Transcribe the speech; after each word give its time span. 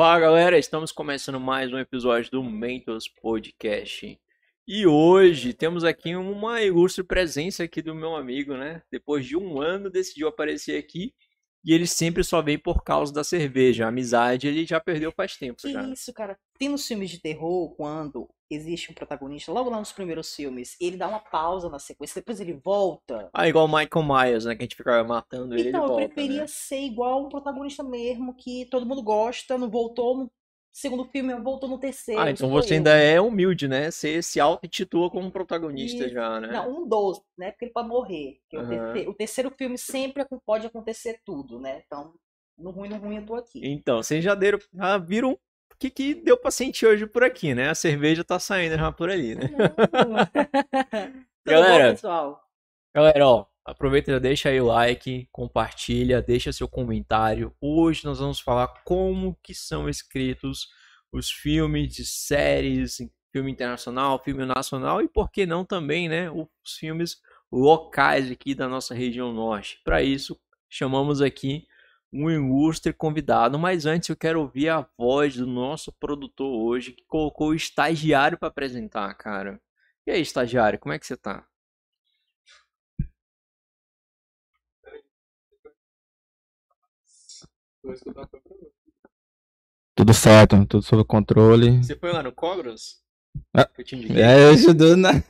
Fala 0.00 0.20
galera, 0.20 0.56
estamos 0.56 0.92
começando 0.92 1.40
mais 1.40 1.72
um 1.72 1.76
episódio 1.76 2.30
do 2.30 2.44
Mentos 2.44 3.08
Podcast. 3.08 4.16
E 4.64 4.86
hoje 4.86 5.52
temos 5.52 5.82
aqui 5.82 6.14
uma 6.14 6.62
ilustre 6.62 7.02
presença 7.02 7.64
aqui 7.64 7.82
do 7.82 7.96
meu 7.96 8.14
amigo, 8.14 8.56
né? 8.56 8.80
Depois 8.92 9.26
de 9.26 9.36
um 9.36 9.60
ano 9.60 9.90
decidiu 9.90 10.28
aparecer 10.28 10.78
aqui 10.78 11.12
e 11.64 11.74
ele 11.74 11.84
sempre 11.84 12.22
só 12.22 12.40
vem 12.40 12.56
por 12.56 12.84
causa 12.84 13.12
da 13.12 13.24
cerveja. 13.24 13.86
A 13.86 13.88
amizade 13.88 14.46
ele 14.46 14.64
já 14.64 14.78
perdeu 14.78 15.10
faz 15.10 15.36
tempo 15.36 15.60
Que 15.60 15.72
já. 15.72 15.82
isso, 15.88 16.12
cara. 16.12 16.38
Tem 16.56 16.68
nos 16.68 16.86
filmes 16.86 17.10
de 17.10 17.20
terror, 17.20 17.74
quando 17.74 18.30
existe 18.50 18.90
um 18.90 18.94
protagonista, 18.94 19.52
logo 19.52 19.70
lá 19.70 19.78
nos 19.78 19.92
primeiros 19.92 20.34
filmes, 20.34 20.76
ele 20.80 20.96
dá 20.96 21.08
uma 21.08 21.20
pausa 21.20 21.68
na 21.68 21.78
sequência, 21.78 22.20
depois 22.20 22.40
ele 22.40 22.54
volta. 22.54 23.28
Ah, 23.32 23.48
igual 23.48 23.66
o 23.66 23.68
Michael 23.68 24.04
Myers, 24.04 24.44
né? 24.44 24.54
Que 24.54 24.62
a 24.62 24.64
gente 24.64 24.76
ficava 24.76 25.06
matando 25.06 25.54
ele 25.54 25.68
então, 25.68 25.80
ele 25.80 25.84
eu 25.84 25.88
volta, 25.88 26.14
preferia 26.14 26.40
né? 26.42 26.46
ser 26.46 26.80
igual 26.80 27.26
um 27.26 27.28
protagonista 27.28 27.82
mesmo, 27.82 28.34
que 28.34 28.66
todo 28.66 28.86
mundo 28.86 29.02
gosta, 29.02 29.58
não 29.58 29.68
voltou 29.70 30.16
no 30.16 30.30
segundo 30.72 31.04
filme, 31.06 31.34
voltou 31.40 31.68
no 31.68 31.78
terceiro. 31.78 32.20
Ah, 32.20 32.30
então 32.30 32.48
você 32.48 32.74
eu. 32.74 32.76
ainda 32.78 32.90
é 32.96 33.20
humilde, 33.20 33.66
né? 33.66 33.90
Você 33.90 34.22
se 34.22 34.38
auto-intitula 34.38 35.10
como 35.10 35.30
protagonista 35.30 36.04
Isso. 36.04 36.14
já, 36.14 36.40
né? 36.40 36.48
Não, 36.48 36.70
um 36.70 36.88
dos, 36.88 37.20
né? 37.36 37.50
Porque 37.50 37.66
ele 37.66 37.72
pode 37.72 37.88
morrer. 37.88 38.40
Porque 38.42 38.56
o, 38.56 38.68
terceiro, 38.68 39.10
o 39.10 39.14
terceiro 39.14 39.50
filme 39.50 39.76
sempre 39.78 40.24
pode 40.46 40.66
acontecer 40.66 41.20
tudo, 41.24 41.58
né? 41.58 41.82
Então, 41.84 42.14
no 42.56 42.70
ruim, 42.70 42.88
no 42.88 42.96
ruim, 42.96 43.16
eu 43.16 43.26
tô 43.26 43.34
aqui. 43.34 43.60
Então, 43.64 44.02
vocês 44.02 44.22
já 44.22 44.34
deram, 44.34 44.58
já 44.72 44.98
viram 44.98 45.38
o 45.72 45.76
que, 45.78 45.90
que 45.90 46.14
deu 46.14 46.36
pra 46.36 46.50
sentir 46.50 46.86
hoje 46.86 47.06
por 47.06 47.22
aqui, 47.22 47.54
né? 47.54 47.70
A 47.70 47.74
cerveja 47.74 48.24
tá 48.24 48.38
saindo 48.38 48.76
já 48.76 48.92
por 48.92 49.10
ali, 49.10 49.34
né? 49.34 49.50
Galera. 51.46 51.84
bom, 51.84 51.90
pessoal? 51.92 52.44
Galera, 52.94 53.26
ó, 53.26 53.46
aproveita 53.64 54.10
e 54.10 54.14
já 54.14 54.18
deixa 54.18 54.48
aí 54.48 54.60
o 54.60 54.66
like, 54.66 55.28
compartilha, 55.30 56.20
deixa 56.20 56.52
seu 56.52 56.68
comentário. 56.68 57.54
Hoje 57.60 58.04
nós 58.04 58.18
vamos 58.18 58.40
falar 58.40 58.68
como 58.84 59.38
que 59.42 59.54
são 59.54 59.88
escritos 59.88 60.68
os 61.12 61.30
filmes 61.30 61.94
de 61.94 62.04
séries, 62.04 62.98
filme 63.32 63.50
internacional, 63.50 64.22
filme 64.22 64.44
nacional 64.44 65.00
e 65.02 65.08
por 65.08 65.30
que 65.30 65.46
não 65.46 65.64
também, 65.64 66.08
né, 66.08 66.30
os 66.30 66.76
filmes 66.78 67.20
locais 67.50 68.30
aqui 68.30 68.54
da 68.54 68.68
nossa 68.68 68.94
região 68.94 69.32
norte. 69.32 69.80
Para 69.84 70.02
isso, 70.02 70.38
chamamos 70.68 71.22
aqui 71.22 71.66
um 72.12 72.30
ilustre 72.30 72.92
convidado, 72.92 73.58
mas 73.58 73.86
antes 73.86 74.08
eu 74.08 74.16
quero 74.16 74.40
ouvir 74.40 74.68
a 74.68 74.86
voz 74.96 75.36
do 75.36 75.46
nosso 75.46 75.92
produtor 75.92 76.48
hoje, 76.48 76.92
que 76.92 77.04
colocou 77.04 77.48
o 77.48 77.54
estagiário 77.54 78.38
para 78.38 78.48
apresentar, 78.48 79.12
cara. 79.14 79.60
E 80.06 80.10
aí, 80.10 80.20
estagiário, 80.20 80.78
como 80.78 80.92
é 80.92 80.98
que 80.98 81.06
você 81.06 81.16
tá? 81.16 81.46
Tudo 89.94 90.14
certo, 90.14 90.66
tudo 90.66 90.82
sob 90.82 91.04
controle. 91.04 91.82
Você 91.82 91.96
foi 91.96 92.12
lá 92.12 92.22
no 92.22 92.32
Cogros? 92.32 93.02
Ah? 93.54 93.68
É, 94.16 94.44
eu 94.44 94.50
ajudou 94.50 94.96
na. 94.96 95.12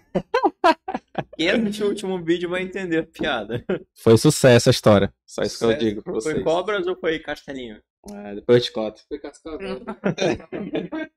Quem 1.37 1.51
assistiu 1.51 1.87
o 1.87 1.89
último 1.91 2.25
vídeo 2.25 2.49
vai 2.49 2.63
entender 2.63 2.99
a 2.99 3.07
piada. 3.07 3.65
Foi 3.95 4.17
sucesso 4.17 4.69
a 4.69 4.73
história. 4.73 5.13
Só 5.27 5.43
isso 5.43 5.59
que 5.59 5.65
eu 5.65 5.69
Sucesso. 5.71 5.85
digo 5.85 6.03
pra 6.03 6.13
vocês. 6.13 6.35
Foi 6.35 6.45
Cobras 6.45 6.87
ou 6.87 6.97
foi 6.97 7.19
Castelinho? 7.19 7.81
É, 8.13 8.35
depois 8.37 8.59
eu 8.59 8.65
te 8.65 8.73
conto. 8.73 9.03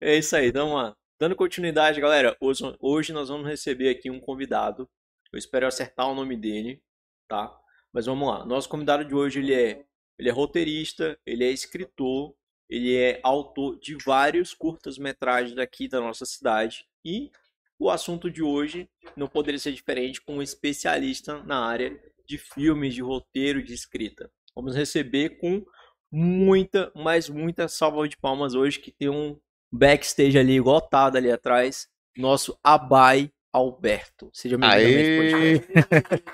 É 0.00 0.18
isso 0.18 0.36
aí, 0.36 0.50
vamos 0.50 0.74
lá. 0.74 0.94
Dando 1.18 1.34
continuidade, 1.34 1.98
galera, 1.98 2.36
hoje, 2.38 2.62
hoje 2.78 3.10
nós 3.10 3.30
vamos 3.30 3.46
receber 3.46 3.88
aqui 3.88 4.10
um 4.10 4.20
convidado. 4.20 4.86
Eu 5.32 5.38
espero 5.38 5.66
acertar 5.66 6.10
o 6.10 6.14
nome 6.14 6.36
dele, 6.36 6.82
tá? 7.26 7.58
Mas 7.90 8.04
vamos 8.04 8.28
lá. 8.28 8.44
Nosso 8.44 8.68
convidado 8.68 9.02
de 9.02 9.14
hoje, 9.14 9.38
ele 9.38 9.54
é, 9.54 9.82
ele 10.18 10.28
é 10.28 10.32
roteirista, 10.32 11.18
ele 11.24 11.42
é 11.42 11.50
escritor, 11.50 12.34
ele 12.68 12.96
é 12.96 13.20
autor 13.22 13.78
de 13.78 13.96
vários 14.04 14.54
curtas-metragens 14.54 15.54
daqui 15.54 15.88
da 15.88 16.00
nossa 16.00 16.24
cidade. 16.24 16.86
E 17.04 17.30
o 17.78 17.90
assunto 17.90 18.30
de 18.30 18.42
hoje 18.42 18.88
não 19.16 19.28
poderia 19.28 19.58
ser 19.58 19.72
diferente 19.72 20.20
com 20.20 20.36
um 20.36 20.42
especialista 20.42 21.42
na 21.44 21.64
área 21.64 21.98
de 22.26 22.38
filmes, 22.38 22.94
de 22.94 23.02
roteiro, 23.02 23.62
de 23.62 23.74
escrita. 23.74 24.30
Vamos 24.54 24.74
receber 24.74 25.38
com 25.38 25.64
muita, 26.10 26.90
mas 26.94 27.28
muita 27.28 27.68
salva 27.68 28.08
de 28.08 28.16
palmas 28.16 28.54
hoje, 28.54 28.78
que 28.78 28.90
tem 28.90 29.08
um 29.08 29.38
backstage 29.70 30.38
ali 30.38 30.60
lotado 30.60 31.16
ali 31.16 31.30
atrás, 31.30 31.88
nosso 32.16 32.58
Abai 32.62 33.30
Alberto. 33.52 34.30
Seja 34.32 34.56
bem-vindo. 34.56 35.64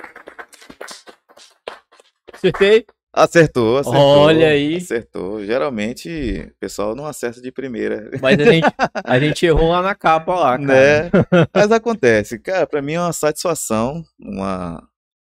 Acertei? 2.32 2.86
Acertou, 3.12 3.78
acertou. 3.78 4.00
Olha 4.00 4.48
aí. 4.48 4.76
Acertou. 4.76 5.44
Geralmente 5.44 6.08
o 6.48 6.54
pessoal 6.60 6.94
não 6.94 7.06
acerta 7.06 7.40
de 7.40 7.50
primeira, 7.50 8.08
Mas 8.22 8.38
a 8.38 8.44
gente, 8.44 8.66
a 9.04 9.18
gente 9.18 9.44
errou 9.46 9.70
lá 9.70 9.82
na 9.82 9.94
capa 9.96 10.34
lá, 10.34 10.58
cara. 10.58 10.62
né? 10.64 11.10
Mas 11.52 11.72
acontece. 11.72 12.38
Cara, 12.38 12.66
pra 12.66 12.80
mim 12.80 12.92
é 12.92 13.00
uma 13.00 13.12
satisfação, 13.12 14.04
uma, 14.18 14.80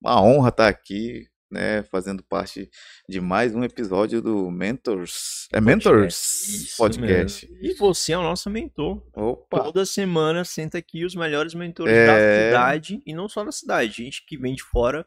uma 0.02 0.22
honra 0.22 0.48
estar 0.48 0.68
aqui, 0.68 1.26
né? 1.50 1.82
Fazendo 1.84 2.24
parte 2.24 2.70
de 3.06 3.20
mais 3.20 3.54
um 3.54 3.62
episódio 3.62 4.22
do 4.22 4.50
Mentors. 4.50 5.46
É 5.52 5.60
Mentors 5.60 6.74
Podcast. 6.78 7.46
mesmo. 7.46 7.58
E 7.62 7.74
você 7.74 8.12
é 8.12 8.18
o 8.18 8.22
nosso 8.22 8.48
mentor. 8.48 9.02
Opa! 9.14 9.64
Toda 9.64 9.84
semana 9.84 10.46
senta 10.46 10.78
aqui 10.78 11.04
os 11.04 11.14
melhores 11.14 11.52
mentores 11.52 11.92
É. 11.92 12.06
da 12.06 12.14
cidade 12.58 13.02
e 13.06 13.12
não 13.14 13.28
só 13.28 13.44
da 13.44 13.52
cidade. 13.52 14.02
Gente 14.02 14.24
que 14.26 14.38
vem 14.38 14.54
de 14.54 14.62
fora 14.62 15.06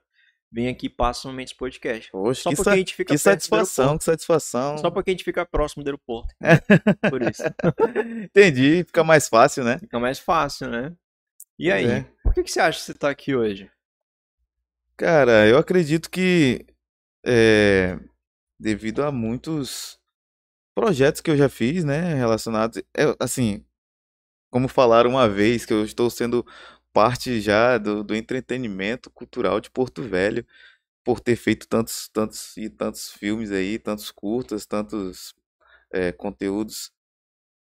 vem 0.52 0.68
aqui 0.68 0.88
e 0.88 0.90
passa 0.90 1.28
no 1.28 1.34
Mendes 1.34 1.54
Podcast. 1.54 2.12
Poxa, 2.12 2.42
Só 2.44 2.50
que, 2.50 2.56
sa- 2.58 2.72
a 2.74 2.78
gente 2.78 2.96
fica 2.96 3.14
que 3.14 3.18
satisfação, 3.18 3.98
que 3.98 4.04
satisfação. 4.04 4.78
Só 4.78 4.90
porque 4.90 5.12
a 5.12 5.14
gente 5.14 5.24
fica 5.24 5.46
próximo 5.46 5.84
do 5.84 5.88
aeroporto. 5.88 6.34
Por 7.10 7.22
isso. 7.22 7.44
Entendi, 8.24 8.84
fica 8.86 9.04
mais 9.04 9.28
fácil, 9.28 9.64
né? 9.64 9.78
Fica 9.80 10.00
mais 10.00 10.20
fácil, 10.20 10.70
né? 10.70 10.94
E 11.58 11.72
aí? 11.72 11.86
É. 11.86 12.06
Por 12.24 12.34
que, 12.34 12.44
que 12.44 12.52
você 12.52 12.60
acha 12.60 12.80
que 12.80 12.86
você 12.86 12.94
tá 12.94 13.10
aqui 13.10 13.36
hoje? 13.36 13.70
Cara, 14.98 15.48
eu 15.48 15.58
acredito 15.58 16.10
que 16.10 16.66
é, 17.26 17.98
devido 18.60 19.04
a 19.04 19.12
muitos 19.12 20.00
projetos 20.76 21.22
que 21.22 21.30
eu 21.32 21.38
já 21.38 21.50
fiz, 21.50 21.84
né, 21.84 22.14
relacionados, 22.16 22.82
é, 22.96 23.04
assim, 23.20 23.64
como 24.50 24.68
falaram 24.68 25.10
uma 25.12 25.28
vez, 25.28 25.66
que 25.66 25.74
eu 25.74 25.84
estou 25.84 26.10
sendo 26.10 26.46
parte 26.94 27.40
já 27.42 27.78
do, 27.78 28.04
do 28.04 28.16
entretenimento 28.16 29.10
cultural 29.10 29.60
de 29.60 29.70
Porto 29.70 30.02
Velho, 30.02 30.46
por 31.04 31.20
ter 31.20 31.36
feito 31.36 31.68
tantos, 31.68 32.10
tantos 32.10 32.56
e 32.58 32.70
tantos 32.70 33.12
filmes 33.12 33.52
aí, 33.52 33.80
tantos 33.80 34.12
curtas, 34.12 34.66
tantos 34.66 35.34
é, 35.92 36.12
conteúdos 36.12 36.92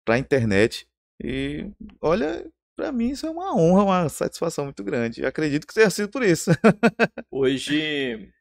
para 0.05 0.17
internet. 0.17 0.87
E 1.23 1.69
olha, 2.01 2.49
para 2.75 2.91
mim 2.91 3.09
isso 3.09 3.25
é 3.25 3.29
uma 3.29 3.55
honra, 3.55 3.83
uma 3.83 4.09
satisfação 4.09 4.65
muito 4.65 4.83
grande. 4.83 5.21
Eu 5.21 5.27
acredito 5.27 5.65
que 5.65 5.73
tenha 5.73 5.89
sido 5.89 6.09
por 6.09 6.23
isso. 6.23 6.51
Hoje, 7.31 8.31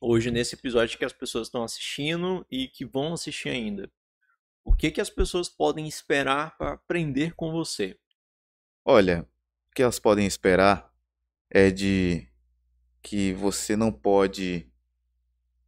hoje 0.00 0.30
nesse 0.30 0.54
episódio 0.54 0.98
que 0.98 1.04
as 1.04 1.12
pessoas 1.12 1.46
estão 1.46 1.62
assistindo 1.62 2.44
e 2.50 2.66
que 2.68 2.84
vão 2.84 3.12
assistir 3.12 3.48
ainda, 3.48 3.90
o 4.64 4.74
que 4.74 4.90
que 4.90 5.00
as 5.00 5.10
pessoas 5.10 5.48
podem 5.48 5.86
esperar 5.86 6.56
para 6.56 6.72
aprender 6.72 7.34
com 7.34 7.52
você? 7.52 7.96
Olha, 8.84 9.28
o 9.72 9.74
que 9.74 9.82
elas 9.82 9.98
podem 9.98 10.26
esperar 10.26 10.92
é 11.50 11.70
de 11.70 12.28
que 13.02 13.32
você 13.34 13.76
não 13.76 13.92
pode 13.92 14.70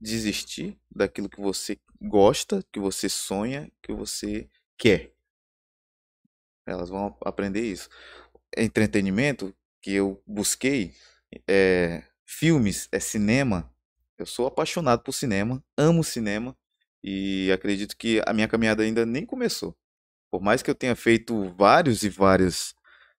desistir 0.00 0.78
daquilo 0.90 1.28
que 1.28 1.40
você 1.40 1.78
gosta, 2.00 2.64
que 2.72 2.78
você 2.80 3.08
sonha, 3.08 3.70
que 3.82 3.92
você 3.92 4.48
quer. 4.78 5.12
Elas 6.66 6.88
vão 6.88 7.06
ap- 7.06 7.26
aprender 7.26 7.62
isso. 7.64 7.88
Entretenimento 8.56 9.54
que 9.82 9.92
eu 9.92 10.22
busquei 10.26 10.94
é 11.48 12.02
filmes, 12.26 12.88
é 12.92 13.00
cinema. 13.00 13.72
Eu 14.18 14.26
sou 14.26 14.46
apaixonado 14.46 15.02
por 15.02 15.12
cinema, 15.12 15.62
amo 15.76 16.04
cinema 16.04 16.56
e 17.02 17.50
acredito 17.52 17.96
que 17.96 18.22
a 18.26 18.32
minha 18.32 18.48
caminhada 18.48 18.82
ainda 18.82 19.04
nem 19.06 19.26
começou. 19.26 19.76
Por 20.30 20.42
mais 20.42 20.62
que 20.62 20.70
eu 20.70 20.74
tenha 20.74 20.96
feito 20.96 21.50
vários 21.56 22.02
e 22.04 22.10
vários 22.10 22.74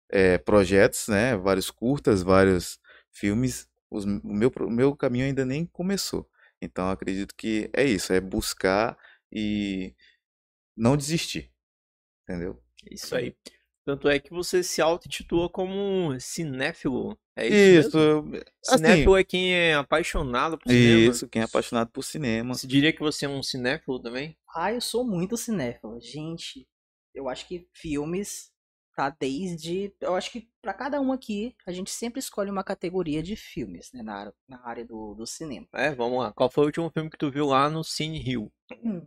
é, 0.09 0.37
projetos, 0.37 1.07
né? 1.07 1.35
Vários 1.37 1.69
curtas, 1.71 2.21
vários 2.23 2.79
filmes. 3.11 3.67
Os- 3.89 4.05
o 4.05 4.09
meu, 4.23 4.51
o 4.61 4.69
meu 4.71 4.95
caminho 4.95 5.25
ainda 5.25 5.45
nem 5.45 5.65
começou. 5.65 6.29
Então, 6.61 6.85
eu 6.87 6.91
acredito 6.91 7.35
que 7.35 7.69
é 7.73 7.83
isso, 7.83 8.13
é 8.13 8.19
buscar 8.21 8.97
e 9.31 9.93
não 10.77 10.97
desistir. 10.97 11.51
Entendeu? 12.23 12.61
Isso 12.89 13.15
aí. 13.15 13.35
Tanto 13.85 14.09
é 14.09 14.19
que 14.19 14.31
você 14.31 14.63
se 14.63 14.81
auto-intitula 14.81 15.49
como 15.49 16.19
cinéfilo. 16.19 17.17
É 17.35 17.47
isso, 17.47 17.53
Isso, 17.53 17.97
mesmo? 17.97 17.99
eu- 17.99 18.43
assim, 18.67 18.81
Cinéfilo 18.81 19.15
é 19.17 19.23
quem 19.23 19.53
é 19.53 19.75
apaixonado 19.75 20.57
por 20.57 20.69
cinema. 20.71 21.11
isso, 21.11 21.27
quem 21.27 21.41
é 21.41 21.45
apaixonado 21.45 21.89
por 21.91 22.03
cinema. 22.03 22.53
Você 22.53 22.65
diria 22.67 22.91
que 22.93 22.99
você 22.99 23.25
é 23.25 23.29
um 23.29 23.43
cinéfilo 23.43 24.01
também? 24.01 24.37
Ah, 24.55 24.73
eu 24.73 24.81
sou 24.81 25.05
muito 25.05 25.37
cinéfilo. 25.37 25.99
Gente, 26.01 26.67
eu 27.13 27.29
acho 27.29 27.47
que 27.47 27.67
filmes 27.73 28.51
tá 28.95 29.09
desde. 29.09 29.93
Eu 30.01 30.15
acho 30.15 30.31
que 30.31 30.49
pra 30.61 30.73
cada 30.73 30.99
um 31.01 31.11
aqui, 31.11 31.55
a 31.65 31.71
gente 31.71 31.91
sempre 31.91 32.19
escolhe 32.19 32.49
uma 32.49 32.63
categoria 32.63 33.21
de 33.21 33.35
filmes, 33.35 33.91
né? 33.93 34.01
Na, 34.03 34.15
área- 34.15 34.33
na 34.47 34.65
área 34.67 34.85
do, 34.85 35.13
do 35.15 35.27
cinema. 35.27 35.67
É, 35.73 35.93
vamos 35.93 36.19
lá. 36.19 36.31
Qual 36.33 36.49
foi 36.49 36.63
o 36.63 36.67
último 36.67 36.89
filme 36.89 37.09
que 37.09 37.17
tu 37.17 37.29
viu 37.31 37.47
lá 37.47 37.69
no 37.69 37.83
Cine 37.83 38.19
Rio? 38.19 38.51
Hum. 38.83 39.05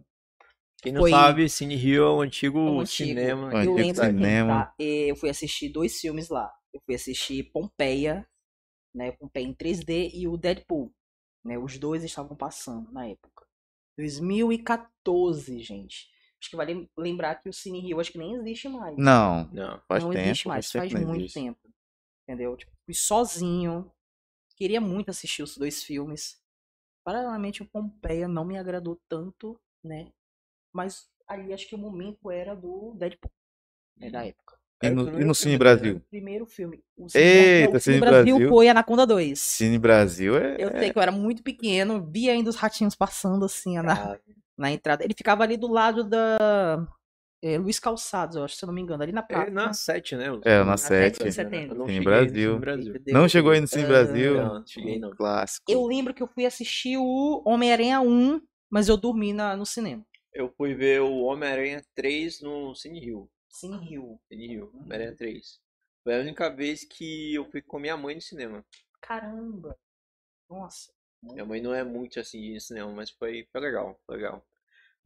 Quem 0.81 0.93
não 0.93 1.01
Foi- 1.03 1.11
sabe, 1.11 1.49
Cine 1.49 1.75
Rio 1.77 2.05
é 2.05 2.11
o 2.11 2.21
antigo, 2.21 2.59
É 2.59 2.63
o 2.63 2.81
antigo. 2.81 3.09
cinema. 3.09 3.47
O 3.49 3.53
Eu 3.53 3.57
antigo 3.59 3.75
lembro 3.75 4.05
cinema. 4.05 4.65
tá? 4.67 4.75
Eu 4.79 5.17
fui 5.17 5.29
assistir 5.31 5.71
dois 5.71 6.01
filmes 6.01 6.29
lá. 6.29 6.53
Eu 6.73 6.81
fui 6.87 6.95
assistir 6.95 7.51
Pompeia, 7.53 8.29
né? 8.95 9.13
Pompeia 9.13 9.45
em 9.47 9.55
3D 9.55 10.11
e 10.15 10.29
o 10.29 10.37
Deadpool. 10.37 10.93
Né? 11.45 11.59
Os 11.59 11.79
dois 11.79 12.05
estavam 12.05 12.37
passando 12.37 12.93
na 12.93 13.07
época. 13.09 13.47
2014, 13.97 15.59
gente. 15.61 16.09
Acho 16.41 16.51
que 16.51 16.57
vale 16.57 16.89
lembrar 16.97 17.35
que 17.37 17.49
o 17.49 17.53
Cine 17.53 17.81
Rio 17.81 17.99
acho 18.01 18.13
que 18.13 18.19
nem 18.19 18.35
existe 18.35 18.69
mais. 18.69 18.97
Não, 18.97 19.49
Não. 19.53 19.81
faz 19.89 20.05
não 20.05 20.11
tempo. 20.11 20.25
existe 20.25 20.49
mais, 20.49 20.71
faz 20.71 20.93
muito 20.93 21.17
existe. 21.17 21.35
tempo. 21.35 21.59
Entendeu? 22.23 22.57
Tipo, 22.57 22.73
fui 22.85 22.95
sozinho. 22.95 23.91
Queria 24.57 24.81
muito 24.81 25.11
assistir 25.11 25.43
os 25.43 25.57
dois 25.57 25.83
filmes. 25.83 26.41
Paralelamente, 27.05 27.63
o 27.63 27.67
Pompeia 27.67 28.29
não 28.29 28.45
me 28.45 28.59
agradou 28.59 29.01
tanto, 29.09 29.59
né? 29.83 30.13
Mas 30.73 31.09
ali 31.27 31.53
acho 31.53 31.67
que 31.69 31.75
o 31.75 31.79
momento 31.79 32.31
era 32.31 32.55
do 32.55 32.95
Deadpool, 32.95 33.31
né? 33.97 34.11
Da 34.11 34.27
época. 34.27 34.59
E 34.83 34.91
no, 34.91 35.21
e 35.21 35.25
no 35.25 35.35
Cine? 35.35 35.59
Brasil? 35.59 35.97
O 35.97 36.01
primeiro 36.01 36.47
filme. 36.47 36.85
O 36.97 37.07
Eita, 37.15 37.79
o 37.79 37.81
Cine 37.81 37.99
Brasil, 37.99 38.37
Brasil. 38.37 38.49
foi 38.49 38.69
Anaconda 38.69 39.05
2. 39.07 39.39
Cine 39.41 39.79
Brasil 39.79 40.37
é. 40.37 40.57
Eu 40.59 40.71
sei 40.71 40.93
que 40.93 40.99
eu 40.99 41.03
era 41.03 41.11
muito 41.11 41.43
pequeno, 41.43 42.05
vi 42.09 42.31
ainda 42.31 42.49
os 42.49 42.55
ratinhos 42.57 42.95
passando 42.95 43.45
assim 43.45 43.77
na, 43.79 43.97
Cara, 43.97 44.21
na 44.59 44.71
entrada. 44.71 45.05
Ele 45.05 45.15
ficava 45.17 45.43
ali 45.45 45.57
do 45.57 45.69
lado 45.69 46.03
da 46.05 46.87
é, 47.43 47.57
Luiz 47.57 47.79
Calçados, 47.79 48.37
eu 48.37 48.45
acho, 48.45 48.57
se 48.57 48.65
eu 48.65 48.67
não 48.67 48.75
me 48.75 48.81
engano, 48.81 49.03
ali 49.03 49.13
na 49.13 49.23
praça. 49.23 49.47
é 49.47 49.51
na 49.51 49.73
7, 49.73 50.17
né? 50.17 50.27
É, 50.45 50.59
na 50.59 50.65
Na 50.65 50.77
7. 50.77 51.23
de 51.23 51.33
setembro. 51.33 51.75
Eu 51.77 51.79
não 51.79 51.87
Cine 51.87 52.05
cheguei 52.05 52.47
no 52.47 52.59
Brasil. 52.59 52.95
Não 53.07 53.29
chegou 53.29 53.53
aí 53.53 53.61
no 53.61 53.69
Cine 53.69 53.85
Ah, 53.85 53.89
Brasil? 53.89 54.35
Não, 54.35 54.67
cheguei 54.67 54.99
não. 54.99 55.11
Clássico. 55.11 55.65
Eu 55.71 55.87
lembro 55.87 56.13
que 56.13 56.23
eu 56.23 56.27
fui 56.27 56.45
assistir 56.45 56.97
o 56.99 57.43
Homem-Aranha 57.47 58.01
1, 58.01 58.41
mas 58.69 58.89
eu 58.89 58.97
dormi 58.97 59.33
na, 59.33 59.57
no 59.57 59.65
cinema. 59.65 60.05
Eu 60.35 60.53
fui 60.57 60.75
ver 60.75 61.01
o 61.01 61.23
Homem-Aranha 61.23 61.83
3 61.95 62.41
no 62.41 62.75
Cine 62.75 63.01
Rio. 63.01 63.31
Cine 63.49 63.79
Rio. 63.79 64.21
Cine 64.29 64.47
Rio, 64.49 64.71
Homem-Aranha 64.75 65.15
3. 65.17 65.61
Foi 66.05 66.17
a 66.17 66.21
única 66.21 66.49
vez 66.49 66.85
que 66.85 67.35
eu 67.35 67.45
fui 67.51 67.63
com 67.63 67.79
minha 67.79 67.97
mãe 67.97 68.15
no 68.17 68.21
cinema. 68.21 68.65
Caramba. 69.01 69.77
Nossa. 70.51 70.93
Minha 71.23 71.45
mãe 71.45 71.61
não 71.61 71.75
é 71.75 71.83
muito 71.83 72.21
assim 72.21 72.53
de 72.53 72.61
cinema, 72.61 72.93
mas 72.93 73.11
foi, 73.11 73.47
foi 73.51 73.61
legal, 73.61 73.99
foi 74.07 74.17
legal. 74.17 74.45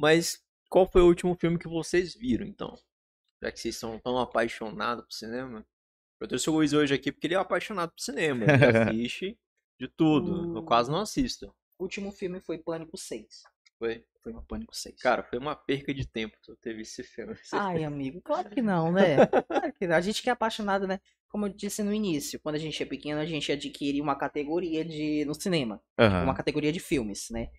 Mas 0.02 0.43
qual 0.69 0.84
foi 0.84 1.00
o 1.00 1.06
último 1.06 1.37
filme 1.37 1.56
que 1.56 1.69
vocês 1.69 2.12
viram, 2.12 2.44
então? 2.44 2.76
Já 3.40 3.52
que 3.52 3.60
vocês 3.60 3.76
são 3.76 4.00
tão 4.00 4.19
apaixonados 4.19 5.04
por 5.04 5.12
cinema. 5.12 5.64
Eu 6.20 6.26
trouxe 6.26 6.50
o 6.50 6.54
Luiz 6.54 6.72
hoje 6.72 6.93
aqui 6.93 7.12
porque 7.12 7.28
ele 7.28 7.34
é 7.34 7.38
apaixonado 7.38 7.93
por 7.93 8.00
cinema. 8.00 8.44
Ele 8.44 8.50
assiste 8.90 9.38
de 9.78 9.87
tudo. 9.87 10.56
Eu 10.58 10.64
quase 10.64 10.90
não 10.90 10.99
assisto. 10.99 11.54
O 11.78 11.84
último 11.84 12.10
filme 12.10 12.40
foi 12.40 12.58
Pânico 12.58 12.96
6. 12.96 13.44
Foi. 13.78 14.04
Foi 14.20 14.32
o 14.32 14.43
Pânico 14.43 14.75
6. 14.75 15.00
Cara, 15.00 15.22
foi 15.22 15.38
uma 15.38 15.54
perca 15.54 15.94
de 15.94 16.04
tempo 16.04 16.37
tu 16.43 16.56
visto 16.64 17.00
esse 17.00 17.04
filme. 17.04 17.37
Ai, 17.52 17.84
amigo, 17.84 18.20
claro 18.22 18.50
que 18.50 18.60
não, 18.60 18.90
né? 18.90 19.19
Claro 19.46 19.72
que 19.72 19.87
não. 19.87 19.94
A 19.94 20.00
gente 20.00 20.20
que 20.20 20.28
é 20.28 20.32
apaixonado, 20.32 20.87
né? 20.87 21.00
Como 21.28 21.46
eu 21.46 21.52
disse 21.52 21.82
no 21.82 21.94
início, 21.94 22.40
quando 22.40 22.56
a 22.56 22.58
gente 22.58 22.82
é 22.82 22.87
pequeno, 22.87 23.20
a 23.20 23.26
gente 23.26 23.50
adquire 23.50 24.00
uma 24.00 24.16
categoria 24.16 24.85
de 24.85 25.25
no 25.25 25.35
cinema. 25.35 25.80
Aham. 25.99 26.25
uma 26.25 26.35
categoria 26.35 26.73
de 26.73 26.80
filmes, 26.80 27.30
né? 27.30 27.50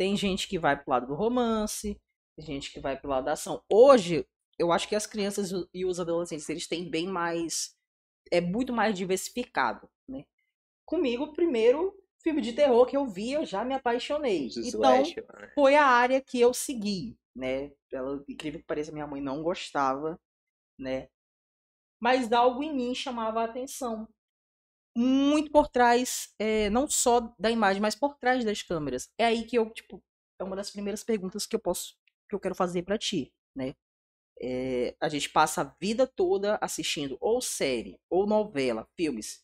Tem 0.00 0.16
gente 0.16 0.48
que 0.48 0.58
vai 0.58 0.82
pro 0.82 0.90
lado 0.90 1.08
do 1.08 1.14
romance, 1.14 2.00
tem 2.34 2.46
gente 2.46 2.72
que 2.72 2.80
vai 2.80 2.98
pro 2.98 3.10
lado 3.10 3.26
da 3.26 3.32
ação. 3.32 3.62
Hoje, 3.70 4.26
eu 4.58 4.72
acho 4.72 4.88
que 4.88 4.96
as 4.96 5.06
crianças 5.06 5.50
e 5.74 5.84
os 5.84 6.00
adolescentes, 6.00 6.48
eles 6.48 6.66
têm 6.66 6.88
bem 6.88 7.06
mais 7.06 7.76
é 8.30 8.40
muito 8.40 8.72
mais 8.72 8.96
diversificado, 8.96 9.86
né? 10.08 10.24
Comigo, 10.86 11.24
o 11.24 11.32
primeiro 11.34 11.94
filme 12.22 12.40
de 12.40 12.54
terror 12.54 12.86
que 12.86 12.96
eu 12.96 13.06
vi, 13.06 13.32
eu 13.32 13.44
já 13.44 13.62
me 13.62 13.74
apaixonei. 13.74 14.46
Os 14.46 14.56
Então, 14.56 14.80
Slash, 14.80 15.16
né? 15.16 15.52
foi 15.54 15.76
a 15.76 15.84
área 15.84 16.18
que 16.18 16.40
eu 16.40 16.54
segui, 16.54 17.14
né? 17.36 17.70
Ela, 17.92 18.24
incrível 18.26 18.60
que 18.60 18.66
pareça, 18.66 18.90
minha 18.90 19.06
mãe 19.06 19.20
não 19.20 19.42
gostava, 19.42 20.18
né? 20.78 21.10
Mas 22.00 22.32
algo 22.32 22.62
em 22.62 22.74
mim 22.74 22.94
chamava 22.94 23.42
a 23.42 23.44
atenção. 23.44 24.08
Muito 25.00 25.50
por 25.50 25.66
trás, 25.66 26.34
é, 26.38 26.68
não 26.68 26.86
só 26.86 27.34
da 27.38 27.50
imagem, 27.50 27.80
mas 27.80 27.94
por 27.94 28.18
trás 28.18 28.44
das 28.44 28.60
câmeras. 28.62 29.08
É 29.16 29.24
aí 29.24 29.44
que 29.44 29.56
eu, 29.56 29.70
tipo, 29.70 30.02
é 30.38 30.44
uma 30.44 30.54
das 30.54 30.70
primeiras 30.70 31.02
perguntas 31.02 31.46
que 31.46 31.56
eu 31.56 31.60
posso, 31.60 31.96
que 32.28 32.34
eu 32.34 32.40
quero 32.40 32.54
fazer 32.54 32.82
pra 32.82 32.98
ti, 32.98 33.32
né? 33.56 33.74
É, 34.38 34.94
a 35.00 35.08
gente 35.08 35.30
passa 35.30 35.62
a 35.62 35.74
vida 35.80 36.06
toda 36.06 36.58
assistindo 36.60 37.16
ou 37.18 37.40
série, 37.40 37.98
ou 38.10 38.26
novela, 38.26 38.86
filmes. 38.94 39.42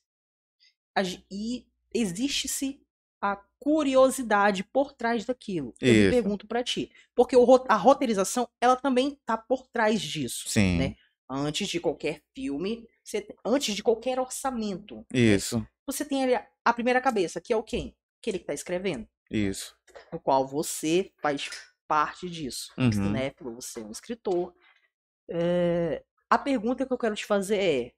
E 1.30 1.66
existe-se 1.94 2.82
a 3.18 3.36
curiosidade 3.58 4.62
por 4.62 4.92
trás 4.92 5.24
daquilo. 5.24 5.74
Eu 5.80 5.94
Isso. 5.94 6.10
pergunto 6.10 6.46
pra 6.46 6.62
ti. 6.62 6.92
Porque 7.14 7.34
a 7.68 7.76
roteirização, 7.76 8.46
ela 8.60 8.76
também 8.76 9.18
tá 9.24 9.38
por 9.38 9.66
trás 9.68 10.02
disso. 10.02 10.50
Sim. 10.50 10.76
né? 10.76 10.96
Antes 11.30 11.68
de 11.68 11.80
qualquer 11.80 12.22
filme, 12.34 12.86
você 13.06 13.20
te- 13.22 13.36
antes 13.44 13.74
de 13.74 13.82
qualquer 13.82 14.18
orçamento, 14.18 15.06
Isso. 15.12 15.64
você 15.86 16.04
tem 16.04 16.24
ali 16.24 16.34
a, 16.34 16.46
a 16.64 16.72
primeira 16.72 17.00
cabeça, 17.00 17.40
que 17.40 17.52
é 17.52 17.56
o 17.56 17.62
quem? 17.62 17.96
Aquele 18.20 18.38
que 18.40 18.44
tá 18.46 18.52
escrevendo. 18.54 19.06
Isso. 19.30 19.76
O 20.12 20.18
qual 20.18 20.46
você 20.46 21.12
faz 21.22 21.48
parte 21.86 22.28
disso. 22.28 22.72
Um 22.76 22.84
Uhum. 22.86 22.92
cinéfilo, 22.92 23.54
você 23.54 23.80
é 23.80 23.84
um 23.84 23.90
escritor. 23.92 24.52
É, 25.30 26.04
a 26.28 26.36
pergunta 26.38 26.84
que 26.84 26.92
eu 26.92 26.98
quero 26.98 27.14
te 27.14 27.24
fazer 27.24 27.56
é: 27.58 27.92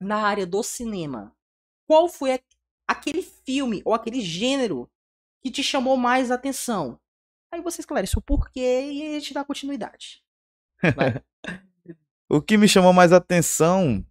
na 0.00 0.22
área 0.26 0.46
do 0.46 0.62
cinema, 0.62 1.34
qual 1.88 2.08
foi 2.08 2.34
a- 2.34 2.40
aquele 2.86 3.22
filme 3.22 3.82
ou 3.84 3.94
aquele 3.94 4.20
gênero 4.20 4.88
que 5.42 5.50
te 5.50 5.62
chamou 5.62 5.96
mais 5.96 6.30
atenção? 6.30 7.00
Aí 7.52 7.60
você 7.60 7.80
esclarece 7.80 8.16
o 8.16 8.22
porquê 8.22 8.80
e 8.92 9.18
gente 9.20 9.34
dá 9.34 9.44
continuidade. 9.44 10.24
O 12.32 12.40
que 12.40 12.56
me 12.56 12.68
chamou 12.68 12.92
mais 12.92 13.12
atenção 13.12 14.06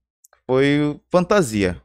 foi 0.50 1.00
fantasia. 1.12 1.80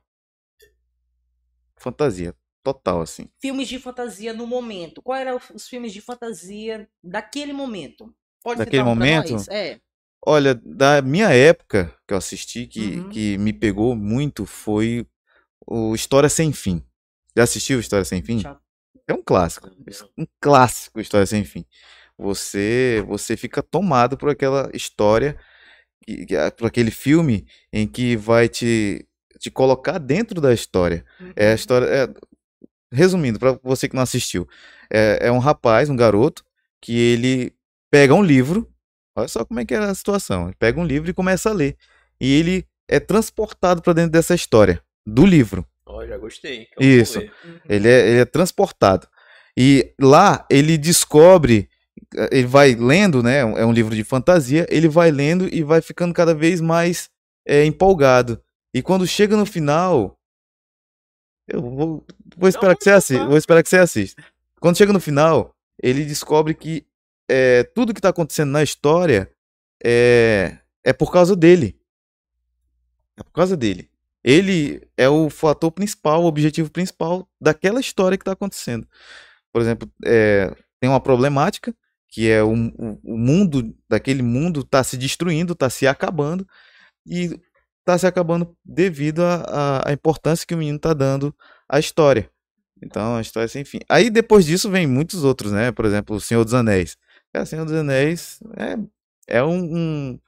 Fantasia. 1.76 2.34
Total, 2.62 3.02
assim. 3.02 3.28
Filmes 3.42 3.68
de 3.68 3.78
fantasia 3.78 4.32
no 4.32 4.46
momento. 4.46 5.02
Qual 5.02 5.18
eram 5.18 5.38
os 5.54 5.68
filmes 5.68 5.92
de 5.92 6.00
fantasia 6.00 6.88
daquele 7.02 7.52
momento? 7.52 8.10
Pode 8.42 8.56
Daquele 8.56 8.82
momento? 8.82 9.36
É. 9.50 9.78
Olha, 10.26 10.54
da 10.54 11.02
minha 11.02 11.28
época 11.28 11.94
que 12.08 12.14
eu 12.14 12.16
assisti, 12.16 12.66
que, 12.66 12.96
Uhum. 13.00 13.08
que 13.10 13.36
me 13.36 13.52
pegou 13.52 13.94
muito, 13.94 14.46
foi 14.46 15.06
o 15.66 15.94
História 15.94 16.30
Sem 16.30 16.50
Fim. 16.50 16.82
Já 17.36 17.42
assistiu 17.42 17.78
História 17.78 18.04
Sem 18.06 18.22
Fim? 18.22 18.38
Já. 18.38 18.58
É 19.06 19.12
um 19.12 19.22
clássico. 19.22 19.68
Um 20.16 20.26
clássico 20.40 21.02
História 21.02 21.26
Sem 21.26 21.44
Fim. 21.44 21.66
Você, 22.16 23.04
você 23.06 23.36
fica 23.36 23.62
tomado 23.62 24.16
por 24.16 24.30
aquela 24.30 24.70
história, 24.72 25.38
por 26.56 26.66
aquele 26.66 26.90
filme 26.90 27.46
em 27.72 27.86
que 27.86 28.16
vai 28.16 28.48
te, 28.48 29.06
te 29.38 29.50
colocar 29.50 29.98
dentro 29.98 30.40
da 30.40 30.52
história. 30.52 31.04
É 31.36 31.46
a 31.46 31.48
Uhum. 31.50 31.54
história. 31.54 31.86
é- 31.86 32.08
resumindo, 32.92 33.38
para 33.38 33.58
você 33.62 33.88
que 33.88 33.94
não 33.96 34.02
assistiu, 34.02 34.46
é, 34.90 35.18
é 35.22 35.32
um 35.32 35.38
rapaz, 35.38 35.90
um 35.90 35.96
garoto, 35.96 36.44
que 36.80 36.96
ele 36.96 37.52
pega 37.90 38.14
um 38.14 38.22
livro. 38.22 38.70
Olha 39.16 39.26
só 39.28 39.44
como 39.44 39.60
é 39.60 39.64
que 39.64 39.74
é 39.74 39.78
a 39.78 39.94
situação. 39.94 40.44
Ele 40.46 40.56
pega 40.58 40.78
um 40.80 40.84
livro 40.84 41.10
e 41.10 41.14
começa 41.14 41.50
a 41.50 41.52
ler. 41.52 41.76
E 42.20 42.32
ele 42.38 42.64
é 42.88 43.00
transportado 43.00 43.82
para 43.82 43.92
dentro 43.94 44.10
dessa 44.12 44.34
história, 44.34 44.80
do 45.06 45.24
livro. 45.26 45.66
Ó, 45.86 46.04
já 46.06 46.16
gostei. 46.16 46.68
vou 46.76 46.86
Isso. 46.86 47.18
Uhum. 47.20 47.58
Ele 47.68 47.88
é, 47.88 48.08
ele 48.08 48.18
é 48.20 48.24
transportado. 48.24 49.08
E 49.56 49.92
lá 50.00 50.46
ele 50.50 50.76
descobre, 50.78 51.68
ele 52.30 52.46
vai 52.46 52.74
lendo, 52.74 53.22
né? 53.22 53.38
É 53.38 53.64
um 53.64 53.72
livro 53.72 53.94
de 53.94 54.04
fantasia, 54.04 54.66
ele 54.70 54.88
vai 54.88 55.10
lendo 55.10 55.52
e 55.52 55.62
vai 55.62 55.80
ficando 55.80 56.14
cada 56.14 56.34
vez 56.34 56.60
mais 56.60 57.10
eh, 57.46 57.64
empolgado. 57.64 58.42
E 58.72 58.82
quando 58.82 59.06
chega 59.06 59.36
no 59.36 59.46
final, 59.46 60.18
eu 61.46 61.60
vou, 61.60 62.06
vou 62.36 62.48
esperar 62.48 62.70
Não, 62.70 62.76
que 62.76 62.84
você 62.84 62.90
assista. 62.90 63.26
Vou 63.26 63.36
esperar 63.36 63.62
que 63.62 63.68
você 63.68 63.78
assista. 63.78 64.24
Quando 64.60 64.78
chega 64.78 64.92
no 64.92 65.00
final, 65.00 65.54
ele 65.82 66.04
descobre 66.04 66.54
que 66.54 66.86
eh, 67.30 67.64
tudo 67.74 67.92
que 67.92 67.98
está 67.98 68.08
acontecendo 68.08 68.50
na 68.50 68.62
história 68.62 69.30
é, 69.84 70.58
é 70.82 70.92
por 70.92 71.12
causa 71.12 71.36
dele. 71.36 71.78
É 73.16 73.22
por 73.22 73.32
causa 73.32 73.56
dele. 73.56 73.90
Ele 74.22 74.80
é 74.96 75.08
o 75.08 75.28
fator 75.28 75.70
principal, 75.70 76.22
o 76.22 76.26
objetivo 76.26 76.70
principal 76.70 77.28
daquela 77.40 77.78
história 77.78 78.16
que 78.16 78.22
está 78.22 78.32
acontecendo. 78.32 78.88
Por 79.52 79.60
exemplo, 79.60 79.88
é, 80.04 80.50
tem 80.80 80.88
uma 80.88 81.00
problemática 81.00 81.74
que 82.14 82.30
é 82.30 82.40
o, 82.44 82.52
o, 82.54 83.00
o 83.02 83.18
mundo, 83.18 83.74
daquele 83.88 84.22
mundo 84.22 84.60
está 84.60 84.84
se 84.84 84.96
destruindo, 84.96 85.52
está 85.52 85.68
se 85.68 85.84
acabando 85.84 86.46
e 87.04 87.36
está 87.80 87.98
se 87.98 88.06
acabando 88.06 88.56
devido 88.64 89.20
à 89.24 89.92
importância 89.92 90.46
que 90.46 90.54
o 90.54 90.58
menino 90.58 90.76
está 90.76 90.94
dando 90.94 91.34
à 91.68 91.80
história. 91.80 92.30
Então, 92.80 93.16
a 93.16 93.20
história 93.20 93.46
é 93.46 93.48
sem 93.48 93.64
fim. 93.64 93.80
Aí 93.88 94.10
depois 94.10 94.44
disso 94.46 94.70
vem 94.70 94.86
muitos 94.86 95.24
outros, 95.24 95.50
né? 95.50 95.72
Por 95.72 95.84
exemplo, 95.84 96.14
O 96.14 96.20
Senhor 96.20 96.44
dos 96.44 96.54
Anéis. 96.54 96.96
É, 97.34 97.44
Senhor 97.44 97.64
dos 97.64 97.74
Anéis 97.74 98.38
é, 98.56 98.76
é 99.38 99.42
um, 99.42 99.58
um- 99.76 100.18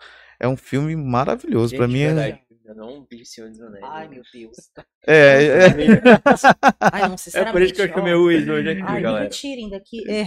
é 0.40 0.48
um 0.48 0.56
filme 0.56 0.96
maravilhoso. 0.96 1.76
Para 1.76 1.86
mim, 1.86 2.00
é- 2.00 2.40
Eu 2.66 2.74
não 2.74 3.06
vi 3.08 3.24
Senhor 3.24 3.48
dos 3.48 3.60
Anéis. 3.60 3.84
Ai, 3.84 4.08
né? 4.08 4.14
meu 4.16 4.22
Deus. 4.32 4.56
É, 5.06 5.44
é, 5.44 5.66
Ai, 6.80 7.02
não, 7.02 7.14
É 7.14 7.16
sinceramente. 7.16 7.52
por 7.52 7.62
isso 7.62 7.74
que 7.74 7.82
eu 7.82 7.88
chamei 7.88 8.12
ó. 8.12 8.16
o 8.16 8.20
Luiz 8.22 8.48
hoje 8.48 8.68
aqui, 8.70 8.82
Ai, 8.82 8.96
me 8.96 9.02
galera. 9.02 9.24
retirem 9.24 9.70
daqui. 9.70 10.02
É, 10.10 10.24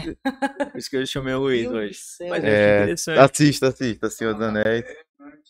Por 0.65 0.77
isso 0.77 0.89
que 0.89 0.95
eu 0.97 1.05
chamei 1.05 1.33
o 1.33 1.39
Luiz 1.39 1.67
hoje. 1.67 1.99
Mas 2.29 2.43
eu 2.43 2.49
É, 2.49 2.63
achei 2.65 2.75
interessante. 2.83 3.19
assista, 3.19 3.67
assista, 3.67 4.09
Senhor 4.09 4.33
dos 4.33 4.43
Anéis. 4.43 4.85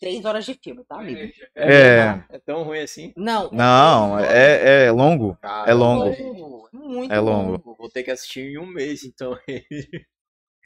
Três 0.00 0.24
horas 0.24 0.44
de 0.44 0.54
filme, 0.54 0.82
tá, 0.84 0.96
amigo? 0.98 1.32
É. 1.54 2.24
É 2.30 2.38
tão 2.44 2.62
ruim 2.64 2.80
assim? 2.80 3.12
Não. 3.16 3.50
Não, 3.52 4.18
é, 4.18 4.86
é 4.86 4.90
longo. 4.90 5.36
Cara, 5.40 5.72
longo. 5.74 6.04
longo. 6.10 6.68
Muito 6.72 7.12
É 7.12 7.20
longo. 7.20 7.76
Vou 7.78 7.88
ter 7.88 8.02
que 8.02 8.10
assistir 8.10 8.40
em 8.52 8.58
um 8.58 8.66
mês, 8.66 9.04
então. 9.04 9.38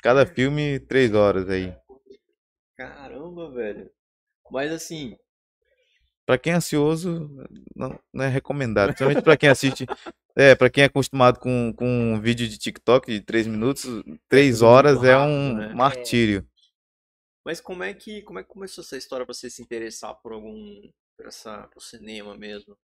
Cada 0.03 0.25
filme, 0.25 0.79
três 0.81 1.13
horas 1.15 1.49
aí. 1.51 1.75
Caramba, 2.77 3.51
velho. 3.51 3.91
Mas 4.51 4.73
assim, 4.73 5.17
Pra 6.27 6.39
quem 6.39 6.53
é 6.53 6.57
ansioso, 6.57 7.31
não, 7.77 7.99
não 8.13 8.25
é 8.25 8.29
recomendado. 8.29 8.89
Principalmente 8.89 9.23
pra 9.23 9.37
quem 9.37 9.49
assiste. 9.49 9.87
É, 10.37 10.53
pra 10.53 10.69
quem 10.69 10.83
é 10.83 10.89
acostumado 10.89 11.39
com, 11.39 11.73
com 11.73 11.87
um 11.87 12.21
vídeo 12.21 12.49
de 12.49 12.59
TikTok 12.59 13.09
de 13.09 13.21
três 13.21 13.47
minutos, 13.47 13.85
três 14.29 14.59
tudo 14.59 14.67
horas 14.67 15.05
é 15.05 15.15
rápido, 15.15 15.31
um 15.31 15.55
né? 15.55 15.73
martírio. 15.73 16.45
mas 17.45 17.61
como 17.61 17.85
é 17.85 17.95
que 17.95 18.21
como 18.23 18.41
é 18.41 18.43
que 18.43 18.49
começou 18.49 18.83
essa 18.83 18.97
história 18.97 19.25
pra 19.25 19.33
você 19.33 19.49
se 19.49 19.63
interessar 19.63 20.13
por 20.17 20.33
algum 20.33 20.91
por 21.17 21.27
essa 21.29 21.69
por 21.73 21.81
cinema 21.81 22.37
mesmo? 22.37 22.77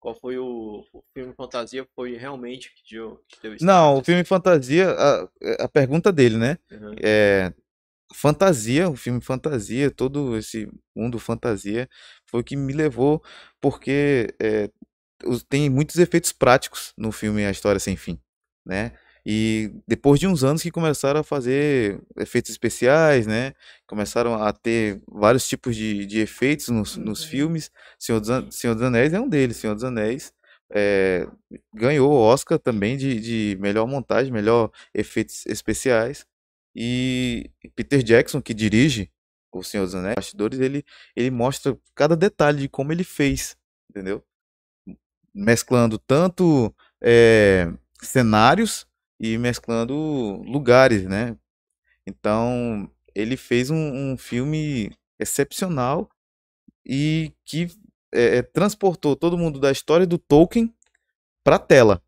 Qual 0.00 0.12
foi 0.12 0.38
o, 0.38 0.84
o 0.92 1.02
filme 1.14 1.32
fantasia 1.36 1.86
foi 1.94 2.16
realmente 2.16 2.74
que 2.74 2.96
deu 2.96 3.22
que 3.28 3.40
deu 3.40 3.54
Não, 3.60 3.90
o 3.90 3.98
start, 3.98 4.06
filme 4.06 4.24
fantasia, 4.24 4.90
a, 4.90 5.28
a 5.60 5.68
pergunta 5.68 6.10
dele, 6.10 6.36
né? 6.36 6.58
assim? 6.68 6.84
Uhum. 6.84 6.94
É, 7.00 7.52
fantasia, 8.14 8.88
o 8.88 8.96
filme 8.96 9.20
fantasia, 9.20 9.90
todo 9.90 10.36
esse 10.36 10.68
mundo 10.96 11.18
fantasia 11.18 11.88
foi 12.26 12.40
o 12.40 12.44
que 12.44 12.56
me 12.56 12.72
levou, 12.72 13.22
porque 13.60 14.34
é, 14.40 14.70
tem 15.48 15.68
muitos 15.70 15.96
efeitos 15.96 16.32
práticos 16.32 16.92
no 16.96 17.12
filme 17.12 17.44
A 17.44 17.50
História 17.50 17.80
Sem 17.80 17.96
Fim, 17.96 18.18
né? 18.66 18.92
E 19.26 19.70
depois 19.86 20.18
de 20.18 20.26
uns 20.26 20.42
anos 20.42 20.62
que 20.62 20.70
começaram 20.70 21.20
a 21.20 21.24
fazer 21.24 22.00
efeitos 22.18 22.50
especiais, 22.50 23.26
né? 23.26 23.52
Começaram 23.86 24.34
a 24.42 24.52
ter 24.52 25.02
vários 25.06 25.46
tipos 25.46 25.76
de, 25.76 26.06
de 26.06 26.20
efeitos 26.20 26.68
nos, 26.68 26.96
nos 26.96 27.22
Uhum. 27.24 27.28
filmes. 27.30 27.70
Senhor 27.98 28.20
dos, 28.20 28.30
An- 28.30 28.50
Senhor 28.50 28.74
dos 28.74 28.82
Anéis 28.84 29.12
é 29.12 29.20
um 29.20 29.28
deles. 29.28 29.58
Senhor 29.58 29.74
dos 29.74 29.84
Anéis 29.84 30.32
é, 30.72 31.26
ganhou 31.74 32.10
o 32.10 32.16
Oscar 32.20 32.58
também 32.58 32.96
de, 32.96 33.20
de 33.20 33.58
melhor 33.60 33.86
montagem, 33.86 34.32
melhor 34.32 34.70
efeitos 34.94 35.44
especiais. 35.46 36.24
E 36.80 37.50
Peter 37.74 38.04
Jackson, 38.04 38.40
que 38.40 38.54
dirige 38.54 39.10
O 39.50 39.64
Senhor 39.64 39.84
dos 39.84 39.96
Anéis, 39.96 40.14
bastidores, 40.14 40.60
ele, 40.60 40.84
ele 41.16 41.28
mostra 41.28 41.76
cada 41.92 42.14
detalhe 42.14 42.60
de 42.60 42.68
como 42.68 42.92
ele 42.92 43.02
fez, 43.02 43.56
entendeu? 43.90 44.24
Mesclando 45.34 45.98
tanto 45.98 46.72
eh, 47.02 47.66
cenários 48.00 48.86
e 49.18 49.36
mesclando 49.38 50.40
lugares, 50.46 51.04
né? 51.04 51.36
Então, 52.06 52.88
ele 53.12 53.36
fez 53.36 53.70
um, 53.70 54.12
um 54.12 54.16
filme 54.16 54.92
excepcional 55.18 56.08
e 56.86 57.32
que 57.44 57.66
eh, 58.14 58.42
transportou 58.42 59.16
todo 59.16 59.36
mundo 59.36 59.58
da 59.58 59.72
história 59.72 60.06
do 60.06 60.16
Tolkien 60.16 60.72
pra 61.42 61.58
tela, 61.58 62.00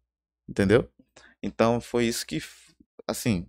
entendeu? 0.49 0.89
Então, 1.43 1.81
foi 1.81 2.05
isso 2.07 2.25
que, 2.25 2.41
assim, 3.09 3.49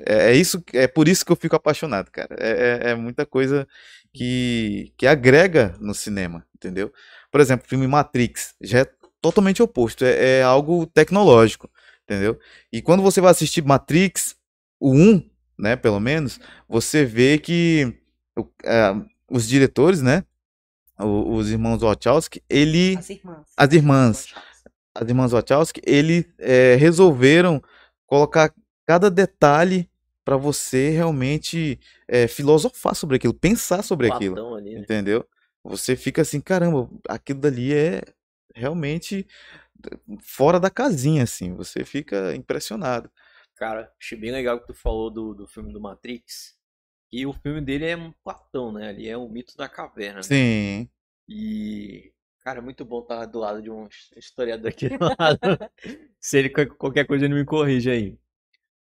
é, 0.00 0.30
é 0.30 0.34
isso, 0.34 0.62
é 0.72 0.86
por 0.86 1.08
isso 1.08 1.24
que 1.24 1.32
eu 1.32 1.36
fico 1.36 1.56
apaixonado, 1.56 2.10
cara. 2.10 2.34
É, 2.38 2.88
é, 2.88 2.90
é 2.90 2.94
muita 2.94 3.26
coisa 3.26 3.66
que, 4.12 4.92
que 4.96 5.06
agrega 5.06 5.74
no 5.80 5.94
cinema, 5.94 6.46
entendeu? 6.54 6.92
Por 7.30 7.40
exemplo, 7.40 7.66
o 7.66 7.68
filme 7.68 7.86
Matrix 7.86 8.54
já 8.60 8.80
é 8.80 8.86
totalmente 9.20 9.62
oposto, 9.62 10.04
é, 10.04 10.38
é 10.38 10.42
algo 10.42 10.86
tecnológico, 10.86 11.70
entendeu? 12.04 12.38
E 12.72 12.82
quando 12.82 13.02
você 13.02 13.20
vai 13.20 13.30
assistir 13.30 13.62
Matrix, 13.62 14.36
o 14.80 14.92
1, 14.92 15.30
né, 15.58 15.76
pelo 15.76 16.00
menos, 16.00 16.40
você 16.68 17.04
vê 17.04 17.38
que 17.38 17.94
é, 18.64 18.94
os 19.30 19.46
diretores, 19.46 20.02
né, 20.02 20.24
os 20.98 21.50
irmãos 21.50 21.80
Wachowski, 21.80 22.42
ele, 22.48 22.96
As 22.96 23.10
irmãs. 23.10 23.46
As 23.56 23.72
irmãs. 23.72 24.34
as 24.94 25.08
irmãs 25.08 25.32
Wachowski, 25.32 25.80
eles 25.84 26.24
é, 26.38 26.76
resolveram 26.76 27.62
colocar 28.06 28.52
cada 28.86 29.10
detalhe 29.10 29.88
para 30.24 30.36
você 30.36 30.90
realmente 30.90 31.78
é, 32.08 32.28
filosofar 32.28 32.94
sobre 32.94 33.16
aquilo, 33.16 33.34
pensar 33.34 33.82
sobre 33.82 34.06
aquilo, 34.08 34.40
ali, 34.56 34.74
né? 34.80 34.86
entendeu? 34.86 35.26
Você 35.64 35.96
fica 35.96 36.22
assim, 36.22 36.40
caramba, 36.40 36.88
aquilo 37.08 37.40
dali 37.40 37.72
é 37.74 38.02
realmente 38.54 39.26
fora 40.22 40.60
da 40.60 40.70
casinha, 40.70 41.22
assim, 41.24 41.54
você 41.54 41.84
fica 41.84 42.34
impressionado. 42.34 43.10
Cara, 43.56 43.92
achei 44.00 44.18
bem 44.18 44.32
legal 44.32 44.60
que 44.60 44.66
tu 44.66 44.74
falou 44.74 45.10
do, 45.10 45.34
do 45.34 45.46
filme 45.46 45.72
do 45.72 45.80
Matrix. 45.80 46.56
E 47.12 47.26
o 47.26 47.32
filme 47.32 47.60
dele 47.60 47.86
é 47.86 47.96
um 47.96 48.12
Platão, 48.24 48.72
né? 48.72 48.88
Ali 48.88 49.08
é 49.08 49.16
o 49.16 49.28
mito 49.28 49.56
da 49.56 49.68
caverna. 49.68 50.22
né? 50.22 50.28
Sim, 50.28 50.88
E, 51.28 52.12
cara, 52.40 52.58
é 52.60 52.62
muito 52.62 52.84
bom 52.84 53.00
estar 53.02 53.26
do 53.26 53.38
lado 53.40 53.62
de 53.62 53.70
um 53.70 53.88
historiador 54.16 54.70
aqui 54.70 54.88
do 54.90 54.96
lado. 55.00 55.40
Se 56.20 56.38
ele 56.38 56.50
qual- 56.50 56.68
qualquer 56.76 57.06
coisa 57.06 57.24
ele 57.26 57.34
me 57.34 57.44
corrige 57.44 57.90
aí. 57.90 58.18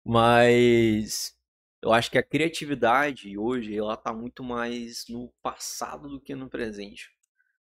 Mas 0.09 1.37
eu 1.81 1.93
acho 1.93 2.09
que 2.11 2.17
a 2.17 2.23
criatividade 2.23 3.37
hoje 3.37 3.77
ela 3.77 3.95
tá 3.95 4.13
muito 4.13 4.43
mais 4.43 5.05
no 5.07 5.31
passado 5.41 6.09
do 6.09 6.19
que 6.19 6.35
no 6.35 6.49
presente. 6.49 7.11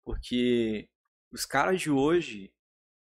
Porque 0.04 0.88
os 1.32 1.46
caras 1.46 1.80
de 1.80 1.90
hoje, 1.90 2.52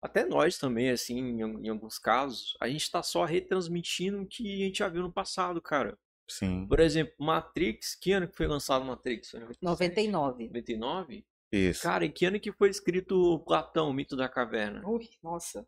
até 0.01 0.25
nós 0.25 0.57
também, 0.59 0.91
assim, 0.91 1.17
em, 1.19 1.43
al- 1.43 1.59
em 1.65 1.69
alguns 1.69 1.99
casos, 1.99 2.57
a 2.61 2.69
gente 2.69 2.91
tá 2.91 3.03
só 3.03 3.25
retransmitindo 3.25 4.21
o 4.23 4.27
que 4.27 4.63
a 4.63 4.67
gente 4.67 4.79
já 4.79 4.89
viu 4.89 5.03
no 5.03 5.13
passado, 5.13 5.61
cara. 5.61 5.97
sim, 6.27 6.69
Por 6.69 6.79
exemplo, 6.79 7.15
Matrix, 7.19 7.95
que 7.95 8.13
ano 8.13 8.27
que 8.29 8.37
foi 8.37 8.47
lançado 8.47 8.85
Matrix? 8.85 9.31
Foi 9.31 9.39
97? 9.41 10.11
99. 10.11 10.47
99? 10.47 11.25
isso. 11.51 11.81
Cara, 11.81 12.05
em 12.05 12.11
que 12.11 12.25
ano 12.25 12.39
que 12.39 12.51
foi 12.53 12.69
escrito 12.69 13.39
Platão, 13.45 13.89
o 13.89 13.93
mito 13.93 14.15
da 14.17 14.29
caverna? 14.29 14.89
Ui, 14.89 15.07
nossa. 15.21 15.67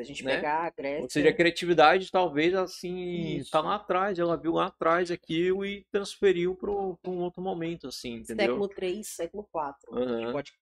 Se 0.00 0.02
a 0.02 0.14
gente 0.14 0.24
Né? 0.24 0.36
pegar 0.36 0.64
a 0.66 0.70
Grécia. 0.70 1.02
Ou 1.02 1.10
seja, 1.10 1.28
a 1.28 1.34
criatividade 1.34 2.10
talvez 2.10 2.54
assim 2.54 3.36
Isso. 3.38 3.50
tá 3.50 3.60
lá 3.60 3.74
atrás, 3.76 4.18
ela 4.18 4.36
viu 4.36 4.52
lá 4.52 4.66
atrás 4.66 5.10
aquilo 5.10 5.64
e 5.66 5.84
transferiu 5.92 6.54
para 6.56 6.70
um 6.70 7.18
outro 7.20 7.42
momento, 7.42 7.88
assim, 7.88 8.14
entendeu? 8.14 8.46
século 8.46 8.68
3, 8.68 9.06
século 9.06 9.44
4. 9.52 9.94
A 9.94 10.18
gente 10.20 10.32
pode 10.32 10.52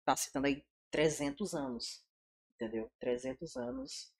estar 0.00 0.16
citando 0.16 0.46
aí 0.46 0.64
300 0.90 1.54
anos. 1.54 2.04
Entendeu? 2.56 2.90
300 2.98 3.56
anos. 3.56 4.12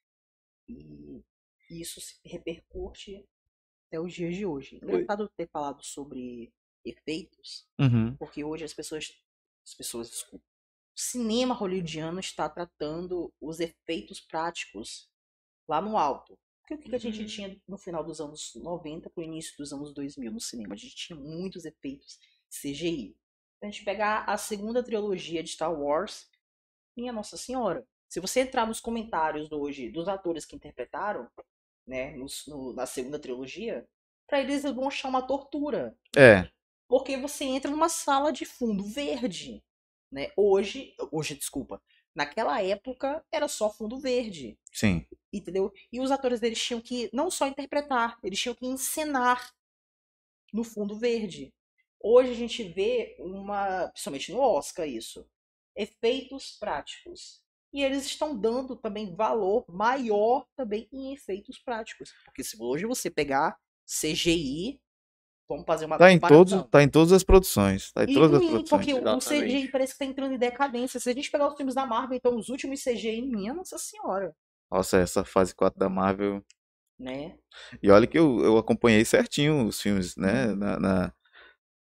E 0.68 1.22
isso 1.68 2.00
se 2.00 2.16
repercute 2.24 3.26
até 3.88 4.00
os 4.00 4.12
dias 4.14 4.34
de 4.36 4.46
hoje. 4.46 4.76
Engraçado 4.82 5.28
ter 5.36 5.48
falado 5.48 5.82
sobre 5.84 6.52
efeitos, 6.84 7.66
Uhum, 7.78 8.16
porque 8.16 8.42
hoje 8.44 8.64
as 8.64 8.72
pessoas. 8.72 9.12
As 9.66 9.74
pessoas, 9.74 10.08
desculpa. 10.08 10.44
Cinema 11.00 11.54
hollywoodiano 11.54 12.20
está 12.20 12.48
tratando 12.48 13.32
os 13.40 13.58
efeitos 13.60 14.20
práticos 14.20 15.08
lá 15.68 15.80
no 15.80 15.96
alto. 15.96 16.38
Porque 16.60 16.74
o 16.74 16.78
que 16.78 16.88
que 16.90 16.96
a 16.96 16.98
gente 16.98 17.20
Uhum. 17.20 17.26
tinha 17.26 17.62
no 17.66 17.78
final 17.78 18.04
dos 18.04 18.20
anos 18.20 18.54
90 18.56 19.08
para 19.10 19.20
o 19.20 19.24
início 19.24 19.56
dos 19.56 19.72
anos 19.72 19.92
2000 19.94 20.30
no 20.30 20.40
cinema? 20.40 20.74
A 20.74 20.76
gente 20.76 20.94
tinha 20.94 21.18
muitos 21.18 21.64
efeitos 21.64 22.18
CGI. 22.50 23.16
Se 23.58 23.66
a 23.66 23.70
gente 23.70 23.84
pegar 23.84 24.24
a 24.24 24.36
segunda 24.36 24.82
trilogia 24.82 25.42
de 25.42 25.50
Star 25.50 25.72
Wars, 25.72 26.28
minha 26.96 27.12
Nossa 27.12 27.36
Senhora. 27.36 27.86
Se 28.08 28.20
você 28.20 28.40
entrar 28.40 28.66
nos 28.66 28.80
comentários 28.80 29.50
hoje 29.52 29.88
dos 29.90 30.06
atores 30.08 30.44
que 30.44 30.54
interpretaram, 30.56 31.30
né, 31.86 32.14
nos- 32.16 32.46
no- 32.46 32.72
na 32.72 32.86
segunda 32.86 33.18
trilogia, 33.18 33.88
para 34.26 34.40
eles 34.40 34.64
eles 34.64 34.76
vão 34.76 34.88
achar 34.88 35.08
uma 35.08 35.22
tortura. 35.26 35.96
é, 36.16 36.50
Porque 36.88 37.16
você 37.16 37.44
entra 37.44 37.70
numa 37.70 37.88
sala 37.88 38.32
de 38.32 38.44
fundo 38.44 38.84
verde, 38.84 39.62
né? 40.10 40.30
Hoje, 40.36 40.94
hoje, 41.10 41.34
desculpa, 41.34 41.80
naquela 42.14 42.62
época 42.62 43.24
era 43.30 43.48
só 43.48 43.72
fundo 43.72 43.98
verde, 43.98 44.58
sim, 44.72 45.06
entendeu? 45.32 45.72
E 45.92 46.00
os 46.00 46.10
atores 46.10 46.40
deles 46.40 46.62
tinham 46.62 46.80
que 46.80 47.08
não 47.12 47.30
só 47.30 47.46
interpretar, 47.46 48.18
eles 48.22 48.38
tinham 48.40 48.54
que 48.54 48.66
encenar 48.66 49.52
no 50.52 50.64
fundo 50.64 50.96
verde. 50.96 51.52
Hoje 52.02 52.30
a 52.30 52.34
gente 52.34 52.62
vê 52.64 53.16
uma, 53.18 53.88
principalmente 53.88 54.32
no 54.32 54.40
Oscar 54.40 54.88
isso, 54.88 55.28
efeitos 55.76 56.56
práticos. 56.58 57.42
E 57.72 57.84
eles 57.84 58.04
estão 58.04 58.36
dando 58.36 58.74
também 58.74 59.14
valor 59.14 59.64
maior 59.68 60.44
também 60.56 60.88
em 60.92 61.12
efeitos 61.12 61.58
práticos. 61.58 62.12
Porque 62.24 62.42
se 62.42 62.56
hoje 62.60 62.84
você 62.84 63.08
pegar 63.08 63.56
CGI, 63.86 64.80
vamos 65.50 65.66
fazer 65.66 65.84
uma 65.84 65.98
tá 65.98 66.10
em 66.12 66.18
todos, 66.18 66.64
tá 66.70 66.82
em 66.82 66.88
todas 66.88 67.12
as 67.12 67.22
produções, 67.24 67.92
tá 67.92 68.04
em 68.04 68.08
E 68.08 68.14
todas 68.14 68.32
as 68.40 68.46
produções. 68.46 68.86
porque 68.86 68.94
o- 68.94 68.98
o 68.98 69.00
Exatamente. 69.18 69.46
CGI 69.48 69.68
parece 69.68 69.92
que 69.92 69.98
tá 69.98 70.04
entrando 70.06 70.34
em 70.34 70.38
decadência. 70.38 70.98
Se 71.00 71.10
a 71.10 71.12
gente 71.12 71.30
pegar 71.30 71.48
os 71.48 71.56
filmes 71.56 71.74
da 71.74 71.84
Marvel, 71.84 72.16
então 72.16 72.36
os 72.36 72.48
últimos 72.48 72.80
CGI, 72.82 73.22
minha 73.22 73.52
nossa 73.52 73.76
senhora, 73.76 74.34
Nossa, 74.70 74.98
essa 74.98 75.24
fase 75.24 75.54
4 75.54 75.78
da 75.78 75.88
Marvel 75.88 76.42
né? 76.98 77.34
E 77.82 77.90
olha 77.90 78.06
que 78.06 78.18
eu, 78.18 78.40
eu 78.44 78.58
acompanhei 78.58 79.04
certinho 79.04 79.66
os 79.66 79.80
filmes, 79.80 80.14
né, 80.16 80.46
Uhum. 80.48 80.56
na, 80.56 80.78
na- 80.80 81.12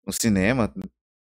no 0.06 0.12
cinema. 0.12 0.73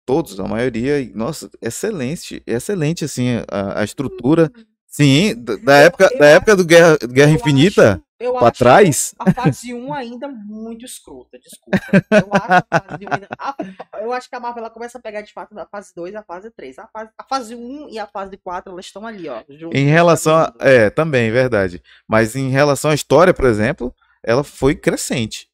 todos, 0.06 0.40
a 0.40 0.44
maioria, 0.48 1.08
nossa, 1.14 1.48
excelente, 1.62 2.42
excelente, 2.46 3.04
assim, 3.04 3.28
a, 3.48 3.80
a 3.80 3.84
estrutura. 3.84 4.50
Sim, 4.90 5.34
da, 5.36 5.52
Eu- 5.82 5.86
época, 5.86 6.08
eu 6.12 6.18
da 6.18 6.26
época 6.26 6.56
do 6.56 6.64
Guerra, 6.64 6.98
Guerra 6.98 7.30
Infinita, 7.30 8.02
acho- 8.20 8.32
pra 8.38 8.50
trás. 8.50 9.14
A 9.18 9.32
fase 9.32 9.72
1 9.72 9.94
ainda 9.94 10.26
muito 10.28 10.84
escrota, 10.84 11.38
desculpa. 11.38 11.78
Eu 12.10 12.28
acho, 12.32 12.66
a 12.70 12.80
fase 12.88 13.04
1 13.06 13.12
ainda- 13.14 13.28
a- 13.38 13.56
eu 14.02 14.12
acho 14.12 14.28
que 14.28 14.34
a 14.34 14.40
Marvel 14.40 14.64
ela 14.64 14.70
começa 14.70 14.98
a 14.98 15.00
pegar 15.00 15.22
de 15.22 15.32
fato 15.32 15.54
da 15.54 15.64
fase 15.64 15.92
2 15.94 16.12
a 16.16 16.22
fase 16.24 16.50
3. 16.50 16.76
A 16.80 16.88
fase, 16.88 17.10
a 17.16 17.22
fase 17.24 17.54
1 17.54 17.88
e 17.88 17.98
a 18.00 18.06
fase 18.06 18.36
4 18.36 18.72
elas 18.72 18.84
estão 18.86 19.06
ali, 19.06 19.28
ó. 19.28 19.42
Em 19.72 19.86
relação 19.86 20.34
a. 20.36 20.52
É, 20.58 20.90
também, 20.90 21.30
verdade. 21.30 21.80
Mas 22.08 22.34
em 22.34 22.48
relação 22.50 22.90
à 22.90 22.94
história, 22.94 23.32
por 23.32 23.44
exemplo, 23.46 23.94
ela 24.24 24.42
foi 24.42 24.74
crescente. 24.74 25.48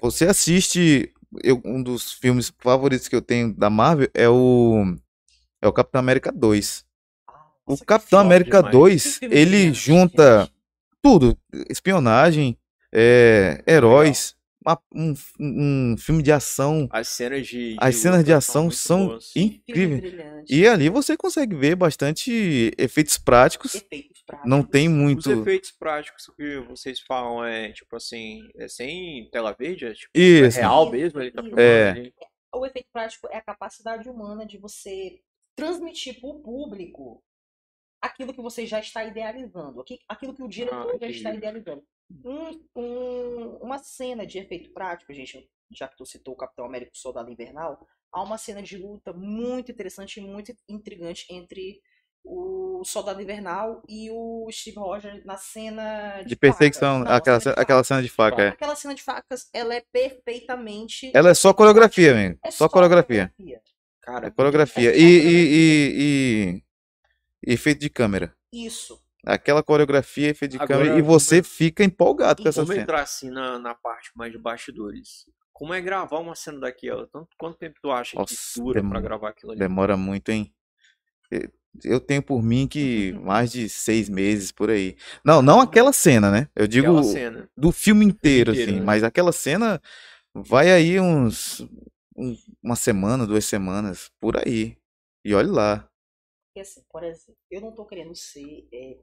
Você 0.00 0.26
assiste. 0.26 1.10
eu- 1.42 1.60
um 1.64 1.82
dos 1.82 2.12
filmes 2.12 2.52
favoritos 2.60 3.08
que 3.08 3.16
eu 3.16 3.20
tenho 3.22 3.52
da 3.52 3.68
Marvel 3.70 4.08
é 4.14 4.28
o. 4.28 4.84
É 5.62 5.66
o 5.66 5.72
Capitão 5.72 5.98
América 6.00 6.30
2. 6.30 6.84
O 7.66 7.76
Capitão 7.84 8.18
América 8.20 8.58
demais. 8.58 8.72
2, 8.72 9.02
que 9.04 9.18
filme 9.20 9.36
ele 9.36 9.72
junta 9.72 10.50
tudo: 11.02 11.36
espionagem, 11.70 12.58
é, 12.92 13.62
heróis, 13.66 14.34
uma- 14.64 14.80
um, 14.94 15.14
um 15.40 15.96
filme 15.98 16.22
de 16.22 16.30
ação. 16.32 16.86
As 16.90 17.08
cenas 17.08 17.46
de, 17.46 17.76
As 17.78 17.96
cenas 17.96 18.24
de 18.24 18.32
ação 18.32 18.70
são 18.70 19.08
boas. 19.08 19.30
Filme 19.32 19.62
incríveis. 19.68 20.44
E 20.48 20.66
ali 20.66 20.88
você 20.88 21.16
consegue 21.16 21.54
ver 21.56 21.74
bastante 21.76 22.70
efeitos 22.78 23.16
práticos. 23.18 23.74
Efeitos 23.74 24.22
práticos. 24.26 24.50
Não 24.50 24.62
tem 24.62 24.88
Os 24.88 24.94
muito. 24.94 25.30
efeitos 25.30 25.70
práticos 25.72 26.26
que 26.36 26.60
vocês 26.68 27.00
falam 27.00 27.44
é 27.44 27.72
tipo 27.72 27.94
assim, 27.96 28.48
é 28.56 28.68
sem 28.68 29.28
tela 29.30 29.52
verde, 29.52 29.86
é 29.86 29.92
tipo 29.94 30.10
é 30.14 30.48
real 30.48 30.90
mesmo, 30.90 31.20
ele 31.20 31.30
tá 31.30 31.42
filmando 31.42 31.60
É. 31.62 31.90
ali. 31.90 32.14
O 32.54 32.64
efeito 32.64 32.88
prático 32.92 33.26
é 33.32 33.36
a 33.38 33.42
capacidade 33.42 34.08
humana 34.08 34.46
de 34.46 34.58
você 34.58 35.18
transmitir 35.56 36.20
para 36.20 36.30
o 36.30 36.40
público 36.40 37.22
aquilo 38.04 38.32
que 38.34 38.42
você 38.42 38.66
já 38.66 38.78
está 38.80 39.04
idealizando, 39.04 39.80
aqui- 39.80 39.98
aquilo 40.08 40.34
que 40.34 40.42
o 40.42 40.48
diretor 40.48 40.98
já 41.00 41.08
está 41.08 41.32
idealizando. 41.34 41.82
Um- 42.24 42.60
um- 42.76 43.56
uma 43.62 43.78
cena 43.78 44.26
de 44.26 44.38
efeito 44.38 44.72
prático, 44.72 45.12
gente, 45.12 45.48
já 45.72 45.88
que 45.88 45.96
tu 45.96 46.04
citou 46.04 46.34
o 46.34 46.36
Capitão 46.36 46.66
América 46.66 46.92
o 46.94 46.98
Soldado 46.98 47.30
Invernal, 47.30 47.86
há 48.12 48.22
uma 48.22 48.36
cena 48.38 48.62
de 48.62 48.76
luta 48.76 49.12
muito 49.12 49.72
interessante 49.72 50.18
e 50.18 50.22
muito 50.22 50.54
intrigante 50.68 51.26
entre 51.30 51.80
o 52.26 52.82
Soldado 52.84 53.20
Invernal 53.20 53.82
e 53.88 54.10
o 54.10 54.48
Steve 54.50 54.78
Rogers 54.78 55.24
na 55.24 55.36
cena 55.36 56.22
de, 56.22 56.28
De 56.30 56.36
perseguição. 56.36 57.00
Não, 57.00 57.10
aquela, 57.12 57.38
cena 57.40 57.54
de 57.54 57.60
aquela 57.60 57.78
facas. 57.78 57.86
cena 57.88 58.02
de 58.02 58.08
faca. 58.10 58.42
é. 58.42 58.48
Aquela 58.48 58.76
cena 58.76 58.94
de 58.94 59.02
facas, 59.02 59.48
ela 59.52 59.74
é 59.74 59.82
perfeitamente. 59.92 61.10
Ela 61.14 61.30
é 61.30 61.34
só 61.34 61.52
coreografia, 61.52 62.14
mesmo. 62.14 62.38
É 62.44 62.50
Só 62.50 62.68
coreografia. 62.68 63.32
Cara, 64.00 64.26
É 64.26 64.30
coreografia. 64.30 64.90
É 64.90 64.96
E, 64.96 65.00
só 65.00 65.06
e, 65.06 65.32
e, 65.32 65.44
e- 65.54 66.54
e 66.58 66.63
efeito 67.46 67.80
de 67.80 67.90
câmera. 67.90 68.34
Isso. 68.52 69.00
Aquela 69.26 69.62
coreografia, 69.62 70.28
efeito 70.30 70.52
de 70.52 70.56
Agora, 70.58 70.80
câmera. 70.84 70.98
E 70.98 71.02
você 71.02 71.42
fica 71.42 71.82
empolgado 71.82 72.42
com 72.42 72.48
essa 72.48 72.60
vamos 72.60 72.74
cena. 72.74 72.82
entrar 72.82 73.02
assim 73.02 73.30
na, 73.30 73.58
na 73.58 73.74
parte 73.74 74.10
mais 74.14 74.30
de 74.32 74.38
bastidores. 74.38 75.24
Como 75.52 75.72
é 75.72 75.80
gravar 75.80 76.18
uma 76.18 76.34
cena 76.34 76.60
daquela? 76.60 77.06
Tanto, 77.06 77.28
quanto 77.38 77.56
tempo 77.56 77.76
tu 77.80 77.90
acha 77.90 78.16
Nossa, 78.18 78.34
que 78.34 78.60
dura 78.60 78.72
pra 78.74 78.82
demora- 78.82 79.00
gravar 79.00 79.28
aquilo 79.30 79.52
ali? 79.52 79.58
Demora 79.60 79.96
muito, 79.96 80.28
hein? 80.30 80.52
E- 81.32 81.48
Eu 81.84 82.00
tenho 82.00 82.22
por 82.22 82.42
mim 82.42 82.66
que 82.68 83.12
mais 83.22 83.50
de 83.52 83.68
seis 83.68 84.08
meses 84.08 84.52
por 84.52 84.68
aí. 84.70 84.96
Não, 85.24 85.40
não 85.40 85.60
aquela 85.60 85.92
cena, 85.92 86.30
né? 86.30 86.48
Eu 86.54 86.66
digo 86.66 87.02
cena. 87.04 87.48
do 87.56 87.72
filme 87.72 88.04
inteiro, 88.04 88.50
inteiro, 88.52 88.70
assim. 88.72 88.80
né? 88.80 88.84
Mas 88.84 89.02
aquela 89.02 89.32
cena 89.32 89.80
vai 90.34 90.70
aí 90.70 91.00
uns. 91.00 91.60
um- 92.16 92.36
uma 92.62 92.76
semana, 92.76 93.26
duas 93.26 93.44
semanas, 93.44 94.10
por 94.20 94.36
aí. 94.36 94.76
E 95.24 95.34
olha 95.34 95.50
lá. 95.50 95.88
Porque 96.54 96.60
assim, 96.60 96.84
por 96.88 97.02
exemplo, 97.02 97.36
eu 97.50 97.60
não 97.60 97.72
tô 97.72 97.84
querendo 97.84 98.14
ser 98.14 98.68
é, 98.72 98.96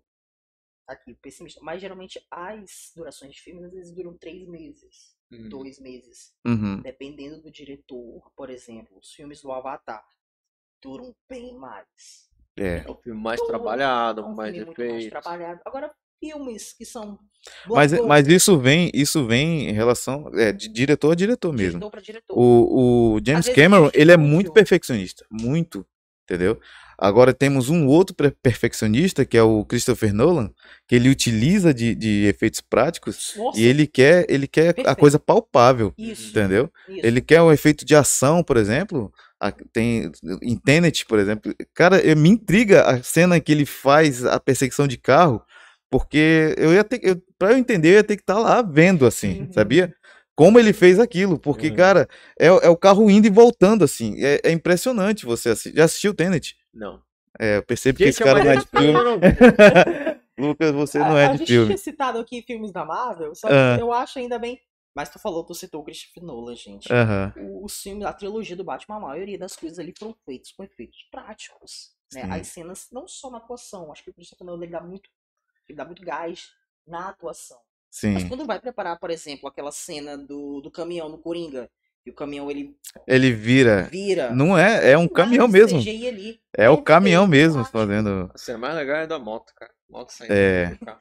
aqui 0.88 1.14
pessimista, 1.16 1.60
mas 1.62 1.82
geralmente 1.82 2.26
as 2.32 2.94
durações 2.96 3.34
de 3.34 3.42
filmes 3.42 3.66
às 3.66 3.74
vezes 3.74 3.94
duram 3.94 4.18
três 4.18 4.48
meses, 4.48 5.14
Hum. 5.30 5.50
dois 5.50 5.78
meses. 5.78 6.34
Uhum. 6.46 6.82
Dependendo 6.82 7.42
do 7.42 7.52
diretor, 7.52 8.32
por 8.38 8.50
exemplo, 8.50 8.98
os 8.98 9.12
filmes 9.14 9.42
do 9.42 9.52
Avatar 9.52 10.02
duram 10.82 11.14
bem 11.30 11.54
mais. 11.58 12.30
É. 12.58 12.86
É 12.86 12.90
o 12.90 12.96
filme 12.96 13.20
mais 13.22 13.42
trabalhado, 13.42 14.22
É 14.22 14.24
um 14.24 14.34
mais 14.34 14.56
filme 14.56 15.10
trabalhado. 15.10 15.62
Agora, 15.66 15.94
filmes 16.22 16.72
que 16.72 16.86
são 16.86 17.20
Mas, 17.68 17.92
blockbuster, 17.92 18.08
mas 18.08 18.28
isso 18.28 18.58
vem, 18.58 18.90
isso 18.94 19.26
vem 19.26 19.70
em 19.70 19.74
relação. 19.74 20.30
É, 20.36 20.54
de 20.54 20.70
diretor 20.70 21.12
a 21.12 21.16
diretor 21.16 21.52
mesmo. 21.52 21.80
diretor 21.80 21.92
pra 21.92 22.02
diretor. 22.02 22.38
O, 22.38 23.16
o 23.16 23.20
James 23.26 23.50
Cameron, 23.50 23.90
de 23.90 24.00
ele 24.00 24.12
é 24.14 24.18
muito 24.18 24.54
perfeccionista. 24.54 25.26
Muito. 25.30 25.86
Entendeu? 26.24 26.62
Agora 27.04 27.34
temos 27.34 27.68
um 27.68 27.88
outro 27.88 28.16
per- 28.16 28.36
perfeccionista, 28.44 29.26
que 29.26 29.36
é 29.36 29.42
o 29.42 29.66
Christopher 29.66 30.14
Nolan, 30.14 30.52
que 30.88 30.94
ele 30.96 31.10
utiliza 31.10 31.74
de, 31.74 31.96
de 31.96 32.26
efeitos 32.28 32.62
práticos 32.62 33.34
Nossa, 33.36 33.60
e 33.60 33.64
ele 33.64 33.88
quer, 33.88 34.26
ele 34.30 34.46
quer 34.48 34.76
a 34.86 34.96
coisa 34.96 35.18
palpável. 35.18 35.92
isso, 35.98 36.30
Entendeu? 36.30 36.70
isso. 36.88 37.00
Ele 37.04 37.20
quer 37.20 37.42
um 37.42 37.52
efeito 37.52 37.84
de 37.84 37.96
ação, 37.96 38.44
por 38.44 38.56
exemplo. 38.56 39.12
a- 39.40 39.52
Tem 39.74 40.12
em 40.44 40.56
Tenet, 40.56 41.04
por 41.08 41.18
exemplo. 41.18 41.52
Cara, 41.74 41.98
eu- 42.00 42.16
me 42.16 42.30
intriga 42.30 42.84
a 42.84 43.02
cena 43.02 43.40
que 43.40 43.52
ele 43.52 43.66
faz 43.66 44.24
a 44.24 44.40
perseguição 44.40 44.88
de 44.88 44.98
carro, 45.00 45.42
porque 45.90 46.54
eu 46.58 46.72
ia 46.72 46.84
ter, 46.84 47.00
eu, 47.04 47.20
para 47.40 47.54
eu 47.54 47.58
entender, 47.58 47.90
eu 47.90 47.94
ia 47.96 48.04
ter 48.04 48.16
que 48.18 48.22
estar 48.22 48.38
lá 48.38 48.62
vendo 48.62 49.06
assim, 49.08 49.42
Uhum. 49.42 49.54
sabia? 49.54 49.94
Como 50.44 50.58
ele 50.60 50.74
fez 50.74 51.00
aquilo, 51.00 51.38
porque, 51.38 51.70
Uhum. 51.70 51.76
cara, 51.76 52.10
é, 52.40 52.48
é 52.48 52.70
o 52.70 52.76
carro 52.78 53.10
indo 53.10 53.28
e 53.28 53.30
voltando 53.30 53.84
assim. 53.84 54.16
É, 54.24 54.42
é 54.46 54.52
impressionante 54.52 55.26
você 55.26 55.50
assistir. 55.50 55.76
Já 55.78 55.86
assistiu 55.86 56.14
Tenet? 56.16 56.58
Não. 56.74 57.02
É, 57.40 57.58
eu 57.58 57.64
percebo 57.64 57.98
que 57.98 58.04
esse 58.06 58.24
cara 58.24 58.44
mas 58.44 58.46
não 58.46 58.52
é 58.52 58.56
de 58.58 58.66
filme 58.68 59.00
eu. 59.00 60.22
Lucas, 60.48 60.72
você 60.72 60.98
não 61.00 61.18
é 61.18 61.26
a 61.28 61.32
de 61.34 61.38
gente 61.40 61.48
filme. 61.48 61.66
tinha 61.68 61.78
citado 61.78 62.18
aqui 62.20 62.42
filmes 62.42 62.72
da 62.72 62.84
Marvel, 62.84 63.36
só 63.36 63.48
que 63.48 63.54
Ah. 63.54 63.78
eu 63.80 63.92
acho 63.94 64.18
ainda 64.20 64.40
bem. 64.40 64.60
Mas 64.96 65.10
tu 65.10 65.20
falou, 65.20 65.46
tu 65.46 65.54
citou 65.54 65.82
o 65.82 65.84
Christopher 65.86 66.24
Nolan, 66.24 66.56
gente. 66.56 66.92
Aham. 66.92 67.32
O- 67.38 67.64
Os 67.66 67.80
filmes, 67.82 68.06
a 68.06 68.12
trilogia 68.12 68.56
do 68.56 68.64
Batman, 68.64 68.98
a 68.98 69.00
maioria 69.00 69.38
das 69.38 69.56
coisas 69.56 69.78
ali 69.80 69.94
foram 69.98 70.14
feitas 70.26 70.52
com 70.52 70.64
efeitos 70.64 70.98
práticos. 71.12 71.92
Né? 72.14 72.24
As 72.30 72.48
cenas, 72.48 72.88
não 72.92 73.08
só 73.08 73.30
na 73.30 73.38
atuação, 73.38 73.92
acho 73.92 74.04
que 74.04 74.10
o 74.10 74.14
Christopher 74.14 74.46
Nolan 74.46 74.64
ele 74.64 74.72
dá 74.72 74.82
muito, 74.82 75.10
ele 75.70 75.78
dá 75.78 75.86
muito 75.86 76.02
gás 76.04 76.50
na 76.86 77.08
atuação. 77.10 77.58
Mas 77.92 78.22
Sim. 78.24 78.30
quando 78.30 78.46
vai 78.46 78.60
preparar, 78.60 78.98
por 78.98 79.10
exemplo, 79.12 79.50
aquela 79.50 79.72
cena 79.72 80.18
do, 80.18 80.62
do 80.62 80.72
caminhão 80.72 81.10
no 81.10 81.18
Coringa, 81.18 81.70
e 82.06 82.10
o 82.10 82.14
caminhão 82.16 82.50
ele 82.50 82.76
Ele 83.06 83.32
vira. 83.32 83.84
vira. 83.84 84.34
Não 84.34 84.58
é, 84.58 84.92
é 84.92 84.98
um 84.98 85.08
caminhão 85.08 85.48
mesmo. 85.48 85.80
CGI 85.80 86.08
ali. 86.08 86.40
É 86.58 86.70
o 86.70 86.82
caminhão 86.82 87.28
mesmo 87.28 87.64
fazendo. 87.66 88.32
A 88.34 88.38
cena 88.38 88.58
mais 88.58 88.76
legal 88.76 88.98
é 88.98 89.08
da 89.08 89.20
moto, 89.20 89.54
cara. 89.56 89.72
Moto 89.90 90.10
saindo 90.12 90.34
É. 90.34 90.70
do 90.72 90.80
carro. 90.86 91.00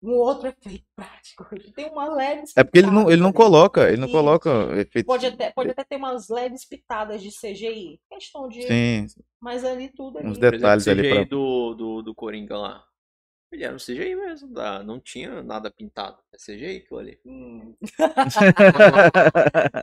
Um 0.00 0.12
outro 0.12 0.46
efeito 0.48 0.84
prático. 0.94 1.44
Tem 1.74 1.90
uma 1.90 2.14
leve 2.14 2.44
É 2.56 2.62
porque 2.62 2.78
ele 2.78 2.90
não, 2.90 3.10
ele 3.10 3.20
não 3.20 3.32
coloca, 3.32 3.88
ele 3.88 4.00
não 4.00 4.08
coloca 4.08 4.48
efeitos. 4.78 5.04
Pode 5.06 5.26
até, 5.26 5.50
pode 5.50 5.70
até 5.70 5.82
ter 5.84 5.96
umas 5.96 6.28
leves 6.28 6.64
pitadas 6.64 7.20
de 7.20 7.30
CGI. 7.30 8.00
Questão 8.08 8.48
de. 8.48 8.62
Sim, 8.62 9.06
Mas 9.40 9.64
ali 9.64 9.88
tudo 9.88 10.18
ali. 10.18 10.28
uns 10.28 10.38
Por 10.38 10.44
exemplo, 10.44 10.58
detalhes 10.58 10.86
ali 10.88 11.02
CGI 11.02 11.14
pra. 11.14 11.24
do, 11.24 11.74
do, 11.74 12.02
do 12.02 12.14
Coringa 12.14 12.56
lá. 12.56 12.84
Ele 13.50 13.64
era 13.64 13.74
um 13.74 13.78
CGI 13.78 14.14
mesmo, 14.14 14.50
não 14.84 15.00
tinha 15.00 15.42
nada 15.42 15.70
pintado. 15.70 16.18
É 16.32 16.36
CGI 16.36 16.76
aquilo 16.78 17.00
ali. 17.00 17.18
Hum. 17.24 17.74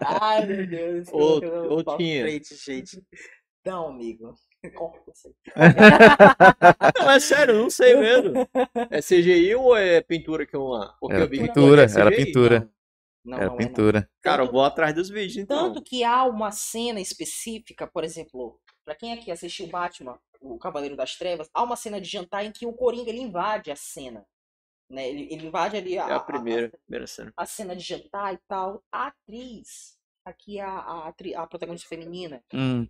Ai, 0.06 0.45
meu 0.45 0.65
Deus. 0.67 1.08
Ou- 1.12 1.43
eu 1.43 1.71
ou 1.71 1.97
tinha. 1.97 2.23
frente, 2.23 2.56
gente. 2.56 3.01
Não, 3.65 3.88
amigo. 3.88 4.36
Não, 6.99 7.12
é 7.12 7.19
sério, 7.19 7.56
eu 7.56 7.62
não 7.63 7.69
sei 7.69 7.95
mesmo. 7.95 8.34
É 8.89 8.99
CGI 8.99 9.56
ou 9.56 9.75
é 9.75 10.01
pintura 10.01 10.45
que 10.45 10.56
eu 10.56 10.63
lá? 10.65 10.95
Porque 10.99 11.15
Era 11.15 11.25
eu 11.25 11.30
vi 11.30 11.38
que 11.38 11.47
pintura, 11.47 11.86
é 11.86 11.99
era 11.99 12.12
pintura. 12.12 12.69
Não, 13.23 13.38
Era 13.38 13.47
não 13.47 13.56
é 13.56 13.60
não. 13.60 13.67
pintura. 13.67 14.10
Cara, 14.21 14.43
eu 14.43 14.51
vou 14.51 14.63
atrás 14.63 14.93
dos 14.95 15.10
vídeos 15.10 15.38
então. 15.38 15.73
Tanto 15.73 15.84
que 15.84 16.04
há 16.04 16.23
uma 16.25 16.51
cena 16.51 16.99
específica, 16.99 17.88
por 17.88 18.04
exemplo, 18.04 18.60
pra 18.86 18.95
quem 18.95 19.13
aqui 19.13 19.32
assistiu 19.32 19.67
Batman, 19.67 20.19
o 20.39 20.58
Cavaleiro 20.60 20.95
das 20.95 21.15
Trevas, 21.15 21.50
há 21.54 21.63
uma 21.63 21.76
cena 21.76 22.00
de 22.00 22.08
jantar 22.08 22.45
em 22.45 22.52
que 22.52 22.65
o 22.65 22.74
Coringa 22.74 23.10
ele 23.10 23.19
invade 23.21 23.71
a 23.71 23.76
cena. 23.76 24.26
Né? 24.89 25.10
Ele, 25.10 25.34
ele 25.34 25.48
invade 25.48 25.76
ali 25.78 25.98
a, 25.98 26.08
É 26.08 26.13
a 26.13 26.19
primeira, 26.19 26.69
primeira 26.86 27.08
cena. 27.08 27.34
a 27.36 27.45
cena 27.45 27.76
de 27.76 27.82
jantar 27.84 28.34
e 28.34 28.39
tal. 28.48 28.84
A 28.91 29.08
atriz, 29.08 29.98
aqui 30.24 30.60
a, 30.60 30.69
a, 30.69 31.08
atri- 31.08 31.34
a 31.36 31.48
protagonista 31.48 31.89
feminina, 31.89 32.43
Hum, 32.54 32.88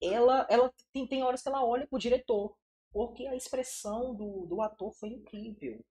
ela, 0.00 0.46
ela 0.50 0.72
tem, 0.92 1.06
tem 1.06 1.22
horas 1.22 1.42
que 1.42 1.48
ela 1.48 1.64
olha 1.64 1.86
pro 1.86 1.98
diretor. 1.98 2.56
Porque 2.92 3.26
a 3.26 3.34
expressão 3.34 4.14
do, 4.14 4.44
do 4.46 4.60
ator 4.60 4.92
foi 4.92 5.08
incrível. 5.10 5.82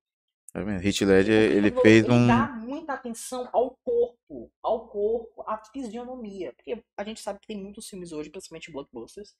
Tá 0.54 0.62
vendo? 0.64 0.84
Heath 0.84 1.02
Ledger, 1.02 1.42
Porque 1.50 1.58
ele 1.58 1.68
ele- 1.68 1.82
fez 1.82 2.04
ele 2.06 2.14
um. 2.14 2.28
dá 2.28 2.48
muita 2.48 2.94
atenção 2.94 3.50
ao 3.54 3.76
corpo, 3.84 4.52
ao 4.62 4.88
corpo, 4.88 5.44
à 5.48 5.58
fisionomia. 5.66 6.54
Porque 6.54 6.84
a 6.98 7.04
gente 7.04 7.22
sabe 7.22 7.40
que 7.40 7.48
tem 7.48 7.58
muitos 7.58 7.88
filmes 7.88 8.12
hoje, 8.12 8.30
principalmente 8.30 8.72
blockbusters, 8.72 9.36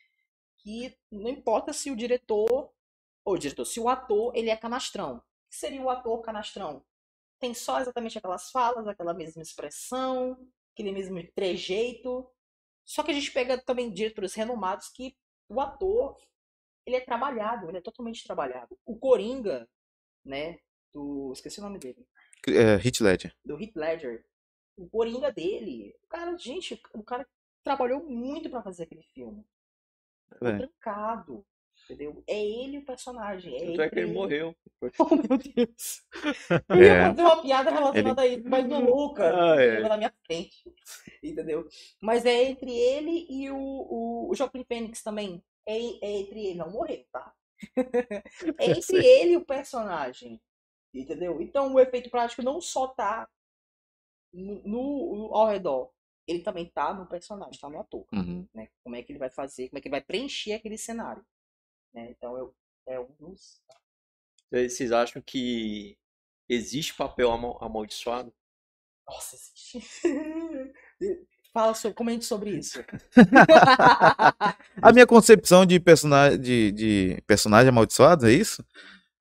que 0.58 0.96
não 1.12 1.30
importa 1.30 1.74
se 1.74 1.90
o 1.92 1.96
diretor, 1.96 2.72
ou 3.26 3.34
o 3.34 3.38
diretor, 3.38 3.66
se 3.66 3.80
o 3.80 3.90
ator, 3.90 4.36
ele 4.36 4.50
é 4.50 4.56
canastrão. 4.56 5.18
O 5.18 5.22
que 5.50 5.56
seria 5.56 5.82
o 5.82 5.90
ator 5.90 6.22
canastrão? 6.22 6.84
Tem 7.40 7.54
só 7.54 7.80
exatamente 7.80 8.18
aquelas 8.18 8.52
falas, 8.52 8.88
aquela 8.88 9.14
mesma 9.14 9.42
expressão, 9.42 10.38
aquele 10.74 10.92
mesmo 10.92 11.22
trejeito. 11.34 12.30
Só 12.86 13.04
que 13.04 13.12
a 13.12 13.14
gente 13.14 13.32
pega 13.32 13.58
também 13.60 13.92
diretores 13.92 14.34
renomados 14.34 14.90
que 14.90 15.16
o 15.50 15.60
ator, 15.60 16.16
ele 16.86 16.96
é 16.96 17.02
trabalhado, 17.02 17.68
ele 17.70 17.78
é 17.78 17.82
totalmente 17.82 18.24
trabalhado. 18.24 18.78
O 18.86 18.96
Coringa, 18.98 19.68
né, 20.24 20.60
do... 20.94 21.32
esqueci 21.34 21.60
o 21.60 21.64
nome 21.64 21.80
dele. 21.80 22.06
É, 22.48 22.76
Hit 22.78 23.02
Ledger. 23.04 23.34
Do 23.46 23.60
Heath 23.62 23.76
Ledger. 23.76 24.26
O 24.78 24.90
Coringa 24.90 25.32
dele, 25.32 25.94
o 26.04 26.08
cara, 26.08 26.36
gente, 26.38 26.82
o 26.94 27.04
cara 27.04 27.28
trabalhou 27.64 28.04
muito 28.04 28.50
pra 28.50 28.64
fazer 28.64 28.84
aquele 28.84 29.04
filme. 29.14 29.46
Foi 30.40 30.50
É. 30.52 30.58
trancado, 30.58 31.46
entendeu? 31.86 32.24
É 32.26 32.44
ele 32.44 32.80
o 32.80 32.86
personagem, 32.86 33.56
é 33.56 33.60
Tanto 33.60 33.72
ele. 33.74 33.82
é 33.84 33.90
que 33.90 34.00
ele 34.00 34.12
morreu. 34.14 34.56
Oh, 34.98 35.16
meu 35.16 35.38
Deus. 35.38 36.02
Eu 36.70 36.82
ia 36.82 36.94
É. 36.94 37.10
fazer 37.10 37.22
uma 37.22 37.42
piada 37.44 37.70
relacionada 37.70 38.22
a 38.24 38.28
isso, 38.28 38.50
mas 38.50 38.68
não 38.68 38.84
louca. 38.84 39.30
Ah, 39.54 39.62
é. 39.62 39.82
Na 39.88 39.98
minha 39.98 40.14
frente. 40.26 40.64
Entendeu? 41.22 41.68
Mas 42.02 42.26
é 42.26 42.44
entre 42.46 42.72
ele 42.72 43.28
e 43.30 43.52
o, 43.52 43.56
o, 43.58 44.30
o 44.32 44.36
Joaquin 44.36 44.64
Phoenix 44.64 45.04
também. 45.04 45.44
É, 45.68 45.78
é 45.78 46.12
entre 46.22 46.44
ele, 46.48 46.58
não 46.58 46.72
morreu, 46.72 47.06
tá? 47.12 47.32
É 48.58 48.72
entre 48.72 49.06
ele 49.06 49.34
e 49.34 49.38
o 49.38 49.46
personagem. 49.46 50.42
Entendeu? 50.94 51.42
Então 51.42 51.74
o 51.74 51.80
efeito 51.80 52.10
prático 52.10 52.42
não 52.42 52.60
só 52.60 52.88
tá 52.88 53.28
no, 54.34 54.62
no- 54.66 55.36
ao 55.36 55.48
redor. 55.48 55.92
Ele 56.28 56.42
também 56.44 56.66
tá 56.70 56.94
no 56.94 57.06
personagem, 57.08 57.60
tá 57.60 57.70
no 57.70 57.80
ator. 57.80 58.06
Uhum. 58.14 58.48
Né? 58.54 58.68
Como 58.84 58.96
é 58.96 59.02
que 59.04 59.12
ele 59.12 59.20
vai 59.20 59.30
fazer, 59.30 59.70
como 59.70 59.80
é 59.80 59.82
que 59.82 59.88
ele 59.88 59.96
vai 59.96 60.02
preencher 60.02 60.54
aquele 60.54 60.78
cenário. 60.78 61.26
Né? 61.94 62.12
Então 62.12 62.38
eu, 62.38 62.56
é 62.88 63.00
um 63.00 63.08
dos. 63.20 63.62
Vocês 64.52 64.92
acham 64.92 65.22
que 65.22 65.98
existe 66.50 66.94
papel 66.94 67.32
amal- 67.32 67.58
amaldiçoado? 67.64 68.34
Nossa, 69.08 69.36
existe. 69.36 69.80
Fala 71.54 71.74
sobre, 71.74 71.96
comente 71.96 72.24
sobre 72.24 72.52
isso. 72.52 72.80
A 74.82 74.92
minha 74.94 75.06
concepção 75.06 75.66
de 75.66 75.80
personagem, 75.82 76.40
de, 76.40 76.72
de 76.72 77.22
personagem 77.28 77.70
amaldiçoado, 77.70 78.28
é 78.28 78.32
isso? 78.34 78.64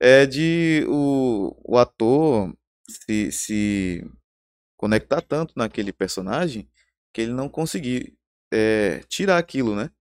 É 0.01 0.25
de 0.25 0.85
o, 0.89 1.55
o 1.63 1.77
ator 1.77 2.51
se, 2.89 3.31
se 3.31 4.11
conectar 4.77 5.21
tanto 5.21 5.53
naquele 5.57 5.93
personagem 5.93 6.69
que 7.13 7.21
ele 7.21 7.33
não 7.33 7.49
conseguir 7.49 8.15
é, 8.53 8.99
tirar 9.09 9.37
aquilo, 9.39 9.75
né? 9.75 9.91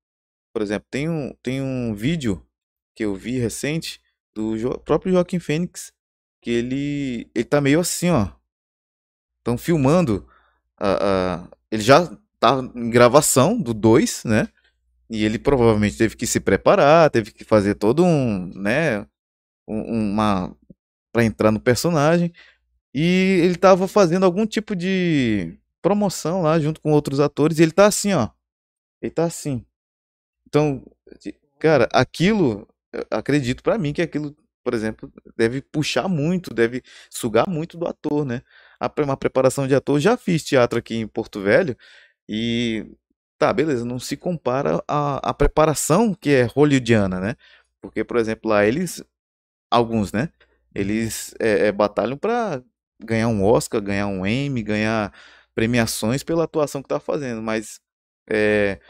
Por 0.54 0.62
exemplo, 0.62 0.86
tem 0.90 1.08
um, 1.08 1.34
tem 1.42 1.62
um 1.62 1.94
vídeo 1.94 2.46
que 2.96 3.04
eu 3.04 3.14
vi 3.14 3.38
recente 3.38 4.00
do 4.34 4.58
Jo- 4.58 4.78
próprio 4.80 5.12
Joaquim 5.12 5.40
Fênix 5.40 5.92
que 6.42 6.50
ele, 6.50 7.30
ele 7.34 7.44
tá 7.44 7.60
meio 7.60 7.80
assim, 7.80 8.10
ó. 8.10 8.30
Estão 9.38 9.56
filmando. 9.56 10.26
A, 10.80 11.48
ele 11.70 11.82
já 11.82 12.06
tá 12.38 12.60
em 12.74 12.90
gravação 12.90 13.60
do 13.60 13.74
2, 13.74 14.24
né? 14.24 14.48
E 15.10 15.24
ele 15.24 15.38
provavelmente 15.38 15.96
teve 15.98 16.16
que 16.16 16.26
se 16.26 16.40
preparar, 16.40 17.10
teve 17.10 17.32
que 17.32 17.44
fazer 17.44 17.76
todo 17.76 18.04
um, 18.04 18.46
né, 18.54 19.06
uma 19.70 20.56
para 21.12 21.24
entrar 21.24 21.50
no 21.50 21.60
personagem. 21.60 22.32
E 22.94 23.40
ele 23.44 23.56
tava 23.56 23.88
fazendo 23.88 24.24
algum 24.26 24.46
tipo 24.46 24.76
de 24.76 25.56
promoção 25.82 26.42
lá 26.42 26.58
junto 26.60 26.80
com 26.80 26.92
outros 26.92 27.20
atores 27.20 27.58
e 27.58 27.62
ele 27.62 27.72
tá 27.72 27.86
assim, 27.86 28.12
ó. 28.12 28.28
Ele 29.02 29.12
tá 29.12 29.24
assim. 29.24 29.64
Então, 30.48 30.84
cara, 31.58 31.88
aquilo, 31.92 32.68
acredito 33.10 33.62
pra 33.62 33.78
mim 33.78 33.92
que 33.92 34.02
aquilo, 34.02 34.36
por 34.64 34.74
exemplo, 34.74 35.12
deve 35.36 35.62
puxar 35.62 36.08
muito, 36.08 36.54
deve 36.54 36.82
sugar 37.10 37.48
muito 37.48 37.78
do 37.78 37.86
ator, 37.86 38.24
né? 38.24 38.42
A 38.80 38.90
Uma 39.02 39.16
preparação 39.16 39.68
de 39.68 39.74
ator, 39.74 40.00
já 40.00 40.16
fiz 40.16 40.44
teatro 40.44 40.78
aqui 40.78 40.96
em 40.96 41.06
Porto 41.06 41.40
Velho 41.40 41.76
e 42.28 42.86
Tá, 43.40 43.54
beleza, 43.54 43.86
não 43.86 43.98
se 43.98 44.18
compara 44.18 44.84
à, 44.86 45.30
à 45.30 45.32
preparação 45.32 46.12
que 46.12 46.28
é 46.28 46.42
hollywoodiana, 46.44 47.18
né? 47.18 47.36
Porque, 47.80 48.04
por 48.04 48.18
exemplo, 48.18 48.50
lá 48.50 48.66
eles, 48.66 49.02
alguns, 49.70 50.12
né? 50.12 50.30
Eles 50.74 51.34
é, 51.40 51.68
é, 51.68 51.72
batalham 51.72 52.16
pra 52.16 52.62
ganhar 53.02 53.28
um 53.28 53.44
Oscar, 53.44 53.80
ganhar 53.80 54.06
um 54.06 54.26
Emmy, 54.26 54.62
ganhar 54.62 55.12
premiações 55.54 56.22
pela 56.22 56.44
atuação 56.44 56.82
que 56.82 56.88
tá 56.88 57.00
fazendo, 57.00 57.42
mas 57.42 57.80
é, 58.28 58.80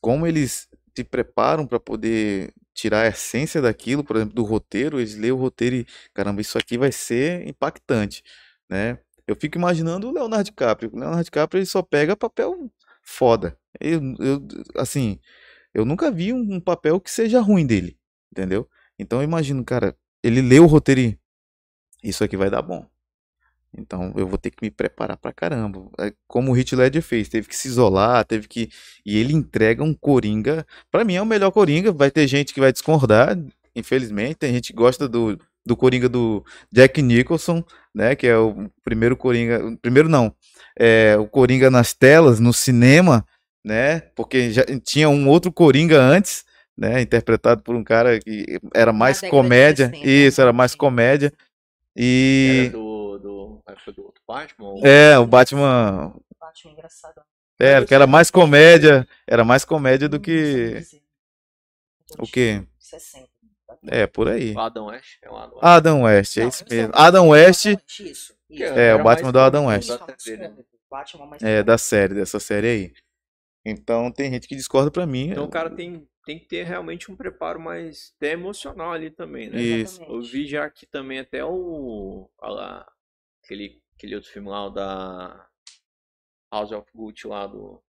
como 0.00 0.26
eles 0.26 0.68
se 0.96 1.04
preparam 1.04 1.66
para 1.66 1.80
poder 1.80 2.52
tirar 2.74 3.02
a 3.02 3.08
essência 3.08 3.60
daquilo, 3.60 4.04
por 4.04 4.16
exemplo, 4.16 4.34
do 4.34 4.44
roteiro, 4.44 5.00
eles 5.00 5.16
lêem 5.16 5.32
o 5.32 5.36
roteiro 5.36 5.76
e, 5.76 5.86
caramba, 6.14 6.40
isso 6.40 6.58
aqui 6.58 6.78
vai 6.78 6.92
ser 6.92 7.46
impactante, 7.46 8.22
né? 8.70 8.98
Eu 9.26 9.36
fico 9.36 9.58
imaginando 9.58 10.08
o 10.08 10.12
Leonardo 10.12 10.44
DiCaprio. 10.44 10.90
O 10.92 10.98
Leonardo 10.98 11.24
DiCaprio 11.24 11.58
ele 11.58 11.66
só 11.66 11.82
pega 11.82 12.16
papel 12.16 12.70
foda. 13.02 13.58
Eu, 13.80 14.00
eu, 14.18 14.48
assim, 14.76 15.18
eu 15.74 15.84
nunca 15.84 16.10
vi 16.10 16.32
um 16.32 16.60
papel 16.60 17.00
que 17.00 17.10
seja 17.10 17.40
ruim 17.40 17.66
dele, 17.66 17.98
entendeu? 18.32 18.68
Então 18.98 19.20
eu 19.20 19.24
imagino, 19.24 19.64
cara, 19.64 19.96
ele 20.22 20.42
lê 20.42 20.58
o 20.58 20.66
roteiro 20.66 21.00
e 21.00 21.18
isso 22.02 22.24
aqui 22.24 22.36
vai 22.36 22.50
dar 22.50 22.62
bom. 22.62 22.86
Então 23.76 24.12
eu 24.16 24.26
vou 24.26 24.38
ter 24.38 24.50
que 24.50 24.58
me 24.62 24.70
preparar 24.70 25.16
pra 25.16 25.32
caramba. 25.32 25.88
É 25.98 26.12
Como 26.26 26.52
o 26.52 26.56
Heath 26.56 26.72
Ledger 26.72 27.02
fez, 27.02 27.28
teve 27.28 27.48
que 27.48 27.56
se 27.56 27.68
isolar, 27.68 28.24
teve 28.24 28.48
que 28.48 28.70
e 29.04 29.18
ele 29.18 29.34
entrega 29.34 29.82
um 29.82 29.94
Coringa. 29.94 30.66
Pra 30.90 31.04
mim 31.04 31.14
é 31.14 31.22
o 31.22 31.26
melhor 31.26 31.50
Coringa. 31.50 31.92
Vai 31.92 32.10
ter 32.10 32.26
gente 32.26 32.54
que 32.54 32.60
vai 32.60 32.72
discordar, 32.72 33.38
infelizmente. 33.74 34.36
Tem 34.36 34.52
gente 34.54 34.72
que 34.72 34.76
gosta 34.76 35.08
do, 35.08 35.38
do 35.64 35.76
Coringa 35.76 36.08
do 36.08 36.44
Jack 36.72 37.00
Nicholson, 37.02 37.62
né? 37.94 38.16
Que 38.16 38.26
é 38.26 38.38
o 38.38 38.70
primeiro 38.82 39.16
Coringa. 39.16 39.76
Primeiro 39.82 40.08
não. 40.08 40.34
É 40.78 41.16
o 41.18 41.26
Coringa 41.26 41.70
nas 41.70 41.92
telas, 41.92 42.40
no 42.40 42.52
cinema, 42.52 43.24
né? 43.64 44.00
Porque 44.16 44.50
já 44.50 44.64
tinha 44.82 45.08
um 45.08 45.28
outro 45.28 45.52
Coringa 45.52 46.00
antes, 46.00 46.44
né? 46.78 47.00
Interpretado 47.00 47.62
por 47.62 47.74
um 47.74 47.82
cara 47.82 48.20
que 48.20 48.58
era 48.74 48.92
mais 48.92 49.20
comédia. 49.20 49.88
60, 49.88 50.06
Isso, 50.08 50.40
era 50.40 50.52
né? 50.52 50.56
mais 50.56 50.74
comédia. 50.74 51.32
E 51.96 52.60
Era 52.66 52.70
do, 52.70 53.18
do, 53.18 53.62
acho 53.66 53.76
que 53.78 53.84
foi 53.86 53.94
do 53.94 54.04
outro 54.04 54.22
Batman? 54.26 54.68
ou- 54.68 54.86
é, 54.86 55.18
o 55.18 55.26
Batman 55.26 56.14
Batman 56.40 56.72
engraçado. 56.72 57.20
É, 57.60 57.84
que 57.84 57.92
era 57.92 58.06
mais 58.06 58.30
comédia, 58.30 59.06
era 59.26 59.44
mais 59.44 59.64
comédia 59.64 60.08
do 60.08 60.20
que. 60.20 60.80
O 62.18 62.26
quê? 62.26 62.62
60. 62.78 63.26
É, 63.88 64.06
por 64.06 64.28
aí. 64.28 64.54
O 64.54 64.60
Adam 64.60 64.86
West? 64.86 65.18
É 65.20 65.28
o 65.30 65.36
Adam 65.36 65.54
West. 65.56 65.64
Adam 65.64 66.02
West, 66.02 66.36
é 66.38 66.46
isso 66.46 66.64
sei, 66.66 66.78
mesmo. 66.78 66.92
Adam 66.96 67.28
West 67.28 67.64
Isso, 67.66 68.02
isso. 68.02 68.34
Que 68.48 68.62
É, 68.62 68.66
era 68.90 69.00
o 69.00 69.04
Batman 69.04 69.32
do 69.32 69.40
Adam 69.40 69.66
West. 69.66 69.90
né? 69.90 70.54
é 71.42 71.62
da 71.62 71.76
série, 71.76 72.14
dessa 72.14 72.40
série 72.40 72.66
aí. 72.66 72.92
Então 73.64 74.10
tem 74.10 74.30
gente 74.30 74.48
que 74.48 74.56
discorda 74.56 74.90
pra 74.90 75.04
mim. 75.06 75.30
Então 75.30 75.44
o 75.44 75.48
cara 75.50 75.68
tem, 75.68 76.06
tem 76.28 76.38
que 76.38 76.44
ter 76.44 76.62
realmente 76.62 77.10
um 77.10 77.16
preparo 77.16 77.58
mais 77.58 78.12
até 78.18 78.32
emocional 78.32 78.92
ali 78.92 79.10
também, 79.10 79.48
né? 79.48 79.62
Isso. 79.62 80.02
Eu 80.02 80.20
vi 80.20 80.46
já 80.46 80.66
aqui 80.66 80.84
também 80.84 81.20
até 81.20 81.42
o. 81.42 82.28
olha 82.36 82.52
lá, 82.52 82.92
aquele, 83.42 83.82
aquele 83.96 84.14
outro 84.14 84.30
filme 84.30 84.46
lá, 84.46 84.66
o 84.66 84.68
da 84.68 85.48
House 86.52 86.70
of 86.72 86.86
Gucci 86.94 87.26
lá 87.26 87.46
do. 87.46 87.82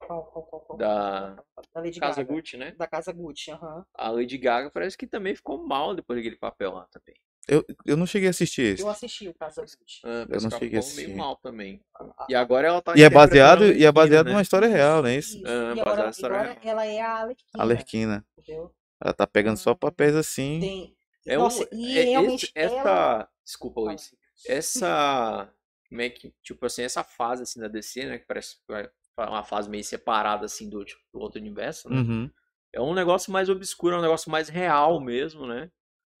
Qual, 0.00 0.26
qual, 0.32 0.46
qual, 0.46 0.62
qual? 0.62 0.78
Da 0.78 1.36
Da 1.72 1.80
Lady 1.80 2.00
Casa 2.00 2.24
Gaga. 2.24 2.34
Gucci, 2.34 2.56
né? 2.56 2.72
Da 2.72 2.88
Casa 2.88 3.12
Gucci, 3.12 3.52
aham. 3.52 3.86
A 3.94 4.10
Lady 4.10 4.36
Gaga 4.36 4.68
parece 4.72 4.98
que 4.98 5.06
também 5.06 5.36
ficou 5.36 5.64
mal 5.64 5.94
depois 5.94 6.18
daquele 6.18 6.36
papel 6.36 6.72
lá 6.72 6.88
também. 6.90 7.14
Eu, 7.48 7.64
eu 7.86 7.96
não 7.96 8.06
cheguei 8.06 8.28
a 8.28 8.30
assistir 8.30 8.74
esse. 8.74 8.82
Eu 8.82 8.88
assisti 8.90 9.28
o 9.28 9.34
Casa 9.34 9.62
Gucci. 9.62 10.00
Ah, 10.04 10.26
parece 10.28 10.44
não 10.44 10.50
cheguei 10.58 10.78
a 10.78 10.82
ficou 10.82 10.96
meio 10.96 11.08
assistir. 11.08 11.14
mal 11.16 11.36
também. 11.36 11.80
E 12.28 12.34
agora 12.34 12.68
ela 12.68 12.82
tá 12.82 12.92
E 12.96 13.02
é 13.02 13.08
baseado, 13.08 13.64
e 13.64 13.84
é 13.84 13.90
baseado 13.90 14.26
Arlequina, 14.26 14.30
numa 14.30 14.36
né? 14.36 14.42
história 14.42 14.68
real, 14.68 15.02
não 15.02 15.08
é 15.08 15.16
isso? 15.16 15.36
Isso. 15.38 15.46
Ah, 15.46 15.74
E 15.74 15.80
baseado 15.80 15.80
agora, 15.80 16.02
na 16.04 16.10
história 16.10 16.36
agora 16.36 16.58
real. 16.60 16.72
ela 16.72 16.86
é 16.86 17.00
a 17.00 17.10
Arlequina. 17.10 17.48
Alerquina. 17.62 18.26
Entendeu? 18.38 18.74
Ela 19.02 19.14
tá 19.14 19.26
pegando 19.26 19.56
só 19.56 19.74
papéis 19.74 20.14
assim. 20.14 20.60
Tem... 20.60 20.96
É 21.26 21.36
Nossa, 21.36 21.62
um, 21.62 21.66
e 21.78 21.98
é 21.98 22.02
realmente 22.04 22.44
esse- 22.46 22.52
essa, 22.54 22.74
ela... 22.76 23.28
desculpa, 23.44 23.74
Fala. 23.80 23.86
Luiz. 23.92 24.14
Essa, 24.46 25.52
como 25.88 26.00
é 26.02 26.08
que, 26.10 26.32
tipo 26.42 26.64
assim, 26.66 26.82
essa 26.82 27.02
fase 27.04 27.42
assim 27.42 27.60
da 27.60 27.68
DC, 27.68 28.04
né, 28.04 28.18
que 28.18 28.26
parece 28.26 28.56
que 28.56 28.62
vai- 28.68 28.88
uma 29.18 29.42
fase 29.42 29.68
meio 29.68 29.82
separada 29.84 30.44
assim 30.46 30.68
do, 30.70 30.84
tipo, 30.84 31.00
do 31.12 31.18
outro 31.20 31.40
universo, 31.40 31.88
né? 31.90 31.96
Uhum. 31.96 32.30
É 32.72 32.80
um 32.80 32.94
negócio 32.94 33.32
mais 33.32 33.48
obscuro, 33.48 33.96
é 33.96 33.98
um 33.98 34.02
negócio 34.02 34.30
mais 34.30 34.48
real 34.48 35.00
mesmo, 35.00 35.46
né? 35.46 35.70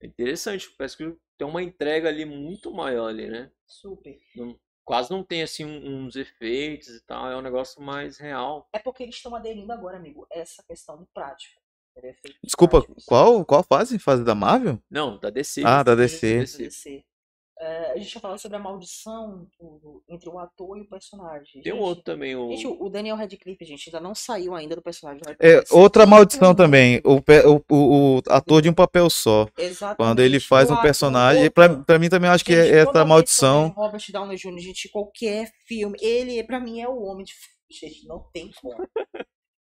É 0.00 0.06
interessante, 0.06 0.70
parece 0.76 0.96
que 0.96 1.16
tem 1.36 1.46
uma 1.46 1.62
entrega 1.62 2.08
ali 2.08 2.24
muito 2.24 2.72
maior 2.72 3.08
ali, 3.08 3.28
né? 3.28 3.50
Super. 3.66 4.18
Não- 4.36 4.58
quase 4.84 5.10
não 5.10 5.22
tem 5.22 5.42
assim 5.42 5.64
uns 5.66 6.16
efeitos 6.16 6.88
e 6.88 7.00
tal, 7.04 7.30
é 7.30 7.36
um 7.36 7.42
negócio 7.42 7.82
mais 7.82 8.16
real. 8.16 8.66
É 8.72 8.78
porque 8.78 9.02
eles 9.02 9.16
estão 9.16 9.34
aderindo 9.34 9.70
agora, 9.72 9.98
amigo, 9.98 10.26
essa 10.30 10.62
questão 10.66 10.96
do 10.96 11.06
prático. 11.12 11.60
Efeitos 11.96 12.38
Desculpa, 12.44 12.78
práticos. 12.80 13.04
qual, 13.04 13.44
qual 13.44 13.62
fase? 13.64 13.98
Fase 13.98 14.22
da 14.24 14.34
Marvel? 14.34 14.80
Não, 14.88 15.18
da 15.18 15.30
DC. 15.30 15.62
Ah, 15.66 15.82
da 15.82 15.96
DC, 15.96 16.38
DC. 16.38 17.04
É, 17.60 17.92
a 17.92 17.96
gente 17.96 18.14
já 18.14 18.20
falou 18.20 18.38
sobre 18.38 18.56
a 18.56 18.60
maldição 18.60 19.48
do- 19.60 20.00
entre 20.08 20.28
o 20.28 20.38
ator 20.38 20.78
e 20.78 20.82
o 20.82 20.88
personagem. 20.88 21.60
Tem 21.60 21.72
um 21.72 21.76
Gente, 21.76 21.84
outro 21.84 22.04
também, 22.04 22.36
o 22.36 22.50
Gente, 22.50 22.66
o 22.68 22.88
Daniel 22.88 23.16
Radcliffe, 23.16 23.64
gente, 23.64 23.88
ainda 23.88 23.98
não 24.00 24.14
saiu 24.14 24.54
ainda 24.54 24.76
do 24.76 24.82
personagem. 24.82 25.20
É, 25.40 25.64
outra 25.72 26.06
maldição 26.06 26.54
também. 26.54 27.02
O, 27.04 27.16
o, 27.18 28.16
o, 28.18 28.22
ator 28.28 28.62
de 28.62 28.68
um 28.68 28.74
papel 28.74 29.10
só. 29.10 29.48
Exatamente. 29.58 29.96
Quando 29.96 30.20
ele 30.20 30.38
faz 30.38 30.68
O 30.68 30.72
um 30.72 30.74
ator- 30.74 30.84
personagem. 30.84 31.50
Pra, 31.50 31.68
pra 31.82 31.98
mim 31.98 32.08
também 32.08 32.30
acho 32.30 32.44
que 32.44 32.52
Gente, 32.54 32.74
é 32.74 32.84
toda 32.84 32.90
essa 32.90 32.92
vez 33.00 33.08
maldição. 33.08 33.70
que 33.70 33.76
Robert 33.76 34.04
Downey 34.12 34.36
Jr., 34.36 34.58
gente, 34.60 34.88
qualquer 34.88 35.50
filme, 35.66 35.98
ele 36.00 36.42
pra 36.44 36.60
mim 36.60 36.80
é 36.80 36.88
o 36.88 37.02
homem 37.02 37.24
de 37.24 37.32
Gente, 37.70 38.06
não 38.06 38.20
tem 38.32 38.50
como. 38.62 38.88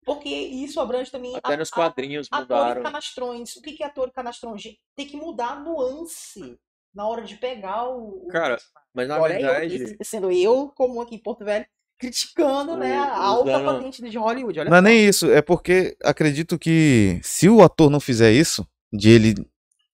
Porque 0.06 0.30
isso 0.30 0.80
abrange 0.80 1.12
também. 1.12 1.36
Até 1.36 1.54
a- 1.54 1.58
nos 1.58 1.72
a- 1.72 1.76
quadrinhos 1.76 2.28
Ator 2.32 2.42
mudaram. 2.58 2.82
e 2.82 2.84
canastrões. 2.84 3.56
O 3.56 3.62
que 3.62 3.74
que 3.74 3.84
é 3.84 3.88
ator 3.88 4.08
e 4.08 4.12
canastrão? 4.12 4.58
Gente, 4.58 4.80
tem 4.96 5.06
que 5.08 5.18
mudar 5.18 5.54
a 5.54 5.60
nuance 5.60 6.58
na 6.94 7.08
hora 7.08 7.24
de 7.24 7.36
pegar 7.38 7.88
o. 7.90 8.26
o 8.26 8.28
Cara. 8.28 8.58
Mas 8.94 9.08
na 9.08 9.20
Olha 9.20 9.36
verdade, 9.36 9.96
eu, 10.00 10.06
sendo 10.06 10.32
eu, 10.32 10.70
como 10.76 11.00
aqui 11.02 11.16
em 11.16 11.20
Porto 11.22 11.46
Velho, 11.46 11.66
criticando 11.98 12.76
né, 12.78 12.98
a 12.98 13.08
O- 13.20 13.22
alta 13.24 13.52
usando- 13.58 13.66
patente 13.66 14.10
de 14.10 14.18
Hollywood. 14.18 14.60
Olha 14.60 14.70
Não 14.70 14.78
é 14.78 14.82
nem 14.82 15.06
isso, 15.08 15.30
é 15.32 15.42
porque 15.42 15.96
acredito 16.04 16.58
que 16.58 17.20
se 17.24 17.48
o 17.50 17.62
ator 17.62 17.90
não 17.90 18.00
fizer 18.00 18.32
isso, 18.32 18.68
de 18.92 19.10
ele 19.10 19.36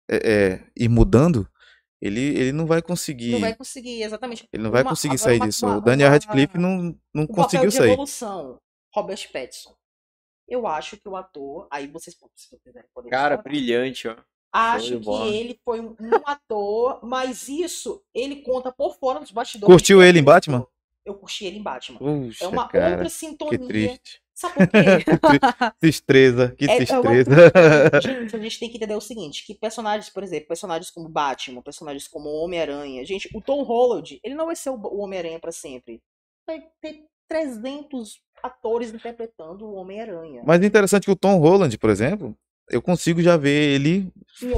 é, 0.09 0.15
é, 0.33 0.67
ir 0.77 0.87
mudando, 0.87 1.47
ele, 2.01 2.21
ele 2.21 2.51
não 2.51 2.65
vai 2.65 2.81
conseguir. 2.81 3.31
Não 3.31 3.39
vai 3.41 3.55
conseguir, 3.55 4.03
exatamente. 4.03 4.47
Ele 4.53 4.63
não 4.63 4.71
vai 4.71 4.83
Uma- 4.83 4.91
conseguir 4.91 5.17
sair 5.17 5.37
uma- 5.37 5.47
disso. 5.47 5.65
uma- 5.65 5.77
o 5.77 5.81
Daniel 5.81 6.09
Radcliffe 6.11 6.57
não, 6.57 6.95
não 7.13 7.23
O 7.23 7.27
papel 7.27 7.43
conseguiu 7.43 7.69
de 7.69 7.75
sair. 7.75 7.91
evolução, 7.91 8.59
Robert 8.93 9.31
Pattinson. 9.33 9.75
Eu 10.47 10.67
acho 10.67 10.95
que 10.97 11.09
o 11.09 11.15
ator, 11.15 11.67
aí 11.71 11.87
vocês 11.87 12.15
podem 12.93 13.09
cara, 13.09 13.35
brilhante, 13.35 14.07
ó. 14.07 14.15
Acho 14.57 14.99
que 14.99 15.35
ele 15.35 15.59
foi 15.65 15.81
um, 15.81 15.95
ator, 16.25 16.99
mas 17.03 17.49
isso 17.49 18.01
ele 18.13 18.37
conta 18.37 18.71
por 18.71 18.95
fora 18.97 19.19
dos 19.19 19.31
bastidores. 19.31 19.71
Curtiu 19.73 19.99
de 19.99 20.05
ele 20.07 20.19
em. 20.19 20.23
Batman? 20.23 20.65
Eu 21.05 21.13
curti 21.13 21.45
ele 21.45 21.59
em 21.59 21.61
Batman. 21.61 21.99
Puxa, 21.99 22.45
É 22.45 22.47
uma 22.47 22.67
cara, 22.67 22.89
outra 22.91 23.03
que 23.05 23.11
sintonia. 23.11 23.67
triste. 23.67 24.21
Sabe 24.33 24.53
por 24.55 24.67
quê? 24.67 24.79
Tristeza, 25.79 26.55
que 26.57 26.65
É- 26.65 26.83
é 26.83 26.99
uma- 26.99 27.01
tristeza. 27.11 28.01
gente, 28.01 28.35
a 28.35 28.39
gente 28.39 28.59
tem 28.59 28.69
que 28.69 28.77
entender 28.77 28.95
o 28.95 29.01
seguinte, 29.01 29.45
que 29.45 29.53
personagens, 29.53 30.09
por 30.09 30.23
exemplo, 30.23 30.47
personagens 30.47 30.89
como 30.89 31.07
Batman, 31.07 31.61
personagens 31.61 32.07
como 32.07 32.29
Homem-Aranha, 32.29 33.05
gente, 33.05 33.29
o 33.35 33.41
Tom 33.41 33.61
Holland, 33.63 34.19
ele 34.23 34.33
não 34.35 34.47
vai 34.47 34.55
ser 34.55 34.71
o 34.71 34.97
Homem-Aranha 34.99 35.39
pra 35.39 35.51
sempre. 35.51 36.01
Vai 36.47 36.63
ter 36.81 37.05
300 37.29 38.19
atores 38.43 38.93
interpretando 38.93 39.65
o 39.65 39.75
Homem-Aranha. 39.75 40.43
Mas 40.45 40.61
é 40.61 40.65
interessante 40.65 41.05
que 41.05 41.11
o 41.11 41.15
Tom 41.15 41.37
Holland, 41.39 41.77
por 41.77 41.89
exemplo, 41.89 42.35
eu 42.69 42.81
consigo 42.81 43.21
já 43.21 43.37
ver 43.37 43.75
ele 43.75 44.11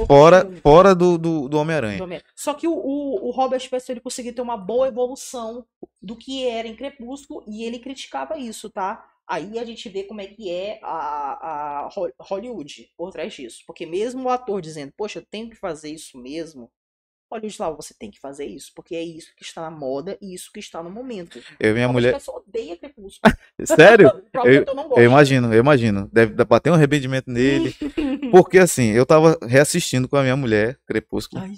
fora, 0.06 0.40
filme. 0.42 0.56
fora 0.60 0.94
do, 0.94 1.18
do, 1.18 1.48
do 1.48 1.58
Homem-Aranha. 1.58 2.02
Homem- 2.02 2.20
Só 2.34 2.54
que 2.54 2.66
o, 2.66 2.72
o, 2.72 3.28
o 3.28 3.30
Robert 3.30 3.68
Pattinson 3.68 3.92
ele 3.92 4.00
conseguiu 4.00 4.34
ter 4.34 4.40
uma 4.42 4.56
boa 4.56 4.88
evolução 4.88 5.64
do 6.00 6.16
que 6.16 6.46
era 6.46 6.66
em 6.66 6.74
Crepúsculo 6.76 7.44
e 7.46 7.62
ele 7.64 7.78
criticava 7.78 8.38
isso, 8.38 8.70
tá? 8.70 9.04
Aí 9.26 9.58
a 9.58 9.64
gente 9.64 9.88
vê 9.90 10.04
como 10.04 10.22
é 10.22 10.26
que 10.26 10.50
é 10.50 10.80
a, 10.82 11.84
a 11.84 11.88
Ho- 11.94 12.12
Hollywood 12.20 12.90
por 12.96 13.10
trás 13.12 13.34
disso. 13.34 13.62
Porque 13.66 13.84
mesmo 13.84 14.24
o 14.24 14.28
ator 14.30 14.62
dizendo, 14.62 14.92
poxa, 14.96 15.18
eu 15.18 15.26
tenho 15.30 15.50
que 15.50 15.56
fazer 15.56 15.90
isso 15.92 16.16
mesmo, 16.16 16.70
Hollywood 17.30 17.56
lá, 17.60 17.70
você 17.70 17.94
tem 17.98 18.10
que 18.10 18.18
fazer 18.20 18.46
isso, 18.46 18.72
porque 18.74 18.94
é 18.94 19.02
isso 19.02 19.32
que 19.36 19.42
está 19.44 19.60
na 19.62 19.70
moda 19.70 20.16
e 20.20 20.34
isso 20.34 20.50
que 20.52 20.60
está 20.60 20.82
no 20.82 20.90
momento. 20.90 21.38
Eu 21.60 21.70
e 21.70 21.74
minha 21.74 21.88
mulher. 21.88 22.12
Pattinson 22.12 22.32
odeia 22.46 22.76
Crepúsculo. 22.76 23.34
Sério? 23.64 24.10
Eu 24.44 24.74
não 24.74 24.88
gosto. 24.88 24.98
Eu 25.00 25.04
imagino, 25.04 25.52
eu 25.52 25.58
imagino. 25.60 26.08
Deve 26.12 26.34
dar- 26.34 26.44
bater 26.44 26.70
um 26.70 26.74
arrependimento 26.74 27.26
nele. 27.30 27.74
Porque 28.30 28.58
assim, 28.58 28.90
eu 28.92 29.04
tava 29.06 29.38
reassistindo 29.42 30.08
com 30.08 30.16
a 30.16 30.22
minha 30.22 30.36
mulher, 30.36 30.78
Crepúsculo. 30.86 31.42
Ai, 31.42 31.52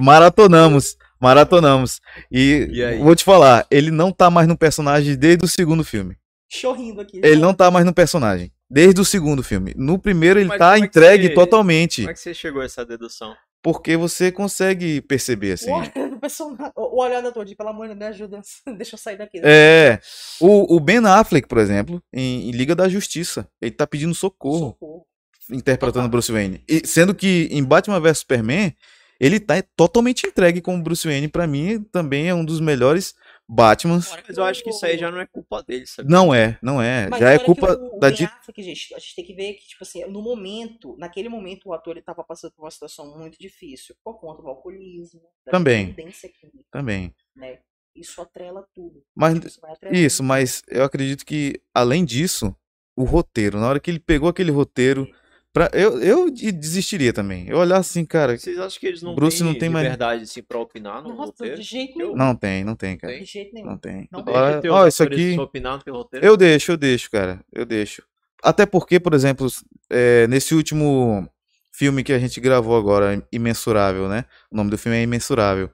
Maratonamos, 0.00 0.96
maratonamos. 1.20 2.00
E, 2.30 2.68
E 2.72 2.98
vou 2.98 3.14
te 3.14 3.24
falar, 3.24 3.66
ele 3.70 3.90
não 3.90 4.12
tá 4.12 4.30
mais 4.30 4.46
no 4.48 4.56
personagem 4.56 5.16
desde 5.16 5.44
o 5.44 5.48
segundo 5.48 5.84
filme. 5.84 6.16
chorrindo 6.48 7.00
aqui. 7.00 7.20
Ele 7.22 7.36
não 7.40 7.54
tá 7.54 7.70
mais 7.70 7.84
no 7.84 7.94
personagem. 7.94 8.52
Desde 8.70 9.00
o 9.00 9.04
segundo 9.04 9.42
filme. 9.42 9.74
No 9.76 9.98
primeiro 9.98 10.38
ele 10.40 10.48
Mas 10.48 10.58
tá 10.58 10.76
é 10.76 10.80
entregue 10.80 11.28
você- 11.28 11.34
totalmente. 11.34 12.02
Como 12.02 12.10
é 12.10 12.14
que 12.14 12.20
você 12.20 12.32
chegou 12.34 12.62
a 12.62 12.64
essa 12.64 12.84
dedução? 12.86 13.34
Porque 13.62 13.96
você 13.96 14.32
consegue 14.32 15.00
perceber, 15.00 15.52
assim. 15.52 15.70
O 15.70 16.82
o 16.96 17.02
olhar 17.02 17.20
da 17.22 17.30
Todi, 17.32 17.54
pelo 17.54 17.68
amor 17.70 17.88
de 17.88 17.94
Deus, 17.94 17.98
me 17.98 18.06
ajuda. 18.06 18.40
Deixa 18.76 18.94
eu 18.94 18.98
sair 18.98 19.16
daqui. 19.16 19.40
É. 19.42 20.00
O, 20.40 20.76
o 20.76 20.80
Ben 20.80 20.98
Affleck, 21.06 21.46
por 21.48 21.58
exemplo, 21.58 22.02
em, 22.12 22.48
em 22.48 22.50
Liga 22.50 22.74
da 22.74 22.88
Justiça, 22.88 23.48
ele 23.60 23.70
tá 23.70 23.86
pedindo 23.86 24.14
socorro, 24.14 24.70
Socorro. 24.70 25.06
interpretando 25.50 26.08
Bruce 26.08 26.30
Wayne. 26.30 26.62
E, 26.68 26.86
sendo 26.86 27.14
que 27.14 27.48
em 27.50 27.62
Batman 27.62 28.00
vs 28.00 28.18
Superman, 28.18 28.74
ele 29.20 29.38
tá 29.40 29.62
totalmente 29.76 30.26
entregue 30.26 30.60
como 30.60 30.82
Bruce 30.82 31.06
Wayne. 31.06 31.28
Pra 31.28 31.46
mim, 31.46 31.82
também 31.92 32.28
é 32.28 32.34
um 32.34 32.44
dos 32.44 32.60
melhores 32.60 33.14
Batmans. 33.48 34.10
Mas 34.26 34.38
eu 34.38 34.44
acho 34.44 34.62
que 34.62 34.70
isso 34.70 34.84
aí 34.86 34.96
já 34.96 35.10
não 35.10 35.20
é 35.20 35.26
culpa 35.26 35.62
dele, 35.62 35.86
sabe? 35.86 36.10
Não 36.10 36.34
é, 36.34 36.58
não 36.62 36.80
é. 36.80 37.08
Mas 37.08 37.20
Já 37.20 37.32
é 37.32 37.38
que 37.38 37.44
culpa 37.44 37.74
o- 37.76 37.96
o 37.96 38.00
da 38.00 38.10
di... 38.10 38.24
Affleck, 38.24 38.62
gente, 38.62 38.94
a 38.94 38.98
gente 38.98 39.14
tem 39.14 39.24
que 39.24 39.34
ver 39.34 39.54
que, 39.54 39.68
tipo 39.68 39.82
assim, 39.84 40.04
no 40.06 40.22
momento, 40.22 40.96
naquele 40.98 41.28
momento, 41.28 41.68
o 41.68 41.72
ator 41.74 41.92
ele 41.96 42.02
tava 42.02 42.24
passando 42.24 42.52
por 42.52 42.62
uma 42.64 42.70
situação 42.70 43.18
muito 43.18 43.38
difícil, 43.38 43.94
por 44.02 44.18
conta 44.20 44.42
do 44.42 44.48
alcoolismo, 44.48 45.20
da 45.44 45.52
Também. 45.52 45.86
dependência 45.86 46.28
química, 46.28 46.64
Também. 46.70 47.14
né? 47.36 47.58
Isso 47.94 48.22
atrela 48.22 48.66
tudo. 48.74 49.04
Mas 49.14 49.36
Isso 49.44 49.60
vai 49.60 49.72
atrelando. 49.72 50.00
Isso, 50.00 50.22
mas 50.22 50.62
eu 50.68 50.82
acredito 50.82 51.26
que, 51.26 51.60
além 51.74 52.04
disso, 52.06 52.56
o 52.96 53.04
roteiro, 53.04 53.58
na 53.60 53.68
hora 53.68 53.80
que 53.80 53.90
ele 53.90 54.00
pegou 54.00 54.28
aquele 54.30 54.50
roteiro, 54.50 55.06
pra, 55.52 55.70
eu, 55.72 56.00
eu 56.02 56.30
de- 56.30 56.50
desistiria 56.52 57.12
também. 57.12 57.46
Eu 57.48 57.58
olhar 57.58 57.78
assim, 57.78 58.04
cara, 58.04 58.36
Vocês 58.36 58.58
acham 58.58 58.80
que 58.80 58.86
eles 58.86 59.02
não 59.02 59.14
Bruce 59.14 59.38
têm 59.38 59.46
não 59.46 59.54
tem 59.58 59.68
mais- 59.68 59.84
liberdade 59.84 60.22
assim, 60.24 60.42
pra 60.42 60.58
opinar 60.58 61.02
no 61.02 61.10
Nossa, 61.10 61.26
roteiro? 61.32 61.56
de 61.56 61.62
jeito 61.62 61.98
nenhum. 61.98 62.16
não 62.16 62.34
tem, 62.34 62.64
não 62.64 62.74
tem, 62.76 62.96
cara. 62.96 63.18
De 63.18 63.24
jeito 63.24 63.52
nenhum. 63.54 63.66
Não 63.66 63.76
tem. 63.78 64.08
Não 64.10 64.22
tem. 64.24 64.34
Olha, 64.34 64.72
ó, 64.72 64.86
isso 64.86 65.02
aqui, 65.02 65.38
opinar 65.38 65.76
no 65.78 65.82
teu 65.82 65.94
roteiro? 65.94 66.24
eu 66.26 66.36
deixo, 66.36 66.72
eu 66.72 66.76
deixo, 66.76 67.10
cara, 67.10 67.44
eu 67.52 67.64
deixo. 67.66 68.02
Até 68.42 68.66
porque, 68.66 68.98
por 68.98 69.14
exemplo, 69.14 69.46
é, 69.90 70.26
nesse 70.26 70.54
último 70.54 71.28
filme 71.70 72.02
que 72.02 72.12
a 72.12 72.18
gente 72.18 72.40
gravou 72.40 72.76
agora, 72.76 73.24
Imensurável, 73.32 74.08
né? 74.08 74.24
O 74.50 74.56
nome 74.56 74.70
do 74.70 74.76
filme 74.78 74.98
é 74.98 75.02
Imensurável. 75.02 75.70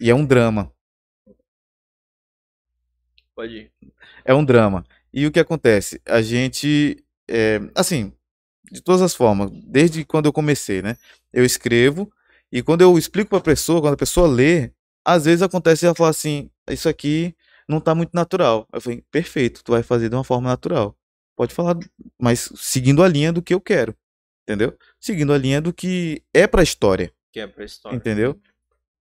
E 0.00 0.10
é 0.10 0.14
um 0.14 0.24
drama. 0.24 0.72
Pode 3.34 3.54
ir. 3.56 3.72
É 4.24 4.34
um 4.34 4.44
drama. 4.44 4.84
E 5.12 5.26
o 5.26 5.30
que 5.32 5.38
acontece? 5.40 6.00
A 6.06 6.20
gente, 6.20 7.02
é, 7.28 7.60
assim, 7.74 8.12
de 8.70 8.80
todas 8.80 9.02
as 9.02 9.14
formas, 9.14 9.50
desde 9.64 10.04
quando 10.04 10.26
eu 10.26 10.32
comecei, 10.32 10.82
né? 10.82 10.96
Eu 11.32 11.44
escrevo 11.44 12.10
e 12.50 12.62
quando 12.62 12.82
eu 12.82 12.96
explico 12.96 13.30
para 13.30 13.38
a 13.38 13.42
pessoa, 13.42 13.80
quando 13.80 13.94
a 13.94 13.98
pessoa 13.98 14.26
lê, 14.26 14.70
às 15.04 15.24
vezes 15.24 15.42
acontece 15.42 15.84
ela 15.84 15.94
falar 15.94 16.10
assim, 16.10 16.50
isso 16.68 16.88
aqui 16.88 17.34
não 17.68 17.80
tá 17.80 17.94
muito 17.94 18.10
natural. 18.14 18.66
Eu 18.72 18.80
falei, 18.80 19.04
perfeito, 19.10 19.62
tu 19.62 19.72
vai 19.72 19.82
fazer 19.82 20.08
de 20.08 20.14
uma 20.14 20.24
forma 20.24 20.48
natural. 20.48 20.96
Pode 21.36 21.54
falar, 21.54 21.78
mas 22.18 22.50
seguindo 22.56 23.02
a 23.02 23.08
linha 23.08 23.32
do 23.32 23.42
que 23.42 23.54
eu 23.54 23.60
quero, 23.60 23.94
entendeu? 24.42 24.76
Seguindo 24.98 25.32
a 25.32 25.38
linha 25.38 25.60
do 25.60 25.72
que 25.72 26.22
é 26.32 26.46
pra 26.46 26.62
história. 26.62 27.12
Que 27.32 27.40
é 27.40 27.46
pra 27.46 27.64
história. 27.64 27.96
Entendeu? 27.96 28.40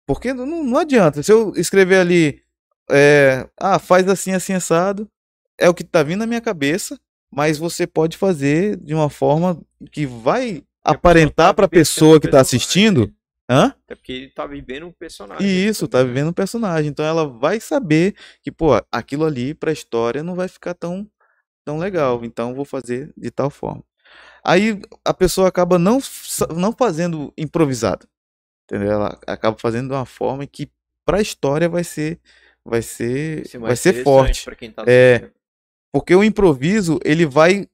Porque 0.07 0.33
não, 0.33 0.62
não 0.62 0.79
adianta. 0.79 1.23
Se 1.23 1.33
eu 1.33 1.53
escrever 1.57 1.96
ali, 1.96 2.42
é, 2.90 3.49
ah, 3.57 3.79
faz 3.79 4.07
assim, 4.09 4.33
assim, 4.33 4.53
assado, 4.53 5.11
é 5.59 5.68
o 5.68 5.75
que 5.75 5.85
tá 5.85 6.03
vindo 6.03 6.20
na 6.20 6.27
minha 6.27 6.40
cabeça, 6.40 6.99
mas 7.31 7.59
você 7.59 7.87
pode 7.87 8.16
fazer 8.16 8.77
de 8.77 8.95
uma 8.95 9.09
forma 9.09 9.61
que 9.93 10.07
vai 10.07 10.62
aparentar 10.85 11.49
tá 11.49 11.55
pra 11.55 11.66
vivenciando 11.66 11.85
pessoa 11.85 12.21
que 12.21 12.29
tá 12.29 12.38
personagem. 12.38 12.59
assistindo. 12.59 13.14
Hã? 13.49 13.75
É 13.88 13.95
porque 13.97 14.12
ele 14.12 14.29
tá 14.29 14.47
vivendo 14.47 14.87
um 14.87 14.93
personagem. 14.93 15.45
E 15.45 15.66
isso, 15.66 15.88
tá 15.88 16.03
vivendo 16.05 16.29
um 16.29 16.33
personagem. 16.33 16.88
Então 16.88 17.05
ela 17.05 17.27
vai 17.27 17.59
saber 17.59 18.14
que, 18.43 18.51
pô, 18.53 18.81
aquilo 18.93 19.25
ali 19.25 19.55
pra 19.55 19.73
história 19.73 20.23
não 20.23 20.37
vai 20.37 20.47
ficar 20.47 20.73
tão, 20.75 21.09
tão 21.64 21.79
legal. 21.79 22.25
Então 22.25 22.55
vou 22.55 22.64
fazer 22.64 23.12
de 23.16 23.31
tal 23.31 23.51
forma. 23.51 23.83
Aí 24.45 24.81
a 25.05 25.12
pessoa 25.12 25.49
acaba 25.49 25.79
não, 25.79 25.99
não 26.57 26.73
fazendo 26.73 27.33
improvisado. 27.37 28.07
Entendeu? 28.64 28.93
Ela 28.93 29.19
acaba 29.27 29.57
fazendo 29.59 29.88
de 29.88 29.95
uma 29.95 30.07
forma 30.07 30.47
que 30.47 30.71
pra 31.05 31.21
história 31.21 31.69
vai 31.69 31.83
ser 31.83 32.21
vai 32.64 32.83
ser 32.83 33.47
Isso 33.47 33.57
é 33.57 33.61
vai 33.61 33.75
ser 33.75 34.05
forte. 34.05 34.45
Tá 34.45 34.85
É. 34.87 35.29
Porque 35.92 36.14
o 36.14 36.22
improviso, 36.22 36.98
ele 37.05 37.26
vai 37.26 37.68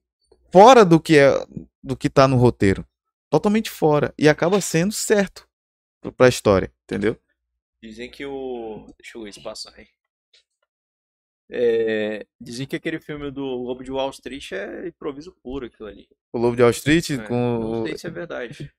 fora 0.51 0.83
do 0.83 0.99
que 0.99 1.17
é 1.17 1.33
do 1.83 1.95
que 1.95 2.09
tá 2.09 2.27
no 2.27 2.37
roteiro. 2.37 2.85
Totalmente 3.29 3.69
fora 3.69 4.13
e 4.17 4.27
acaba 4.27 4.59
sendo 4.61 4.93
certo 4.93 5.47
pra 6.15 6.27
história, 6.27 6.71
entendeu? 6.83 7.17
Dizem 7.81 8.09
que 8.09 8.25
o. 8.25 8.85
Deixa 8.97 9.17
eu 9.17 9.23
ver 9.23 9.33
se 9.33 9.41
passar 9.41 9.73
aí. 9.75 9.87
É, 11.49 12.25
Dizem 12.39 12.67
que 12.67 12.75
aquele 12.75 12.99
filme 12.99 13.31
do 13.31 13.43
Lobo 13.43 13.83
de 13.83 13.91
Wall 13.91 14.09
Street 14.09 14.51
é 14.51 14.87
improviso 14.87 15.31
puro 15.43 15.65
aquilo 15.65 15.87
ali. 15.87 16.07
O 16.33 16.37
Lobo 16.37 16.55
de 16.55 16.61
Wall 16.61 16.71
Street 16.71 17.11
É, 17.11 17.17
com 17.19 17.59
Não 17.59 17.85
sei 17.85 17.97
se 17.97 18.07
é 18.07 18.09
verdade. 18.09 18.73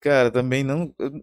Cara, 0.00 0.30
também 0.30 0.64
não. 0.64 0.94
eu 0.98 1.22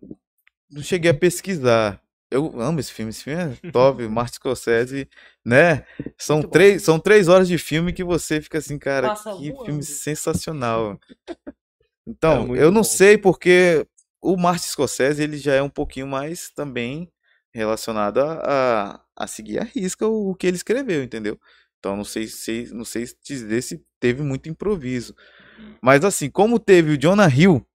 não 0.69 0.83
cheguei 0.83 1.11
a 1.11 1.13
pesquisar. 1.13 2.01
Eu 2.29 2.59
amo 2.59 2.79
esse 2.79 2.91
filme, 2.91 3.09
esse 3.09 3.23
filme 3.23 3.41
é 3.41 3.71
top. 3.71 4.05
Martin 4.09 4.35
Scorsese, 4.35 5.07
né? 5.45 5.85
São 6.17 6.37
Muito 6.37 6.47
bom. 6.47 6.51
três, 6.51 6.83
são 6.83 6.99
três 6.99 7.27
horas 7.27 7.47
de 7.47 7.57
filme 7.57 7.93
que 7.93 8.03
você 8.03 8.41
fica 8.41 8.57
assim, 8.57 8.77
cara, 8.77 9.09
Passa 9.09 9.35
que 9.37 9.53
filme 9.65 9.83
sensacional. 9.83 10.99
Então, 12.05 12.55
É 12.55 12.63
eu 12.63 12.71
não 12.71 12.81
bom. 12.81 12.83
sei 12.83 13.17
porque 13.17 13.85
o 14.21 14.37
Martin 14.37 14.67
Scorsese 14.67 15.21
ele 15.21 15.37
já 15.37 15.53
é 15.55 15.61
um 15.61 15.69
pouquinho 15.69 16.07
mais 16.07 16.49
também 16.49 17.11
relacionado 17.53 18.19
a, 18.19 18.93
a, 18.95 19.23
a 19.23 19.27
seguir 19.27 19.59
a 19.59 19.63
risca 19.63 20.07
o, 20.07 20.31
o 20.31 20.35
que 20.35 20.47
ele 20.47 20.57
escreveu, 20.57 21.03
entendeu? 21.03 21.39
Então, 21.79 21.95
não 21.95 22.03
sei 22.03 22.27
se 22.27 22.69
não 22.73 22.85
sei 22.85 23.05
se 23.07 23.15
dizer 23.23 23.61
se 23.61 23.83
teve 23.99 24.23
muito 24.23 24.49
improviso. 24.49 25.15
Mas 25.81 26.03
assim, 26.05 26.29
como 26.29 26.59
teve 26.59 26.91
o 26.93 26.97
Jonah 26.97 27.29
Hill, 27.29 27.65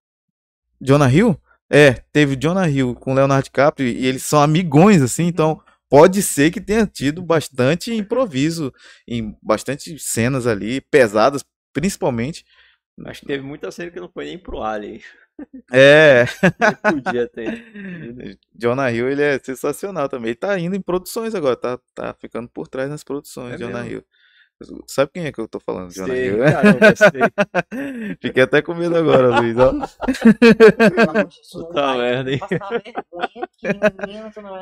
Jonah 0.80 1.12
Hill? 1.12 1.36
É, 1.72 1.94
teve 2.12 2.36
Jonah 2.36 2.68
Hill 2.68 2.94
com 2.94 3.12
o 3.12 3.14
Leonardo 3.14 3.44
DiCaprio 3.44 3.88
e 3.88 4.06
eles 4.06 4.22
são 4.22 4.42
amigões, 4.42 5.00
assim, 5.00 5.24
então 5.24 5.58
pode 5.88 6.22
ser 6.22 6.50
que 6.50 6.60
tenha 6.60 6.86
tido 6.86 7.22
bastante 7.22 7.94
improviso 7.94 8.70
em 9.08 9.34
bastante 9.42 9.98
cenas 9.98 10.46
ali, 10.46 10.82
pesadas, 10.82 11.42
principalmente. 11.72 12.44
Acho 13.06 13.20
que 13.20 13.26
teve 13.26 13.42
muita 13.42 13.70
cena 13.70 13.90
que 13.90 13.98
não 13.98 14.10
foi 14.10 14.26
nem 14.26 14.38
pro 14.38 14.62
Alien. 14.62 15.00
É, 15.72 16.24
Ele 16.60 17.02
podia 17.02 17.28
ter. 17.28 18.38
Jonah 18.54 18.92
Hill, 18.92 19.10
ele 19.10 19.22
é 19.22 19.38
sensacional 19.38 20.08
também. 20.08 20.28
Ele 20.28 20.36
tá 20.36 20.58
indo 20.58 20.76
em 20.76 20.80
produções 20.80 21.34
agora, 21.34 21.56
tá, 21.56 21.78
tá 21.94 22.14
ficando 22.20 22.48
por 22.50 22.68
trás 22.68 22.90
nas 22.90 23.02
produções, 23.02 23.54
É 23.54 23.58
Jonah 23.58 23.82
mesmo? 23.82 23.96
Hill. 23.96 24.04
Sabe 24.86 25.10
quem 25.12 25.24
é 25.26 25.32
que 25.32 25.40
eu 25.40 25.48
tô 25.48 25.58
falando, 25.60 25.92
Jonah 25.92 26.14
Sei, 26.14 26.26
Hill? 26.28 26.38
caramba, 26.38 26.96
sei. 26.96 28.16
Fiquei 28.20 28.42
até 28.42 28.62
com 28.62 28.74
medo 28.74 28.96
agora, 28.96 29.28
Luiz. 29.38 29.56
ó. 29.58 29.72
Puta 31.52 31.96
merda, 31.96 32.32
hein? 32.32 32.40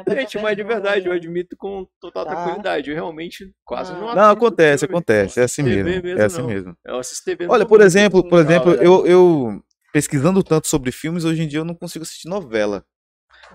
Gente, 0.08 0.38
mas 0.38 0.56
de 0.56 0.62
verdade, 0.62 1.06
eu 1.06 1.12
admito 1.12 1.56
com 1.56 1.86
total 2.00 2.24
Tá. 2.24 2.34
tranquilidade. 2.34 2.90
Eu 2.90 2.94
realmente 2.96 3.52
quase 3.64 3.92
não 3.92 4.00
Não, 4.00 4.14
Não, 4.14 4.30
acontece, 4.30 4.84
acontece. 4.84 5.40
É 5.40 5.44
assim 5.44 5.62
mesmo. 5.62 5.84
mesmo 5.84 6.08
É 6.20 6.24
assim 6.24 6.42
não. 6.42 6.48
mesmo. 6.48 6.76
Eu 6.84 7.00
Olha, 7.48 7.66
por 7.66 7.80
exemplo, 7.80 8.28
por 8.28 8.40
exemplo, 8.40 8.72
eu, 8.74 9.06
eu 9.06 9.62
pesquisando 9.92 10.42
tanto 10.42 10.68
sobre 10.68 10.92
filmes, 10.92 11.24
hoje 11.24 11.42
em 11.42 11.48
dia 11.48 11.60
eu 11.60 11.64
não 11.64 11.74
consigo 11.74 12.02
assistir 12.02 12.28
novela. 12.28 12.84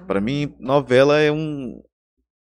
Pra 0.08 0.20
mim, 0.20 0.56
novela 0.60 1.20
é 1.20 1.32
um 1.32 1.82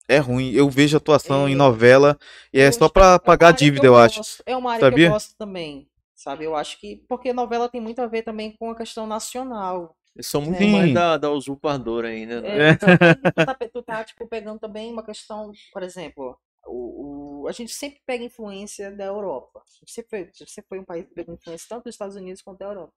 é 0.09 0.19
ruim. 0.19 0.51
Eu 0.53 0.69
vejo 0.69 0.97
atuação 0.97 1.49
em 1.49 1.53
É. 1.53 1.55
novela 1.55 2.19
e 2.53 2.61
é 2.61 2.69
Eu 2.69 2.73
só 2.73 2.85
acho- 2.85 2.93
pra 2.93 3.15
é 3.15 3.19
pagar 3.19 3.53
que 3.53 3.59
dívida, 3.59 3.87
eu 3.87 3.97
acho. 3.97 4.19
gosto, 4.19 4.43
É 4.47 4.57
uma 4.57 4.73
área 4.73 4.81
Sabia? 4.85 4.99
que 4.99 5.05
eu 5.07 5.13
gosto 5.13 5.37
também, 5.37 5.89
sabe? 6.15 6.45
Eu 6.45 6.55
acho 6.57 6.79
que... 6.81 6.97
Porque 7.09 7.33
novela 7.33 7.69
tem 7.69 7.81
muito 7.81 8.01
a 8.01 8.07
ver 8.07 8.23
também 8.23 8.53
com 8.57 8.71
a 8.71 8.77
questão 8.77 9.07
nacional. 9.07 9.97
Eles 10.15 10.27
são 10.29 10.41
muito 10.41 10.59
Sim. 10.59 10.71
mais 10.73 10.95
da, 10.95 11.17
da 11.17 11.31
usurpadora 11.31 12.09
ainda, 12.09 12.41
né? 12.41 12.69
É, 12.69 12.71
então, 12.73 12.89
tu, 13.35 13.45
tá, 13.45 13.55
pe- 13.55 13.69
tu 13.69 13.83
tá, 13.83 14.05
tipo, 14.05 14.27
pegando 14.29 14.61
também 14.61 14.93
uma 14.93 15.03
questão, 15.05 15.51
por 15.73 15.83
exemplo, 15.83 16.39
o, 16.67 17.43
o- 17.43 17.49
a 17.49 17.53
gente 17.53 17.73
sempre 17.75 18.01
pega 18.07 18.23
influência 18.25 18.93
da 18.93 19.05
Europa. 19.05 19.61
A 19.61 19.71
gente 19.81 19.91
sempre 19.93 20.11
foi, 20.33 20.47
sempre 20.47 20.69
foi 20.69 20.79
um 20.79 20.85
país 20.85 21.05
que 21.07 21.15
pegou 21.15 21.35
influência 21.35 21.67
tanto 21.69 21.85
dos 21.85 21.95
Estados 21.95 22.15
Unidos 22.17 22.43
quanto 22.43 22.59
da 22.61 22.67
Europa. 22.67 22.93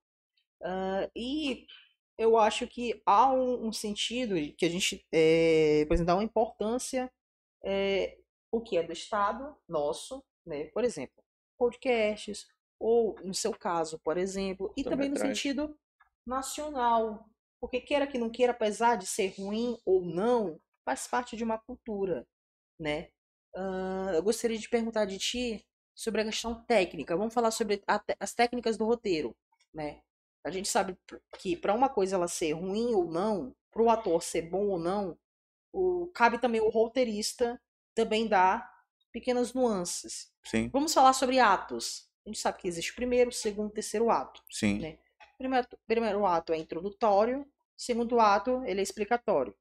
Ah, 0.63 1.09
e 1.15 1.65
eu 2.17 2.37
acho 2.37 2.67
que 2.67 3.01
há 3.05 3.31
um, 3.31 3.67
um 3.67 3.71
sentido 3.71 4.35
que 4.57 4.65
a 4.65 4.69
gente, 4.69 5.05
é, 5.11 5.85
por 5.87 5.93
exemplo, 5.93 6.07
dá 6.07 6.15
uma 6.15 6.23
importância 6.23 7.11
é, 7.63 8.17
o 8.51 8.61
que 8.61 8.77
é 8.77 8.83
do 8.83 8.93
Estado 8.93 9.55
nosso, 9.67 10.23
né? 10.45 10.65
Por 10.65 10.83
exemplo, 10.83 11.23
podcasts, 11.57 12.47
ou 12.79 13.15
no 13.23 13.33
seu 13.33 13.51
caso, 13.51 13.99
por 13.99 14.17
exemplo, 14.17 14.73
e 14.77 14.83
também 14.83 15.09
no 15.09 15.17
sentido 15.17 15.77
nacional. 16.25 17.29
Porque 17.59 17.81
queira 17.81 18.05
que 18.05 18.17
não 18.17 18.29
queira, 18.29 18.51
apesar 18.51 18.97
de 18.97 19.07
ser 19.07 19.33
ruim 19.37 19.79
ou 19.83 20.01
não, 20.01 20.59
faz 20.85 21.07
parte 21.07 21.35
de 21.35 21.43
uma 21.43 21.57
cultura, 21.57 22.27
né? 22.79 23.09
Ah, 23.55 24.11
eu 24.13 24.23
gostaria 24.23 24.57
de 24.57 24.69
perguntar 24.69 25.05
de 25.05 25.17
ti 25.17 25.65
sobre 25.95 26.21
a 26.21 26.25
questão 26.25 26.63
técnica. 26.65 27.17
Vamos 27.17 27.33
falar 27.33 27.51
sobre 27.51 27.81
a 27.87 28.01
as 28.19 28.33
técnicas 28.33 28.77
do 28.77 28.85
roteiro, 28.85 29.35
né? 29.73 30.01
A 30.47 30.51
gente 30.51 30.67
sabe 30.69 30.97
que 31.39 31.55
para 31.55 31.73
uma 31.73 31.89
coisa 31.89 32.15
ela 32.15 32.27
ser 32.27 32.53
ruim 32.53 32.93
ou 32.95 33.05
não, 33.11 33.55
para 33.71 33.81
o 33.83 33.89
ator 33.89 34.21
ser 34.23 34.43
bom 34.43 34.67
ou 34.69 34.79
não, 34.79 35.17
o, 35.73 36.07
cabe 36.13 36.39
também 36.39 36.61
o 36.61 36.69
roteirista 36.69 37.61
também 37.95 38.27
dar 38.27 38.69
pequenas 39.11 39.53
nuances. 39.53 40.31
Sim, 40.43 40.71
Vamos 40.71 40.93
falar 40.93 41.13
sobre 41.13 41.39
atos. 41.39 42.09
A 42.25 42.29
gente 42.29 42.39
sabe 42.39 42.59
que 42.59 42.67
existe 42.67 42.93
primeiro, 42.93 43.31
segundo, 43.31 43.71
terceiro 43.71 44.09
ato. 44.09 44.43
sim. 44.49 44.79
Né? 44.79 44.97
Primeiro, 45.37 45.67
primeiro 45.87 46.25
ato 46.25 46.53
é 46.53 46.57
introdutório, 46.57 47.45
segundo 47.75 48.19
ato 48.19 48.63
ele 48.65 48.79
é 48.79 48.83
explicatório. 48.83 49.55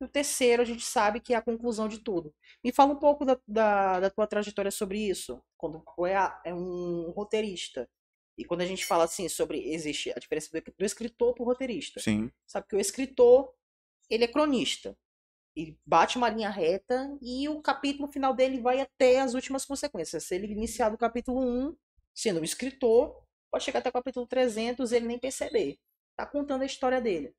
E 0.00 0.04
o 0.04 0.08
terceiro 0.08 0.62
a 0.62 0.64
gente 0.64 0.84
sabe 0.84 1.20
que 1.20 1.32
é 1.34 1.36
a 1.36 1.42
conclusão 1.42 1.88
de 1.88 1.98
tudo. 2.00 2.34
Me 2.64 2.72
fala 2.72 2.92
um 2.92 2.98
pouco 2.98 3.24
da, 3.24 3.38
da, 3.46 4.00
da 4.00 4.10
tua 4.10 4.26
trajetória 4.26 4.70
sobre 4.70 4.98
isso, 4.98 5.42
quando 5.56 5.82
é, 6.06 6.16
a- 6.16 6.40
é 6.44 6.54
um 6.54 7.10
roteirista. 7.12 7.88
E 8.36 8.44
quando 8.44 8.62
a 8.62 8.66
gente 8.66 8.84
fala 8.84 9.04
assim 9.04 9.28
sobre 9.28 9.72
existe 9.72 10.10
a 10.10 10.18
diferença 10.18 10.48
do, 10.50 10.84
escritor 10.84 11.34
para 11.34 11.42
o 11.42 11.46
roteirista. 11.46 12.00
Sim, 12.00 12.30
Sabe 12.46 12.66
que 12.68 12.76
o 12.76 12.80
escritor, 12.80 13.52
ele 14.08 14.24
é 14.24 14.28
cronista. 14.28 14.96
Ele 15.54 15.78
bate 15.84 16.16
uma 16.16 16.30
linha 16.30 16.48
reta 16.48 17.16
e 17.20 17.46
o 17.48 17.60
capítulo 17.60 18.10
final 18.10 18.32
dele 18.32 18.60
vai 18.60 18.80
até 18.80 19.20
as 19.20 19.34
últimas 19.34 19.66
consequências. 19.66 20.24
Se 20.24 20.34
ele 20.34 20.46
iniciar 20.46 20.88
do 20.88 20.96
capítulo 20.96 21.40
1, 21.40 21.76
sendo 22.14 22.40
um 22.40 22.44
escritor, 22.44 23.22
pode 23.50 23.64
chegar 23.64 23.80
até 23.80 23.90
o 23.90 23.92
capítulo 23.92 24.26
300 24.26 24.90
e 24.90 24.96
ele 24.96 25.06
nem 25.06 25.18
perceber. 25.18 25.78
Tá 26.16 26.24
contando 26.24 26.62
a 26.62 26.66
história 26.66 27.00
dele. 27.00 27.34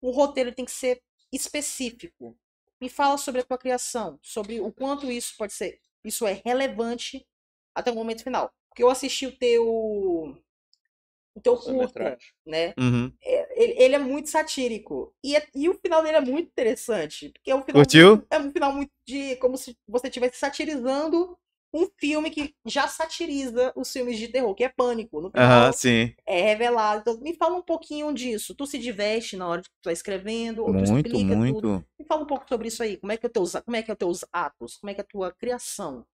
O 0.00 0.10
roteiro 0.12 0.54
tem 0.54 0.64
que 0.64 0.70
ser 0.70 1.02
específico. 1.32 2.38
Me 2.80 2.88
fala 2.88 3.18
sobre 3.18 3.40
a 3.40 3.44
tua 3.44 3.58
criação, 3.58 4.20
sobre 4.22 4.60
o 4.60 4.72
quanto 4.72 5.10
isso 5.10 5.34
pode 5.36 5.52
ser, 5.52 5.80
isso 6.04 6.26
é 6.26 6.40
relevante 6.44 7.26
até 7.74 7.90
o 7.90 7.94
momento 7.94 8.22
final. 8.22 8.52
Porque 8.68 8.82
eu 8.82 8.90
assisti 8.90 9.26
o 9.26 9.36
teu 9.36 10.36
o 11.34 11.40
teu 11.40 11.56
curta, 11.56 12.18
né? 12.46 12.74
uhum. 12.78 13.12
ele, 13.22 13.74
ele 13.82 13.94
é 13.94 13.98
muito 13.98 14.28
satírico. 14.30 15.14
E, 15.22 15.36
é- 15.36 15.46
e 15.54 15.68
o 15.68 15.74
final 15.74 16.02
dele 16.02 16.16
é 16.18 16.20
muito 16.20 16.48
interessante. 16.48 17.30
Porque 17.30 17.50
é 17.50 17.54
um 17.54 17.62
final, 17.62 17.82
muito- 17.82 18.26
é 18.30 18.38
um 18.38 18.50
final 18.52 18.72
muito 18.72 18.92
de. 19.06 19.36
como 19.36 19.56
se 19.56 19.76
você 19.86 20.08
estivesse 20.08 20.38
satirizando 20.38 21.36
um 21.72 21.86
filme 21.98 22.30
que 22.30 22.54
já 22.66 22.88
satiriza 22.88 23.72
os 23.76 23.92
filmes 23.92 24.18
de 24.18 24.28
terror, 24.28 24.54
que 24.54 24.64
é 24.64 24.68
pânico. 24.68 25.20
No 25.20 25.30
final 25.30 25.44
Aham, 25.44 25.72
sim. 25.72 26.14
é 26.26 26.42
revelado. 26.42 27.00
Então, 27.02 27.20
me 27.20 27.34
fala 27.36 27.56
um 27.56 27.62
pouquinho 27.62 28.12
disso. 28.14 28.54
Tu 28.54 28.66
se 28.66 28.78
diverte 28.78 29.36
na 29.36 29.48
hora 29.48 29.62
que 29.62 29.68
tu 29.70 29.82
tá 29.82 29.92
escrevendo? 29.92 30.64
Ou 30.64 30.74
tu 30.74 30.84
Muito, 30.84 31.18
explica 31.18 31.36
tudo? 31.46 31.68
muito. 31.68 31.84
Me 31.98 32.06
fala 32.06 32.22
um 32.24 32.26
pouco 32.26 32.48
sobre 32.48 32.68
isso 32.68 32.82
aí. 32.82 32.96
Como 32.98 33.12
é 33.12 33.16
que 33.16 33.26
é, 33.26 33.28
teus, 33.28 33.52
como 33.64 33.76
é 33.76 33.82
que 33.82 33.90
é 33.90 33.94
os 33.94 33.98
teus 33.98 34.24
atos? 34.32 34.76
Como 34.78 34.90
é 34.90 34.94
que 34.94 35.00
é 35.00 35.04
a 35.04 35.06
tua 35.06 35.32
criação? 35.32 36.06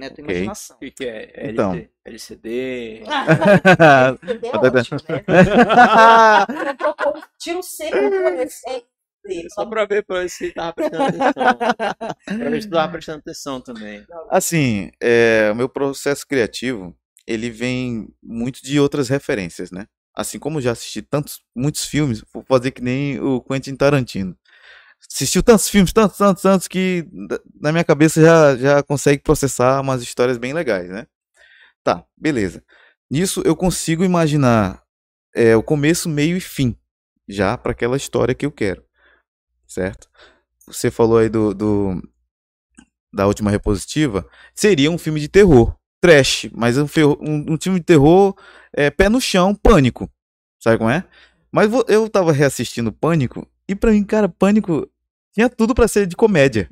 Né? 0.00 0.08
Tua 0.08 0.24
Ok. 0.24 0.34
imaginação. 0.34 0.76
O 0.76 0.80
que, 0.80 0.90
que 0.90 1.04
é? 1.04 1.30
LT, 1.34 1.52
Então. 1.52 1.86
LCD? 2.06 3.02
Ah, 3.06 4.16
é 4.42 4.56
ótimo, 4.56 4.98
né? 5.08 6.74
Trocou- 6.78 7.20
Tira 7.38 7.58
o 7.58 7.62
seco 7.62 7.96
do 8.10 8.16
esse- 8.42 8.66
é, 8.68 8.82
Só 9.50 9.66
pra 9.66 9.84
ver 9.84 10.02
pra 10.04 10.20
ver 10.20 10.30
se 10.30 10.50
tava 10.52 10.72
prestando 10.72 11.04
atenção. 11.04 11.56
pra 12.38 12.50
ver 12.50 12.62
se 12.62 12.70
tava 12.70 12.92
prestando 12.92 13.18
atenção 13.18 13.60
também. 13.60 14.06
Assim, 14.30 14.90
é, 15.00 15.50
o 15.52 15.54
meu 15.54 15.68
processo 15.68 16.26
criativo, 16.26 16.96
ele 17.26 17.50
vem 17.50 18.08
muito 18.22 18.62
de 18.62 18.80
outras 18.80 19.08
referências, 19.10 19.70
né? 19.70 19.86
Assim 20.16 20.38
como 20.38 20.60
já 20.60 20.72
assisti 20.72 21.02
tantos, 21.02 21.42
muitos 21.54 21.84
filmes, 21.84 22.24
vou 22.32 22.42
fazer 22.42 22.70
que 22.70 22.82
nem 22.82 23.20
o 23.20 23.40
Quentin 23.42 23.76
Tarantino. 23.76 24.34
Assistiu 25.12 25.42
tantos 25.42 25.68
filmes, 25.68 25.92
tantos, 25.92 26.16
tantos, 26.18 26.42
tantos, 26.42 26.68
que 26.68 27.06
na 27.60 27.72
minha 27.72 27.84
cabeça 27.84 28.20
já, 28.20 28.56
já 28.56 28.82
consegue 28.82 29.22
processar 29.22 29.80
umas 29.80 30.02
histórias 30.02 30.38
bem 30.38 30.52
legais, 30.52 30.88
né? 30.88 31.06
Tá, 31.84 32.04
beleza. 32.16 32.62
Nisso 33.10 33.42
eu 33.44 33.56
consigo 33.56 34.04
imaginar 34.04 34.82
é, 35.34 35.56
o 35.56 35.62
começo, 35.62 36.08
meio 36.08 36.36
e 36.36 36.40
fim, 36.40 36.76
já 37.28 37.56
para 37.58 37.72
aquela 37.72 37.96
história 37.96 38.34
que 38.34 38.46
eu 38.46 38.52
quero, 38.52 38.84
certo? 39.66 40.08
Você 40.66 40.90
falou 40.90 41.18
aí 41.18 41.28
do, 41.28 41.54
do- 41.54 42.02
da 43.12 43.26
última 43.26 43.50
repositiva, 43.50 44.26
seria 44.54 44.90
um 44.90 44.98
filme 44.98 45.20
de 45.20 45.28
terror, 45.28 45.74
trash, 46.00 46.48
mas 46.52 46.78
um, 46.78 46.86
um, 47.20 47.54
um 47.54 47.58
filme 47.60 47.80
de 47.80 47.84
terror 47.86 48.34
é, 48.72 48.90
pé 48.90 49.08
no 49.08 49.20
chão, 49.20 49.54
pânico, 49.54 50.10
sabe 50.62 50.78
como 50.78 50.90
é? 50.90 51.04
Mas 51.52 51.68
eu 51.88 52.08
tava 52.08 52.32
reassistindo 52.32 52.92
Pânico 52.92 53.44
e 53.70 53.74
pra 53.74 53.92
mim, 53.92 54.02
cara, 54.04 54.28
Pânico 54.28 54.88
tinha 55.32 55.48
tudo 55.48 55.74
pra 55.74 55.86
ser 55.86 56.06
de 56.06 56.16
comédia. 56.16 56.68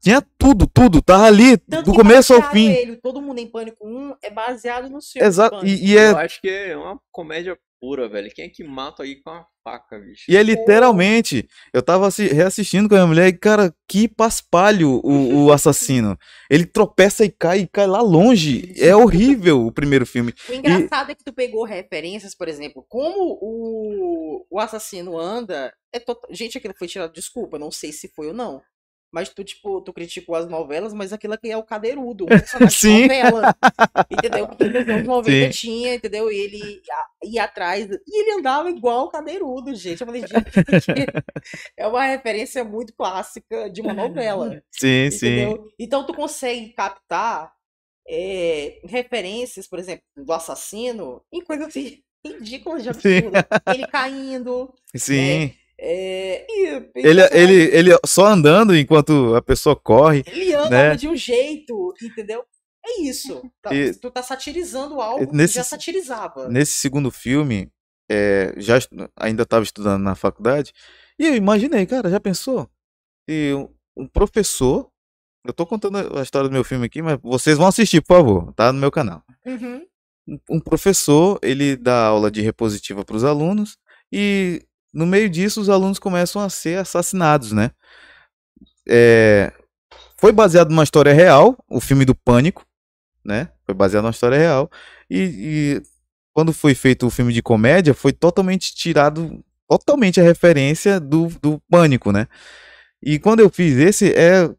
Tinha 0.00 0.22
tudo, 0.38 0.66
tudo, 0.68 1.02
tava 1.02 1.24
ali 1.24 1.58
Tanto 1.58 1.86
do 1.86 1.90
que 1.90 1.98
começo 1.98 2.32
ao 2.32 2.42
fim. 2.50 2.70
ele, 2.70 2.96
Todo 2.96 3.20
Mundo 3.20 3.40
em 3.40 3.48
Pânico 3.48 3.84
1 3.84 4.14
é 4.22 4.30
baseado 4.30 4.88
no 4.88 5.02
filme. 5.02 5.26
Exato, 5.26 5.66
e, 5.66 5.92
e 5.92 5.98
é 5.98 6.12
Eu 6.12 6.18
acho 6.18 6.40
que 6.40 6.48
é 6.48 6.76
uma 6.76 7.00
comédia 7.10 7.58
pura, 7.80 8.08
velho. 8.08 8.30
Quem 8.32 8.44
é 8.44 8.48
que 8.48 8.62
mata 8.62 9.02
aí 9.02 9.16
com 9.16 9.30
a 9.30 9.44
faca, 9.70 9.98
bicho? 9.98 10.24
E 10.28 10.36
é 10.36 10.42
literalmente, 10.42 11.48
eu 11.72 11.82
tava 11.82 12.06
assi- 12.06 12.28
reassistindo 12.28 12.88
com 12.88 12.94
a 12.94 12.98
minha 12.98 13.06
mulher 13.06 13.28
e, 13.28 13.32
cara, 13.32 13.74
que 13.88 14.08
paspalho 14.08 15.00
o, 15.04 15.44
o 15.46 15.52
assassino. 15.52 16.18
Ele 16.50 16.64
tropeça 16.66 17.24
e 17.24 17.30
cai, 17.30 17.60
e 17.60 17.66
cai 17.66 17.86
lá 17.86 18.00
longe. 18.00 18.72
É 18.78 18.94
horrível 18.94 19.66
o 19.66 19.72
primeiro 19.72 20.06
filme. 20.06 20.32
O 20.48 20.52
engraçado 20.52 21.10
é 21.10 21.14
que 21.14 21.24
tu 21.24 21.32
pegou 21.32 21.64
referências, 21.64 22.34
por 22.34 22.48
exemplo, 22.48 22.84
como 22.88 23.38
o, 23.40 24.46
o 24.50 24.58
assassino 24.60 25.18
anda. 25.18 25.72
É 25.92 25.98
to- 25.98 26.18
Gente, 26.30 26.58
aquilo 26.58 26.74
foi 26.78 26.88
tirado, 26.88 27.12
desculpa, 27.12 27.58
não 27.58 27.70
sei 27.70 27.92
se 27.92 28.08
foi 28.14 28.28
ou 28.28 28.34
não. 28.34 28.60
Mas 29.10 29.30
tu, 29.30 29.42
tipo, 29.42 29.80
tu 29.80 29.92
criticou 29.92 30.34
as 30.34 30.48
novelas, 30.48 30.92
mas 30.92 31.12
aquilo 31.12 31.32
aqui 31.32 31.50
é 31.50 31.56
o 31.56 31.62
cadeirudo, 31.62 32.26
Sim. 32.70 33.02
novela. 33.02 33.56
Entendeu? 34.10 34.46
Porque 34.48 34.68
nos 34.68 34.88
anos 34.88 35.06
90 35.06 35.30
Sim. 35.30 35.58
tinha, 35.58 35.94
entendeu? 35.94 36.30
E 36.30 36.36
ele 36.36 36.58
ia, 36.58 37.30
ia 37.30 37.44
atrás. 37.44 37.88
E 37.90 38.20
ele 38.20 38.38
andava 38.38 38.70
igual 38.70 39.06
o 39.06 39.08
cadeirudo, 39.08 39.74
gente. 39.74 40.00
Eu 40.00 40.06
falei, 40.06 40.22
gente, 40.22 41.06
é 41.76 41.86
uma 41.86 42.04
referência 42.04 42.62
muito 42.62 42.92
clássica 42.94 43.70
de 43.70 43.80
uma 43.80 43.94
novela. 43.94 44.62
Sim, 44.70 45.08
sim. 45.10 45.26
Entendeu? 45.26 45.72
Então 45.78 46.04
tu 46.04 46.12
consegue 46.12 46.68
captar 46.74 47.52
é, 48.06 48.80
referências, 48.84 49.66
por 49.66 49.78
exemplo, 49.78 50.04
do 50.16 50.32
assassino 50.32 51.22
em 51.32 51.42
coisas 51.42 51.68
assim, 51.68 52.02
ridículas 52.24 52.82
de 52.82 52.92
Sim. 52.94 53.18
absurdo. 53.18 53.38
Ele 53.74 53.86
caindo, 53.86 54.74
Sim. 54.94 55.44
É, 55.44 55.67
e, 55.80 56.44
e 56.48 56.66
Ele, 56.66 56.80
personagem- 57.22 57.38
ele, 57.38 57.76
ele 57.76 57.98
só 58.06 58.26
andando 58.26 58.76
enquanto 58.76 59.34
a 59.34 59.42
pessoa 59.42 59.74
corre. 59.76 60.22
ele 60.26 60.54
anda 60.54 60.70
né? 60.70 60.96
de 60.96 61.08
um 61.08 61.16
jeito, 61.16 61.94
entendeu? 62.02 62.44
É 62.84 63.00
isso. 63.02 63.42
Tá- 63.62 63.74
E- 63.74 63.92
tu 63.94 64.10
tá 64.10 64.22
satirizando 64.22 65.00
algo 65.00 65.30
Nesse- 65.34 65.54
que 65.54 65.58
já 65.58 65.64
satirizava. 65.64 66.48
Nesse 66.48 66.72
segundo 66.72 67.10
filme, 67.10 67.70
é, 68.10 68.54
já 68.56 68.78
ainda 69.16 69.42
estava 69.42 69.62
estudando 69.62 70.02
na 70.02 70.14
faculdade, 70.14 70.72
e 71.18 71.26
eu 71.26 71.34
imaginei, 71.36 71.84
cara, 71.86 72.08
já 72.10 72.18
pensou? 72.20 72.68
E 73.28 73.52
um, 73.54 73.68
um 74.04 74.06
professor. 74.06 74.88
Eu 75.46 75.52
tô 75.52 75.64
contando 75.66 75.96
a 76.18 76.22
história 76.22 76.48
do 76.48 76.52
meu 76.52 76.64
filme 76.64 76.86
aqui, 76.86 77.00
mas 77.00 77.18
vocês 77.22 77.56
vão 77.56 77.66
assistir, 77.68 78.00
por 78.02 78.16
favor, 78.16 78.52
tá 78.54 78.72
no 78.72 78.80
meu 78.80 78.90
canal. 78.90 79.22
Uhum. 79.46 79.82
um- 80.28 80.56
um 80.56 80.60
professor, 80.60 81.38
ele 81.42 81.74
dá 81.76 82.06
aula 82.06 82.30
de 82.30 82.42
repositiva 82.42 83.02
para 83.04 83.16
os 83.16 83.24
alunos 83.24 83.78
e 84.12 84.62
no 84.92 85.06
meio 85.06 85.28
disso 85.28 85.60
os 85.60 85.68
alunos 85.68 85.98
começam 85.98 86.42
a 86.42 86.48
ser 86.48 86.78
assassinados, 86.78 87.52
né? 87.52 87.70
É, 88.88 89.52
foi 90.16 90.32
baseado 90.32 90.70
numa 90.70 90.84
história 90.84 91.12
real, 91.12 91.56
o 91.68 91.80
filme 91.80 92.04
do 92.04 92.14
Pânico, 92.14 92.64
né? 93.24 93.50
Foi 93.64 93.74
baseado 93.74 94.04
numa 94.04 94.10
história 94.10 94.38
real 94.38 94.70
e, 95.10 95.18
e 95.20 95.82
quando 96.32 96.52
foi 96.52 96.74
feito 96.74 97.06
o 97.06 97.10
filme 97.10 97.32
de 97.32 97.42
comédia 97.42 97.92
foi 97.92 98.12
totalmente 98.12 98.74
tirado 98.74 99.44
totalmente 99.68 100.20
a 100.20 100.24
referência 100.24 100.98
do, 100.98 101.28
do 101.42 101.60
Pânico, 101.70 102.10
né? 102.10 102.26
E 103.02 103.18
quando 103.18 103.40
eu 103.40 103.50
fiz 103.50 103.76
esse 103.76 104.12
é 104.14 104.50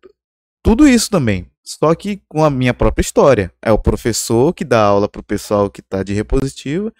tudo 0.64 0.88
isso 0.88 1.10
também. 1.10 1.50
Só 1.64 1.94
que 1.94 2.22
com 2.28 2.44
a 2.44 2.50
minha 2.50 2.74
própria 2.74 3.02
história. 3.02 3.54
É 3.62 3.72
o 3.72 3.78
professor 3.78 4.54
que 4.54 4.64
dá 4.64 4.82
aula 4.82 5.08
pro 5.08 5.22
pessoal 5.22 5.70
que 5.70 5.82
tá 5.82 6.02
de 6.02 6.14
repositiva 6.14 6.92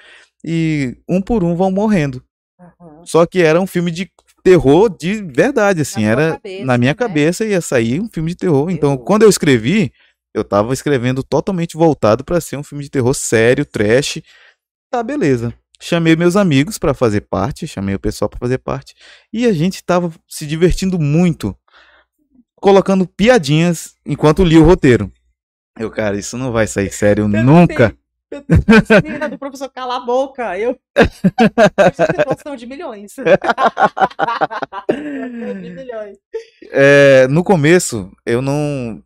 e 0.44 0.98
um 1.08 1.22
por 1.22 1.44
um 1.44 1.56
vão 1.56 1.72
morrendo. 1.72 2.24
Uhum. 2.60 3.06
Só 3.06 3.26
que 3.26 3.42
era 3.42 3.60
um 3.60 3.68
filme 3.68 3.92
de 3.92 4.12
terror 4.44 4.90
de 4.90 5.22
verdade, 5.22 5.82
assim. 5.82 6.02
tua 6.02 6.10
era 6.10 6.32
cabeça, 6.34 6.66
na 6.66 6.78
minha 6.78 6.92
né? 6.92 6.96
cabeça 6.96 7.46
ia 7.46 7.62
sair 7.62 8.02
um 8.02 8.10
filme 8.10 8.32
de 8.32 8.38
terror. 8.38 8.70
Então, 8.70 8.92
Terror. 8.92 9.06
quando 9.06 9.24
eu 9.24 9.30
escrevi, 9.30 9.92
eu 10.34 10.44
tava 10.44 10.74
escrevendo 10.74 11.24
totalmente 11.24 11.78
voltado 11.78 12.24
para 12.24 12.42
ser 12.42 12.58
um 12.58 12.64
filme 12.64 12.84
de 12.84 12.90
terror 12.90 13.14
sério, 13.14 13.66
trash. 13.66 14.22
Tá, 14.92 15.02
beleza. 15.04 15.54
Chamei 15.82 16.16
meus 16.16 16.36
amigos 16.36 16.78
para 16.78 16.94
fazer 16.94 17.22
parte, 17.22 17.66
chamei 17.66 17.96
o 17.96 18.00
pessoal 18.00 18.28
para 18.28 18.40
fazer 18.40 18.58
parte, 18.58 18.94
e 19.32 19.46
a 19.46 19.54
gente 19.54 19.82
tava 19.82 20.12
se 20.28 20.46
divertindo 20.46 21.00
muito, 21.00 21.56
colocando 22.56 23.08
piadinhas 23.08 23.96
enquanto 24.06 24.44
lia 24.44 24.60
o 24.60 24.66
roteiro. 24.66 25.10
Eu, 25.78 25.90
cara, 25.90 26.18
isso 26.18 26.38
não 26.38 26.52
vai 26.52 26.68
sair 26.68 26.92
sério 26.92 27.28
nunca. 27.30 27.86
Eu 27.86 27.99
do 29.30 29.38
professor 29.38 29.70
cala 29.70 29.98
a 29.98 30.00
boca. 30.00 30.58
Eu. 30.58 30.80
Noção 32.28 32.56
de 32.56 32.66
milhões. 32.66 33.16
de 34.90 35.70
milhões. 35.70 36.18
É, 36.72 37.28
no 37.28 37.44
começo, 37.44 38.12
eu 38.26 38.42
não. 38.42 39.04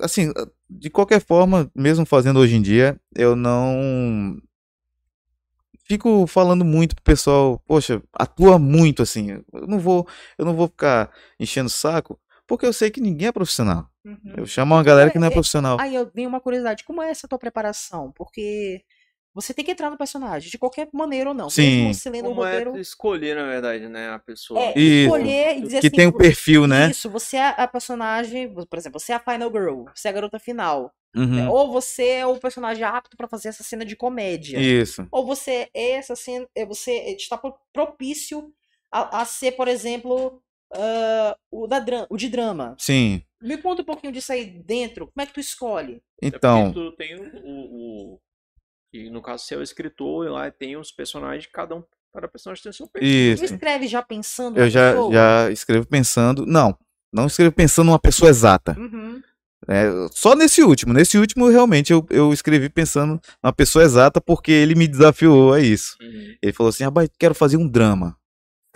Assim, 0.00 0.32
de 0.68 0.90
qualquer 0.90 1.20
forma, 1.20 1.70
mesmo 1.74 2.04
fazendo 2.04 2.38
hoje 2.38 2.56
em 2.56 2.62
dia, 2.62 2.98
eu 3.14 3.36
não. 3.36 4.40
Fico 5.84 6.26
falando 6.26 6.64
muito 6.64 6.96
pro 6.96 7.04
pessoal, 7.04 7.62
poxa, 7.64 8.02
atua 8.12 8.58
muito 8.58 9.02
assim. 9.02 9.30
Eu 9.52 9.66
não 9.68 9.78
vou, 9.78 10.06
eu 10.36 10.44
não 10.44 10.56
vou 10.56 10.66
ficar 10.66 11.12
enchendo 11.38 11.68
o 11.68 11.70
saco, 11.70 12.18
porque 12.44 12.66
eu 12.66 12.72
sei 12.72 12.90
que 12.90 13.00
ninguém 13.00 13.28
é 13.28 13.32
profissional. 13.32 13.88
Uhum. 14.06 14.34
Eu 14.36 14.46
chamo 14.46 14.74
uma 14.74 14.82
galera 14.84 15.10
que 15.10 15.18
não 15.18 15.26
é 15.26 15.30
É, 15.30 15.32
é, 15.32 15.34
profissional. 15.34 15.78
Aí 15.80 15.94
eu 15.94 16.06
tenho 16.06 16.28
uma 16.28 16.40
curiosidade, 16.40 16.84
como 16.84 17.02
é 17.02 17.10
essa 17.10 17.26
tua 17.26 17.38
preparação? 17.38 18.12
Porque 18.12 18.82
você 19.34 19.52
tem 19.52 19.64
que 19.64 19.72
entrar 19.72 19.90
no 19.90 19.98
personagem, 19.98 20.48
de 20.50 20.56
qualquer 20.56 20.88
maneira 20.92 21.30
ou 21.30 21.34
não. 21.34 21.50
Sim. 21.50 21.92
Você 21.92 22.08
lendo 22.08 22.26
o 22.26 22.28
Como 22.30 22.44
é 22.44 22.50
roteiro. 22.50 22.72
tu 22.72 22.78
escolher, 22.78 23.34
na 23.36 23.44
verdade, 23.44 23.88
né, 23.88 24.10
a 24.10 24.18
pessoa. 24.18 24.60
É, 24.60 24.78
escolher 24.78 25.58
e 25.58 25.60
dizer 25.60 25.80
Que 25.80 25.88
assim. 25.88 25.96
tem 25.96 26.06
um 26.06 26.12
perfil, 26.12 26.66
né? 26.66 26.88
Isso, 26.90 27.10
você 27.10 27.36
é 27.36 27.48
a 27.60 27.66
personagem, 27.66 28.48
por 28.54 28.78
exemplo, 28.78 28.98
você 29.00 29.12
é 29.12 29.16
a 29.16 29.20
Final 29.20 29.50
Girl, 29.50 29.84
você 29.94 30.08
é 30.08 30.10
a 30.10 30.14
garota 30.14 30.38
final. 30.38 30.92
Uhum. 31.14 31.26
né? 31.36 31.48
Ou 31.48 31.72
você 31.72 32.08
é 32.08 32.26
o 32.26 32.36
personagem 32.38 32.84
apto 32.84 33.16
pra 33.16 33.26
fazer 33.26 33.48
essa 33.48 33.62
cena 33.64 33.84
de 33.86 33.96
comédia. 33.96 34.58
Isso. 34.58 35.06
Ou 35.10 35.26
você 35.26 35.68
é 35.74 35.92
essa 35.92 36.14
cena, 36.14 36.46
é, 36.54 36.64
você 36.64 36.92
está 37.16 37.36
pro- 37.38 37.56
propício 37.72 38.52
a, 38.92 39.20
a 39.22 39.24
ser, 39.24 39.52
por 39.52 39.66
exemplo, 39.66 40.42
ah, 40.74 41.36
o, 41.50 41.66
da, 41.66 41.82
o 42.10 42.16
de 42.18 42.28
drama. 42.28 42.74
Sim. 42.78 43.22
Me 43.46 43.56
conta 43.58 43.82
um 43.82 43.84
pouquinho 43.84 44.12
disso 44.12 44.32
aí 44.32 44.44
dentro. 44.44 45.06
Como 45.06 45.22
é 45.22 45.26
que 45.26 45.32
tu 45.34 45.40
escolhe? 45.40 46.02
É 46.22 46.26
Então, 46.28 46.72
tu 46.72 46.92
tem 46.92 47.14
o, 47.14 47.22
o, 47.22 48.14
o- 48.14 48.20
que 48.92 49.10
no 49.10 49.20
caso 49.22 49.44
você 49.44 49.54
é 49.54 49.58
o 49.58 49.62
escritor 49.62 50.26
e 50.26 50.30
lá 50.30 50.50
tem 50.50 50.76
os 50.76 50.90
personagens, 50.92 51.46
cada 51.52 51.74
um, 51.74 51.82
cada 52.12 52.28
personagem 52.28 52.62
tem 52.62 52.72
seu 52.72 52.86
perfil. 52.88 53.32
isso. 53.34 53.44
Tu 53.46 53.52
escreve 53.54 53.86
já 53.88 54.02
pensando 54.02 54.58
Eu 54.58 54.68
já, 54.70 54.92
já 55.12 55.50
escrevo 55.50 55.86
pensando. 55.86 56.44
Não, 56.46 56.76
não 57.12 57.26
escrevo 57.26 57.52
pensando 57.52 57.86
numa 57.86 57.98
pessoa 57.98 58.30
exata. 58.30 58.76
Uhum. 58.78 59.20
né? 59.68 59.84
Só 60.12 60.34
nesse 60.34 60.62
último. 60.62 60.92
Nesse 60.92 61.18
último, 61.18 61.48
realmente, 61.48 61.92
eu, 61.92 62.06
eu 62.10 62.32
escrevi 62.32 62.68
pensando 62.68 63.20
numa 63.42 63.52
pessoa 63.52 63.84
exata 63.84 64.20
porque 64.20 64.50
ele 64.52 64.74
me 64.74 64.86
desafiou 64.88 65.52
a 65.52 65.60
isso. 65.60 65.96
Uhum. 66.00 66.34
Ele 66.42 66.52
falou 66.52 66.70
assim: 66.70 66.84
rapaz, 66.84 67.08
quero 67.18 67.34
fazer 67.34 67.56
um 67.56 67.68
drama. 67.68 68.16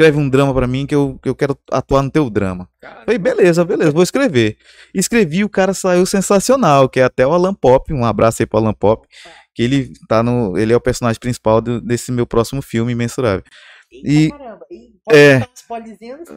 Escreve 0.01 0.17
um 0.19 0.31
drama 0.31 0.55
pra 0.55 0.67
mim 0.67 0.87
que 0.87 0.95
eu, 0.95 1.19
que 1.23 1.29
eu 1.29 1.35
quero 1.35 1.55
atuar 1.71 2.03
no 2.03 2.11
teu 2.11 2.31
drama. 2.31 2.67
Cara, 2.81 3.05
Falei, 3.05 3.19
beleza, 3.19 3.63
beleza, 3.67 3.91
vou 3.91 4.03
escrever. 4.03 4.57
Escrevi, 4.95 5.45
o 5.45 5.49
cara 5.49 5.75
saiu 5.75 6.07
sensacional, 6.07 6.89
que 6.89 7.01
é 7.01 7.03
até 7.05 7.27
o 7.27 7.33
Alan 7.35 7.53
Pop. 7.53 7.93
Um 7.93 8.03
abraço 8.07 8.41
aí 8.43 8.47
pro 8.47 8.59
Alan 8.59 8.73
Pop. 8.73 9.07
Que 9.55 9.63
ele 9.63 9.93
tá 10.09 10.23
no. 10.23 10.57
Ele 10.57 10.73
é 10.73 10.77
o 10.77 10.81
personagem 10.81 11.21
principal 11.21 11.61
do- 11.61 11.83
desse 11.83 12.11
meu 12.11 12.27
próximo 12.27 12.63
filme, 12.63 12.93
Imensurável. 12.93 13.45
Eita, 13.93 14.09
E- 14.09 14.31
caramba. 14.31 14.67
E 14.71 14.95
pode 15.05 15.19
é. 15.19 15.41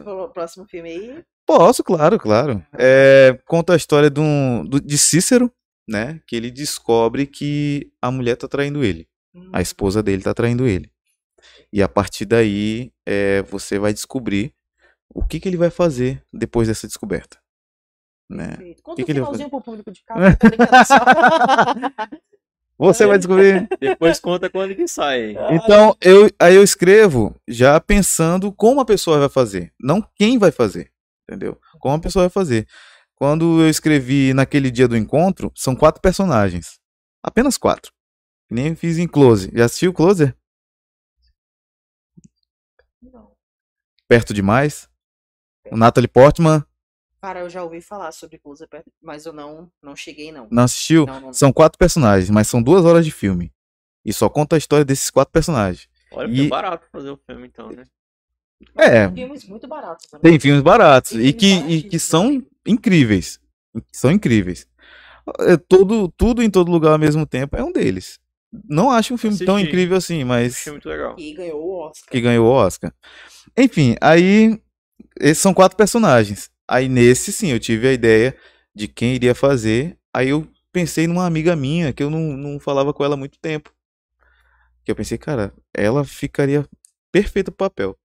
pro 0.02 0.28
próximo 0.28 0.66
filme 0.66 0.90
aí? 0.90 1.24
Posso, 1.46 1.82
claro, 1.82 2.18
claro. 2.18 2.62
É, 2.78 3.38
conta 3.46 3.72
a 3.72 3.76
história 3.76 4.10
de, 4.10 4.20
um, 4.20 4.62
do- 4.66 4.80
de 4.80 4.98
Cícero, 4.98 5.50
né? 5.88 6.20
Que 6.26 6.36
ele 6.36 6.50
descobre 6.50 7.26
que 7.26 7.90
a 8.02 8.10
mulher 8.10 8.36
tá 8.36 8.46
traindo 8.46 8.84
ele. 8.84 9.06
A 9.54 9.62
esposa 9.62 10.02
dele 10.02 10.22
tá 10.22 10.34
traindo 10.34 10.66
ele. 10.66 10.90
E 11.72 11.82
a 11.82 11.88
partir 11.88 12.24
daí, 12.24 12.92
é, 13.06 13.42
você 13.42 13.78
vai 13.78 13.92
descobrir 13.92 14.54
o 15.08 15.24
que, 15.24 15.38
que 15.38 15.48
ele 15.48 15.56
vai 15.56 15.70
fazer 15.70 16.22
depois 16.32 16.68
dessa 16.68 16.86
descoberta. 16.86 17.38
Né? 18.28 18.48
Perfeito. 18.48 18.82
Conta 18.82 18.96
Que 18.96 19.02
um 19.02 19.04
que 19.06 19.12
ele 19.12 19.20
vai 19.20 19.26
finalzinho 19.26 19.50
pro 19.50 19.60
público 19.60 19.90
de 19.92 20.04
casa. 20.04 20.38
só. 20.86 20.94
Você 22.76 23.06
vai 23.06 23.18
descobrir. 23.18 23.68
Depois 23.78 24.18
conta 24.18 24.50
quando 24.50 24.74
que 24.74 24.88
sai. 24.88 25.36
Então, 25.50 25.96
eu, 26.00 26.28
aí 26.40 26.56
eu 26.56 26.62
escrevo 26.62 27.34
já 27.46 27.78
pensando 27.80 28.52
como 28.52 28.80
a 28.80 28.84
pessoa 28.84 29.18
vai 29.18 29.28
fazer, 29.28 29.72
não 29.80 30.02
quem 30.16 30.38
vai 30.38 30.50
fazer, 30.50 30.90
entendeu? 31.22 31.58
Como 31.78 31.94
a 31.94 32.00
pessoa 32.00 32.24
vai 32.24 32.30
fazer. 32.30 32.66
Quando 33.14 33.60
eu 33.60 33.68
escrevi 33.68 34.34
naquele 34.34 34.70
dia 34.70 34.88
do 34.88 34.96
encontro, 34.96 35.52
são 35.54 35.76
quatro 35.76 36.02
personagens. 36.02 36.80
Apenas 37.22 37.56
quatro. 37.56 37.92
Que 38.48 38.54
Nem 38.54 38.74
fiz 38.74 38.98
em 38.98 39.06
Close. 39.06 39.50
Já 39.54 39.66
assistiu 39.66 39.92
Closer? 39.92 40.34
Perto 44.08 44.34
demais. 44.34 44.88
O 45.70 45.76
Natalie 45.76 46.08
Portman 46.08 46.64
Cara, 47.20 47.40
eu 47.40 47.48
já 47.48 47.62
ouvi 47.62 47.80
falar 47.80 48.12
sobre 48.12 48.38
Closer, 48.38 48.68
mas 49.02 49.24
eu 49.24 49.32
não, 49.32 49.70
não 49.82 49.96
cheguei, 49.96 50.30
não. 50.30 50.46
não 50.50 50.64
assistiu? 50.64 51.06
Não, 51.06 51.20
não. 51.20 51.32
São 51.32 51.50
quatro 51.50 51.78
personagens, 51.78 52.28
mas 52.28 52.46
são 52.48 52.62
duas 52.62 52.84
horas 52.84 53.02
de 53.02 53.10
filme. 53.10 53.50
E 54.04 54.12
só 54.12 54.28
conta 54.28 54.56
a 54.56 54.58
história 54.58 54.84
desses 54.84 55.08
quatro 55.10 55.32
personagens. 55.32 55.88
Olha, 56.12 56.30
E- 56.30 56.36
foi 56.36 56.48
barato 56.48 56.86
fazer 56.92 57.08
o 57.08 57.16
filme 57.26 57.46
então, 57.46 57.70
né? 57.70 57.84
Mas 58.74 58.86
É. 58.88 59.06
tem 59.08 59.16
filmes 59.16 59.44
muito 59.48 59.66
baratos. 59.66 60.06
né? 60.12 60.18
Tem 60.22 60.38
filmes 60.38 60.60
baratos 60.62 61.12
Tem 61.12 61.20
e 61.26 61.32
que, 61.32 61.48
filmes 61.56 61.74
e 61.84 61.88
que 61.88 61.98
são 61.98 62.46
incríveis. 62.66 63.40
São 63.90 64.10
incríveis. 64.10 64.68
É, 65.40 65.56
Tudo, 65.56 66.12
tudo 66.18 66.42
em 66.42 66.50
todo 66.50 66.70
lugar 66.70 66.92
ao 66.92 66.98
mesmo 66.98 67.24
tempo 67.26 67.56
é 67.56 67.64
um 67.64 67.72
deles. 67.72 68.20
Não 68.68 68.90
acho 68.90 69.14
um 69.14 69.18
filme 69.18 69.38
tão 69.38 69.58
incrível 69.58 69.96
assim, 69.96 70.24
mas 70.24 70.56
Achei 70.56 70.72
muito 70.72 70.88
legal. 70.90 71.16
E 71.18 71.32
ganhou 71.32 71.64
o 71.64 71.78
Oscar. 71.88 72.10
que 72.12 72.20
ganhou 72.20 72.46
o 72.46 72.50
Oscar. 72.52 72.92
Enfim, 73.56 73.94
aí 74.00 74.58
esses 75.20 75.38
são 75.42 75.54
quatro 75.54 75.76
personagens. 75.76 76.50
Aí 76.68 76.88
nesse 76.88 77.32
sim, 77.32 77.48
eu 77.52 77.60
tive 77.60 77.88
a 77.88 77.92
ideia 77.92 78.36
de 78.74 78.88
quem 78.88 79.14
iria 79.14 79.34
fazer. 79.34 79.98
Aí 80.12 80.28
eu 80.30 80.46
pensei 80.72 81.06
numa 81.06 81.26
amiga 81.26 81.54
minha 81.54 81.92
que 81.92 82.02
eu 82.02 82.10
não, 82.10 82.36
não 82.36 82.58
falava 82.58 82.92
com 82.92 83.04
ela 83.04 83.14
há 83.14 83.18
muito 83.18 83.38
tempo. 83.38 83.72
Que 84.84 84.90
eu 84.90 84.96
pensei, 84.96 85.16
cara, 85.16 85.52
ela 85.72 86.04
ficaria 86.04 86.68
perfeita 87.12 87.50
pro 87.50 87.68
papel. 87.68 87.96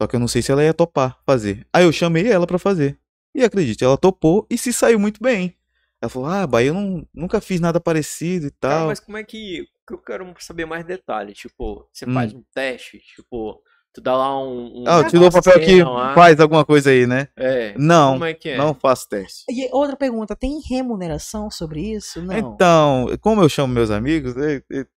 Só 0.00 0.06
que 0.06 0.16
eu 0.16 0.20
não 0.20 0.28
sei 0.28 0.42
se 0.42 0.50
ela 0.50 0.64
ia 0.64 0.74
topar 0.74 1.20
fazer. 1.26 1.66
Aí 1.72 1.84
eu 1.84 1.92
chamei 1.92 2.26
ela 2.30 2.46
pra 2.46 2.58
fazer. 2.58 2.98
E 3.34 3.42
acredite, 3.42 3.84
ela 3.84 3.96
topou 3.96 4.46
e 4.50 4.58
se 4.58 4.72
saiu 4.72 4.98
muito 4.98 5.22
bem. 5.22 5.56
Ela 6.00 6.08
falou: 6.10 6.28
Ah, 6.28 6.46
bah, 6.46 6.62
eu 6.62 6.74
não, 6.74 7.06
nunca 7.14 7.40
fiz 7.40 7.60
nada 7.60 7.80
parecido 7.80 8.46
e 8.46 8.50
Cara, 8.50 8.78
tal. 8.80 8.86
mas 8.88 9.00
como 9.00 9.16
é 9.16 9.24
que. 9.24 9.66
que 9.86 9.94
Eu 9.94 9.98
quero 9.98 10.34
saber 10.38 10.66
mais 10.66 10.84
detalhes. 10.84 11.38
Tipo, 11.38 11.88
você 11.92 12.04
Hum. 12.06 12.14
faz 12.14 12.32
um 12.34 12.42
teste, 12.54 12.98
tipo, 12.98 13.62
Tu 13.94 14.00
dá 14.00 14.16
lá 14.16 14.42
um. 14.42 14.82
um 14.82 14.84
Ah, 14.86 14.98
eu 15.00 15.06
te 15.08 15.18
dou 15.18 15.28
o 15.28 15.30
papel 15.30 15.90
lá. 15.90 16.14
faz 16.14 16.40
alguma 16.40 16.64
coisa 16.64 16.88
aí, 16.90 17.06
né? 17.06 17.28
É. 17.36 17.74
Não, 17.76 18.14
Como 18.14 18.24
é 18.24 18.32
que 18.32 18.48
é? 18.48 18.56
não 18.56 18.72
faço 18.74 19.06
teste. 19.06 19.44
E 19.50 19.68
outra 19.70 19.96
pergunta, 19.96 20.34
tem 20.34 20.60
remuneração 20.66 21.50
sobre 21.50 21.80
isso? 21.92 22.22
Não. 22.22 22.34
Então, 22.34 23.06
como 23.20 23.42
eu 23.42 23.50
chamo 23.50 23.72
meus 23.74 23.90
amigos, 23.90 24.34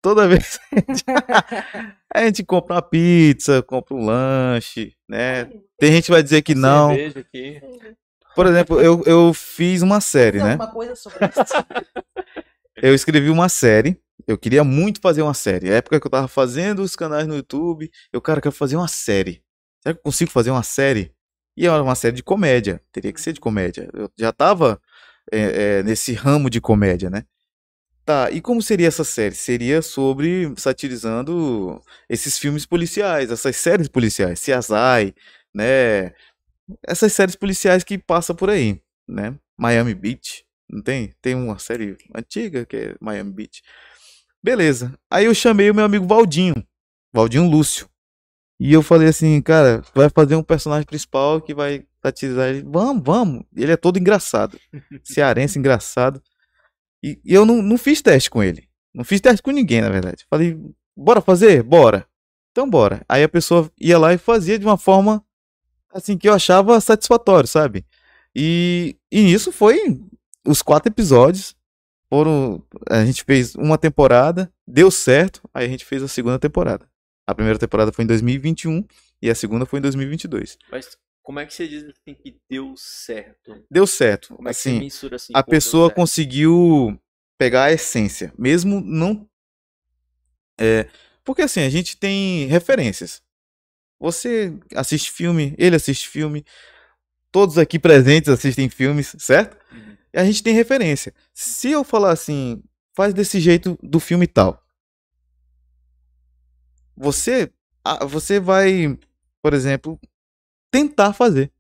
toda 0.03 0.29
vez 0.29 0.61
a 2.15 2.25
gente 2.25 2.45
compra 2.45 2.77
uma 2.77 2.83
pizza, 2.83 3.63
compra 3.63 3.95
um 3.95 4.05
lanche, 4.05 4.93
né? 5.09 5.49
Tem 5.79 5.91
gente 5.91 6.05
que 6.05 6.11
vai 6.13 6.23
dizer 6.23 6.43
que 6.43 6.55
não. 6.55 6.91
Cerveja 6.91 7.21
aqui. 7.21 7.63
Por 8.35 8.47
exemplo, 8.47 8.81
eu, 8.81 9.03
eu 9.07 9.33
fiz 9.35 9.81
uma 9.83 10.01
série, 10.01 10.39
Tem 10.39 10.47
né? 10.47 10.53
alguma 10.53 10.71
coisa 10.71 10.95
sobre 10.97 11.19
isso? 11.27 11.55
Eu 12.77 12.95
escrevi 12.95 13.31
uma 13.31 13.49
série. 13.49 13.99
Eu 14.27 14.39
queria 14.39 14.65
muito 14.65 15.01
fazer 15.01 15.23
uma 15.23 15.35
série. 15.35 15.71
A 15.71 15.77
época 15.77 16.01
que 16.01 16.07
eu 16.07 16.11
tava 16.11 16.29
fazendo 16.29 16.83
os 16.83 16.97
canais 16.97 17.27
no 17.27 17.37
YouTube, 17.37 17.91
eu, 18.13 18.21
cara, 18.21 18.41
quero 18.41 18.55
fazer 18.55 18.77
uma 18.77 18.89
série. 18.89 19.43
Será 19.83 19.95
que 19.95 19.99
eu 20.01 20.03
consigo 20.05 20.31
fazer 20.31 20.51
uma 20.51 20.63
série? 20.63 21.13
E 21.57 21.67
era 21.67 21.83
uma 21.83 21.95
série 21.95 22.17
de 22.17 22.23
comédia. 22.23 22.81
Teria 22.93 23.13
que 23.13 23.21
ser 23.21 23.33
de 23.33 23.41
comédia. 23.41 23.89
Eu 23.93 24.11
já 24.17 24.33
tava 24.33 24.81
é, 25.31 25.79
é, 25.79 25.83
nesse 25.83 26.13
ramo 26.15 26.49
de 26.49 26.61
comédia, 26.61 27.11
né? 27.11 27.25
Tá, 28.05 28.31
e 28.33 28.41
como 28.41 28.61
seria 28.61 28.89
essa 28.89 29.05
série? 29.05 29.35
Seria 29.35 29.81
sobre 29.81 30.53
satirizando 30.57 31.81
esses 32.09 32.37
filmes 32.37 32.67
policiais, 32.67 33.31
essas 33.31 33.57
séries 33.57 33.87
policiais, 33.87 34.41
CSI, 34.41 35.15
né? 35.55 36.13
Essas 36.87 37.13
séries 37.13 37.37
policiais 37.37 37.85
que 37.85 37.99
passa 37.99 38.35
por 38.35 38.51
aí, 38.51 38.81
né? 39.07 39.37
Miami 39.57 39.95
Beach, 39.95 40.45
não 40.69 40.83
tem? 40.83 41.13
Tem 41.23 41.35
uma 41.37 41.59
série 41.59 41.97
antiga 42.15 42.67
que 42.67 42.77
é 42.77 42.97
Miami 43.01 43.33
Beach. 43.33 43.63
Beleza. 44.43 44.93
Aí 45.11 45.27
eu 45.27 45.35
chamei 45.35 45.71
o 45.71 45.75
meu 45.75 45.85
amigo 45.85 46.07
Valdinho, 46.07 46.55
Valdinho 47.13 47.49
Lúcio. 47.49 47.89
E 48.59 48.73
eu 48.73 48.83
falei 48.83 49.09
assim, 49.09 49.41
cara, 49.41 49.83
vai 49.95 50.09
fazer 50.09 50.37
um 50.37 50.43
personagem 50.43 50.87
principal 50.87 51.41
que 51.41 51.55
vai 51.55 51.85
satirizar 52.01 52.49
ele. 52.49 52.63
Vamos, 52.63 53.03
vamos. 53.05 53.45
Ele 53.57 53.73
é 53.73 53.77
todo 53.77 53.99
engraçado. 53.99 54.59
Cearense 55.03 55.59
engraçado. 55.59 56.23
E, 57.03 57.21
e 57.25 57.35
eu 57.35 57.45
não, 57.45 57.63
não 57.63 57.77
fiz 57.77 58.01
teste 58.01 58.31
com 58.31 58.43
ele. 58.43 58.69
Não 58.95 59.05
fiz 59.05 59.21
teste 59.21 59.43
com 59.43 59.51
ninguém, 59.51 59.81
na 59.81 59.91
verdade. 59.91 60.25
Falei, 60.29 60.57
bora 60.97 61.21
fazer? 61.21 61.63
Bora. 61.63 62.07
Então 62.51 62.69
bora. 62.69 63.05
Aí 63.09 63.23
a 63.23 63.29
pessoa 63.29 63.71
ia 63.81 63.99
lá 63.99 64.13
e 64.13 64.19
fazia 64.19 64.59
de 64.59 64.67
uma 64.67 64.77
forma 64.77 65.25
assim 65.93 66.17
que 66.17 66.29
eu 66.29 66.35
achava 66.35 66.81
satisfatório, 66.81 67.49
sabe? 67.49 67.85
E, 68.35 68.97
e 69.11 69.23
nisso 69.23 69.51
foi 69.51 70.01
os 70.47 70.63
quatro 70.63 70.91
episódios. 70.91 71.57
Foram, 72.13 72.63
a 72.91 73.07
gente 73.07 73.25
fez 73.25 73.55
uma 73.55 73.79
temporada, 73.79 74.53
deu 74.69 74.91
certo, 74.91 75.41
aí 75.55 75.65
a 75.65 75.69
gente 75.71 75.83
fez 75.83 76.03
a 76.03 76.09
segunda 76.09 76.39
temporada. 76.39 76.87
A 77.27 77.35
primeira 77.35 77.59
temporada 77.59 77.91
foi 77.91 78.05
em 78.05 78.07
2021 78.07 78.85
e 79.23 79.31
a 79.31 79.35
segunda 79.35 79.65
foi 79.65 79.79
em 79.79 79.83
2022. 79.83 80.59
Mas 80.71 80.95
como 81.23 81.41
é 81.41 81.47
que 81.47 81.55
você 81.55 81.67
diz 81.67 81.85
assim 81.85 82.13
que 82.13 82.37
deu 82.51 82.75
certo? 82.77 83.65
Deu 83.71 83.87
certo. 83.87 84.35
Como 84.35 84.47
é 84.47 84.53
que 84.53 84.59
você 84.59 84.69
Assim, 84.69 84.79
mensura 84.79 85.17
assim? 85.17 85.33
a 85.35 85.43
pessoa 85.43 85.91
conseguiu 85.91 87.01
pegar 87.39 87.65
a 87.65 87.73
essência, 87.73 88.31
mesmo 88.37 88.83
não. 88.83 89.27
É, 90.61 90.91
porque 91.25 91.41
assim, 91.41 91.61
a 91.61 91.71
gente 91.71 91.97
tem 91.97 92.45
referências. 92.45 93.23
Você 93.99 94.53
assiste 94.77 95.11
filme, 95.11 95.55
ele 95.57 95.77
assiste 95.77 96.11
filme, 96.11 96.45
todos 97.31 97.57
aqui 97.57 97.79
presentes 97.79 98.29
assistem 98.29 98.69
filmes, 98.69 99.17
certo? 99.19 99.57
Uhum. 99.73 99.92
E 100.13 100.19
a 100.19 100.25
gente 100.25 100.43
tem 100.43 100.55
referência. 100.55 101.15
Se 101.33 101.71
eu 101.71 101.83
falar 101.83 102.13
assim, 102.13 102.63
faz 102.95 103.15
desse 103.15 103.41
jeito 103.41 103.79
do 103.83 103.99
filme 103.99 104.27
tal, 104.27 104.63
você, 106.97 107.51
ah, 107.85 108.05
você 108.05 108.39
vai, 108.39 108.99
por 109.41 109.55
exemplo, 109.55 109.99
tentar 110.71 111.13
fazer 111.13 111.51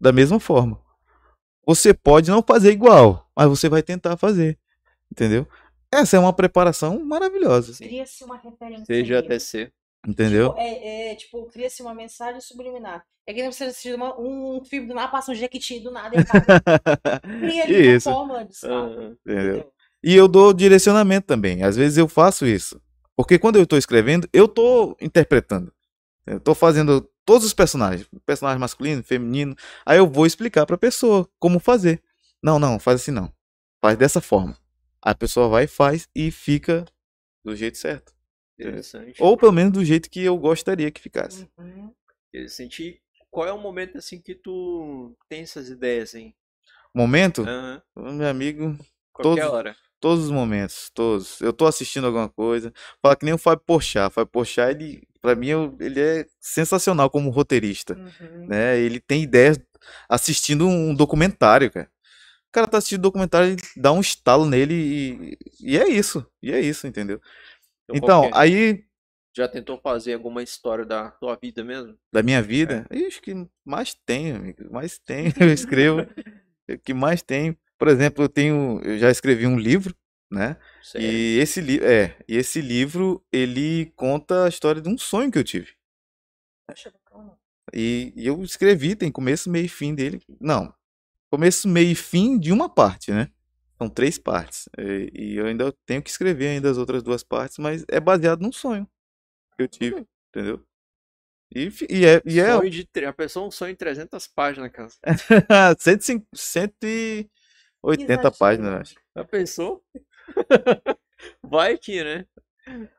da 0.00 0.12
mesma 0.12 0.38
forma. 0.38 0.80
Você 1.66 1.94
pode 1.94 2.30
não 2.30 2.42
fazer 2.42 2.72
igual, 2.72 3.30
mas 3.36 3.48
você 3.48 3.68
vai 3.68 3.82
tentar 3.82 4.16
fazer, 4.16 4.58
entendeu? 5.10 5.46
Essa 5.90 6.16
é 6.16 6.20
uma 6.20 6.32
preparação 6.32 7.04
maravilhosa, 7.04 7.76
Cria-se 7.76 8.24
uma 8.24 8.36
referência. 8.36 8.84
Seja 8.84 9.18
até 9.18 9.38
ser. 9.38 9.72
Entendeu? 10.06 10.48
Tipo, 10.50 10.60
é, 10.60 11.10
é, 11.10 11.14
tipo, 11.14 11.46
cria-se 11.46 11.82
uma 11.82 11.94
mensagem 11.94 12.40
subliminar. 12.40 13.04
É 13.26 13.32
que 13.32 13.40
nem 13.40 13.52
você 13.52 13.64
assistir 13.64 13.94
uma- 13.94 14.18
um 14.18 14.64
filme 14.64 14.88
do 14.88 14.94
nada, 14.94 15.08
passa 15.10 15.30
um 15.30 15.34
jequiti 15.34 15.78
do 15.80 15.90
nada 15.92 16.16
e 16.16 16.18
acaba. 16.18 16.44
Cria 17.22 17.64
ali 17.64 17.88
uma 17.88 18.00
fórmula 18.00 18.44
de 18.44 18.54
Ah, 18.64 19.14
entendeu? 19.26 19.72
E 20.02 20.14
eu 20.16 20.26
dou 20.26 20.52
direcionamento 20.52 21.26
também. 21.28 21.62
Às 21.62 21.76
vezes 21.76 21.96
eu 21.98 22.08
faço 22.08 22.44
isso. 22.44 22.82
Porque 23.16 23.38
quando 23.38 23.56
eu 23.56 23.62
estou 23.62 23.78
escrevendo, 23.78 24.28
eu 24.32 24.46
estou 24.46 24.96
interpretando. 25.00 25.72
Eu 26.26 26.38
estou 26.38 26.54
fazendo 26.54 27.08
todos 27.24 27.46
os 27.46 27.54
personagens, 27.54 28.08
personagem 28.26 28.58
masculino, 28.58 29.04
feminino. 29.04 29.54
Aí 29.86 29.98
eu 29.98 30.08
vou 30.08 30.26
explicar 30.26 30.66
para 30.66 30.74
a 30.74 30.78
pessoa 30.78 31.28
como 31.38 31.60
fazer. 31.60 32.02
Não, 32.42 32.58
não, 32.58 32.80
faz 32.80 33.00
assim 33.02 33.12
não. 33.12 33.32
Faz 33.80 33.96
dessa 33.96 34.20
forma. 34.20 34.56
A 35.00 35.14
pessoa 35.14 35.48
vai 35.48 35.64
e 35.64 35.68
faz 35.68 36.08
e 36.14 36.32
fica 36.32 36.84
do 37.44 37.54
jeito 37.54 37.78
certo. 37.78 38.12
Interessante. 38.58 39.22
Ou 39.22 39.36
pelo 39.36 39.52
menos 39.52 39.72
do 39.72 39.84
jeito 39.84 40.10
que 40.10 40.22
eu 40.22 40.36
gostaria 40.36 40.90
que 40.90 41.00
ficasse. 41.00 41.48
Uhum. 41.58 41.92
Interessante. 42.28 42.82
E 42.82 43.00
qual 43.30 43.46
é 43.46 43.52
o 43.52 43.58
momento 43.58 43.98
assim 43.98 44.20
que 44.20 44.34
tu 44.34 45.16
tem 45.28 45.42
essas 45.42 45.68
ideias, 45.68 46.14
hein? 46.14 46.34
Momento, 46.94 47.42
Aham. 47.42 47.82
meu 47.96 48.28
amigo, 48.28 48.76
Qualquer 49.12 49.42
Todos- 49.42 49.54
hora. 49.54 49.76
Todos 50.00 50.24
os 50.24 50.30
momentos, 50.32 50.90
todos. 50.92 51.40
Eu 51.40 51.52
tô 51.52 51.64
assistindo 51.66 52.06
alguma 52.08 52.28
coisa. 52.28 52.72
Fala 53.00 53.14
que 53.14 53.24
nem 53.24 53.34
o 53.34 53.38
Fábio 53.38 53.62
Porchat. 53.64 54.12
Fábio 54.12 54.32
Porchat, 54.32 54.70
ele, 54.74 55.06
pra 55.20 55.36
mim, 55.36 55.50
ele 55.78 56.00
é 56.00 56.26
sensacional 56.40 57.08
como 57.08 57.30
roteirista, 57.30 57.94
Uhum. 57.94 58.46
né? 58.48 58.80
Ele 58.80 58.98
tem 58.98 59.22
ideias 59.22 59.60
assistindo 60.08 60.66
um 60.66 60.92
documentário, 60.94 61.70
cara. 61.70 61.88
O 62.48 62.52
cara 62.52 62.66
tá 62.66 62.78
assistindo 62.78 63.00
documentário, 63.02 63.50
ele 63.52 63.62
dá 63.76 63.92
um 63.92 64.00
estalo 64.00 64.44
nele 64.44 64.74
e, 64.74 65.38
e 65.60 65.78
é 65.78 65.88
isso. 65.88 66.26
E 66.42 66.50
é 66.52 66.58
isso, 66.60 66.86
entendeu? 66.86 67.20
Então, 67.94 68.30
aí, 68.32 68.84
Já 69.34 69.48
tentou 69.48 69.78
fazer 69.78 70.14
alguma 70.14 70.42
história 70.42 70.84
da 70.84 71.10
tua 71.12 71.36
vida 71.40 71.64
mesmo? 71.64 71.96
da 72.12 72.22
minha 72.22 72.42
vida, 72.42 72.86
É. 72.90 72.96
ixi, 72.98 73.20
que 73.20 73.34
mais 73.64 73.94
tem, 74.06 74.32
amigo. 74.32 74.70
Mais 74.70 74.98
tem. 74.98 75.24
Eu 75.40 75.52
escrevo. 75.52 76.06
O 76.70 76.78
que 76.78 76.94
mais 76.94 77.22
tem. 77.22 77.58
Por 77.76 77.88
exemplo, 77.88 78.24
eu 78.24 78.28
tenho. 78.28 78.80
Eu 78.84 78.96
já 78.96 79.10
escrevi 79.10 79.46
um 79.46 79.58
livro, 79.58 79.94
né? 80.30 80.56
Sério? 80.82 81.06
E 81.06 81.38
esse 81.38 81.60
livro, 81.60 81.84
é, 81.86 82.16
e 82.28 82.36
esse 82.36 82.60
livro, 82.62 83.22
ele 83.32 83.92
conta 83.96 84.44
a 84.44 84.48
história 84.48 84.80
de 84.80 84.88
um 84.88 84.96
sonho 84.96 85.30
que 85.30 85.38
eu 85.38 85.44
tive. 85.44 85.72
Poxa. 86.66 86.92
E, 87.74 88.12
e 88.16 88.26
eu 88.26 88.42
escrevi, 88.42 88.94
tem 88.94 89.10
começo, 89.10 89.50
meio 89.50 89.66
e 89.66 89.68
fim 89.68 89.92
dele. 89.94 90.22
Não, 90.40 90.72
começo, 91.30 91.68
meio 91.68 91.90
e 91.90 91.94
fim 91.96 92.38
de 92.38 92.52
uma 92.52 92.68
parte, 92.72 93.10
né? 93.10 93.28
São 93.82 93.88
três 93.88 94.16
partes. 94.16 94.68
E, 94.78 95.10
e 95.12 95.36
eu 95.36 95.46
ainda 95.46 95.74
tenho 95.84 96.00
que 96.00 96.08
escrever 96.08 96.46
ainda 96.46 96.70
as 96.70 96.78
outras 96.78 97.02
duas 97.02 97.24
partes, 97.24 97.58
mas 97.58 97.84
é 97.88 97.98
baseado 97.98 98.40
num 98.40 98.52
sonho 98.52 98.86
que 99.56 99.64
eu 99.64 99.68
tive, 99.68 100.06
entendeu? 100.28 100.62
E, 101.52 101.68
e 101.90 102.06
é, 102.06 102.22
e 102.24 102.38
é 102.38 102.56
Sonho 102.56 102.70
de 102.70 102.88
A 103.04 103.12
pessoa 103.12 103.46
um 103.46 103.50
sonho 103.50 103.72
em 103.72 103.76
300 103.76 104.28
páginas, 104.28 104.70
cara. 104.70 104.88
150, 105.78 106.28
180 106.32 107.28
Exagero. 108.04 108.38
páginas, 108.38 108.80
acho. 108.80 108.94
Já 109.16 109.24
pensou? 109.24 109.84
Vai 111.42 111.76
que, 111.76 112.04
né? 112.04 112.24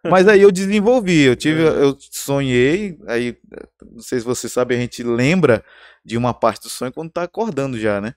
Mas 0.03 0.27
aí 0.27 0.41
eu 0.41 0.51
desenvolvi, 0.51 1.21
eu 1.21 1.35
tive, 1.37 1.61
Uhum. 1.61 1.75
eu 1.75 1.97
sonhei, 2.11 2.99
aí 3.07 3.37
não 3.81 4.01
sei 4.01 4.19
se 4.19 4.25
você 4.25 4.49
sabe, 4.49 4.75
a 4.75 4.77
gente 4.77 5.01
lembra 5.01 5.63
de 6.03 6.17
uma 6.17 6.33
parte 6.33 6.63
do 6.63 6.69
sonho 6.69 6.91
quando 6.91 7.09
tá 7.09 7.23
acordando 7.23 7.79
já, 7.79 8.01
né? 8.01 8.13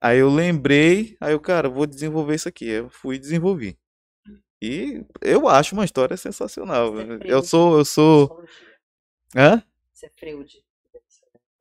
Aí 0.00 0.18
eu 0.18 0.28
lembrei, 0.30 1.16
aí 1.20 1.32
eu, 1.32 1.40
cara, 1.40 1.68
vou 1.68 1.86
desenvolver 1.86 2.34
isso 2.36 2.48
aqui. 2.48 2.66
Eu 2.68 2.88
fui 2.88 3.16
e 3.16 3.18
desenvolvi. 3.18 3.76
E 4.62 5.04
eu 5.20 5.48
acho 5.48 5.74
uma 5.74 5.84
história 5.84 6.16
sensacional. 6.16 6.92
Você 6.92 7.02
é 7.02 7.32
Eu 7.32 7.42
sou, 7.42 7.78
eu 7.78 7.84
sou, 7.84 8.44
hã? 9.36 9.62
Isso 9.94 10.06
é 10.06 10.10
Freud. 10.18 10.64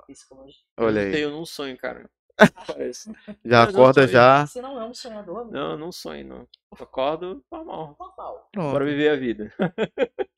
Psicologia. 0.07 0.61
Olha 0.77 1.01
eu 1.01 1.05
aí, 1.07 1.11
tenho 1.11 1.31
num 1.31 1.45
sonho, 1.45 1.77
cara. 1.77 2.09
Parece. 2.67 3.11
já 3.43 3.65
Mas 3.65 3.75
eu 3.75 3.81
acorda 3.81 4.01
sonhei. 4.01 4.13
já. 4.13 4.45
Você 4.47 4.61
não 4.61 4.79
é 4.81 4.85
um 4.85 4.93
sonhador, 4.93 5.37
amigo? 5.39 5.53
Não, 5.53 5.71
eu 5.71 5.77
não 5.77 5.91
sonho, 5.91 6.25
não. 6.27 6.37
Eu 6.37 6.83
acordo 6.83 7.43
normal. 7.51 7.95
Normal. 7.99 8.49
Pronto. 8.51 8.71
Bora 8.71 8.85
viver 8.85 9.09
a 9.09 9.15
vida. 9.15 9.51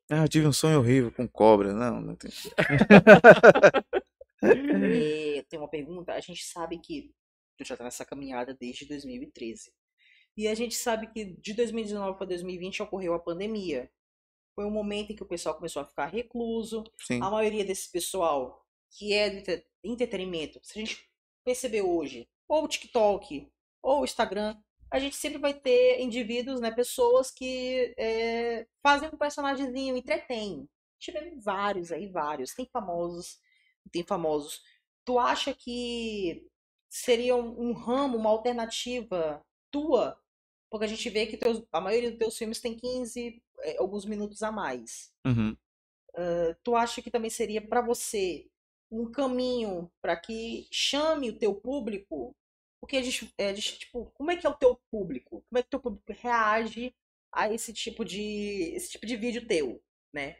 Ah, 0.09 0.23
eu 0.23 0.27
tive 0.29 0.47
um 0.47 0.53
sonho 0.53 0.79
horrível 0.79 1.11
com 1.11 1.27
cobra. 1.27 1.73
Não, 1.73 2.01
não 2.01 2.15
tem. 2.15 2.31
É, 4.41 5.43
tem 5.49 5.59
uma 5.59 5.67
pergunta. 5.67 6.13
A 6.13 6.19
gente 6.21 6.43
sabe 6.45 6.79
que 6.79 7.11
já 7.65 7.77
tá 7.77 7.83
nessa 7.83 8.05
caminhada 8.05 8.53
desde 8.53 8.85
2013. 8.85 9.71
E 10.37 10.47
a 10.47 10.55
gente 10.55 10.75
sabe 10.75 11.07
que 11.11 11.25
de 11.39 11.53
2019 11.53 12.17
para 12.17 12.27
2020 12.27 12.83
ocorreu 12.83 13.13
a 13.13 13.19
pandemia. 13.19 13.91
Foi 14.55 14.65
um 14.65 14.71
momento 14.71 15.11
em 15.11 15.15
que 15.15 15.23
o 15.23 15.27
pessoal 15.27 15.55
começou 15.55 15.81
a 15.81 15.85
ficar 15.85 16.05
recluso. 16.07 16.83
Sim. 16.99 17.21
A 17.21 17.29
maioria 17.29 17.65
desse 17.65 17.91
pessoal 17.91 18.65
que 18.91 19.13
é 19.13 19.29
do 19.29 19.37
entre- 19.37 19.65
entretenimento, 19.83 20.59
se 20.63 20.77
a 20.77 20.81
gente 20.81 21.09
perceber 21.43 21.81
hoje, 21.81 22.27
ou 22.47 22.63
o 22.63 22.67
TikTok, 22.67 23.51
ou 23.81 24.01
o 24.01 24.03
Instagram, 24.05 24.57
a 24.91 24.99
gente 24.99 25.15
sempre 25.15 25.37
vai 25.37 25.53
ter 25.53 25.99
indivíduos, 26.01 26.59
né, 26.59 26.71
pessoas 26.71 27.29
que 27.29 27.93
é, 27.97 28.67
fazem 28.81 29.09
um 29.13 29.17
personagemzinho, 29.17 29.95
entretêm. 29.95 30.67
vê 31.07 31.35
vários 31.39 31.91
aí, 31.91 32.07
vários. 32.07 32.53
Tem 32.53 32.65
famosos, 32.65 33.39
tem 33.91 34.03
famosos. 34.03 34.61
Tu 35.05 35.19
acha 35.19 35.53
que 35.53 36.47
seria 36.89 37.35
um, 37.35 37.69
um 37.69 37.73
ramo, 37.73 38.17
uma 38.17 38.29
alternativa 38.29 39.45
tua? 39.71 40.19
Porque 40.69 40.85
a 40.85 40.87
gente 40.87 41.09
vê 41.09 41.25
que 41.25 41.37
teus, 41.37 41.63
a 41.71 41.81
maioria 41.81 42.09
dos 42.09 42.19
teus 42.19 42.37
filmes 42.37 42.59
tem 42.59 42.75
15, 42.75 43.41
é, 43.59 43.77
alguns 43.77 44.05
minutos 44.05 44.43
a 44.43 44.51
mais. 44.51 45.13
Uhum. 45.25 45.55
Uh, 46.11 46.55
tu 46.63 46.75
acha 46.75 47.01
que 47.01 47.11
também 47.11 47.29
seria 47.29 47.61
para 47.61 47.81
você 47.81 48.49
um 48.91 49.09
caminho 49.11 49.91
para 50.01 50.15
que 50.15 50.67
chame 50.71 51.29
o 51.29 51.37
teu 51.37 51.53
público? 51.53 52.35
Porque 52.81 52.97
a 52.97 53.01
gente, 53.01 53.33
é, 53.37 53.49
a 53.49 53.53
gente, 53.53 53.79
tipo, 53.79 54.11
como 54.13 54.31
é 54.31 54.37
que 54.37 54.47
é 54.47 54.49
o 54.49 54.57
teu 54.57 54.79
público? 54.91 55.43
Como 55.49 55.59
é 55.59 55.61
que 55.61 55.67
o 55.67 55.71
teu 55.71 55.79
público 55.79 56.13
reage 56.21 56.93
a 57.31 57.51
esse 57.53 57.73
tipo 57.73 58.03
de 58.03 58.73
esse 58.73 58.91
tipo 58.91 59.05
de 59.05 59.15
vídeo 59.15 59.45
teu, 59.47 59.81
né? 60.13 60.37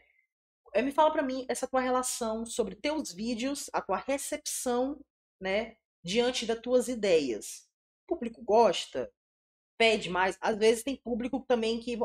É, 0.74 0.82
me 0.82 0.92
fala 0.92 1.12
para 1.12 1.24
mim 1.24 1.46
essa 1.50 1.68
tua 1.68 1.82
relação 1.82 2.46
sobre 2.46 2.76
teus 2.76 3.12
vídeos, 3.12 3.70
a 3.74 3.82
tua 3.82 3.98
recepção, 3.98 5.00
né, 5.42 5.78
diante 6.04 6.46
das 6.46 6.60
tuas 6.60 6.88
ideias. 6.88 7.68
O 8.04 8.16
público 8.16 8.42
gosta? 8.44 9.12
Pede 9.78 10.10
mais? 10.10 10.38
Às 10.42 10.58
vezes 10.58 10.84
tem 10.84 10.96
público 10.96 11.44
também 11.48 11.80
que 11.80 11.98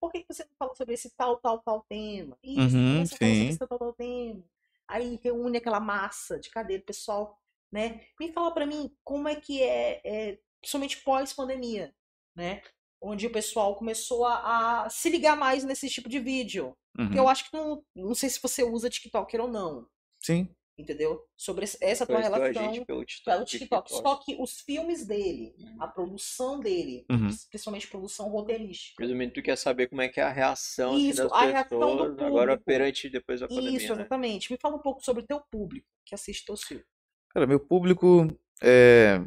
por 0.00 0.12
que 0.12 0.24
você 0.28 0.44
não 0.44 0.52
fala 0.58 0.74
sobre 0.74 0.94
esse 0.94 1.10
tal, 1.16 1.38
tal, 1.38 1.60
tal 1.60 1.84
tema? 1.88 2.38
Isso, 2.42 2.60
Uhum, 2.76 3.04
você 3.06 3.16
fala 3.16 3.34
sobre 3.34 3.50
esse 3.50 3.58
tal, 3.58 3.78
tal, 3.78 3.92
tema. 3.94 4.44
Aí 4.86 5.18
reúne 5.22 5.58
aquela 5.58 5.80
massa 5.80 6.38
de 6.38 6.50
cadeira, 6.50 6.82
pessoal, 6.82 7.38
né? 7.72 8.06
Me 8.18 8.32
fala 8.32 8.52
pra 8.52 8.64
mim 8.66 8.94
como 9.04 9.28
é 9.28 9.36
que 9.36 9.62
é, 9.62 10.00
é 10.04 10.38
principalmente 10.60 10.98
pós-pandemia, 11.02 11.94
né? 12.36 12.62
Onde 13.00 13.26
o 13.26 13.32
pessoal 13.32 13.76
começou 13.76 14.24
a, 14.24 14.84
a 14.84 14.90
se 14.90 15.10
ligar 15.10 15.36
mais 15.36 15.64
nesse 15.64 15.88
tipo 15.88 16.08
de 16.08 16.18
vídeo. 16.20 16.76
Porque 17.02 17.18
Uhum. 17.18 17.24
eu 17.24 17.28
acho 17.28 17.48
que 17.50 17.56
não, 17.56 17.84
não 17.94 18.14
sei 18.14 18.28
se 18.28 18.40
você 18.42 18.62
usa 18.64 18.90
TikToker 18.90 19.40
ou 19.40 19.48
não, 19.48 19.88
Sim. 20.20 20.54
Entendeu? 20.78 21.22
Sobre 21.36 21.64
essa 21.80 22.06
tua 22.06 22.20
relação 22.20 22.52
gente 22.72 22.84
pelo 22.84 23.04
TikTok. 23.04 23.34
pelo 23.36 23.44
TikTok. 23.44 23.90
Só 23.90 24.16
que 24.16 24.36
os 24.40 24.60
filmes 24.60 25.04
dele, 25.06 25.54
a 25.80 25.86
produção 25.88 26.60
dele, 26.60 27.04
Uhum. 27.10 27.28
principalmente 27.50 27.88
produção 27.88 28.28
roteirística. 28.28 29.02
Resumindo, 29.02 29.32
tu 29.34 29.42
quer 29.42 29.56
saber 29.56 29.88
como 29.88 30.00
é 30.02 30.08
que 30.08 30.20
é 30.20 30.22
a 30.22 30.30
reação 30.30 30.90
assim, 30.94 31.08
Isso, 31.08 31.22
das 31.24 31.32
a 31.32 31.44
reação 31.46 31.78
do 31.78 31.86
pessoas 32.04 32.18
agora 32.22 32.52
público. 32.52 32.64
perante 32.64 33.10
depois 33.10 33.40
da 33.40 33.48
pandemia, 33.48 33.76
Isso, 33.76 33.88
né? 33.94 34.00
exatamente. 34.00 34.52
Me 34.52 34.58
fala 34.60 34.76
um 34.76 34.80
pouco 34.82 35.04
sobre 35.04 35.22
o 35.22 35.26
teu 35.26 35.40
público 35.50 35.86
que 36.06 36.14
assiste 36.14 36.46
teus 36.46 36.62
filmes. 36.62 36.86
Cara, 37.30 37.46
meu 37.46 37.60
público 37.60 38.26
é 38.62 39.20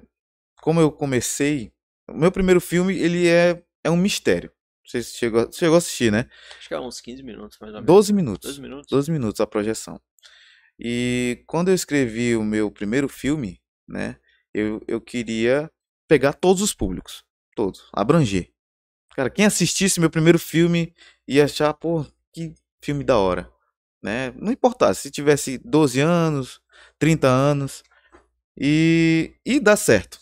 como 0.61 0.79
eu 0.79 0.91
comecei, 0.91 1.71
o 2.09 2.13
meu 2.13 2.31
primeiro 2.31 2.61
filme, 2.61 2.95
ele 2.97 3.27
é 3.27 3.61
é 3.83 3.89
um 3.89 3.97
mistério. 3.97 4.51
Você 4.85 5.01
chegou, 5.01 5.45
você 5.45 5.59
chegou 5.59 5.75
a 5.75 5.77
assistir, 5.79 6.11
né? 6.11 6.29
Acho 6.57 6.67
que 6.67 6.73
é 6.73 6.79
uns 6.79 6.99
15 7.01 7.23
minutos, 7.23 7.57
mais 7.59 7.73
ou 7.73 7.79
menos. 7.81 7.87
12 7.87 8.13
minutos. 8.13 8.47
12 8.49 8.61
minutos? 8.61 8.87
12 8.89 9.11
minutos 9.11 9.41
a 9.41 9.47
projeção. 9.47 9.99
E 10.81 11.43
quando 11.47 11.69
eu 11.69 11.75
escrevi 11.75 12.35
o 12.35 12.43
meu 12.43 12.71
primeiro 12.71 13.07
filme, 13.09 13.61
né, 13.87 14.17
eu, 14.53 14.81
eu 14.87 14.99
queria 15.01 15.71
pegar 16.07 16.33
todos 16.33 16.61
os 16.61 16.73
públicos, 16.73 17.23
todos, 17.55 17.89
abranger. 17.93 18.49
Cara, 19.15 19.29
quem 19.29 19.45
assistisse 19.45 19.99
meu 19.99 20.09
primeiro 20.09 20.39
filme 20.39 20.93
ia 21.27 21.45
achar, 21.45 21.73
pô, 21.73 22.05
que 22.33 22.53
filme 22.83 23.03
da 23.03 23.17
hora, 23.17 23.49
né? 24.03 24.31
Não 24.37 24.51
importasse 24.51 25.03
se 25.03 25.11
tivesse 25.11 25.57
12 25.59 25.99
anos, 26.01 26.61
30 26.99 27.27
anos 27.27 27.83
e 28.57 29.33
e 29.45 29.59
dá 29.59 29.75
certo, 29.75 30.19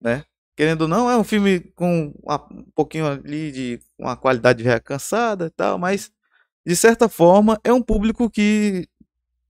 né? 0.00 0.24
Querendo 0.56 0.82
ou 0.82 0.88
não, 0.88 1.10
é 1.10 1.16
um 1.16 1.24
filme 1.24 1.60
com 1.74 2.12
uma- 2.22 2.46
um 2.52 2.64
pouquinho 2.74 3.06
ali 3.06 3.52
de 3.52 3.80
uma 3.98 4.16
qualidade 4.16 4.62
já 4.64 4.78
cansada 4.80 5.46
e 5.46 5.50
tal, 5.50 5.78
mas 5.78 6.10
de 6.66 6.76
certa 6.76 7.08
forma 7.08 7.60
é 7.64 7.72
um 7.72 7.82
público 7.82 8.30
que 8.30 8.88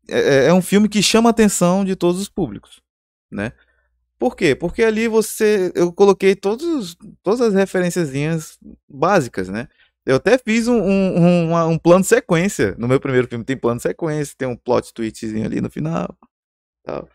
é, 0.09 0.47
é 0.47 0.55
um 0.55 0.63
filme 0.63 0.89
que 0.89 1.03
chama 1.03 1.31
a 1.31 1.33
atenção 1.33 1.85
de 1.85 1.97
todos 1.97 2.21
os 2.21 2.29
públicos, 2.29 2.81
né? 3.31 3.53
Por 4.19 4.37
quê? 4.37 4.55
Porque 4.55 4.85
ali 4.85 5.09
você 5.09 5.73
eu 5.75 5.93
coloquei 5.93 6.37
todos, 6.37 6.97
todas 7.23 7.41
as 7.41 7.55
referenciazinhas 7.55 8.59
básicas, 8.89 9.49
né? 9.49 9.69
Eu 10.05 10.17
até 10.17 10.37
fiz 10.37 10.69
um, 10.69 10.81
um, 10.81 11.53
um, 11.53 11.69
um 11.71 11.79
plano 11.79 12.05
sequência 12.05 12.75
no 12.79 12.89
meu 12.89 13.01
primeiro 13.01 13.29
filme. 13.29 13.45
Tem 13.45 13.57
plano 13.57 13.81
sequência, 13.81 14.35
tem 14.37 14.49
um 14.49 14.57
plot 14.57 14.93
twistzinho 14.93 15.45
ali 15.45 15.61
no 15.61 15.71
final. 15.71 16.17
Tal. 16.85 17.09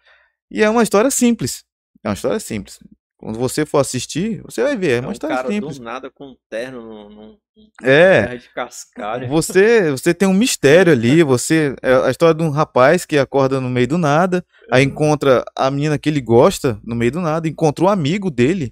E 0.50 0.64
é 0.64 0.70
uma 0.70 0.84
história 0.84 1.12
simples. 1.12 1.66
É 2.04 2.10
uma 2.10 2.14
história 2.14 2.40
simples. 2.40 2.80
Quando 3.18 3.40
você 3.40 3.66
for 3.66 3.80
assistir, 3.80 4.42
você 4.44 4.62
vai 4.62 4.78
ver. 4.78 4.90
É 4.92 4.96
É 4.98 5.02
uma 5.02 5.10
um 5.10 5.16
cara 5.18 5.48
simples. 5.48 5.80
do 5.80 5.84
nada 5.84 6.12
com 6.12 6.28
um 6.28 6.36
terno 6.50 6.82
num, 6.84 7.10
num 7.10 7.38
É. 7.82 8.36
de 8.38 8.48
cascalho. 8.54 9.28
Você, 9.28 9.90
você 9.90 10.14
tem 10.14 10.28
um 10.28 10.34
mistério 10.34 10.94
ali, 10.94 11.24
você 11.24 11.76
é 11.82 11.96
a 11.96 12.12
história 12.12 12.36
de 12.36 12.44
um 12.44 12.52
rapaz 12.52 13.06
que 13.06 13.18
acorda 13.18 13.60
no 13.60 13.70
meio 13.70 13.88
do 13.88 13.98
nada, 13.98 14.46
aí 14.72 14.84
encontra 14.84 15.44
a 15.56 15.72
menina 15.72 15.98
que 15.98 16.08
ele 16.10 16.22
gosta 16.22 16.80
no 16.84 16.96
meio 16.96 17.12
do 17.12 17.20
nada, 17.22 17.48
encontra 17.48 17.86
um 17.86 17.90
amigo 17.90 18.30
dele. 18.30 18.72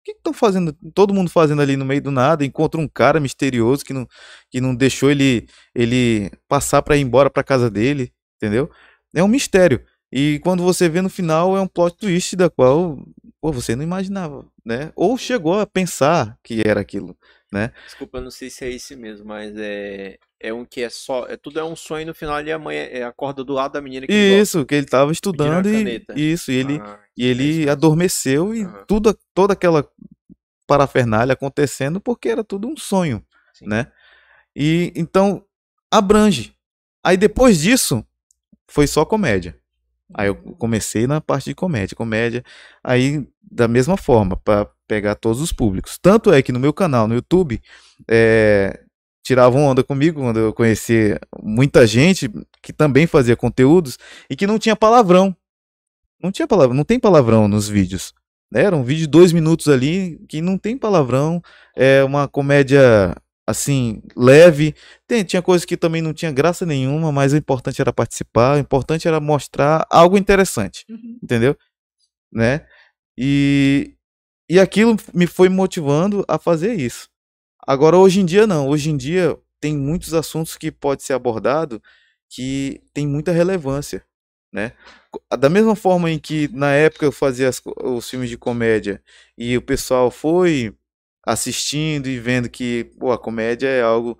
O 0.00 0.02
que 0.04 0.12
estão 0.12 0.32
fazendo? 0.32 0.72
Todo 0.94 1.12
mundo 1.12 1.28
fazendo 1.28 1.60
ali 1.60 1.76
no 1.76 1.84
meio 1.84 2.00
do 2.00 2.10
nada, 2.12 2.44
encontra 2.44 2.80
um 2.80 2.88
cara 2.88 3.18
misterioso 3.18 3.84
que 3.84 3.92
não, 3.92 4.06
que 4.50 4.60
não 4.60 4.74
deixou 4.74 5.10
ele 5.10 5.46
ele 5.74 6.30
passar 6.48 6.80
para 6.82 6.96
ir 6.96 7.00
embora 7.00 7.28
para 7.28 7.42
casa 7.42 7.68
dele, 7.68 8.12
entendeu? 8.36 8.70
É 9.14 9.22
um 9.22 9.28
mistério. 9.28 9.82
E 10.12 10.40
quando 10.42 10.62
você 10.62 10.88
vê 10.88 11.00
no 11.00 11.08
final 11.08 11.56
é 11.56 11.60
um 11.60 11.68
plot 11.68 11.96
twist 11.96 12.34
da 12.36 12.50
qual 12.50 12.98
pô, 13.40 13.52
você 13.52 13.74
não 13.74 13.82
imaginava, 13.82 14.44
né? 14.64 14.92
Ou 14.94 15.16
chegou 15.16 15.58
a 15.58 15.66
pensar 15.66 16.38
que 16.42 16.62
era 16.66 16.80
aquilo, 16.80 17.16
né? 17.52 17.72
Desculpa, 17.84 18.18
eu 18.18 18.22
não 18.22 18.30
sei 18.30 18.50
se 18.50 18.64
é 18.64 18.70
esse 18.70 18.94
mesmo, 18.96 19.26
mas 19.26 19.54
é, 19.56 20.18
é 20.38 20.52
um 20.52 20.64
que 20.64 20.82
é 20.82 20.90
só. 20.90 21.26
É, 21.26 21.36
tudo 21.36 21.58
é 21.58 21.64
um 21.64 21.76
sonho 21.76 22.06
no 22.06 22.14
final 22.14 22.38
ele 22.40 22.52
amanhã 22.52 22.82
é, 22.82 23.02
acorda 23.02 23.42
do 23.44 23.52
lado 23.52 23.72
da 23.72 23.80
menina 23.80 24.06
que 24.06 24.12
ele 24.12 24.28
gosta. 24.28 24.42
Isso, 24.42 24.66
que 24.66 24.74
ele 24.74 24.84
estava 24.84 25.12
estudando 25.12 25.68
e 25.68 26.04
isso, 26.16 26.50
e 26.50 26.56
ele, 26.56 26.80
Ah, 26.80 26.98
e 27.16 27.24
é 27.24 27.26
ele 27.28 27.42
isso 27.44 27.58
mesmo. 27.58 27.72
adormeceu 27.72 28.54
e 28.54 28.62
Aham. 28.64 28.84
tudo, 28.86 29.18
toda 29.32 29.52
aquela 29.52 29.88
parafernália 30.66 31.32
acontecendo 31.32 32.00
porque 32.00 32.28
era 32.28 32.44
tudo 32.44 32.68
um 32.68 32.76
sonho, 32.76 33.24
Sim. 33.54 33.66
né? 33.66 33.90
E 34.54 34.92
então 34.96 35.44
abrange. 35.90 36.54
Aí 37.02 37.16
depois 37.16 37.60
disso 37.60 38.04
foi 38.68 38.86
só 38.86 39.04
comédia. 39.04 39.59
Aí 40.14 40.28
eu 40.28 40.34
comecei 40.34 41.06
na 41.06 41.20
parte 41.20 41.46
de 41.50 41.54
comédia, 41.54 41.96
comédia, 41.96 42.44
aí 42.82 43.26
da 43.42 43.68
mesma 43.68 43.96
forma 43.96 44.36
para 44.36 44.68
pegar 44.86 45.14
todos 45.14 45.40
os 45.40 45.52
públicos. 45.52 45.98
Tanto 46.00 46.32
é 46.32 46.42
que 46.42 46.52
no 46.52 46.60
meu 46.60 46.72
canal 46.72 47.06
no 47.06 47.14
YouTube 47.14 47.60
é, 48.08 48.80
tiravam 49.22 49.64
onda 49.64 49.84
comigo 49.84 50.20
quando 50.20 50.38
eu 50.38 50.52
conheci 50.52 51.16
muita 51.42 51.86
gente 51.86 52.30
que 52.62 52.72
também 52.72 53.06
fazia 53.06 53.36
conteúdos 53.36 53.98
e 54.28 54.36
que 54.36 54.46
não 54.46 54.58
tinha 54.58 54.74
palavrão. 54.74 55.34
Não 56.22 56.30
tinha 56.30 56.46
palavrão, 56.46 56.76
não 56.76 56.84
tem 56.84 56.98
palavrão 56.98 57.48
nos 57.48 57.68
vídeos. 57.68 58.12
Era 58.52 58.76
um 58.76 58.82
vídeo 58.82 59.02
de 59.02 59.06
dois 59.06 59.32
minutos 59.32 59.68
ali 59.68 60.20
que 60.28 60.40
não 60.40 60.58
tem 60.58 60.76
palavrão. 60.76 61.40
É 61.76 62.02
uma 62.02 62.26
comédia 62.26 63.14
assim, 63.46 64.02
leve. 64.16 64.74
Tem, 65.06 65.24
tinha 65.24 65.42
coisas 65.42 65.64
que 65.64 65.76
também 65.76 66.02
não 66.02 66.12
tinha 66.14 66.32
graça 66.32 66.64
nenhuma, 66.66 67.12
mas 67.12 67.32
o 67.32 67.36
importante 67.36 67.80
era 67.80 67.92
participar, 67.92 68.56
o 68.56 68.60
importante 68.60 69.08
era 69.08 69.20
mostrar 69.20 69.86
algo 69.90 70.16
interessante, 70.18 70.84
Uhum. 70.88 71.18
entendeu? 71.22 71.56
Né? 72.32 72.66
E, 73.18 73.94
e 74.50 74.58
aquilo 74.60 74.96
me 75.14 75.26
foi 75.26 75.48
motivando 75.48 76.24
a 76.28 76.38
fazer 76.38 76.74
isso. 76.74 77.08
Agora, 77.66 77.96
hoje 77.96 78.20
em 78.20 78.24
dia, 78.26 78.46
não. 78.46 78.68
Hoje 78.68 78.90
em 78.90 78.96
dia, 78.96 79.36
tem 79.60 79.76
muitos 79.76 80.14
assuntos 80.14 80.56
que 80.56 80.72
pode 80.72 81.02
ser 81.02 81.14
abordado 81.14 81.82
que 82.30 82.82
tem 82.94 83.06
muita 83.06 83.32
relevância, 83.32 84.04
né? 84.52 84.72
Da 85.38 85.48
mesma 85.48 85.76
forma 85.76 86.10
em 86.10 86.18
que 86.18 86.48
na 86.52 86.72
época 86.72 87.06
eu 87.06 87.12
fazia 87.12 87.48
as 87.48 87.60
os 87.84 88.08
filmes 88.08 88.30
de 88.30 88.38
comédia 88.38 89.02
e 89.36 89.56
o 89.56 89.62
pessoal 89.62 90.10
foi 90.10 90.74
assistindo 91.32 92.08
e 92.08 92.18
vendo 92.18 92.48
que, 92.48 92.84
pô, 92.98 93.12
a 93.12 93.18
comédia 93.18 93.68
é 93.68 93.82
algo 93.82 94.18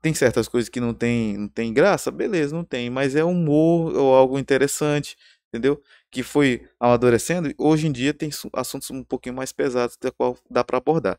tem 0.00 0.14
certas 0.14 0.46
coisas 0.48 0.68
que 0.68 0.80
não 0.80 0.94
tem, 0.94 1.36
não 1.36 1.48
tem 1.48 1.72
graça, 1.72 2.10
beleza, 2.10 2.54
não 2.54 2.64
tem, 2.64 2.88
mas 2.90 3.16
é 3.16 3.24
humor 3.24 3.94
ou 3.96 4.14
algo 4.14 4.38
interessante, 4.38 5.16
entendeu? 5.48 5.82
Que 6.10 6.22
foi 6.22 6.62
amadurecendo. 6.78 7.52
Hoje 7.58 7.88
em 7.88 7.92
dia 7.92 8.14
tem 8.14 8.30
su- 8.30 8.50
assuntos 8.52 8.90
um 8.90 9.02
pouquinho 9.02 9.34
mais 9.34 9.52
pesados 9.52 9.96
da 10.00 10.12
qual 10.12 10.38
dá 10.48 10.62
para 10.62 10.78
abordar. 10.78 11.18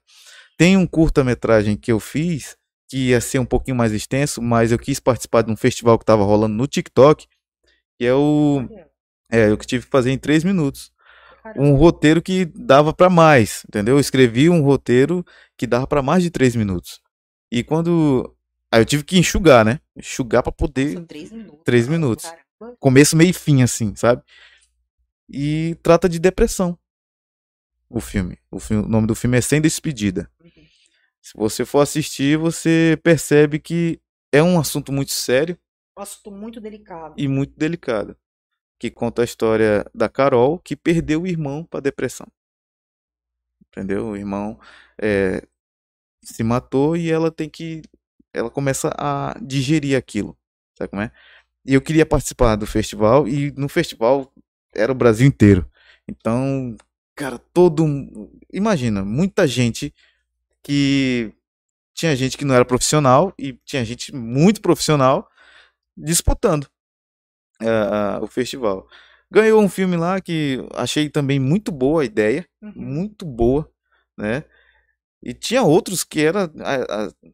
Tem 0.57 0.77
um 0.77 0.87
curta-metragem 0.87 1.75
que 1.75 1.91
eu 1.91 1.99
fiz 1.99 2.55
que 2.87 3.09
ia 3.09 3.19
ser 3.19 3.39
um 3.39 3.45
pouquinho 3.45 3.75
mais 3.75 3.91
extenso, 3.91 4.41
mas 4.41 4.71
eu 4.71 4.79
quis 4.79 4.99
participar 4.99 5.41
de 5.41 5.51
um 5.51 5.57
festival 5.57 5.97
que 5.97 6.03
estava 6.03 6.23
rolando 6.23 6.55
no 6.55 6.67
TikTok, 6.67 7.27
que 7.97 8.05
é 8.05 8.13
o 8.13 8.67
é, 9.31 9.49
eu 9.49 9.57
que 9.57 9.65
tive 9.65 9.85
que 9.85 9.91
fazer 9.91 10.11
em 10.11 10.17
três 10.17 10.43
minutos. 10.43 10.91
Um 11.57 11.75
roteiro 11.75 12.21
que 12.21 12.45
dava 12.45 12.93
para 12.93 13.09
mais, 13.09 13.63
entendeu? 13.67 13.95
Eu 13.95 13.99
escrevi 13.99 14.49
um 14.49 14.61
roteiro 14.61 15.25
que 15.57 15.67
dava 15.67 15.85
para 15.87 16.01
mais 16.01 16.23
de 16.23 16.29
três 16.29 16.55
minutos. 16.55 16.99
E 17.51 17.63
quando 17.63 18.35
aí 18.71 18.81
eu 18.81 18.85
tive 18.85 19.03
que 19.03 19.17
enxugar, 19.17 19.63
né? 19.63 19.79
Enxugar 19.95 20.41
para 20.43 20.51
poder 20.51 20.93
São 20.93 21.05
três 21.05 21.31
minutos. 21.31 21.61
três 21.63 21.87
minutos. 21.87 22.25
Caramba. 22.25 22.77
começo, 22.79 23.15
meio 23.15 23.29
e 23.29 23.33
fim, 23.33 23.61
assim, 23.61 23.95
sabe? 23.95 24.21
E 25.29 25.75
trata 25.81 26.07
de 26.09 26.19
depressão. 26.19 26.77
O 27.89 27.99
filme. 27.99 28.37
O, 28.51 28.57
o 28.57 28.87
nome 28.87 29.07
do 29.07 29.15
filme 29.15 29.37
é 29.37 29.41
Sem 29.41 29.61
Despedida. 29.61 30.29
Uhum. 30.43 30.49
Se 31.21 31.33
você 31.35 31.65
for 31.65 31.81
assistir, 31.81 32.37
você 32.37 32.99
percebe 33.03 33.59
que 33.59 33.99
é 34.31 34.41
um 34.43 34.59
assunto 34.59 34.91
muito 34.91 35.11
sério 35.11 35.57
Um 35.97 36.01
assunto 36.01 36.31
muito 36.31 36.59
delicado. 36.59 37.13
e 37.17 37.27
muito 37.27 37.53
delicado, 37.57 38.17
que 38.79 38.91
conta 38.91 39.21
a 39.21 39.25
história 39.25 39.85
da 39.93 40.09
Carol 40.09 40.59
que 40.59 40.75
perdeu 40.75 41.23
o 41.23 41.27
irmão 41.27 41.63
para 41.63 41.79
depressão. 41.79 42.27
Entendeu? 43.69 44.09
O 44.09 44.17
irmão 44.17 44.59
é, 45.01 45.45
se 46.23 46.43
matou 46.43 46.95
e 46.95 47.11
ela 47.11 47.31
tem 47.31 47.49
que, 47.49 47.81
ela 48.33 48.49
começa 48.49 48.93
a 48.97 49.37
digerir 49.41 49.97
aquilo, 49.97 50.37
sabe 50.77 50.89
como 50.89 51.01
é? 51.01 51.11
E 51.65 51.73
eu 51.73 51.81
queria 51.81 52.05
participar 52.05 52.55
do 52.55 52.67
festival 52.67 53.27
e 53.27 53.51
no 53.51 53.67
festival 53.67 54.31
era 54.73 54.91
o 54.91 54.95
Brasil 54.95 55.27
inteiro. 55.27 55.69
Então, 56.07 56.75
cara, 57.15 57.39
todo, 57.39 57.85
imagina, 58.53 59.03
muita 59.03 59.47
gente 59.47 59.93
que 60.61 61.33
tinha 61.93 62.15
gente 62.15 62.37
que 62.37 62.45
não 62.45 62.55
era 62.55 62.65
profissional 62.65 63.33
e 63.37 63.53
tinha 63.65 63.83
gente 63.85 64.13
muito 64.13 64.61
profissional 64.61 65.29
disputando 65.97 66.67
ah, 67.61 68.19
o 68.21 68.27
festival. 68.27 68.87
Ganhou 69.31 69.61
um 69.61 69.69
filme 69.69 69.97
lá 69.97 70.21
que 70.21 70.59
achei 70.73 71.09
também 71.09 71.39
muito 71.39 71.71
boa 71.71 72.01
a 72.01 72.05
ideia, 72.05 72.45
Uhum. 72.61 72.73
muito 72.75 73.25
boa, 73.25 73.69
né? 74.17 74.43
E 75.23 75.33
tinha 75.33 75.63
outros 75.63 76.03
que 76.03 76.21
era 76.21 76.51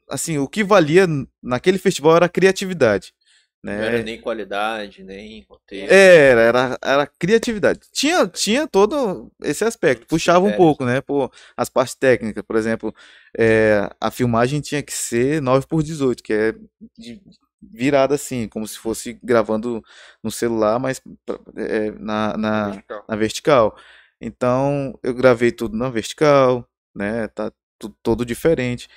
assim, 0.10 0.38
o 0.38 0.48
que 0.48 0.64
valia 0.64 1.06
naquele 1.44 1.78
festival 1.78 2.16
era 2.16 2.26
a 2.26 2.30
criatividade, 2.30 3.14
Não 3.62 3.74
era 3.74 3.98
né? 3.98 4.04
nem 4.04 4.22
qualidade, 4.22 5.04
nem 5.04 5.46
roteiro. 5.50 5.94
Era, 5.94 6.42
era, 6.42 6.78
era 6.82 7.08
criatividade. 7.08 7.82
Tinha, 7.92 8.26
tinha 8.28 8.66
todo 8.68 9.30
esse 9.44 9.66
aspecto, 9.66 10.08
puxava 10.08 10.46
um 10.46 10.54
pouco, 10.54 10.86
né? 10.86 11.02
Pô, 11.02 11.30
as 11.58 11.70
partes 11.70 11.94
técnicas, 11.96 12.44
por 12.48 12.56
exemplo, 12.56 12.96
é, 13.38 13.90
a 14.00 14.10
filmagem 14.10 14.62
tinha 14.62 14.82
que 14.82 14.94
ser 14.94 15.42
9 15.42 15.68
por 15.68 15.84
18, 15.84 16.24
que 16.24 16.34
é 16.34 16.56
virada 17.62 18.16
assim, 18.16 18.48
como 18.48 18.68
se 18.68 18.78
fosse 18.78 19.20
gravando 19.24 19.84
no 20.24 20.32
celular, 20.32 20.80
mas 20.80 21.02
é, 21.56 21.92
na, 21.92 22.38
na, 22.38 22.66
Vertical. 22.70 23.06
na 23.08 23.16
vertical. 23.16 23.78
Então, 24.20 25.00
eu 25.04 25.14
gravei 25.14 25.52
tudo 25.52 25.76
na 25.76 25.90
vertical, 25.90 26.68
né? 26.96 27.28
Tá 27.30 27.52
tu- 27.80 27.96
todo 28.04 28.26
diferente. 28.26 28.88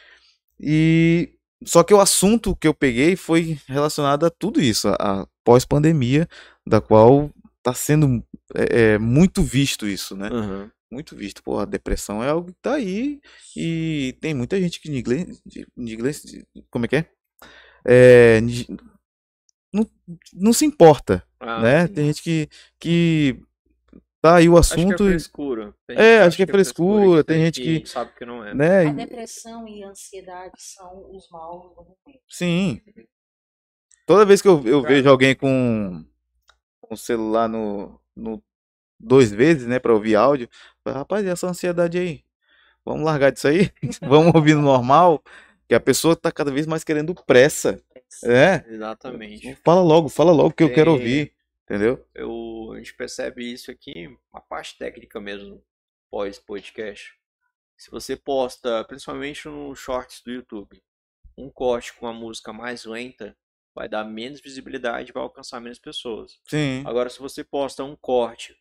E 0.60 1.30
só 1.64 1.82
que 1.82 1.94
o 1.94 2.00
assunto 2.00 2.54
que 2.54 2.68
eu 2.68 2.74
peguei 2.74 3.16
foi 3.16 3.58
relacionado 3.66 4.26
a 4.26 4.30
tudo 4.30 4.60
isso, 4.60 4.88
a, 4.88 5.26
pós-pandemia, 5.42 6.28
da 6.66 6.80
qual 6.80 7.30
tá 7.62 7.72
sendo 7.74 8.22
é, 8.54 8.94
é, 8.94 8.98
muito 8.98 9.42
visto 9.42 9.86
isso, 9.86 10.16
né? 10.16 10.28
Aham. 10.28 10.70
Muito 10.90 11.16
visto. 11.16 11.42
Pô, 11.42 11.58
a 11.58 11.64
depressão 11.64 12.22
é 12.22 12.28
algo 12.28 12.48
que 12.52 12.60
tá 12.62 12.74
aí 12.74 13.20
e 13.56 14.16
tem 14.20 14.32
muita 14.32 14.60
gente 14.60 14.80
que 14.80 14.88
negle, 14.88 15.26
como 16.70 16.84
é 16.84 16.88
que 16.88 16.96
é? 16.96 17.06
É, 17.84 18.40
não, 19.72 19.88
não 20.32 20.52
se 20.52 20.64
importa, 20.64 21.22
Ah, 21.40 21.60
né? 21.60 21.88
Tem 21.88 22.06
gente 22.06 22.22
que, 22.22 22.48
que 22.78 23.40
tá 24.20 24.36
aí 24.36 24.48
o 24.48 24.56
Acho 24.56 24.74
que 24.74 24.80
é 24.80 24.82
assunto, 24.84 25.04
frescura. 25.04 25.74
Tem 25.86 25.96
É, 25.98 26.16
gente 26.18 26.26
acho 26.28 26.36
que 26.36 26.42
é 26.42 26.46
frescura, 26.46 27.24
tem 27.24 27.40
gente 27.44 27.60
que- 27.60 27.86
sabe 27.86 28.12
que 28.16 28.24
não 28.24 28.44
é. 28.44 28.54
né? 28.54 28.86
A 28.86 28.92
depressão 28.92 29.66
e 29.68 29.82
a 29.82 29.88
ansiedade 29.88 30.52
são 30.58 31.10
os 31.14 31.28
maus 31.30 31.62
do 31.74 31.74
momento. 31.76 32.22
Sim. 32.28 32.80
Toda 34.06 34.24
vez 34.26 34.40
que 34.42 34.48
eu, 34.48 34.62
eu 34.66 34.82
vejo 34.82 35.08
alguém 35.08 35.34
com 35.34 36.04
um 36.90 36.96
celular 36.96 37.48
no, 37.48 37.98
no 38.14 38.42
dois 39.00 39.32
vezes, 39.32 39.66
né, 39.66 39.78
pra 39.78 39.92
ouvir 39.94 40.14
áudio, 40.14 40.44
eu 40.44 40.50
falo, 40.84 40.96
rapaz, 40.98 41.24
e 41.24 41.28
essa 41.28 41.46
ansiedade 41.46 41.98
aí? 41.98 42.22
Vamos 42.84 43.02
largar 43.04 43.32
disso 43.32 43.48
aí? 43.48 43.70
Vamos 44.02 44.34
ouvir 44.34 44.54
no 44.54 44.62
normal? 44.62 45.22
Que 45.68 45.74
a 45.74 45.80
pessoa 45.80 46.14
tá 46.14 46.30
cada 46.30 46.50
vez 46.50 46.66
mais 46.66 46.84
querendo 46.84 47.14
pressa. 47.14 47.82
É. 48.24 48.64
Exatamente. 48.68 49.56
Fala 49.64 49.80
logo, 49.82 50.08
fala 50.08 50.30
logo 50.32 50.52
que 50.52 50.62
eu 50.62 50.72
quero 50.72 50.90
É. 50.90 50.92
ouvir. 50.92 51.32
Entendeu? 51.64 52.06
Eu, 52.14 52.72
a 52.74 52.76
gente 52.76 52.94
percebe 52.94 53.50
isso 53.50 53.70
aqui, 53.70 54.14
a 54.32 54.40
parte 54.40 54.76
técnica 54.76 55.18
mesmo, 55.18 55.64
pós-podcast. 56.10 57.14
Se 57.76 57.90
você 57.90 58.14
posta, 58.16 58.84
principalmente 58.84 59.48
nos 59.48 59.78
shorts 59.78 60.22
do 60.22 60.30
YouTube, 60.30 60.82
um 61.36 61.50
corte 61.50 61.92
com 61.94 62.06
a 62.06 62.12
música 62.12 62.52
mais 62.52 62.84
lenta, 62.84 63.36
vai 63.74 63.88
dar 63.88 64.04
menos 64.04 64.40
visibilidade 64.40 65.10
e 65.10 65.12
vai 65.12 65.22
alcançar 65.22 65.60
menos 65.60 65.78
pessoas. 65.78 66.38
Sim. 66.48 66.82
Agora, 66.86 67.08
se 67.10 67.18
você 67.18 67.42
posta 67.42 67.82
um 67.82 67.96
corte, 67.96 68.54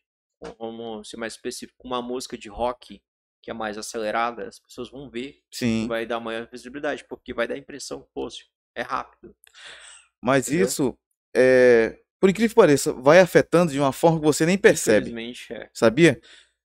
vamos 0.58 1.08
ser 1.08 1.16
mais 1.16 1.34
específico, 1.34 1.78
com 1.78 1.88
uma 1.88 2.02
música 2.02 2.36
de 2.36 2.48
rock, 2.48 3.00
que 3.44 3.50
é 3.50 3.54
mais 3.54 3.76
acelerada, 3.76 4.48
as 4.48 4.58
pessoas 4.58 4.90
vão 4.90 5.10
ver 5.10 5.42
e 5.52 5.56
Sim. 5.56 5.86
vai 5.86 6.06
dar 6.06 6.18
maior 6.18 6.48
visibilidade, 6.50 7.04
porque 7.04 7.34
vai 7.34 7.46
dar 7.46 7.54
a 7.54 7.58
impressão 7.58 8.00
que, 8.00 8.08
pô, 8.14 8.26
é 8.74 8.82
rápido. 8.82 9.36
Mas 10.22 10.48
Entendeu? 10.48 10.66
isso, 10.66 10.98
é, 11.36 11.98
por 12.18 12.30
incrível 12.30 12.48
que 12.48 12.54
pareça, 12.54 12.92
vai 12.94 13.20
afetando 13.20 13.70
de 13.70 13.78
uma 13.78 13.92
forma 13.92 14.18
que 14.18 14.24
você 14.24 14.46
nem 14.46 14.56
percebe. 14.56 15.10
Infelizmente, 15.10 15.52
é. 15.52 15.68
Sabia? 15.74 16.18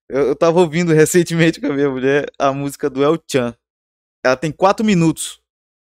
Eu, 0.07 0.27
eu 0.27 0.35
tava 0.35 0.61
ouvindo 0.61 0.93
recentemente 0.95 1.59
com 1.59 1.67
a 1.67 1.73
minha 1.73 1.89
mulher 1.89 2.31
a 2.39 2.53
música 2.53 2.89
do 2.89 3.03
El 3.03 3.21
Chan. 3.29 3.53
Ela 4.23 4.37
tem 4.37 4.51
quatro 4.51 4.85
minutos. 4.85 5.41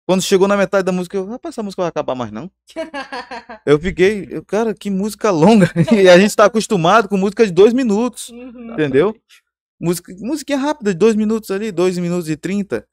Quando 0.06 0.22
chegou 0.22 0.48
na 0.48 0.56
metade 0.56 0.86
da 0.86 0.92
música, 0.92 1.18
eu, 1.18 1.26
rapaz, 1.26 1.54
essa 1.54 1.62
música 1.62 1.82
vai 1.82 1.90
acabar 1.90 2.14
mais 2.14 2.32
não? 2.32 2.50
Eu 3.66 3.78
fiquei, 3.78 4.26
eu, 4.30 4.42
cara, 4.42 4.72
que 4.72 4.88
música 4.88 5.30
longa. 5.30 5.70
E 5.92 6.08
a 6.08 6.18
gente 6.18 6.34
tá 6.34 6.46
acostumado 6.46 7.06
com 7.06 7.18
música 7.18 7.44
de 7.44 7.52
dois 7.52 7.74
minutos. 7.74 8.30
Uhum. 8.30 8.72
Entendeu? 8.72 9.14
Música, 9.80 10.12
musiquinha 10.18 10.58
rápida, 10.58 10.92
de 10.92 10.98
dois 10.98 11.14
minutos 11.14 11.50
ali, 11.50 11.70
dois 11.72 11.96
minutos 11.98 12.28
e 12.28 12.36
trinta. 12.36 12.88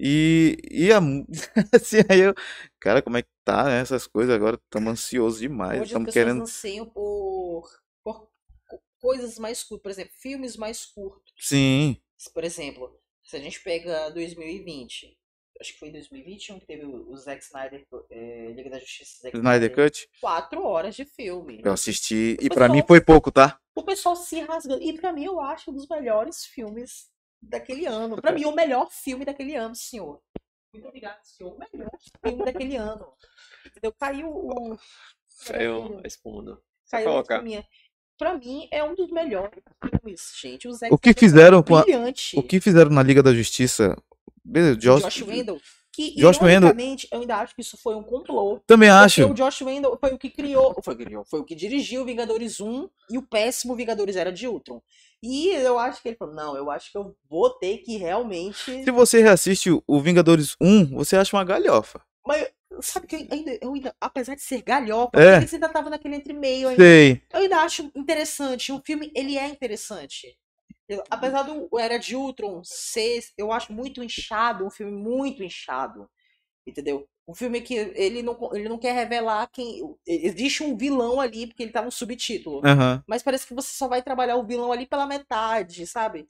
E, 0.00 0.58
e 0.70 0.92
a, 0.92 0.98
assim, 1.74 1.98
aí 2.10 2.20
eu, 2.20 2.34
cara, 2.80 3.02
como 3.02 3.16
é 3.16 3.22
que 3.22 3.28
tá, 3.44 3.64
né, 3.64 3.80
essas 3.80 4.06
coisas 4.06 4.34
agora? 4.34 4.56
Estamos 4.62 4.92
ansiosos 4.92 5.40
demais, 5.40 5.84
estamos 5.84 6.12
querendo. 6.12 6.42
anseiam 6.42 6.86
por, 6.86 7.68
por 8.04 8.28
co- 8.68 8.82
coisas 9.00 9.38
mais 9.38 9.62
curtas, 9.62 9.82
por 9.82 9.90
exemplo, 9.90 10.12
filmes 10.18 10.56
mais 10.56 10.84
curtos. 10.84 11.32
Sim, 11.38 11.96
Por 12.34 12.44
exemplo, 12.44 13.00
se 13.24 13.36
a 13.36 13.40
gente 13.40 13.60
pega 13.60 14.10
2020, 14.10 15.16
acho 15.60 15.72
que 15.72 15.78
foi 15.78 15.88
em 15.88 15.92
2021 15.92 16.58
que 16.60 16.66
teve 16.66 16.84
o 16.84 17.10
o 17.10 17.16
Zack 17.16 17.42
Snyder, 17.42 17.86
é, 18.10 18.52
Liga 18.52 18.70
da 18.70 18.78
Justiça, 18.78 19.22
Zack 19.22 19.36
Snyder 19.36 19.74
Cut, 19.74 20.08
quatro 20.20 20.62
horas 20.64 20.94
de 20.94 21.04
filme. 21.04 21.60
eu 21.64 21.72
assisti 21.72 22.36
e 22.40 22.46
O 22.46 22.54
pra 22.54 22.68
mim 22.68 22.82
foi 22.86 23.00
pouco, 23.00 23.30
tá? 23.30 23.58
O 23.74 23.82
pessoal 23.82 24.16
se 24.16 24.40
rasgando. 24.40 24.82
E 24.82 24.92
pra 24.98 25.12
mim 25.12 25.24
eu 25.24 25.40
acho 25.40 25.70
um 25.70 25.74
dos 25.74 25.86
melhores 25.88 26.44
filmes 26.46 27.10
daquele 27.42 27.86
ano. 27.86 28.20
Pra 28.20 28.32
mim, 28.32 28.44
o 28.46 28.52
melhor 28.52 28.88
filme 28.90 29.24
daquele 29.24 29.54
ano, 29.54 29.74
senhor. 29.74 30.20
Muito 30.72 30.88
obrigado, 30.88 31.22
senhor. 31.22 31.54
O 31.54 31.58
melhor 31.58 31.90
filme 32.24 32.44
daquele 32.44 32.76
ano. 32.76 33.06
Entendeu? 33.66 33.92
Caiu 33.98 34.28
o. 34.30 34.78
Caiu 35.46 36.00
a 36.02 36.06
espuma. 36.06 36.60
Caiu 36.90 37.08
a 37.08 37.12
colocar. 37.12 37.34
espuminha. 37.36 37.66
Pra 38.18 38.34
mim, 38.38 38.66
é 38.72 38.82
um 38.82 38.94
dos 38.94 39.10
melhores 39.10 39.62
filmes, 39.84 40.32
gente. 40.40 40.66
O, 40.66 40.72
Zack 40.72 40.92
O 40.92 40.98
que 40.98 41.10
é 41.10 41.14
fizeram 41.14 41.62
com 41.62 41.76
a-. 41.76 41.84
O 42.34 42.42
que 42.42 42.60
fizeram 42.60 42.90
na 42.90 43.02
Liga 43.02 43.22
da 43.22 43.34
Justiça? 43.34 43.94
Beleza, 44.46 44.76
Josh, 44.76 45.02
Josh 45.02 45.22
Whedon. 45.22 45.58
Que, 45.92 46.14
Josh 46.14 46.36
ironicamente, 46.36 47.08
eu 47.10 47.20
ainda 47.22 47.36
acho 47.38 47.54
que 47.54 47.62
isso 47.62 47.78
foi 47.82 47.94
um 47.94 48.02
complô. 48.02 48.60
também 48.66 48.90
Porque 48.90 49.04
acho. 49.04 49.26
o 49.30 49.34
Josh 49.34 49.62
Whedon 49.62 49.96
foi 49.98 50.12
o 50.12 50.18
que 50.18 50.28
criou, 50.28 50.76
foi 50.84 50.92
o 50.94 50.96
que, 50.98 51.04
criou, 51.06 51.24
foi 51.24 51.40
o 51.40 51.44
que 51.44 51.54
dirigiu 51.54 52.04
Vingadores 52.04 52.60
1 52.60 52.86
e 53.10 53.16
o 53.16 53.22
péssimo 53.22 53.74
Vingadores 53.74 54.14
Era 54.14 54.30
de 54.30 54.46
Ultron. 54.46 54.82
E 55.22 55.48
eu 55.48 55.78
acho 55.78 56.02
que 56.02 56.08
ele 56.08 56.16
falou, 56.16 56.34
não, 56.34 56.54
eu 56.54 56.70
acho 56.70 56.92
que 56.92 56.98
eu 56.98 57.16
vou 57.30 57.48
ter 57.48 57.78
que 57.78 57.96
realmente... 57.96 58.84
Se 58.84 58.90
você 58.90 59.22
reassiste 59.22 59.70
o- 59.86 60.00
Vingadores 60.00 60.54
1, 60.60 60.94
você 60.96 61.16
acha 61.16 61.34
uma 61.34 61.44
galhofa. 61.44 62.02
Mas 62.26 62.46
sabe 62.82 63.06
que 63.06 63.16
eu 63.16 63.26
ainda, 63.30 63.58
eu 63.62 63.72
ainda 63.72 63.94
apesar 63.98 64.34
de 64.34 64.42
ser 64.42 64.60
galhofa, 64.60 65.12
É. 65.18 65.36
eles 65.38 65.54
ainda 65.54 65.68
tava 65.70 65.88
naquele 65.88 66.16
entre 66.16 66.34
meio 66.34 66.68
ainda. 66.68 66.82
Sei. 66.82 67.22
Eu 67.32 67.40
ainda 67.40 67.56
acho 67.62 67.90
interessante, 67.96 68.70
o 68.70 68.82
filme, 68.84 69.10
ele 69.14 69.38
é 69.38 69.48
interessante. 69.48 70.36
Eu- 70.88 71.02
apesar 71.10 71.42
do 71.42 71.68
Era 71.78 71.98
de 71.98 72.14
Ultron 72.16 72.62
ser, 72.64 73.20
eu 73.36 73.52
acho 73.52 73.72
muito 73.72 74.02
inchado, 74.02 74.64
um 74.66 74.70
filme 74.70 74.92
muito 74.92 75.42
inchado. 75.42 76.08
Entendeu? 76.66 77.08
Um 77.28 77.34
filme 77.34 77.60
que 77.60 77.74
ele 77.74 78.22
não, 78.22 78.38
ele 78.54 78.68
não 78.68 78.78
quer 78.78 78.92
revelar 78.92 79.48
quem. 79.52 79.80
Existe 80.06 80.62
um 80.62 80.76
vilão 80.76 81.20
ali, 81.20 81.46
porque 81.46 81.62
ele 81.62 81.72
tá 81.72 81.82
no 81.82 81.90
subtítulo. 81.92 82.60
Aham. 82.64 83.02
Mas 83.06 83.22
parece 83.22 83.46
que 83.46 83.54
você 83.54 83.68
só 83.74 83.88
vai 83.88 84.02
trabalhar 84.02 84.36
o 84.36 84.44
vilão 84.46 84.72
ali 84.72 84.86
pela 84.86 85.06
metade, 85.06 85.86
sabe? 85.86 86.28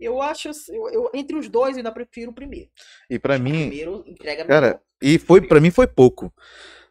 Eu 0.00 0.22
acho. 0.22 0.48
Eu, 0.68 0.88
eu- 0.90 1.10
entre 1.14 1.36
os 1.36 1.48
dois, 1.48 1.72
eu 1.72 1.78
ainda 1.78 1.92
prefiro 1.92 2.30
o 2.30 2.34
primeiro. 2.34 2.70
E 3.10 3.18
pra 3.18 3.36
O 3.36 3.40
mim, 3.40 3.68
primeiro 3.68 4.04
entrega 4.06 4.44
cara, 4.46 4.66
melhor. 4.66 4.80
e 5.02 5.18
foi 5.18 5.40
para 5.46 5.60
mim 5.60 5.70
foi 5.70 5.86
pouco. 5.86 6.32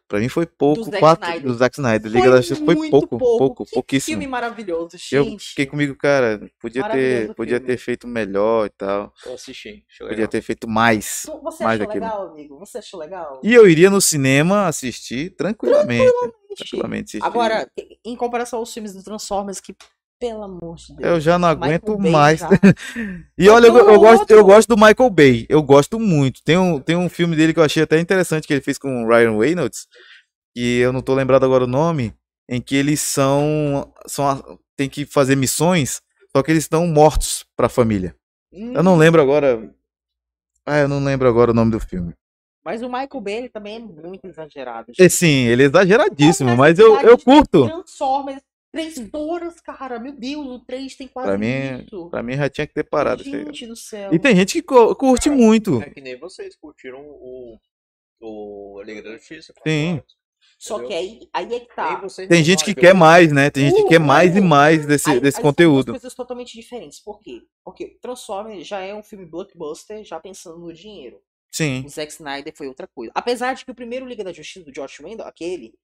Pra 0.08 0.18
mim 0.18 0.28
foi 0.28 0.46
pouco, 0.46 0.84
Zack 0.84 0.98
quatro 1.00 1.26
Snyder. 1.26 1.46
do 1.46 1.54
Zack 1.54 1.76
Snyder. 1.78 2.10
Liga 2.10 2.22
Foi 2.24 2.30
da 2.30 2.36
Justiça 2.38 2.64
foi 2.64 2.74
muito 2.74 2.90
pouco, 2.90 3.18
pouco. 3.18 3.38
pouco, 3.38 3.64
Que 3.66 3.70
pouquíssimo. 3.74 4.12
Filme 4.14 4.26
maravilhoso, 4.26 4.96
Eu 5.12 5.24
gente. 5.24 5.48
fiquei 5.50 5.66
comigo, 5.66 5.94
cara, 5.94 6.50
podia 6.58 6.82
ter, 6.88 7.34
podia 7.34 7.56
filme. 7.58 7.66
ter 7.66 7.76
feito 7.76 8.08
melhor 8.08 8.66
e 8.66 8.70
tal. 8.70 9.12
Eu 9.26 9.34
assisti. 9.34 9.84
Podia 9.98 10.08
legal. 10.12 10.28
ter 10.28 10.40
feito 10.40 10.66
mais. 10.66 11.22
Tu- 11.26 11.40
Você 11.42 11.62
mais 11.62 11.78
achou 11.80 11.86
daquilo. 11.86 12.04
legal, 12.06 12.28
amigo? 12.30 12.58
Você 12.58 12.78
achou 12.78 12.98
legal? 12.98 13.40
E 13.44 13.52
eu 13.52 13.68
iria 13.68 13.90
no 13.90 14.00
cinema 14.00 14.66
assistir 14.66 15.30
tranquilamente. 15.36 16.10
Tranquilamente. 16.10 16.38
Tranquilamente. 16.56 17.18
Agora, 17.22 17.70
em 18.04 18.16
comparação 18.16 18.58
aos 18.58 18.72
filmes 18.72 18.94
do 18.94 19.02
Transformers, 19.04 19.60
que 19.60 19.76
Pelo 20.18 20.42
amor 20.42 20.76
de 20.76 20.96
Deus. 20.96 21.08
Eu 21.08 21.20
já 21.20 21.38
não 21.38 21.48
Michael 21.48 21.64
aguento 21.64 21.96
Bay 21.96 22.10
mais. 22.10 22.40
E 23.38 23.48
olha, 23.48 23.68
eu, 23.68 23.76
eu 23.76 24.00
gosto, 24.00 24.30
eu 24.30 24.44
gosto 24.44 24.68
do 24.68 24.76
Michael 24.76 25.10
Bay. 25.10 25.46
Eu 25.48 25.62
gosto 25.62 25.98
muito. 25.98 26.42
Tem 26.42 26.58
um, 26.58 26.80
tem 26.80 26.96
um 26.96 27.08
filme 27.08 27.36
dele 27.36 27.54
que 27.54 27.60
eu 27.60 27.64
achei 27.64 27.84
até 27.84 28.00
interessante 28.00 28.46
que 28.46 28.52
ele 28.52 28.60
fez 28.60 28.78
com 28.78 29.04
o 29.04 29.08
Ryan 29.08 29.38
Reynolds, 29.38 29.86
que 30.54 30.78
eu 30.78 30.92
não 30.92 31.00
tô 31.00 31.14
lembrado 31.14 31.44
agora 31.44 31.64
o 31.64 31.68
nome, 31.68 32.12
em 32.48 32.60
que 32.60 32.74
eles 32.74 33.00
são, 33.00 33.92
são 34.06 34.58
tem 34.76 34.88
que 34.88 35.04
fazer 35.04 35.36
missões, 35.36 36.00
só 36.34 36.42
que 36.42 36.50
eles 36.50 36.64
estão 36.64 36.86
mortos 36.86 37.44
pra 37.56 37.68
família. 37.68 38.14
Eu 38.52 38.82
não 38.82 38.96
lembro 38.96 39.20
agora. 39.20 39.72
Ah, 40.66 40.78
eu 40.78 40.88
não 40.88 41.02
lembro 41.02 41.28
agora 41.28 41.50
o 41.50 41.54
nome 41.54 41.70
do 41.70 41.80
filme. 41.80 42.12
Mas 42.64 42.82
o 42.82 42.86
Michael 42.86 43.20
Bay 43.20 43.34
ele 43.34 43.48
também 43.48 43.76
é 43.76 43.78
muito 43.78 44.26
exagerado. 44.26 44.92
E, 44.98 45.08
sim, 45.08 45.46
ele 45.46 45.62
é 45.62 45.66
exageradíssimo, 45.66 46.56
Mas 46.56 46.78
eu, 46.78 47.00
eu 47.00 47.16
curto. 47.18 47.66
Transformers, 47.66 48.42
três 48.72 48.96
horas, 49.12 49.60
cara. 49.60 49.98
Meu 49.98 50.12
Deus, 50.12 50.46
o 50.46 50.58
3 50.64 50.96
tem 50.96 51.08
quase 51.08 51.28
Pra 51.28 51.38
mim, 51.38 51.82
isso. 51.84 52.08
pra 52.10 52.22
mim 52.22 52.36
já 52.36 52.48
tinha 52.48 52.66
que 52.66 52.74
ter 52.74 52.84
parado. 52.84 53.22
Gente 53.24 53.66
do 53.66 53.76
céu. 53.76 54.12
E 54.12 54.18
tem 54.18 54.34
gente 54.36 54.52
que 54.54 54.62
cu- 54.62 54.94
curte 54.96 55.28
muito. 55.30 55.82
É 55.82 55.90
que 55.90 56.00
nem 56.00 56.18
vocês 56.18 56.56
curtiram 56.56 57.00
o, 57.04 57.58
o 58.20 58.82
Liga 58.82 59.02
da 59.02 59.12
Justiça. 59.16 59.52
Sim. 59.66 60.00
Só 60.58 60.80
que 60.84 60.92
aí, 60.92 61.28
aí 61.32 61.54
é 61.54 61.60
que 61.60 61.74
tá. 61.74 62.04
Tem 62.28 62.42
gente 62.42 62.64
que 62.64 62.74
quer 62.74 62.92
mais, 62.94 63.32
né? 63.32 63.48
Tem 63.50 63.68
gente 63.70 63.82
que 63.82 63.88
quer 63.88 64.00
mais 64.00 64.34
e 64.36 64.40
mais 64.40 64.86
desse, 64.86 65.08
Aí- 65.10 65.20
desse 65.20 65.38
aí 65.38 65.42
são 65.42 65.50
conteúdo. 65.50 65.86
duas 65.86 66.00
coisas 66.00 66.14
totalmente 66.14 66.52
diferentes. 66.54 67.00
Por 67.00 67.20
quê? 67.20 67.42
Porque 67.64 67.96
Transformers 68.02 68.66
já 68.66 68.80
é 68.80 68.92
um 68.94 69.02
filme 69.02 69.24
blockbuster, 69.24 70.02
já 70.04 70.18
pensando 70.18 70.58
no 70.58 70.72
dinheiro. 70.72 71.20
Sim. 71.52 71.84
O 71.84 71.88
Zack 71.88 72.12
Snyder 72.12 72.52
foi 72.56 72.66
outra 72.68 72.86
coisa. 72.88 73.12
Apesar 73.14 73.54
de 73.54 73.64
que 73.64 73.70
o 73.70 73.74
primeiro 73.74 74.06
Liga 74.06 74.24
da 74.24 74.32
Justiça 74.32 74.64
do 74.64 74.72
Josh 74.72 74.98
Whedon, 75.00 75.22
aquele, 75.24 75.74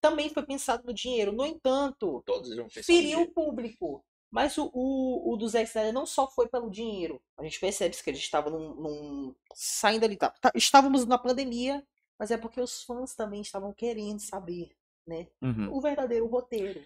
também 0.00 0.28
foi 0.30 0.42
pensado 0.44 0.84
no 0.86 0.92
dinheiro. 0.94 1.32
No 1.32 1.44
entanto, 1.46 2.22
feriu 2.70 3.22
o 3.22 3.30
público. 3.32 4.04
Mas 4.30 4.56
o, 4.56 4.70
o, 4.72 5.32
o 5.32 5.36
do 5.36 5.48
Zack 5.48 5.66
Snyder 5.66 5.92
não 5.92 6.06
só 6.06 6.30
foi 6.30 6.48
pelo 6.48 6.70
dinheiro. 6.70 7.20
A 7.36 7.42
gente 7.42 7.58
percebe 7.58 7.96
que 7.96 8.10
a 8.10 8.12
gente 8.12 8.22
estava 8.22 8.48
num, 8.48 8.74
num- 8.74 9.34
saindo 9.54 10.04
ali. 10.04 10.16
Tá, 10.16 10.30
tá- 10.30 10.52
estávamos 10.54 11.04
na 11.04 11.18
pandemia, 11.18 11.84
mas 12.16 12.30
é 12.30 12.36
porque 12.36 12.60
os 12.60 12.82
fãs 12.84 13.14
também 13.16 13.40
estavam 13.40 13.72
querendo 13.72 14.20
saber, 14.20 14.70
né? 15.04 15.26
Uhum. 15.42 15.74
O 15.74 15.80
verdadeiro 15.80 16.26
roteiro. 16.26 16.80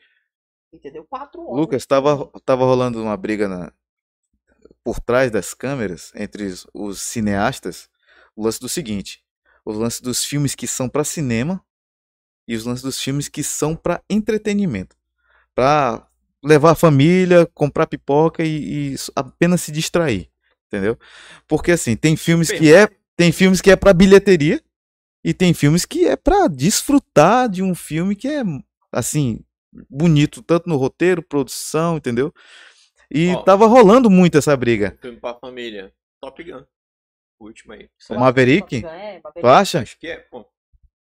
Entendeu? 0.72 1.04
Quatro 1.04 1.42
horas. 1.42 1.60
Lucas, 1.60 1.84
tava, 1.86 2.26
tava 2.46 2.64
rolando 2.64 3.02
uma 3.02 3.16
briga 3.16 3.46
na, 3.46 3.70
por 4.82 4.98
trás 4.98 5.30
das 5.30 5.52
câmeras 5.52 6.12
entre 6.14 6.44
os, 6.46 6.66
os 6.72 7.02
cineastas. 7.02 7.90
O 8.34 8.42
lance 8.42 8.58
do 8.58 8.70
seguinte: 8.70 9.22
o 9.66 9.70
lance 9.72 10.02
dos 10.02 10.24
filmes 10.24 10.54
que 10.54 10.66
são 10.66 10.88
pra 10.88 11.04
cinema 11.04 11.62
e 12.46 12.54
os 12.54 12.64
lances 12.64 12.82
dos 12.82 13.00
filmes 13.00 13.28
que 13.28 13.42
são 13.42 13.74
pra 13.74 14.02
entretenimento. 14.08 14.96
Pra 15.54 16.06
levar 16.44 16.72
a 16.72 16.76
família, 16.76 17.46
comprar 17.54 17.86
pipoca 17.86 18.44
e, 18.44 18.92
e 18.92 18.96
apenas 19.16 19.62
se 19.62 19.72
distrair. 19.72 20.28
Entendeu? 20.66 20.98
Porque 21.46 21.72
assim, 21.72 21.96
tem 21.96 22.16
filmes 22.16 22.50
que 22.50 22.72
é, 22.72 22.88
tem 23.16 23.30
filmes 23.30 23.60
que 23.60 23.70
é 23.70 23.76
pra 23.76 23.92
bilheteria 23.92 24.60
e 25.22 25.32
tem 25.32 25.54
filmes 25.54 25.84
que 25.84 26.06
é 26.06 26.16
pra 26.16 26.48
desfrutar 26.48 27.48
de 27.48 27.62
um 27.62 27.74
filme 27.74 28.16
que 28.16 28.28
é 28.28 28.42
assim, 28.92 29.40
bonito, 29.88 30.42
tanto 30.42 30.68
no 30.68 30.76
roteiro, 30.76 31.22
produção, 31.22 31.96
entendeu? 31.96 32.32
E 33.10 33.30
Ó. 33.30 33.42
tava 33.42 33.66
rolando 33.66 34.10
muito 34.10 34.38
essa 34.38 34.56
briga. 34.56 34.98
Filme 35.00 35.18
pra 35.18 35.34
família. 35.34 35.92
Top 36.20 36.42
Gun. 36.42 36.64
O 37.38 37.46
último 37.46 37.72
aí. 37.72 37.88
O 38.10 38.18
Maverick? 38.18 38.76
É, 38.84 39.20
Maverick. 39.22 39.40
Tu 39.40 39.46
acha? 39.46 39.80
Acho 39.80 39.98
que 39.98 40.08
é, 40.08 40.16
pô. 40.16 40.44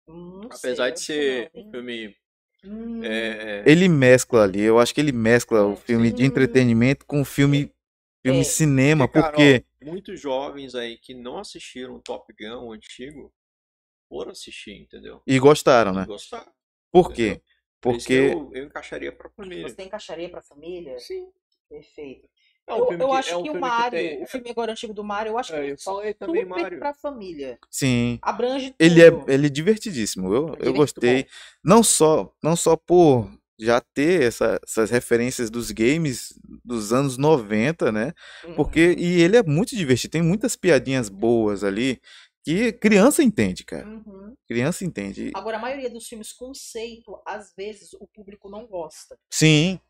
Não 0.08 0.50
Apesar 0.50 0.90
sei, 0.90 0.92
de 0.92 1.00
ser 1.00 1.50
um 1.54 1.70
filme. 1.70 2.16
Hum, 2.64 3.02
É, 3.02 3.60
é, 3.60 3.70
Ele 3.70 3.88
mescla 3.88 4.42
ali, 4.44 4.62
eu 4.62 4.78
acho 4.78 4.94
que 4.94 5.00
ele 5.00 5.12
mescla 5.12 5.64
o 5.64 5.72
É, 5.72 5.76
filme 5.76 6.10
de 6.12 6.24
entretenimento 6.24 7.04
com 7.06 7.20
o 7.20 7.24
filme, 7.24 7.70
filme 8.24 8.40
É. 8.40 8.44
cinema, 8.44 9.06
Porque, 9.06 9.22
porque 9.22 9.64
Carol, 9.82 9.92
muitos 9.92 10.20
jovens 10.20 10.74
aí 10.74 10.98
que 10.98 11.14
não 11.14 11.38
assistiram 11.38 12.00
Top 12.00 12.32
Gun, 12.38 12.66
o 12.66 12.72
antigo, 12.72 13.32
foram 14.08 14.30
assistir, 14.32 14.72
entendeu? 14.72 15.22
e 15.26 15.38
gostaram, 15.38 15.92
né? 15.92 16.06
Gostaram. 16.06 16.52
Por 16.92 17.12
quê? 17.12 17.28
entendeu? 17.28 17.42
Que 17.82 17.92
Porque 17.92 18.14
eu, 18.14 18.50
eu 18.54 18.64
encaixaria 18.66 19.12
pra 19.12 19.30
família. 19.30 19.68
Você 19.68 19.82
encaixaria 19.82 20.28
pra 20.30 20.42
família? 20.42 20.98
Sim. 20.98 21.30
Perfeito. 21.68 22.28
É 22.66 22.74
um 22.74 22.78
eu 22.78 22.92
eu 22.92 23.08
que- 23.08 23.14
acho 23.16 23.30
é 23.30 23.36
um 23.36 23.42
que 23.44 23.50
o 23.50 23.60
Mario, 23.60 23.98
tem- 23.98 24.22
o 24.22 24.26
filme 24.26 24.50
agora 24.50 24.72
antigo 24.72 24.92
do 24.92 25.04
Mario, 25.04 25.30
eu 25.32 25.38
acho 25.38 25.52
que 25.52 25.58
É, 25.58 25.66
é 25.68 25.72
eu 25.72 25.78
falei 25.78 26.14
também 26.14 26.42
super 26.42 26.62
Mario. 26.62 26.78
pra 26.78 26.92
família. 26.94 27.58
sim, 27.70 28.18
Abrange 28.22 28.70
tudo. 28.70 28.76
ele 28.80 29.02
é 29.02 29.08
ele 29.28 29.46
é 29.46 29.50
divertidíssimo. 29.50 30.34
Eu, 30.34 30.48
é 30.60 30.68
eu 30.68 30.72
gostei, 30.74 31.22
bom. 31.22 31.28
não 31.64 31.82
só 31.82 32.32
não 32.42 32.56
só 32.56 32.76
por 32.76 33.30
já 33.58 33.80
ter 33.80 34.22
essa- 34.22 34.58
essas 34.62 34.90
referências 34.90 35.48
dos 35.48 35.70
games 35.70 36.38
dos 36.64 36.92
anos 36.92 37.16
90, 37.16 37.90
né? 37.90 38.12
Porque 38.54 38.88
Uhum. 38.88 38.94
e 38.98 39.22
ele 39.22 39.36
é 39.36 39.42
muito 39.42 39.74
divertido, 39.74 40.10
tem 40.12 40.22
muitas 40.22 40.56
piadinhas 40.56 41.08
boas 41.08 41.64
ali 41.64 42.00
que 42.44 42.72
criança 42.72 43.22
entende, 43.22 43.64
cara. 43.64 43.86
Uhum. 43.88 44.34
Criança 44.46 44.84
entende. 44.84 45.30
Agora, 45.34 45.56
a 45.56 45.60
maioria 45.60 45.88
dos 45.90 46.06
filmes 46.06 46.32
conceito, 46.32 47.18
às 47.26 47.52
vezes 47.56 47.92
o 47.94 48.06
público 48.06 48.48
não 48.50 48.66
gosta. 48.66 49.16
Sim, 49.30 49.80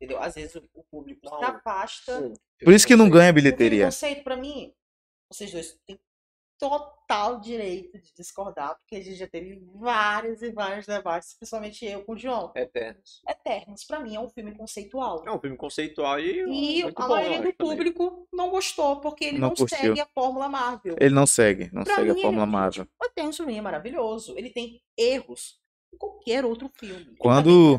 Entendeu? 0.00 0.18
Às 0.22 0.34
vezes 0.34 0.54
o 0.56 0.62
o 0.74 0.82
público 0.84 1.20
Não. 1.24 1.42
afasta. 1.42 2.32
por 2.64 2.72
isso 2.72 2.86
que 2.86 2.96
não 2.96 3.10
ganha 3.10 3.32
bilheteria. 3.32 3.84
conceito, 3.86 4.24
pra 4.24 4.36
mim, 4.36 4.72
vocês 5.30 5.52
dois 5.52 5.78
têm 5.86 6.00
total 6.58 7.40
direito 7.40 7.98
de 7.98 8.12
discordar, 8.14 8.76
porque 8.78 8.96
a 8.96 9.02
gente 9.02 9.16
já 9.16 9.26
teve 9.26 9.62
vários 9.76 10.42
e 10.42 10.50
vários 10.52 10.84
debates, 10.86 11.34
principalmente 11.34 11.84
eu 11.86 12.04
com 12.04 12.12
o 12.12 12.18
João. 12.18 12.52
Eternos. 12.54 13.22
Eternos, 13.28 13.84
pra 13.84 13.98
mim, 14.00 14.14
é 14.14 14.20
um 14.20 14.28
filme 14.28 14.54
conceitual. 14.54 15.22
É 15.26 15.30
um 15.32 15.40
filme 15.40 15.56
conceitual 15.56 16.20
e, 16.20 16.40
E 16.40 16.82
muito 16.82 16.98
a 17.02 17.06
bom, 17.08 17.14
maioria 17.14 17.38
do 17.40 17.48
acho 17.48 17.56
também. 17.56 17.76
público 17.76 18.28
não 18.32 18.50
gostou, 18.50 19.00
porque 19.00 19.24
ele 19.24 19.38
Não 19.38 19.54
não, 19.58 19.66
segue 19.68 20.00
a 20.00 20.06
fórmula 20.14 20.48
Marvel. 20.48 20.96
Ele 21.00 21.14
não 21.14 21.26
segue, 21.26 21.70
não 21.72 21.82
Pra 21.84 21.94
segue 21.96 22.10
a 22.10 22.14
mim, 22.14 22.22
Fórmula 22.22 22.44
ele- 22.44 22.52
Marvel. 22.52 22.86
O 23.00 23.04
Eternos 23.06 23.36
pra 23.38 23.46
mim 23.46 23.56
é 23.58 23.62
maravilhoso. 23.62 24.36
Ele 24.36 24.50
tem 24.50 24.82
erros 24.98 25.58
qualquer 25.98 26.44
outro 26.44 26.70
filme. 26.78 27.02
Ele 27.02 27.16
Quando-. 27.18 27.76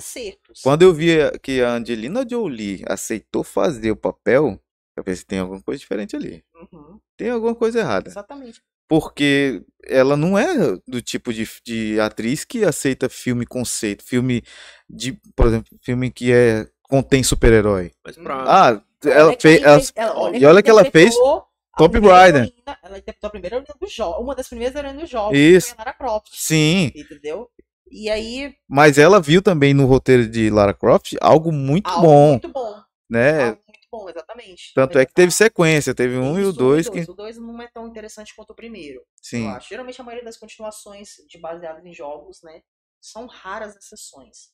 Quando 0.63 0.81
eu 0.83 0.93
vi 0.93 1.15
que 1.41 1.61
a 1.61 1.73
Angelina 1.73 2.25
Jolie 2.29 2.83
aceitou 2.87 3.43
fazer 3.43 3.91
o 3.91 3.95
papel, 3.95 4.59
eu 4.95 5.03
pensei, 5.03 5.25
tem 5.25 5.39
alguma 5.39 5.61
coisa 5.61 5.79
diferente 5.79 6.15
ali. 6.15 6.43
Uhum, 6.55 6.99
Tem 7.17 7.29
alguma 7.29 7.55
coisa 7.55 7.79
errada. 7.79 8.09
exatamente. 8.09 8.61
Porque 8.87 9.63
ela 9.85 10.17
não 10.17 10.37
é 10.37 10.77
do 10.85 11.01
tipo 11.01 11.33
de, 11.33 11.47
de 11.63 11.97
atriz 11.99 12.43
que 12.43 12.65
aceita 12.65 13.07
filme 13.07 13.45
conceito, 13.45 14.03
filme 14.03 14.43
de, 14.89 15.13
por 15.33 15.47
exemplo, 15.47 15.77
filme 15.81 16.11
que 16.11 16.31
é 16.33 16.67
contém 16.83 17.23
super-herói. 17.23 17.91
Mas 18.05 18.17
pra. 18.17 18.43
Ah, 18.45 18.81
ela 19.05 19.27
Olha 19.27 19.35
que 19.37 19.41
fez, 19.41 19.61
ela- 19.63 19.75
fez- 19.77 19.93
ela- 19.95 20.19
olha 20.19 20.37
e 20.37 20.45
olha 20.45 20.61
que 20.61 20.69
ela 20.69 20.83
fez 20.83 21.15
interpretou 21.15 21.37
a 21.73 21.77
Tomb 21.77 21.91
primeira 21.91 22.17
Raider. 22.17 22.41
heroína- 22.43 22.77
Ela 22.83 22.97
interpretou 22.97 23.27
a 23.27 23.31
primeira 23.31 23.61
do 23.61 23.87
jogo, 23.87 24.21
uma 24.21 24.35
das 24.35 24.49
primeiras 24.49 24.75
heroínas 24.75 25.01
do 25.03 25.07
jogo, 25.07 25.33
Isso. 25.35 25.69
que 25.69 25.75
foi 25.75 25.81
a 25.83 25.85
Lara 25.85 25.97
Croft. 25.97 26.27
sim, 26.33 26.91
Entendeu? 26.93 27.49
E 27.89 28.09
aí, 28.09 28.55
mas 28.67 28.97
ela 28.97 29.19
viu 29.19 29.41
também 29.41 29.73
no 29.73 29.85
roteiro 29.85 30.27
de 30.29 30.49
Lara 30.49 30.73
Croft 30.73 31.13
algo 31.21 31.51
muito 31.51 31.89
algo 31.89 32.07
bom, 32.07 32.31
muito 32.31 32.49
bom. 32.49 32.83
né? 33.09 33.43
Algo 33.45 33.61
muito 33.67 33.87
bom, 33.91 34.09
exatamente. 34.09 34.71
Tanto 34.73 34.97
é 34.97 35.05
que 35.05 35.13
teve 35.13 35.31
sequência, 35.31 35.93
teve 35.93 36.17
um 36.17 36.39
e 36.39 36.43
o 36.45 36.49
Isso, 36.49 36.57
dois 36.57 36.87
que 36.89 37.01
O 37.01 37.13
dois 37.13 37.37
não 37.37 37.61
é 37.61 37.67
tão 37.67 37.87
interessante 37.87 38.33
quanto 38.35 38.51
o 38.51 38.55
primeiro. 38.55 39.03
sim. 39.21 39.43
eu 39.43 39.49
acho. 39.49 39.69
Geralmente 39.69 39.99
a 39.99 40.03
maioria 40.03 40.23
das 40.25 40.37
continuações 40.37 41.15
de 41.27 41.37
baseadas 41.37 41.85
em 41.85 41.93
jogos, 41.93 42.41
né, 42.41 42.61
são 43.01 43.25
raras 43.27 43.75
exceções. 43.75 44.51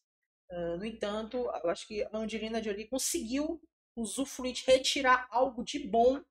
Ah, 0.50 0.78
no 0.78 0.86
entanto, 0.86 1.38
eu 1.38 1.70
acho 1.70 1.88
que 1.88 2.04
a 2.04 2.18
Angelina 2.18 2.64
Jolie 2.64 2.88
conseguiu 2.88 3.62
usufruir, 3.96 4.56
retirar 4.66 5.28
algo 5.30 5.64
de 5.64 5.80
bom 5.80 6.22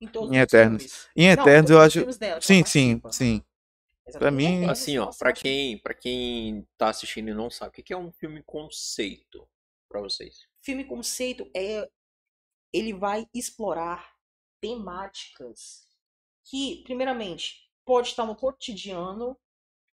em 0.00 0.08
todos 0.08 0.30
Em 0.30 0.38
os 0.38 0.40
Eternos. 0.40 0.82
filmes. 0.82 1.08
Em 1.16 1.28
Eternos 1.28 1.70
eu 1.70 1.80
acho, 1.80 2.04
dela 2.18 2.40
sim, 2.40 2.64
sim, 2.64 3.02
sim. 3.10 3.42
Exatamente. 4.10 4.36
mim- 4.36 4.56
Eternos, 4.56 4.70
Assim, 4.70 4.98
ó, 4.98 5.08
acho 5.08 5.42
quem, 5.42 5.78
pra 5.78 5.94
quem 5.94 6.66
tá 6.78 6.88
assistindo 6.90 7.28
e 7.30 7.34
não 7.34 7.50
sabe, 7.50 7.70
o 7.70 7.72
que 7.82 7.92
é 7.92 7.96
um 7.96 8.12
filme 8.12 8.42
conceito 8.42 9.48
pra 9.88 10.00
vocês? 10.00 10.46
filme 10.62 10.84
conceito 10.84 11.50
é 11.56 11.88
ele 12.72 12.92
vai 12.92 13.26
explorar 13.34 14.14
temáticas 14.60 15.88
que, 16.44 16.82
primeiramente, 16.84 17.68
pode 17.84 18.08
estar 18.08 18.24
no 18.26 18.36
cotidiano. 18.36 19.36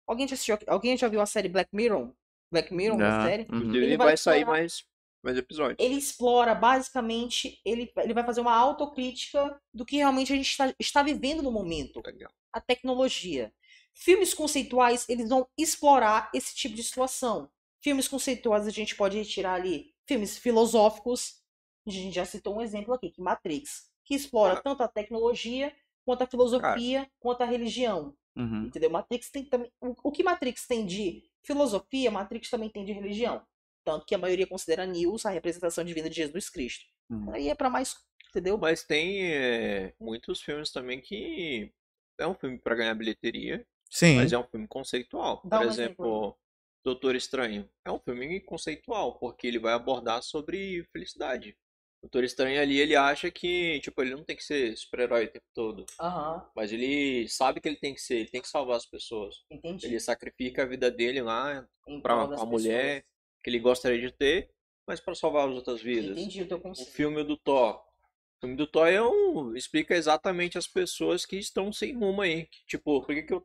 Alguém 0.06 0.26
já 0.28 0.34
assistiu, 0.34 0.58
alguém 0.66 0.96
já 0.96 1.08
viu 1.08 1.20
a 1.20 1.26
série 1.26 1.48
Black 1.48 1.70
Mirror? 1.74 2.12
Black 2.50 2.72
Mirror, 2.72 2.96
uma 2.96 3.24
série? 3.26 3.42
uhum. 3.50 3.58
Inclusive 3.58 3.84
Ele 3.84 3.96
vai, 3.96 4.06
vai 4.08 4.16
sair 4.16 4.40
explorar- 4.40 4.58
mais, 4.60 4.84
mais 5.22 5.36
episódios. 5.36 5.76
Ele 5.80 5.94
explora 5.96 6.54
basicamente, 6.54 7.60
ele, 7.64 7.92
ele 7.96 8.14
vai 8.14 8.24
fazer 8.24 8.40
uma 8.40 8.54
autocrítica 8.56 9.60
do 9.74 9.84
que 9.84 9.96
realmente 9.96 10.32
a 10.32 10.36
gente 10.36 10.50
está, 10.50 10.74
está 10.78 11.02
vivendo 11.02 11.42
no 11.42 11.50
momento, 11.50 12.00
Legal. 12.04 12.30
a 12.52 12.60
tecnologia. 12.60 13.52
Filmes 13.98 14.34
conceituais, 14.34 15.06
eles 15.08 15.28
vão 15.28 15.48
explorar 15.56 16.30
esse 16.34 16.54
tipo 16.54 16.74
de 16.74 16.84
situação. 16.84 17.50
Filmes 17.82 18.06
conceituais 18.06 18.66
a 18.66 18.70
gente 18.70 18.94
pode 18.94 19.16
retirar 19.16 19.54
ali 19.54 19.94
filmes 20.06 20.36
filosóficos. 20.36 21.40
A 21.86 21.90
gente 21.90 22.14
já 22.14 22.24
citou 22.26 22.56
um 22.56 22.60
exemplo 22.60 22.92
aqui, 22.92 23.10
que 23.10 23.22
Matrix, 23.22 23.90
que 24.04 24.14
explora 24.14 24.54
Ah. 24.54 24.62
tanto 24.62 24.82
a 24.82 24.88
tecnologia 24.88 25.74
quanto 26.04 26.22
a 26.22 26.26
filosofia, 26.26 27.10
quanto 27.18 27.40
a 27.40 27.46
religião. 27.46 28.14
Uhum. 28.36 28.66
Entendeu? 28.66 28.90
Matrix 28.90 29.30
tem 29.30 29.44
também. 29.44 29.72
O, 29.80 30.12
que 30.12 30.22
Matrix 30.22 30.66
tem 30.66 30.84
de 30.84 31.22
filosofia, 31.42 32.10
Matrix 32.10 32.50
também 32.50 32.68
tem 32.68 32.84
de 32.84 32.92
religião. 32.92 33.42
Tanto 33.82 34.04
que 34.04 34.14
a 34.14 34.18
maioria 34.18 34.46
considera 34.46 34.84
Nils 34.84 35.24
a 35.24 35.30
representação 35.30 35.82
divina 35.84 36.10
de 36.10 36.16
Jesus 36.16 36.50
Cristo. 36.50 36.84
Hum. 37.10 37.30
Aí 37.32 37.48
é 37.48 37.54
pra 37.54 37.70
mais, 37.70 37.96
entendeu? 38.28 38.58
Mas 38.58 38.84
tem 38.84 39.32
é, 39.32 39.94
muitos 39.98 40.42
filmes 40.42 40.70
também 40.70 41.00
que 41.00 41.72
é 42.18 42.26
um 42.26 42.34
filme 42.34 42.58
pra 42.58 42.74
ganhar 42.74 42.94
bilheteria, 42.94 43.66
Sim. 43.90 44.16
mas 44.16 44.32
é 44.32 44.38
um 44.38 44.44
filme 44.46 44.66
conceitual. 44.68 45.40
Dá 45.44 45.58
Por 45.58 45.66
um 45.66 45.70
exemplo, 45.70 46.36
Doutor 46.84 47.14
Estranho 47.16 47.68
é 47.84 47.90
um 47.90 47.98
filme 47.98 48.40
conceitual, 48.40 49.18
porque 49.18 49.46
ele 49.46 49.58
vai 49.58 49.72
abordar 49.72 50.22
sobre 50.22 50.84
felicidade. 50.92 51.56
Doutor 52.02 52.22
Estranho 52.24 52.60
ali, 52.60 52.78
ele 52.78 52.94
acha 52.94 53.30
que, 53.30 53.80
tipo, 53.80 54.00
ele 54.02 54.14
não 54.14 54.22
tem 54.22 54.36
que 54.36 54.44
ser 54.44 54.76
super-herói 54.76 55.24
o 55.24 55.28
tempo 55.28 55.46
todo. 55.54 55.84
Aham, 56.00 56.48
Mas 56.54 56.72
ele 56.72 57.28
sabe 57.28 57.60
que 57.60 57.68
ele 57.68 57.76
tem 57.78 57.94
que 57.94 58.00
ser, 58.00 58.16
ele 58.18 58.28
tem 58.30 58.40
que 58.40 58.48
salvar 58.48 58.76
as 58.76 58.86
pessoas. 58.86 59.34
entendi. 59.50 59.86
Ele 59.86 59.98
sacrifica 59.98 60.62
a 60.62 60.66
vida 60.66 60.90
dele 60.90 61.20
lá 61.22 61.66
Em 61.88 62.00
pra 62.00 62.14
a 62.22 62.44
mulher 62.46 63.04
que 63.42 63.50
ele 63.50 63.58
gostaria 63.58 64.00
de 64.00 64.12
ter, 64.12 64.50
mas 64.86 65.00
pra 65.00 65.14
salvar 65.14 65.48
as 65.48 65.54
outras 65.54 65.82
vidas. 65.82 66.16
Entendi 66.16 66.42
o 66.42 66.48
teu 66.48 66.58
O 66.58 66.60
conceito. 66.60 66.90
filme 66.92 67.24
do 67.24 67.36
Thor. 67.36 67.76
O 67.76 68.40
filme 68.40 68.54
do 68.56 68.66
Thor 68.66 68.86
é 68.86 69.02
um, 69.02 69.56
explica 69.56 69.94
exatamente 69.96 70.58
as 70.58 70.68
pessoas 70.68 71.24
que 71.26 71.36
estão 71.36 71.72
sem 71.72 71.94
rumo 71.96 72.20
aí. 72.22 72.46
Tipo, 72.68 73.00
por 73.00 73.06
que, 73.14 73.22
que 73.22 73.32
eu. 73.32 73.44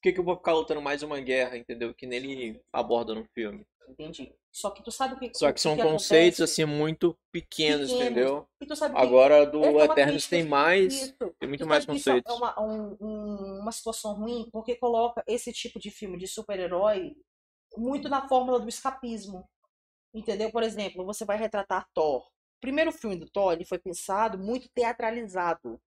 Por 0.00 0.04
que, 0.04 0.12
que 0.14 0.20
eu 0.20 0.24
vou 0.24 0.36
ficar 0.36 0.54
lutando 0.54 0.80
mais 0.80 1.02
uma 1.02 1.20
guerra, 1.20 1.58
entendeu? 1.58 1.94
Que 1.94 2.06
nele 2.06 2.58
aborda 2.72 3.14
no 3.14 3.22
filme. 3.34 3.66
Entendi. 3.86 4.32
Só 4.50 4.70
que 4.70 4.82
tu 4.82 4.90
sabe 4.90 5.14
o 5.14 5.18
que 5.18 5.30
Só 5.36 5.52
que 5.52 5.60
são 5.60 5.76
que 5.76 5.82
conceitos, 5.82 6.40
acontece? 6.40 6.62
assim, 6.62 6.64
muito 6.64 7.14
pequenos, 7.30 7.90
Pequenos. 7.92 8.10
entendeu? 8.10 8.48
E 8.62 8.66
Agora 8.96 9.44
do 9.44 9.62
é 9.62 9.68
uma 9.70 9.84
Eternos 9.84 10.26
tem 10.26 10.42
mais. 10.44 10.94
Isso. 10.94 11.14
Tem 11.38 11.48
muito 11.48 11.64
Tu 11.64 11.68
mais 11.68 11.84
é 11.84 11.86
conceitos. 11.86 12.34
uma, 12.34 12.58
um- 12.58 12.96
um- 12.98 13.60
uma 13.60 13.72
situação 13.72 14.14
ruim 14.14 14.48
porque 14.50 14.74
coloca 14.74 15.22
esse 15.26 15.52
tipo 15.52 15.78
de 15.78 15.90
filme 15.90 16.16
de 16.16 16.26
super-herói 16.26 17.14
muito 17.76 18.08
na 18.08 18.26
fórmula 18.26 18.58
do 18.58 18.68
escapismo. 18.70 19.44
Entendeu? 20.14 20.50
Por 20.50 20.62
exemplo, 20.62 21.04
você 21.04 21.24
vai 21.26 21.36
retratar 21.36 21.86
Thor. 21.92 22.22
O 22.22 22.60
primeiro 22.60 22.90
filme 22.90 23.16
do 23.16 23.28
Thor 23.30 23.52
ele 23.52 23.64
foi 23.66 23.78
pensado 23.78 24.38
muito 24.38 24.68
teatralizado. 24.74 25.78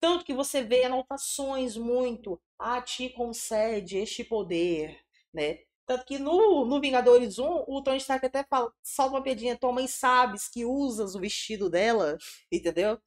Tanto 0.00 0.24
que 0.24 0.34
você 0.34 0.62
vê 0.62 0.84
anotações 0.84 1.76
muito. 1.76 2.40
Ah, 2.58 2.80
te 2.80 3.10
concede 3.10 3.98
este 3.98 4.24
poder, 4.24 4.98
né? 5.32 5.60
Tanto 5.86 6.04
que 6.06 6.18
no, 6.18 6.64
no 6.64 6.80
Vingadores 6.80 7.38
1, 7.38 7.64
o 7.66 7.82
Tony 7.82 7.98
Stark 7.98 8.24
até 8.24 8.44
fala, 8.44 8.72
salva 8.82 9.16
uma 9.16 9.22
pedinha, 9.22 9.58
tua 9.58 9.72
mãe 9.72 9.88
sabes 9.88 10.48
que 10.48 10.64
usas 10.64 11.14
o 11.14 11.20
vestido 11.20 11.68
dela, 11.68 12.16
entendeu? 12.52 12.98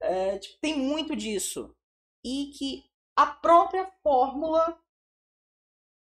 É, 0.00 0.38
tipo, 0.38 0.58
tem 0.60 0.76
muito 0.76 1.14
disso. 1.16 1.74
E 2.24 2.50
que 2.58 2.84
a 3.16 3.26
própria 3.26 3.90
fórmula 4.02 4.78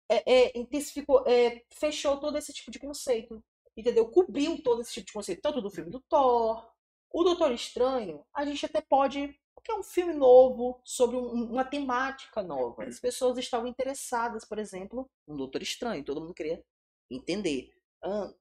é, 0.08 0.32
é, 0.32 0.58
intensificou, 0.58 1.24
é, 1.26 1.62
fechou 1.70 2.18
todo 2.18 2.36
esse 2.38 2.52
tipo 2.52 2.70
de 2.70 2.78
conceito. 2.78 3.42
Entendeu? 3.76 4.10
Cobriu 4.10 4.60
todo 4.62 4.80
esse 4.82 4.92
tipo 4.94 5.06
de 5.06 5.12
conceito, 5.12 5.40
tanto 5.40 5.62
do 5.62 5.70
filme 5.70 5.90
do 5.90 6.00
Thor, 6.00 6.68
o 7.10 7.24
Doutor 7.24 7.52
Estranho, 7.52 8.24
a 8.34 8.44
gente 8.44 8.64
até 8.66 8.80
pode. 8.80 9.38
Porque 9.68 9.72
é 9.72 9.80
um 9.80 9.82
filme 9.82 10.14
novo, 10.14 10.80
sobre 10.82 11.16
um- 11.16 11.50
uma 11.52 11.64
temática 11.64 12.42
nova. 12.42 12.84
As 12.84 12.98
pessoas 12.98 13.36
estavam 13.36 13.66
interessadas, 13.68 14.42
por 14.46 14.58
exemplo, 14.58 15.06
no 15.26 15.36
Doutor 15.36 15.60
Estranho. 15.60 16.02
Todo 16.02 16.22
mundo 16.22 16.32
queria 16.32 16.64
entender. 17.10 17.70
Ahn, 18.02 18.32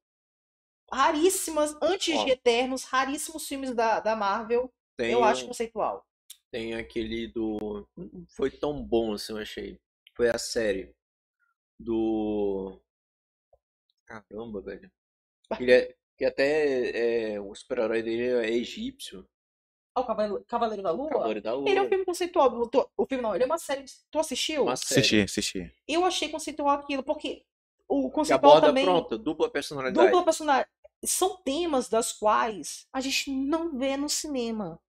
raríssimas, 0.91 1.75
antes 1.81 2.15
Ó. 2.17 2.23
de 2.23 2.31
Eternos, 2.31 2.85
raríssimos 2.85 3.45
filmes 3.45 3.75
da, 3.75 3.99
da 3.99 4.15
Marvel, 4.15 4.71
eu 4.97 5.21
acho 5.23 5.43
um- 5.43 5.47
conceitual. 5.47 6.05
tem 6.49 6.75
aquele 6.75 7.27
do. 7.27 7.85
Foi 8.29 8.49
tão 8.49 8.81
bom 8.81 9.11
assim, 9.13 9.33
eu 9.33 9.39
achei. 9.39 9.77
Foi 10.15 10.29
a 10.29 10.37
série 10.37 10.95
do. 11.77 12.79
Caramba, 14.05 14.61
velho. 14.61 14.89
Ele 15.59 15.71
é, 15.73 15.95
que 16.17 16.23
até 16.23 17.33
é, 17.33 17.41
o 17.41 17.53
super-herói 17.53 18.01
dele 18.01 18.45
é 18.47 18.49
egípcio. 18.49 19.27
Ah, 19.97 20.01
o 20.01 20.05
Cavaleiro, 20.05 20.45
Cavaleiro 20.47 20.83
da 20.83 20.91
Lua? 20.91 21.09
Cavaleiro 21.09 21.41
da 21.41 21.53
Lua. 21.55 21.67
Ele 21.69 21.79
é 21.79 21.81
um 21.81 21.89
filme 21.89 22.05
conceitual. 22.05 22.53
O, 22.53 22.67
tu- 22.69 22.87
o 22.95 23.05
filme 23.05 23.21
não, 23.23 23.33
ele 23.33 23.43
é 23.43 23.47
uma 23.47 23.57
série. 23.57 23.83
Tu 24.11 24.19
assistiu? 24.19 24.63
Uma 24.63 24.75
série. 24.75 24.99
Assisti, 25.01 25.21
assisti. 25.21 25.75
Eu 25.87 26.05
achei 26.05 26.29
conceitual 26.29 26.75
aquilo, 26.77 27.01
porque 27.03 27.43
o 27.87 28.09
Que 28.09 28.15
conceitual 28.15 28.51
aborda, 28.51 28.67
também. 28.67 28.85
pronto, 28.85 29.17
dupla 29.17 29.49
personalidade. 29.49 30.07
Dupla 30.07 30.23
personagem. 30.23 30.65
São 31.03 31.37
temas 31.37 31.89
das 31.89 32.11
quais 32.13 32.87
a 32.93 33.01
gente 33.01 33.31
não 33.31 33.77
vê 33.77 33.97
no 33.97 34.09
cinema. 34.09 34.79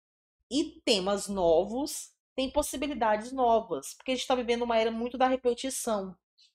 E 0.50 0.80
temas 0.84 1.28
novos 1.28 2.10
têm 2.34 2.50
possibilidades 2.50 3.32
novas. 3.32 3.94
Porque 3.94 4.10
a 4.12 4.14
gente 4.14 4.22
está 4.22 4.34
vivendo 4.34 4.62
uma 4.62 4.76
era 4.78 4.90
muito 4.90 5.16
da 5.16 5.26
repetição. 5.26 6.14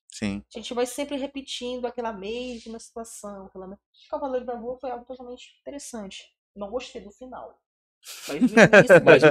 Sim. 0.09 0.43
A 0.53 0.59
gente 0.59 0.73
vai 0.75 0.85
sempre 0.85 1.15
repetindo 1.17 1.85
aquela 1.85 2.13
mesma 2.13 2.77
situação. 2.79 3.45
Aquela... 3.47 3.79
Cavaleiro 4.09 4.45
da 4.45 4.53
Lua 4.53 4.77
foi 4.79 4.91
algo 4.91 5.05
totalmente 5.05 5.55
interessante. 5.61 6.35
Não 6.55 6.69
gostei 6.69 7.01
do 7.01 7.09
final. 7.11 7.59
Mas 8.27 8.41
Mas 8.51 9.21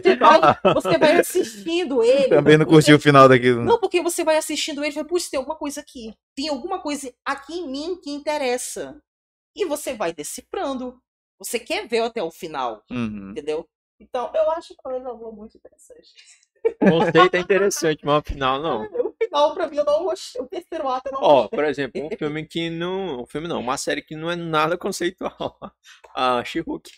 você, 0.00 0.16
vai, 0.16 0.74
você 0.74 0.98
vai 0.98 1.20
assistindo 1.20 2.02
ele. 2.02 2.28
Também 2.28 2.56
não 2.56 2.64
curti 2.66 2.92
o 2.92 3.00
final 3.00 3.28
daquilo. 3.28 3.64
Não, 3.64 3.78
porque 3.78 4.00
você 4.00 4.24
vai 4.24 4.36
assistindo 4.36 4.82
ele 4.82 4.90
e 4.90 4.94
fala, 4.94 5.06
putz, 5.06 5.28
tem 5.28 5.38
alguma 5.38 5.56
coisa 5.56 5.80
aqui. 5.80 6.14
Tem 6.34 6.48
alguma 6.48 6.80
coisa 6.80 7.12
aqui 7.24 7.54
em 7.58 7.68
mim 7.70 8.00
que 8.02 8.10
interessa. 8.10 9.00
E 9.54 9.64
você 9.66 9.94
vai 9.94 10.12
decifrando. 10.12 11.00
Você 11.38 11.58
quer 11.58 11.86
ver 11.86 12.00
até 12.00 12.22
o 12.22 12.30
final, 12.30 12.82
Uhum. 12.90 13.30
entendeu? 13.30 13.68
Então, 14.00 14.30
eu 14.34 14.50
acho 14.52 14.68
que 14.68 14.88
o 14.88 14.98
Lua 14.98 15.32
muito 15.32 15.56
interessante. 15.56 16.08
O 16.80 16.90
conceito 16.90 17.34
é 17.34 17.38
interessante, 17.38 18.04
mas 18.04 18.18
o 18.18 18.22
final 18.22 18.60
não. 18.60 18.88
O 19.18 19.24
final, 19.28 19.52
pra 19.52 19.66
mim, 19.66 19.76
eu 19.76 19.84
não 19.84 20.04
gostei. 20.04 20.40
O 20.40 20.46
terceiro 20.46 20.88
ato 20.88 21.08
eu 21.08 21.12
não 21.12 21.20
Ó, 21.20 21.48
por 21.48 21.64
exemplo, 21.64 22.06
um 22.06 22.16
filme 22.16 22.46
que 22.46 22.70
não. 22.70 23.22
Um 23.22 23.26
filme 23.26 23.48
não, 23.48 23.58
uma 23.60 23.76
série 23.76 24.00
que 24.00 24.14
não 24.14 24.30
é 24.30 24.36
nada 24.36 24.78
conceitual. 24.78 25.58
A 26.14 26.42
She-Hulk. 26.46 26.88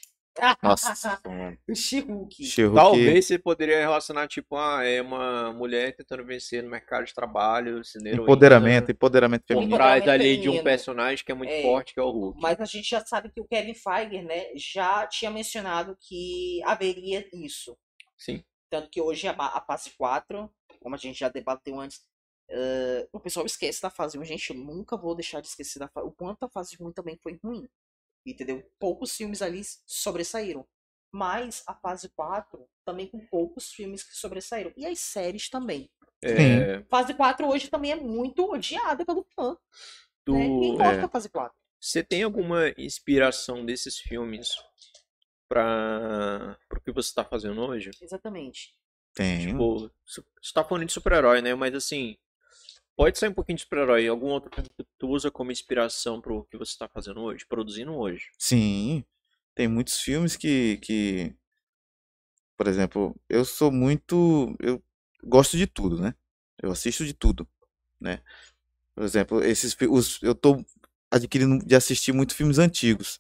Nossa, 0.62 1.20
mano. 1.26 1.59
o 1.68 1.74
She-Hulk. 1.74 2.45
She-Hulk- 2.45 2.74
Talvez 2.76 3.26
você 3.26 3.39
poderia 3.39 3.78
relacionar, 3.81 4.28
tipo, 4.28 4.57
ah, 4.57 4.85
é 4.85 5.03
uma 5.03 5.53
mulher 5.53 5.95
tentando 5.97 6.24
vencer 6.24 6.62
no 6.62 6.70
mercado 6.70 7.05
de 7.05 7.12
trabalho, 7.14 7.83
heroína, 7.97 8.22
Empoderamento, 8.22 8.91
empoderamento 8.91 9.43
Por 9.43 9.55
feminino. 9.55 9.76
trás 9.76 10.03
Empoderamento 10.03 10.22
ali 10.31 10.41
de 10.41 10.49
um 10.49 10.62
personagem 10.62 11.24
que 11.24 11.33
é 11.33 11.35
muito 11.35 11.53
É. 11.53 11.62
forte, 11.62 11.93
que 11.95 12.01
é 12.01 12.03
o 12.03 12.11
Hulk. 12.11 12.41
Mas 12.41 12.61
a 12.61 12.64
gente 12.64 12.89
já 12.89 13.05
sabe 13.05 13.31
que 13.31 13.41
o 13.41 13.45
Kevin 13.45 13.74
Feige, 13.74 14.22
né, 14.22 14.47
já 14.57 15.07
tinha 15.07 15.31
mencionado 15.31 15.97
que 16.01 16.62
haveria 16.64 17.26
isso. 17.33 17.76
Sim. 18.16 18.43
Tanto 18.70 18.89
que 18.89 19.01
hoje 19.01 19.26
a, 19.26 19.33
ba- 19.33 19.53
a 19.55 19.61
fase 19.61 19.91
4, 19.99 20.49
como 20.81 20.95
a 20.95 20.99
gente 20.99 21.18
já 21.18 21.28
debateu 21.28 21.78
antes, 21.81 22.01
eh, 22.49 23.09
o 23.12 23.18
pessoal 23.20 23.45
esquece 23.45 23.83
da 23.83 23.91
fase 23.91 24.16
1. 24.18 24.24
Gente, 24.24 24.51
eu 24.51 24.57
nunca 24.57 24.97
vou 24.97 25.14
deixar 25.14 25.41
de 25.41 25.49
esquecer 25.49 25.78
da 25.81 25.89
fase 25.89 26.07
O 26.07 26.12
quanto 26.12 26.45
a 26.45 26.49
fase 26.49 26.76
1 26.81 26.93
também 26.93 27.18
foi 27.22 27.39
ruim. 27.43 27.68
Entendeu? 28.31 28.62
Poucos 28.78 29.16
filmes 29.16 29.43
ali 29.43 29.62
sobressaíram. 29.87 30.66
Mas 31.12 31.62
a 31.66 31.74
fase 31.74 32.09
4 32.11 32.68
também 32.85 33.07
com 33.09 33.18
poucos 33.26 33.72
filmes 33.72 34.03
que 34.03 34.14
sobressaíram. 34.16 34.72
E 34.76 34.87
as 34.87 34.99
séries 35.01 35.49
também. 35.49 35.91
É, 36.22 36.83
Fase 36.91 37.14
4 37.14 37.49
hoje 37.49 37.68
também 37.68 37.93
é 37.93 37.97
muito 37.97 38.45
odiada 38.51 39.05
pelo 39.05 39.26
fã. 39.35 39.57
tu- 40.24 40.35
Né? 40.35 40.45
Quem 40.47 40.76
gosta 40.76 40.95
é. 40.95 41.01
da 41.01 41.09
fase 41.09 41.28
4? 41.31 41.57
Você 41.81 42.05
tem 42.05 42.22
alguma 42.22 42.68
inspiração 42.76 43.64
desses 43.64 43.99
filmes 43.99 44.55
para 45.49 46.57
o 46.76 46.81
que 46.81 46.93
você 46.93 47.09
está 47.09 47.24
fazendo 47.24 47.61
hoje? 47.62 47.91
Exatamente. 48.01 48.74
Tem. 49.14 49.47
Tipo, 49.49 49.91
você 50.07 50.22
tá 50.55 50.62
falando 50.62 50.87
de 50.87 50.93
super-herói, 50.93 51.43
né? 51.43 51.55
Mas 51.55 51.74
assim, 51.74 52.16
pode 53.01 53.19
sair 53.19 53.31
um 53.31 53.35
pouquinho 53.35 53.57
de 53.57 53.63
super-herói. 53.63 54.07
Algum 54.07 54.27
outro 54.27 54.51
que 54.51 54.63
tu 54.99 55.09
usa 55.09 55.31
como 55.31 55.51
inspiração 55.51 56.21
pro 56.21 56.45
que 56.45 56.59
você 56.59 56.77
tá 56.77 56.87
fazendo 56.87 57.23
hoje, 57.23 57.47
produzindo 57.47 57.95
hoje? 57.95 58.31
Sim. 58.39 59.03
Tem 59.55 59.67
muitos 59.67 59.99
filmes 59.99 60.37
que, 60.37 60.77
que. 60.83 61.35
Por 62.59 62.67
exemplo, 62.69 63.19
eu 63.27 63.43
sou 63.43 63.73
muito. 63.73 64.55
Eu 64.61 64.83
gosto 65.25 65.57
de 65.57 65.67
tudo, 65.67 65.99
né? 65.99 66.15
Eu 66.63 66.71
assisto 66.71 67.07
de 67.07 67.15
tudo, 67.15 67.49
né? 67.99 68.21
Por 68.95 69.03
exemplo, 69.03 69.43
esses 69.43 69.75
os, 69.89 70.23
eu 70.23 70.35
tô 70.35 70.63
adquirindo 71.11 71.65
de 71.65 71.75
assistir 71.75 72.13
muitos 72.13 72.37
filmes 72.37 72.59
antigos. 72.59 73.19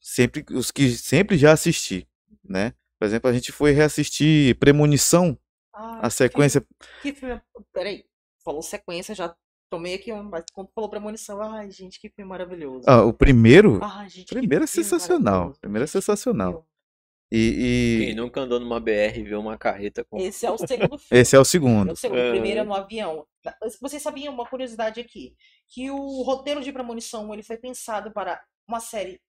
Sempre 0.00 0.44
os 0.52 0.70
que 0.70 0.92
sempre 0.92 1.36
já 1.36 1.50
assisti, 1.50 2.06
né? 2.44 2.72
Por 2.96 3.06
exemplo, 3.06 3.28
a 3.28 3.32
gente 3.32 3.50
foi 3.50 3.72
reassistir 3.72 4.56
Premonição, 4.60 5.36
Ah, 5.72 6.06
a 6.06 6.10
sequência. 6.10 6.64
Que 7.02 7.12
filme. 7.12 7.42
Peraí. 7.72 8.04
Falou 8.44 8.62
sequência, 8.62 9.14
já 9.14 9.34
tomei 9.70 9.94
aqui 9.94 10.12
um. 10.12 10.22
Mas 10.22 10.44
quando 10.52 10.70
falou 10.74 10.90
premonição, 10.90 11.40
ai, 11.40 11.70
gente, 11.70 11.98
que 11.98 12.08
filme 12.10 12.28
maravilhoso. 12.28 12.84
Ah, 12.86 13.02
o 13.04 13.12
primeiro, 13.12 13.78
Ai, 13.82 14.08
gente, 14.08 14.28
primeiro 14.34 14.64
é 14.64 14.66
filme 14.66 14.84
sensacional. 14.84 15.22
maravilhoso. 15.32 15.60
Primeiro 15.60 15.84
é 15.84 15.86
sensacional. 15.86 16.66
E, 17.32 18.04
Quem 18.06 18.14
nunca 18.14 18.42
andou 18.42 18.60
numa 18.60 18.78
BR 18.78 19.16
e 19.18 19.22
viu 19.24 19.40
uma 19.40 19.58
carreta 19.58 20.04
com. 20.04 20.18
Esse 20.18 20.46
é 20.46 20.50
o 20.50 20.58
segundo 20.58 20.98
filme. 20.98 21.08
esse 21.20 21.34
é 21.34 21.38
o 21.38 21.42
É 21.42 21.44
segundo. 21.44 21.92
o 21.92 21.96
segundo. 21.96 22.18
É. 22.20 22.28
O 22.28 22.32
primeiro 22.32 22.60
é 22.60 22.64
no 22.64 22.74
avião. 22.74 23.26
Vocês 23.80 24.00
sabiam 24.02 24.32
uma 24.32 24.46
curiosidade 24.46 25.00
aqui? 25.00 25.34
Que 25.68 25.90
o 25.90 26.22
roteiro 26.22 26.62
de 26.62 26.70
Premonição 26.72 27.32
ele 27.32 27.42
foi 27.42 27.56
pensado 27.56 28.12
para 28.12 28.40
uma 28.68 28.78
série. 28.78 29.20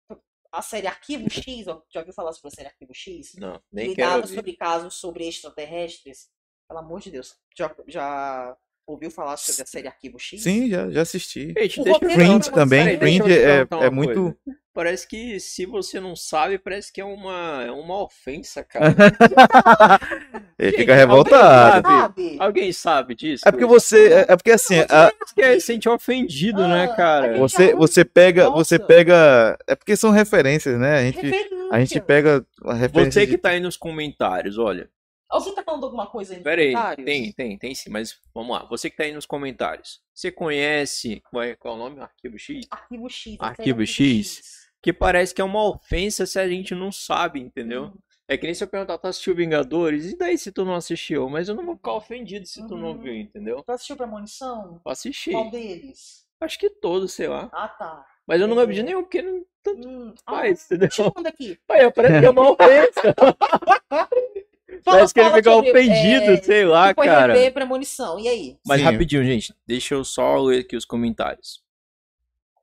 A 0.51 0.61
série 0.61 0.88
Arquivo 0.88 1.30
X, 1.30 1.68
ó, 1.68 1.82
já 1.91 2.01
ouviu 2.01 2.13
falar 2.13 2.32
sobre 2.34 2.49
a 2.49 2.55
série 2.55 2.68
Arquivo 2.68 2.93
X? 2.93 3.34
Não, 3.38 3.59
nem 3.72 3.89
que 3.89 3.95
quero 3.95 4.18
ouvir. 4.22 4.36
sobre 4.36 4.55
casos 4.55 4.93
sobre 4.95 5.28
extraterrestres. 5.28 6.30
Pelo 6.68 6.80
amor 6.82 6.99
de 6.99 7.11
Deus. 7.11 7.36
Já, 7.57 7.76
já 7.88 8.55
ouviu 8.88 9.09
falar 9.11 9.38
sobre 9.38 9.63
a 9.63 9.65
série 9.65 9.88
Arquivo 9.88 10.19
X? 10.19 10.41
Sim, 10.43 10.69
já, 10.69 10.89
já 10.89 11.01
assisti. 11.01 11.53
O 11.79 11.99
Fringe 11.99 12.13
Fringe 12.15 12.51
também. 12.51 12.97
Te 12.97 13.33
é, 13.33 13.67
é 13.81 13.89
muito. 13.89 14.36
Parece 14.73 15.07
que 15.07 15.39
se 15.39 15.65
você 15.65 16.01
não 16.01 16.17
sabe, 16.17 16.57
parece 16.57 16.91
que 16.91 16.99
é 16.99 17.05
uma, 17.05 17.63
é 17.65 17.71
uma 17.71 18.03
ofensa, 18.03 18.61
cara. 18.61 18.93
Ele 20.59 20.71
Gente, 20.71 20.79
fica 20.81 20.91
alguém 20.93 21.07
revoltado. 21.07 21.88
sabe? 21.88 22.01
Sabe? 22.01 22.36
Alguém 22.39 22.71
sabe 22.73 23.15
disso? 23.15 23.47
É 23.47 23.51
porque 23.51 23.65
você. 23.65 24.07
É 24.13 24.25
é 24.29 24.36
porque 24.36 24.51
assim, 24.51 24.79
a- 24.79 24.86
Parece 24.88 25.33
que 25.36 25.41
é, 25.41 25.53
se 25.59 25.65
sente 25.65 25.88
ofendido, 25.88 26.67
né, 26.67 26.86
Ah, 26.91 26.95
cara? 26.95 27.27
Gente, 27.29 27.39
você, 27.39 27.73
você 27.73 28.03
pega. 28.05 28.49
Você 28.49 28.77
Nossa. 28.77 28.88
pega. 28.88 29.57
É 29.67 29.75
porque 29.75 29.95
são 29.95 30.11
referências, 30.11 30.77
né? 30.77 30.97
A 30.99 31.03
gente, 31.03 31.31
a 31.71 31.79
gente 31.79 32.01
pega 32.01 32.45
a 32.65 32.73
referência. 32.73 33.11
Você 33.21 33.25
de- 33.25 33.31
que 33.33 33.38
tá 33.38 33.49
aí 33.49 33.59
nos 33.61 33.77
comentários, 33.77 34.57
olha. 34.57 34.89
Alguém 35.30 35.55
tá 35.55 35.63
falando 35.63 35.84
alguma 35.84 36.07
coisa 36.07 36.36
aí 36.36 36.41
Pera 36.41 36.61
aí, 36.61 37.03
tem, 37.03 37.32
tem, 37.34 37.57
tem 37.57 37.76
sim, 37.76 37.89
mas 37.89 38.19
vamos 38.34 38.55
lá. 38.55 38.65
Você 38.65 38.89
que 38.89 38.95
tá 38.97 39.03
aí 39.03 39.11
nos 39.11 39.26
comentários. 39.26 40.01
Você 40.13 40.32
conhece. 40.32 41.21
Qual 41.32 41.43
é, 41.43 41.55
qual 41.55 41.73
é 41.73 41.78
o 41.78 41.80
nome? 41.80 41.99
Arquivo 41.99 42.38
X? 42.38 42.65
Arquivo 42.69 43.09
X. 43.09 43.38
Arquivo 43.39 43.88
série 43.88 44.23
X. 44.23 44.65
Que 44.82 44.93
parece 44.93 45.34
que 45.34 45.41
é 45.41 45.43
uma 45.43 45.67
ofensa 45.67 46.26
se 46.26 46.39
a 46.39 46.47
gente 46.47 46.76
não 46.76 46.91
sabe, 46.91 47.39
entendeu? 47.39 47.86
Uhum. 47.86 47.97
É 48.28 48.38
que 48.38 48.45
nem 48.45 48.53
se 48.55 48.63
eu 48.63 48.67
perguntar, 48.67 48.97
tu 48.97 49.07
assistiu 49.07 49.36
Vingadores? 49.36 50.11
E 50.11 50.17
daí 50.17 50.38
se 50.38 50.51
tu 50.51 50.63
não 50.63 50.76
assistiu? 50.76 51.28
Mas 51.30 51.49
eu 51.49 51.55
não 51.55 51.65
vou 51.65 51.76
ficar 51.76 51.93
ofendido 51.93 52.45
se 52.45 52.65
tu 52.67 52.76
não 52.78 52.91
Uhum. 52.91 52.97
viu, 52.99 53.15
entendeu? 53.15 53.61
Tu 53.63 53.71
assistiu 53.71 53.95
Premonição? 53.97 54.80
Assisti. 54.86 55.32
Qual 55.32 55.49
deles? 55.51 56.26
Acho 56.39 56.59
que 56.59 56.69
todos, 56.69 57.13
sei 57.13 57.28
lá. 57.28 57.49
Ah, 57.51 57.67
tá. 57.67 58.05
Mas 58.28 58.41
eu 58.41 58.47
não 58.47 58.55
lembro 58.55 58.73
de 58.73 58.84
nenhum, 58.84 59.03
porque 59.03 59.21
não 59.21 59.45
tanto 59.61 59.88
Hum, 59.88 60.13
ah, 60.26 60.32
faz, 60.32 60.65
entendeu? 60.65 60.88
Deixa 60.88 61.01
eu 61.03 61.13
aqui. 61.28 61.59
Pai, 61.67 61.91
parece 61.91 62.19
que 62.19 62.26
é 62.26 62.30
uma 62.30 62.51
ofensa. 62.51 63.15
Fala- 64.84 64.97
Parece 64.97 65.13
que 65.13 65.19
ele 65.19 65.43
sobre, 65.43 65.69
ofendido, 65.71 66.32
é, 66.32 66.38
sei 66.38 66.65
lá, 66.65 66.93
foi 66.93 67.05
cara. 67.05 67.51
Premonição. 67.51 68.19
E 68.19 68.28
aí? 68.28 68.57
Mas 68.65 68.80
Sim. 68.80 68.86
rapidinho, 68.86 69.23
gente. 69.23 69.53
Deixa 69.65 69.93
eu 69.95 70.03
só 70.03 70.38
ler 70.38 70.59
aqui 70.61 70.76
os 70.76 70.86
comentários. 70.86 71.63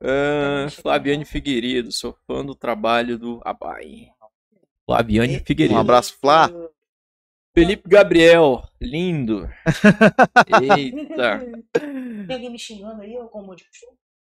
Ah, 0.00 0.62
Deixa 0.62 0.78
eu 0.80 0.82
Flaviane. 0.82 1.24
Figueiredo, 1.24 1.92
sou 1.92 2.16
fã 2.26 2.44
do 2.44 2.54
trabalho 2.54 3.18
do 3.18 3.40
Abai. 3.44 4.08
Flaviane 4.84 5.40
Figueiredo. 5.46 5.76
Um 5.78 5.80
abraço, 5.80 6.16
Flá. 6.20 6.50
Felipe 7.54 7.88
Gabriel, 7.88 8.62
lindo. 8.80 9.48
Eita. 10.70 11.38
Tem 12.26 12.34
alguém 12.34 12.50
me 12.50 12.58
xingando 12.58 13.02
aí, 13.02 13.16
ou 13.16 13.28
como 13.28 13.54
de? 13.54 13.64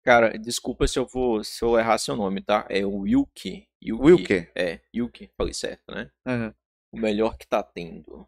Cara, 0.03 0.37
desculpa 0.39 0.87
se 0.87 0.97
eu 0.97 1.05
vou, 1.05 1.43
se 1.43 1.63
eu 1.63 1.77
errar 1.77 1.97
seu 1.97 2.15
nome, 2.15 2.41
tá? 2.41 2.65
É 2.69 2.85
o 2.85 2.99
Wilke. 2.99 3.67
Wilke. 3.85 4.47
É, 4.55 4.79
Wilke, 4.95 5.29
falei 5.37 5.53
certo, 5.53 5.93
né? 5.93 6.09
Aham. 6.25 6.53
O 6.91 6.97
melhor 6.97 7.37
que 7.37 7.47
tá 7.47 7.61
tendo. 7.61 8.27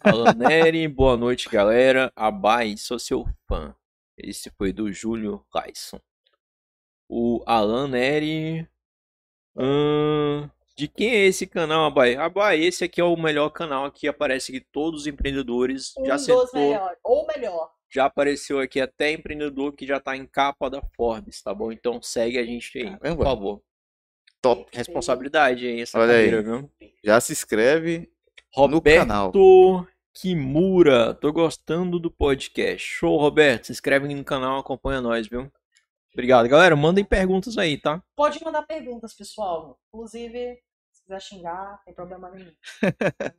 Alan 0.00 0.34
Neri, 0.34 0.86
boa 0.88 1.16
noite, 1.16 1.48
galera. 1.48 2.12
Abai, 2.16 2.76
sou 2.76 2.98
seu 2.98 3.24
fã. 3.48 3.74
Esse 4.16 4.50
foi 4.50 4.72
do 4.72 4.92
Júlio 4.92 5.44
Lyson. 5.54 6.00
O 7.08 7.42
Alan 7.46 7.88
Neri. 7.88 8.68
ahn, 9.56 10.48
de 10.76 10.88
quem 10.88 11.10
é 11.10 11.26
esse 11.26 11.46
canal, 11.46 11.84
Abai? 11.84 12.16
Abai, 12.16 12.60
esse 12.60 12.84
aqui 12.84 13.00
é 13.00 13.04
o 13.04 13.16
melhor 13.16 13.50
canal 13.50 13.84
aqui. 13.84 14.08
Aparece 14.08 14.50
que 14.52 14.60
todos 14.60 15.02
os 15.02 15.06
empreendedores 15.06 15.94
Um 15.96 16.04
já 16.04 16.16
melhores. 16.52 16.98
Ou 17.04 17.26
melhor. 17.26 17.72
Já 17.88 18.06
apareceu 18.06 18.58
aqui 18.58 18.80
até 18.80 19.12
empreendedor 19.12 19.74
que 19.74 19.86
já 19.86 20.00
tá 20.00 20.16
em 20.16 20.26
capa 20.26 20.70
da 20.70 20.82
Forbes, 20.96 21.42
tá 21.42 21.54
bom? 21.54 21.70
Então 21.70 22.00
segue 22.00 22.38
a 22.38 22.44
gente 22.44 22.78
aí, 22.78 22.90
por 22.90 23.00
Caramba. 23.00 23.24
favor. 23.24 23.62
Top. 24.42 24.66
Responsabilidade 24.72 25.64
aí, 25.66 25.80
essa 25.80 25.98
Olha 25.98 26.14
aí. 26.14 26.24
cadeira, 26.24 26.42
viu? 26.42 26.70
Já 27.04 27.20
se 27.20 27.32
inscreve 27.32 28.10
no 28.56 28.66
Roberto 28.66 28.98
canal. 29.06 29.32
Kimura, 30.12 31.14
tô 31.14 31.32
gostando 31.32 31.98
do 31.98 32.10
podcast. 32.10 32.86
Show, 32.86 33.16
Roberto. 33.16 33.66
Se 33.66 33.72
inscreve 33.72 34.08
aí 34.08 34.14
no 34.14 34.24
canal, 34.24 34.58
acompanha 34.58 35.00
nós, 35.00 35.28
viu? 35.28 35.50
Obrigado, 36.12 36.48
galera. 36.48 36.76
Mandem 36.76 37.04
perguntas 37.04 37.56
aí, 37.56 37.78
tá? 37.78 38.02
Pode 38.14 38.44
mandar 38.44 38.62
perguntas, 38.62 39.14
pessoal. 39.14 39.78
Inclusive, 39.88 40.58
se 40.90 41.02
quiser 41.04 41.22
xingar, 41.22 41.70
não 41.70 41.78
tem 41.86 41.94
problema 41.94 42.28
nenhum. 42.30 42.50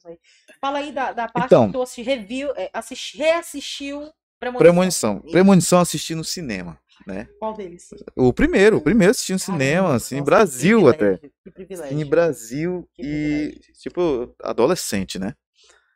Aí. 0.05 0.17
Fala 0.59 0.79
aí 0.79 0.91
da, 0.91 1.11
da 1.11 1.27
parte 1.27 1.45
Então. 1.47 1.67
que 1.67 1.73
tu 1.73 1.81
assisti, 1.81 2.01
review, 2.01 2.51
é, 2.55 2.69
assisti, 2.73 3.17
reassistiu 3.17 4.09
Premonição. 4.39 4.59
Premonição. 4.59 5.21
Premonição 5.21 5.79
assisti 5.79 6.15
no 6.15 6.23
cinema, 6.23 6.77
né? 7.05 7.27
Qual 7.39 7.53
deles? 7.53 7.89
O 8.15 8.31
primeiro, 8.33 8.77
o 8.77 8.81
primeiro 8.81 9.11
assisti 9.11 9.33
no 9.33 9.39
cinema, 9.39 9.81
Caramba, 9.81 9.95
assim, 9.95 10.15
nossa, 10.15 10.25
Brasil 10.25 10.81
que 10.81 10.89
até. 10.89 11.17
Que 11.17 11.51
privilégio. 11.51 11.99
Em 11.99 12.05
Brasil 12.05 12.89
Que 12.93 13.03
e, 13.03 13.73
tipo, 13.73 14.35
adolescente, 14.41 15.19
né? 15.19 15.33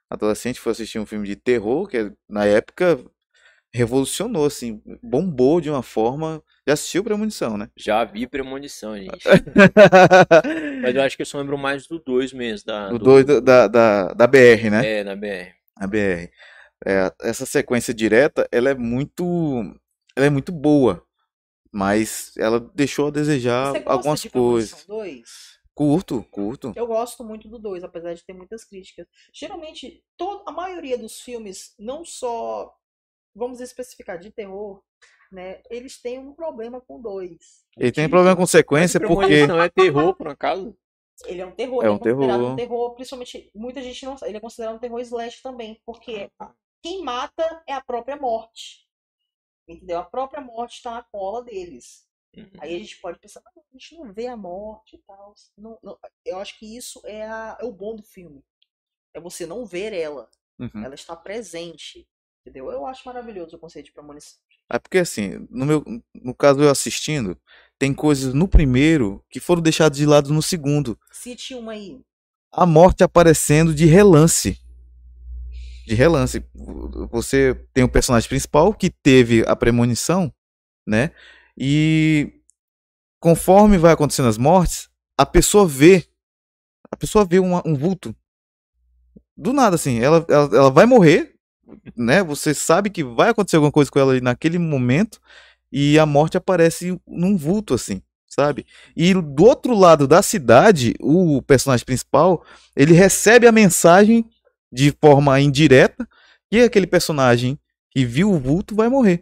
Adolescente 0.09 0.59
foi 0.59 0.71
assistir 0.71 0.99
um 0.99 1.05
filme 1.05 1.27
de 1.27 1.35
terror 1.35 1.87
que 1.87 2.11
na 2.29 2.45
época 2.45 2.99
revolucionou, 3.73 4.45
assim, 4.45 4.81
bombou 5.03 5.61
de 5.61 5.69
uma 5.69 5.83
forma. 5.83 6.41
Já 6.65 6.73
assistiu 6.73 7.03
Premonição, 7.03 7.57
né? 7.57 7.69
Já 7.77 8.03
vi 8.03 8.27
premonição, 8.27 8.97
gente. 8.97 9.23
Mas 10.81 10.95
eu 10.95 11.01
acho 11.01 11.15
que 11.15 11.21
eu 11.21 11.25
só 11.25 11.39
lembro 11.39 11.57
mais 11.57 11.87
do 11.87 11.99
2 11.99 12.33
mesmo. 12.33 12.65
Da, 12.65 12.89
O 12.89 12.99
dois 12.99 13.25
da, 13.25 13.39
da, 13.39 13.67
da, 13.67 14.07
da 14.13 14.27
BR, 14.27 14.69
né? 14.69 14.99
É, 14.99 15.03
na 15.03 15.15
BR. 15.15 15.53
A 15.75 15.87
BR. 15.87 16.29
É, 16.85 17.11
essa 17.21 17.45
sequência 17.45 17.93
direta, 17.93 18.47
ela 18.51 18.69
é 18.69 18.75
muito. 18.75 19.25
Ela 20.17 20.25
é 20.25 20.29
muito 20.31 20.51
boa. 20.51 21.05
Mas 21.71 22.35
ela 22.37 22.59
deixou 22.59 23.09
a 23.09 23.11
desejar 23.11 23.71
Você 23.71 23.79
gosta 23.81 23.91
algumas 23.91 24.23
coisas. 24.25 24.85
2? 24.85 25.57
Curto, 25.75 26.25
curto. 26.31 26.73
Eu 26.75 26.87
gosto 26.87 27.23
muito 27.23 27.47
do 27.47 27.59
2, 27.59 27.83
apesar 27.83 28.15
de 28.15 28.25
ter 28.25 28.33
muitas 28.33 28.65
críticas. 28.65 29.05
Geralmente, 29.31 30.03
todo, 30.17 30.41
a 30.47 30.51
maioria 30.51 30.97
dos 30.97 31.21
filmes, 31.21 31.75
não 31.77 32.03
só, 32.03 32.73
vamos 33.35 33.61
especificar, 33.61 34.17
de 34.17 34.31
terror, 34.31 34.81
né? 35.31 35.61
Eles 35.69 36.01
têm 36.01 36.17
um 36.17 36.33
problema 36.33 36.81
com 36.81 36.95
o 36.95 37.01
2. 37.01 37.37
Ele 37.77 37.91
tem 37.91 38.09
problema 38.09 38.35
com 38.35 38.47
sequência 38.47 38.99
porque. 38.99 39.27
Premonição 39.27 39.61
é 39.61 39.69
terror, 39.69 40.15
por 40.15 40.29
acaso? 40.29 40.75
Ele 41.25 41.41
é 41.41 41.45
um 41.45 41.51
terror, 41.51 41.83
É 41.83 41.87
ele 41.87 41.91
um 41.91 41.95
é 41.95 41.99
considerado 41.99 42.39
terror. 42.39 42.51
um 42.51 42.55
terror, 42.55 42.93
principalmente, 42.95 43.51
muita 43.53 43.81
gente 43.81 44.05
não 44.05 44.15
sabe, 44.17 44.29
ele 44.29 44.37
é 44.37 44.41
considerado 44.41 44.75
um 44.75 44.79
terror 44.79 44.99
slash 44.99 45.41
também, 45.41 45.81
porque 45.83 46.29
quem 46.83 47.03
mata 47.03 47.63
é 47.67 47.73
a 47.73 47.81
própria 47.81 48.15
morte. 48.15 48.86
Entendeu? 49.67 49.99
A 49.99 50.03
própria 50.05 50.41
morte 50.41 50.75
está 50.77 50.91
na 50.91 51.03
cola 51.03 51.43
deles. 51.43 52.05
Uhum. 52.35 52.49
Aí 52.59 52.75
a 52.75 52.79
gente 52.79 52.97
pode 53.01 53.19
pensar, 53.19 53.41
"Ah, 53.45 53.51
a 53.55 53.61
gente 53.77 53.95
não 53.95 54.13
vê 54.13 54.27
a 54.27 54.37
morte 54.37 54.95
e 54.95 54.99
tal. 54.99 55.33
Não, 55.57 55.77
não- 55.83 55.97
Eu 56.23 56.39
acho 56.39 56.57
que 56.59 56.77
isso 56.77 57.01
é, 57.05 57.23
a- 57.27 57.57
é 57.59 57.65
o 57.65 57.71
bom 57.71 57.95
do 57.95 58.03
filme. 58.03 58.43
É 59.13 59.19
você 59.19 59.45
não 59.45 59.65
ver 59.65 59.93
ela. 59.93 60.29
Uhum. 60.59 60.83
Ela 60.83 60.95
está 60.95 61.15
presente. 61.15 62.07
Entendeu? 62.45 62.71
Eu 62.71 62.85
acho 62.85 63.01
maravilhoso 63.05 63.55
o 63.57 63.59
conceito 63.59 63.87
de 63.87 63.91
premonição. 63.91 64.37
É 64.69 64.79
porque 64.79 64.99
assim, 64.99 65.45
no 65.49 65.65
meu, 65.65 65.83
no 66.13 66.33
caso 66.33 66.61
eu 66.61 66.69
assistindo, 66.69 67.37
tem 67.77 67.93
coisas 67.93 68.33
no 68.33 68.47
primeiro 68.47 69.23
que 69.29 69.39
foram 69.39 69.61
deixadas 69.61 69.97
de 69.97 70.05
lado 70.05 70.33
no 70.33 70.41
segundo. 70.41 70.97
Cite 71.11 71.53
uma 71.55 71.73
aí. 71.73 72.01
A 72.51 72.65
morte 72.65 73.03
aparecendo 73.03 73.73
de 73.73 73.85
relance. 73.85 74.59
De 75.87 75.95
relance. 75.95 76.43
Você 77.09 77.55
tem 77.73 77.81
o 77.81 77.87
personagem 77.89 78.27
principal 78.27 78.73
que 78.73 78.89
teve 78.89 79.45
a 79.47 79.55
premonição, 79.55 80.29
né? 80.85 81.11
E 81.57 82.41
conforme 83.21 83.77
vai 83.77 83.93
acontecendo 83.93 84.27
as 84.27 84.37
mortes, 84.37 84.89
a 85.17 85.25
pessoa 85.25 85.65
vê. 85.65 86.05
A 86.91 86.97
pessoa 86.97 87.23
vê 87.23 87.39
uma- 87.39 87.63
um 87.65 87.73
vulto. 87.73 88.13
Do 89.37 89.53
nada, 89.53 89.75
assim. 89.75 89.99
Ela, 89.99 90.25
ela, 90.29 90.55
ela 90.57 90.69
vai 90.71 90.85
morrer, 90.85 91.35
né? 91.95 92.21
Você 92.21 92.53
sabe 92.53 92.89
que 92.89 93.01
vai 93.01 93.29
acontecer 93.29 93.55
alguma 93.55 93.71
coisa 93.71 93.89
com 93.89 93.97
ela 93.99 94.19
naquele 94.19 94.59
momento. 94.59 95.21
E 95.71 95.97
a 95.97 96.05
morte 96.05 96.35
aparece 96.37 96.99
num 97.07 97.37
vulto, 97.37 97.73
assim, 97.73 98.01
sabe? 98.27 98.65
E 98.95 99.13
do 99.13 99.45
outro 99.45 99.73
lado 99.73 100.05
da 100.05 100.21
cidade, 100.21 100.95
o 100.99 101.41
personagem 101.43 101.85
principal, 101.85 102.43
ele 102.75 102.93
recebe 102.93 103.47
a 103.47 103.53
mensagem 103.53 104.25
de 104.71 104.91
forma 105.01 105.39
indireta 105.39 106.07
que 106.51 106.61
aquele 106.61 106.87
personagem 106.87 107.57
que 107.91 108.05
viu 108.05 108.31
o 108.31 108.39
vulto 108.39 108.75
vai 108.75 108.89
morrer. 108.89 109.21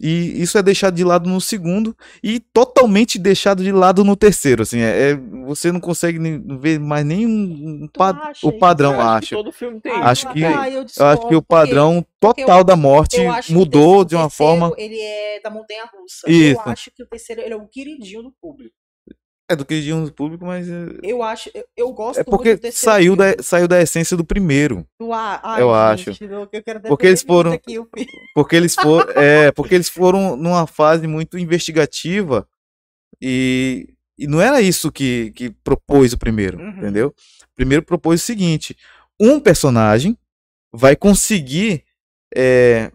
E 0.00 0.42
isso 0.42 0.58
é 0.58 0.62
deixado 0.62 0.96
de 0.96 1.04
lado 1.04 1.30
no 1.30 1.40
segundo 1.40 1.96
e 2.22 2.40
totalmente 2.40 3.16
deixado 3.16 3.62
de 3.62 3.70
lado 3.70 4.02
no 4.02 4.16
terceiro. 4.16 4.62
Assim, 4.62 4.80
é, 4.80 5.10
é- 5.12 5.16
você 5.46 5.70
não 5.70 5.78
consegue 5.78 6.18
nem 6.18 6.42
ver 6.58 6.80
mais 6.80 7.06
nenhum 7.06 7.88
pa- 7.96 8.10
acha 8.30 8.44
o 8.46 8.52
padrão, 8.58 8.94
Eu 8.94 9.00
acho 9.00 9.28
que 9.28 9.34
acho. 9.34 9.44
todo 9.44 9.52
filme 9.52 9.80
tem 9.80 9.92
Acho 9.92 10.24
isso, 10.26 10.32
que- 10.34 10.44
ah, 10.44 10.68
eu 10.68 10.74
Eu 10.98 11.06
acho 11.06 11.28
que 11.28 11.34
o 11.36 11.40
porque 11.40 11.42
padrão 11.42 12.04
porque 12.20 12.42
eu- 12.42 12.46
total 12.46 12.64
da 12.64 12.74
morte 12.74 13.20
mudou 13.50 14.04
terceiro- 14.04 14.04
de 14.06 14.14
uma 14.16 14.22
terceiro, 14.28 14.30
forma. 14.30 14.74
Ele 14.76 15.00
é 15.00 15.40
da 15.40 15.48
montanha 15.50 15.84
russa. 15.84 16.28
Isso. 16.28 16.60
Eu 16.60 16.72
acho 16.72 16.90
que 16.90 17.02
o 17.02 17.06
terceiro 17.06 17.42
ele 17.42 17.54
é 17.54 17.56
o 17.56 17.66
queridinho 17.68 18.24
do 18.24 18.32
público. 18.32 18.74
É 19.50 19.54
do 19.54 19.64
que 19.64 19.74
diziam 19.74 20.00
no 20.00 20.10
público, 20.10 20.46
mas 20.46 20.66
é, 20.68 20.86
Eu 21.02 21.22
acho, 21.22 21.50
eu, 21.76 21.92
gosto 21.92 22.20
é 22.20 22.24
porque 22.24 22.56
do 22.56 22.72
saiu 22.72 23.14
da, 23.14 23.34
saiu 23.42 23.68
da 23.68 23.80
essência 23.80 24.16
do 24.16 24.24
primeiro. 24.24 24.86
A- 25.12 25.40
ai, 25.56 25.60
eu 25.62 25.68
gente, 25.98 26.10
acho. 26.10 26.24
Eu, 26.24 26.48
eu 26.50 26.62
quero 26.62 26.80
Porque 26.80 27.06
eles 27.06 27.22
foram- 27.22 27.52
aqui. 27.52 27.74
Porque 28.34 28.56
eles 28.56 28.74
foram, 28.74 29.12
é, 29.12 29.52
porque 29.52 29.74
eles 29.74 29.88
foram 29.88 30.34
numa 30.34 30.66
fase 30.66 31.06
muito 31.06 31.38
investigativa 31.38 32.48
e, 33.20 33.94
e 34.18 34.26
não 34.26 34.40
era 34.40 34.60
isso 34.60 34.90
que, 34.90 35.30
que 35.32 35.50
propôs 35.62 36.12
o 36.14 36.18
primeiro, 36.18 36.58
Uhum. 36.58 36.70
entendeu? 36.78 37.08
O 37.08 37.54
primeiro 37.54 37.84
propôs 37.84 38.22
o 38.22 38.24
seguinte: 38.24 38.76
um 39.20 39.38
personagem 39.38 40.16
vai 40.72 40.96
conseguir 40.96 41.84
é, 42.34 42.90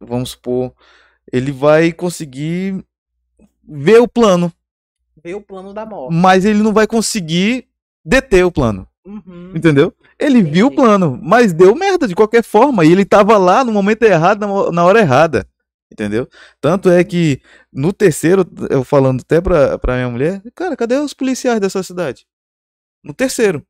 vamos 0.00 0.30
supor, 0.30 0.74
ele 1.32 1.52
vai 1.52 1.92
conseguir 1.92 2.84
ver 3.62 4.00
o 4.00 4.08
plano, 4.08 4.52
Ver 5.24 5.34
o 5.34 5.40
plano 5.40 5.72
da 5.72 5.86
morte. 5.86 6.14
mas 6.14 6.44
ele 6.44 6.62
não 6.62 6.72
vai 6.72 6.86
conseguir 6.86 7.66
deter 8.04 8.44
o 8.44 8.52
plano. 8.52 8.86
Uhum. 9.06 9.52
Entendeu? 9.54 9.92
Ele 10.18 10.42
viu 10.42 10.66
o 10.66 10.68
Entendi. 10.68 10.82
plano, 10.82 11.18
mas 11.22 11.52
deu 11.52 11.74
merda 11.74 12.06
de 12.06 12.14
qualquer 12.14 12.42
forma. 12.44 12.84
E 12.84 12.92
ele 12.92 13.04
tava 13.04 13.36
lá 13.38 13.64
no 13.64 13.72
momento 13.72 14.02
errado, 14.02 14.40
na 14.40 14.52
ho- 14.52 14.70
na 14.72 14.84
hora 14.84 15.00
errada. 15.00 15.46
Entendeu? 15.92 16.28
Tanto 16.60 16.90
é 16.90 17.04
que 17.04 17.40
no 17.72 17.92
terceiro, 17.92 18.44
eu 18.70 18.82
falando 18.84 19.20
até 19.20 19.40
pra, 19.40 19.78
pra 19.78 19.94
minha 19.96 20.08
mulher, 20.08 20.42
cara, 20.54 20.76
cadê 20.76 20.96
os 20.96 21.14
policiais 21.14 21.60
dessa 21.60 21.82
cidade? 21.82 22.26
No 23.02 23.14
terceiro. 23.14 23.64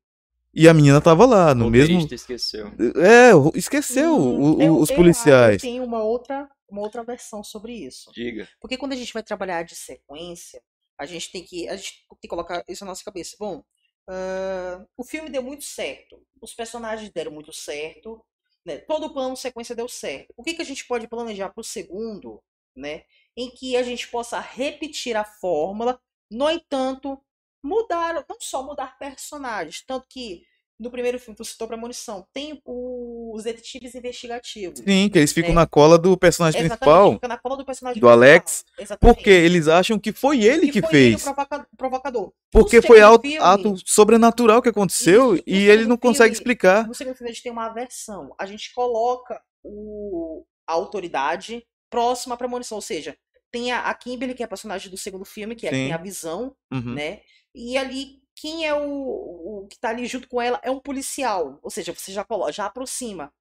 E 0.54 0.68
a 0.68 0.72
menina 0.74 1.00
tava 1.00 1.26
lá, 1.26 1.54
no 1.54 1.66
O 1.66 1.70
mesmo. 1.70 2.06
esqueceu. 2.12 2.68
É, 2.96 3.30
esqueceu 3.58 4.16
Hum, 4.16 4.40
o- 4.40 4.56
o- 4.58 4.62
eu- 4.62 4.78
os 4.78 4.88
eu- 4.90 4.96
policiais. 4.96 5.54
Eu 5.62 5.68
tenho 5.68 5.84
uma 5.84 6.02
outra, 6.02 6.48
uma 6.70 6.80
outra 6.80 7.02
versão 7.02 7.42
sobre 7.42 7.72
isso. 7.74 8.10
Diga. 8.14 8.46
Porque 8.60 8.76
quando 8.76 8.92
a 8.92 8.96
gente 8.96 9.12
vai 9.12 9.22
trabalhar 9.22 9.64
de 9.64 9.74
sequência, 9.74 10.60
a 10.98 11.06
gente 11.06 11.30
tem 11.32 11.44
que, 11.44 11.68
a 11.68 11.76
gente 11.76 12.06
tem 12.08 12.18
que 12.22 12.28
colocar 12.28 12.64
isso 12.68 12.84
na 12.84 12.90
nossa 12.90 13.04
cabeça. 13.04 13.36
Bom, 13.38 13.62
ah, 14.08 14.84
o 14.96 15.04
filme 15.04 15.30
deu 15.30 15.42
muito 15.42 15.64
certo. 15.64 16.24
Os 16.40 16.54
personagens 16.54 17.10
deram 17.10 17.32
muito 17.32 17.52
certo. 17.52 18.24
Né? 18.64 18.78
Todo 18.78 19.06
o 19.06 19.12
plano 19.12 19.36
sequência 19.36 19.74
deu 19.74 19.88
certo. 19.88 20.32
O 20.36 20.42
que, 20.42 20.54
que 20.54 20.62
a 20.62 20.64
gente 20.64 20.86
pode 20.86 21.08
planejar 21.08 21.50
para 21.50 21.60
o 21.60 21.64
segundo, 21.64 22.42
né? 22.76 23.04
Em 23.36 23.50
que 23.50 23.76
a 23.76 23.82
gente 23.82 24.08
possa 24.08 24.40
repetir 24.40 25.16
a 25.16 25.24
fórmula, 25.24 26.00
no 26.30 26.50
entanto, 26.50 27.22
mudar, 27.62 28.24
não 28.28 28.36
só 28.40 28.62
mudar 28.62 28.98
personagens, 28.98 29.82
tanto 29.86 30.06
que 30.08 30.44
no 30.78 30.90
primeiro 30.90 31.18
filme, 31.20 31.36
tu 31.36 31.44
citou 31.44 31.68
Premonição, 31.68 32.26
tem 32.32 32.60
os 32.66 33.44
detetives 33.44 33.94
investigativos. 33.94 34.80
Sim, 34.80 35.08
que 35.08 35.18
eles 35.18 35.32
ficam 35.32 35.52
É. 35.52 35.54
na 35.54 35.66
cola 35.66 35.96
do 35.96 36.16
personagem 36.16 36.60
Exatamente, 36.62 36.80
principal. 36.80 37.12
fica 37.14 37.28
na 37.28 37.38
cola 37.38 37.56
do 37.56 37.64
personagem 37.64 38.00
do 38.00 38.08
Alex, 38.08 38.62
principal. 38.62 38.84
Exatamente. 38.84 39.14
Porque 39.16 39.30
eles 39.30 39.68
acham 39.68 39.98
que 39.98 40.12
foi 40.12 40.42
ele 40.42 40.70
que 40.72 40.80
foi 40.80 40.90
fez. 40.90 41.12
Ele 41.14 41.16
o 41.30 41.34
provoca- 41.34 41.68
provocador. 41.76 42.32
Porque 42.50 42.82
foi 42.82 43.00
ato, 43.00 43.22
ato 43.40 43.74
sobrenatural 43.86 44.60
que 44.60 44.68
aconteceu 44.68 45.34
Isso, 45.34 45.44
e 45.46 45.68
ele 45.68 45.86
não 45.86 45.96
consegue 45.96 46.34
filme- 46.34 46.38
explicar. 46.38 46.86
No 46.88 46.94
segundo 46.94 47.14
filme 47.16 47.30
a 47.30 47.32
gente 47.32 47.42
tem 47.42 47.52
uma 47.52 47.68
versão. 47.68 48.34
A 48.38 48.44
gente 48.46 48.72
coloca 48.74 49.40
o, 49.62 50.44
a 50.66 50.72
autoridade 50.72 51.64
próxima 51.90 52.34
à 52.34 52.38
premonição. 52.38 52.76
Ou 52.78 52.82
seja, 52.82 53.16
tem 53.52 53.70
a, 53.70 53.82
a 53.88 53.94
Kimberly, 53.94 54.34
que 54.34 54.42
é 54.42 54.46
a 54.46 54.48
personagem 54.48 54.90
do 54.90 54.96
segundo 54.96 55.24
filme, 55.24 55.54
que 55.54 55.66
é 55.66 55.70
tem 55.70 55.92
a 55.92 55.96
visão, 55.96 56.54
Uhum. 56.72 56.94
né? 56.94 57.20
E 57.54 57.78
ali, 57.78 58.18
quem 58.36 58.66
é 58.66 58.74
o, 58.74 59.62
o 59.64 59.66
que 59.68 59.78
tá 59.78 59.90
ali 59.90 60.06
junto 60.06 60.28
com 60.28 60.40
ela 60.40 60.60
é 60.62 60.70
um 60.70 60.80
policial. 60.80 61.58
Ou 61.62 61.70
seja, 61.70 61.92
você 61.94 62.12
já 62.12 62.24
coloca, 62.24 62.52
já 62.52 62.66
aproxima. 62.66 63.32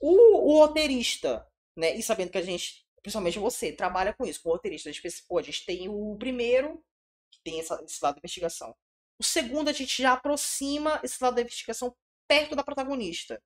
O, 0.00 0.52
o 0.52 0.58
roteirista, 0.58 1.46
né? 1.76 1.94
E 1.96 2.02
sabendo 2.02 2.30
que 2.30 2.38
a 2.38 2.42
gente, 2.42 2.84
principalmente 3.02 3.38
você, 3.38 3.72
trabalha 3.72 4.12
com 4.14 4.24
isso, 4.26 4.42
com 4.42 4.50
o 4.50 4.52
roteirista. 4.52 4.88
A 4.88 4.92
gente 4.92 5.02
pensa, 5.02 5.22
pô, 5.28 5.38
a 5.38 5.42
gente 5.42 5.64
tem 5.64 5.88
o 5.88 6.16
primeiro, 6.18 6.82
que 7.30 7.40
tem 7.42 7.60
essa- 7.60 7.82
esse 7.84 8.02
lado 8.02 8.14
da 8.16 8.20
investigação. 8.20 8.74
O 9.18 9.24
segundo, 9.24 9.68
a 9.68 9.72
gente 9.72 10.02
já 10.02 10.12
aproxima 10.14 11.00
esse 11.02 11.22
lado 11.22 11.34
da 11.36 11.42
investigação 11.42 11.94
perto 12.28 12.56
da 12.56 12.64
protagonista, 12.64 13.42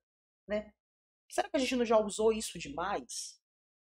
né? 0.47 0.71
Será 1.29 1.49
que 1.49 1.57
a 1.57 1.59
gente 1.59 1.75
não 1.75 1.85
já 1.85 1.97
usou 1.99 2.31
isso 2.33 2.57
demais? 2.57 3.39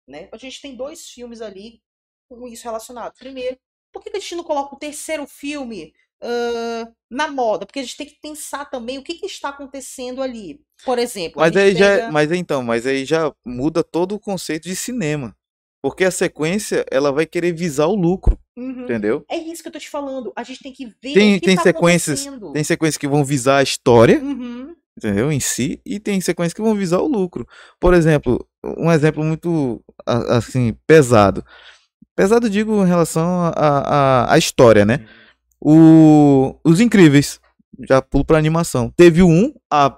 Né? 0.08 0.30
A 0.32 0.38
gente 0.38 0.62
tem 0.62 0.76
dois 0.76 1.10
filmes 1.10 1.42
ali 1.42 1.82
com 2.30 2.48
isso 2.48 2.64
relacionado. 2.64 3.14
Primeiro, 3.16 3.60
por 3.92 4.02
que 4.04 4.10
a 4.10 4.20
gente 4.20 4.36
não 4.36 4.44
coloca 4.44 4.76
o 4.76 4.80
terceiro 4.80 5.28
filme 5.28 5.94
ah, 6.22 6.88
na 7.10 7.28
moda? 7.30 7.66
Porque 7.66 7.80
a 7.80 7.84
gente 7.84 7.98
tem 7.98 8.08
que 8.08 8.20
pensar 8.22 8.66
também 8.66 8.98
o 8.98 9.04
que, 9.04 9.16
que 9.16 9.26
está 9.26 9.50
acontecendo 9.50 10.22
ali. 10.22 10.62
Por 10.86 10.98
exemplo, 11.00 11.40
Mas 11.40 11.56
aí 11.56 11.76
já, 11.76 11.90
pega- 11.98 12.12
mas 12.12 12.32
então, 12.32 12.64
mas 12.64 12.86
aí 12.88 13.06
já 13.06 13.32
muda 13.46 13.84
todo 13.84 14.16
o 14.16 14.20
conceito 14.20 14.64
de 14.64 14.76
cinema. 14.76 15.36
Porque 15.84 16.04
a 16.04 16.12
sequência, 16.12 16.86
ela 16.92 17.12
vai 17.12 17.26
querer 17.26 17.54
visar 17.54 17.88
o 17.88 17.96
lucro, 17.96 18.38
Uhum. 18.56 18.84
entendeu? 18.84 19.26
É 19.30 19.38
isso 19.38 19.64
que 19.64 19.68
eu 19.68 19.74
tô 19.74 19.80
te 19.80 19.90
falando. 19.90 20.32
A 20.36 20.44
gente 20.44 20.62
tem 20.62 20.72
que 20.72 20.86
ver 20.86 21.14
Tem- 21.14 21.40
que 21.40 21.46
tem 21.48 21.56
tá 21.56 21.64
sequências-. 21.64 22.28
Tem 22.54 22.64
sequências 22.64 22.98
que 22.98 23.08
vão 23.08 23.24
visar 23.26 23.58
a 23.58 23.64
história, 23.64 24.20
Uhum. 24.20 24.76
entendeu? 24.96 25.32
Em 25.32 25.40
si, 25.40 25.82
e 25.84 26.00
tem 26.00 26.22
sequências 26.22 26.54
que 26.54 26.62
vão 26.62 26.76
visar 26.76 27.00
o 27.00 27.08
lucro. 27.08 27.48
Por 27.80 27.96
exemplo, 27.96 28.48
um 28.78 28.92
exemplo 28.92 29.24
muito 29.24 29.84
assim 30.06 30.76
pesado. 30.86 31.44
Pesado 32.16 32.48
digo 32.50 32.84
em 32.84 32.88
relação 32.88 33.24
à 33.46 33.50
a, 33.50 33.80
a, 34.26 34.34
a 34.34 34.38
história, 34.38 34.86
né? 34.86 35.08
O 35.62 36.56
Os 36.64 36.80
Incríveis, 36.80 37.40
já 37.88 38.02
pulo 38.02 38.26
pra 38.26 38.38
animação. 38.38 38.90
Teve 38.90 39.22
o 39.22 39.28
1 39.28 39.54
há 39.70 39.96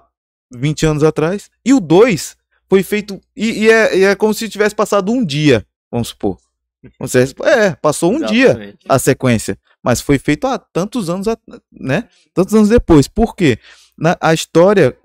20 0.54 0.86
anos 0.86 1.02
atrás 1.02 1.50
e 1.64 1.72
o 1.72 1.80
2 1.80 2.36
foi 2.68 2.82
feito 2.82 3.20
e, 3.34 3.64
e 3.64 3.70
é, 3.70 3.96
e 3.98 4.04
é 4.04 4.14
como 4.14 4.34
se 4.34 4.48
tivesse 4.48 4.74
passado 4.74 5.10
um 5.10 5.24
dia, 5.24 5.66
vamos 5.90 6.08
supor. 6.08 6.36
É, 7.44 7.74
passou 7.74 8.12
um 8.12 8.20
dia 8.20 8.48
Exatamente. 8.48 8.78
a 8.86 8.98
sequência, 8.98 9.58
mas 9.82 10.00
foi 10.00 10.18
feito 10.18 10.46
há 10.46 10.58
tantos 10.58 11.08
anos, 11.08 11.26
né? 11.72 12.08
Tantos 12.34 12.54
anos 12.54 12.68
depois. 12.68 13.08
Por 13.08 13.34
quê? 13.34 13.58
Na, 13.96 14.16
a 14.20 14.34
história, 14.34 14.96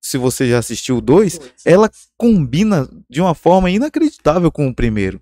se 0.00 0.18
você 0.18 0.48
já 0.48 0.58
assistiu 0.58 0.96
o 0.96 1.00
2, 1.00 1.38
Dois. 1.38 1.52
ela 1.64 1.90
combina 2.16 2.88
de 3.08 3.20
uma 3.20 3.34
forma 3.34 3.70
inacreditável 3.70 4.50
com 4.50 4.66
o 4.66 4.74
primeiro, 4.74 5.20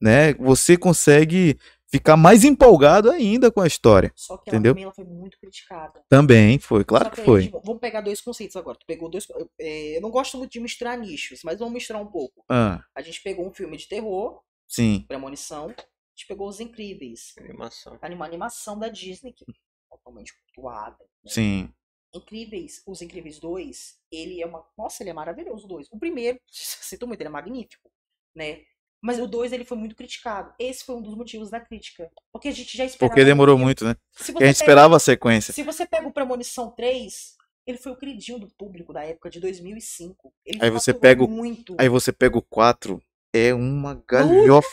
né? 0.00 0.34
Você 0.34 0.76
consegue 0.76 1.56
ficar 1.90 2.16
mais 2.16 2.44
empolgado 2.44 3.10
ainda 3.10 3.50
com 3.50 3.60
a 3.60 3.66
história. 3.66 4.12
Só 4.14 4.36
que 4.36 4.48
ela 4.48 4.56
entendeu? 4.56 4.72
também 4.72 4.84
ela 4.84 4.94
foi 4.94 5.04
muito 5.04 5.38
criticada. 5.38 6.02
Também 6.08 6.58
foi, 6.58 6.84
claro 6.84 7.06
Só 7.06 7.10
que 7.10 7.20
aí, 7.20 7.26
foi. 7.26 7.42
tipo, 7.44 7.60
vamos 7.64 7.80
pegar 7.80 8.00
dois 8.00 8.20
conceitos 8.20 8.56
agora. 8.56 8.78
Tu 8.78 8.86
pegou 8.86 9.08
dois. 9.10 9.28
eu- 9.30 9.50
é, 9.58 9.96
eu 9.96 10.00
não 10.00 10.10
gosto 10.10 10.38
muito 10.38 10.52
de 10.52 10.60
misturar 10.60 10.96
nichos, 10.98 11.40
mas 11.44 11.58
vamos 11.58 11.74
misturar 11.74 12.00
um 12.00 12.06
pouco. 12.10 12.44
Ah, 12.48 12.82
A 12.94 13.02
gente 13.02 13.22
pegou 13.22 13.46
um 13.46 13.52
filme 13.52 13.76
de 13.76 13.88
terror, 13.88 14.40
sim, 14.68 15.04
Premonição. 15.08 15.66
A 15.70 15.72
gente 16.16 16.26
pegou 16.28 16.48
Os 16.48 16.60
Incríveis. 16.60 17.34
Animação. 17.38 17.98
Uma 18.14 18.26
animação 18.26 18.78
da 18.78 18.88
Disney, 18.88 19.32
que 19.32 19.44
é 19.44 19.52
totalmente 19.90 20.32
cultuada. 20.44 20.98
né? 21.24 21.30
sim. 21.30 21.72
Incríveis, 22.12 22.82
Os 22.86 23.00
Incríveis 23.02 23.38
2, 23.38 23.96
ele 24.10 24.42
é 24.42 24.46
uma. 24.46 24.64
Nossa, 24.76 25.02
ele 25.02 25.10
é 25.10 25.12
maravilhoso, 25.12 25.64
o 25.64 25.68
2. 25.68 25.86
O 25.92 25.98
primeiro, 25.98 26.40
sinto 26.50 27.06
muito, 27.06 27.20
ele 27.20 27.28
é 27.28 27.30
magnífico, 27.30 27.88
né? 28.34 28.62
Mas 29.02 29.18
o 29.18 29.26
2 29.26 29.52
ele 29.52 29.64
foi 29.64 29.78
muito 29.78 29.96
criticado. 29.96 30.52
Esse 30.58 30.84
foi 30.84 30.94
um 30.96 31.02
dos 31.02 31.14
motivos 31.14 31.48
da 31.50 31.58
crítica. 31.58 32.10
Porque 32.32 32.48
a 32.48 32.52
gente 32.52 32.76
já 32.76 32.84
esperava. 32.84 33.10
Porque 33.14 33.24
demorou 33.24 33.56
muito, 33.56 33.84
né? 33.84 33.96
Porque 34.14 34.22
a 34.22 34.26
gente 34.26 34.38
pega- 34.38 34.50
esperava 34.50 34.96
a 34.96 35.00
sequência. 35.00 35.54
Se 35.54 35.62
você 35.62 35.86
pega 35.86 36.06
o 36.06 36.12
Premonição 36.12 36.70
3, 36.70 37.34
ele 37.66 37.78
foi 37.78 37.92
o 37.92 37.96
queridinho 37.96 38.38
do 38.38 38.48
público 38.58 38.92
da 38.92 39.02
época 39.02 39.30
de 39.30 39.40
2005. 39.40 40.32
Ele 40.44 40.58
Aí 40.62 40.70
você 40.70 40.92
pega 40.92 41.24
o- 41.24 41.28
muito. 41.28 41.74
Aí 41.78 41.88
você 41.88 42.12
pega 42.12 42.36
o 42.36 42.42
4, 42.42 43.02
é 43.32 43.54
uma 43.54 43.94
galhofa. 44.06 44.68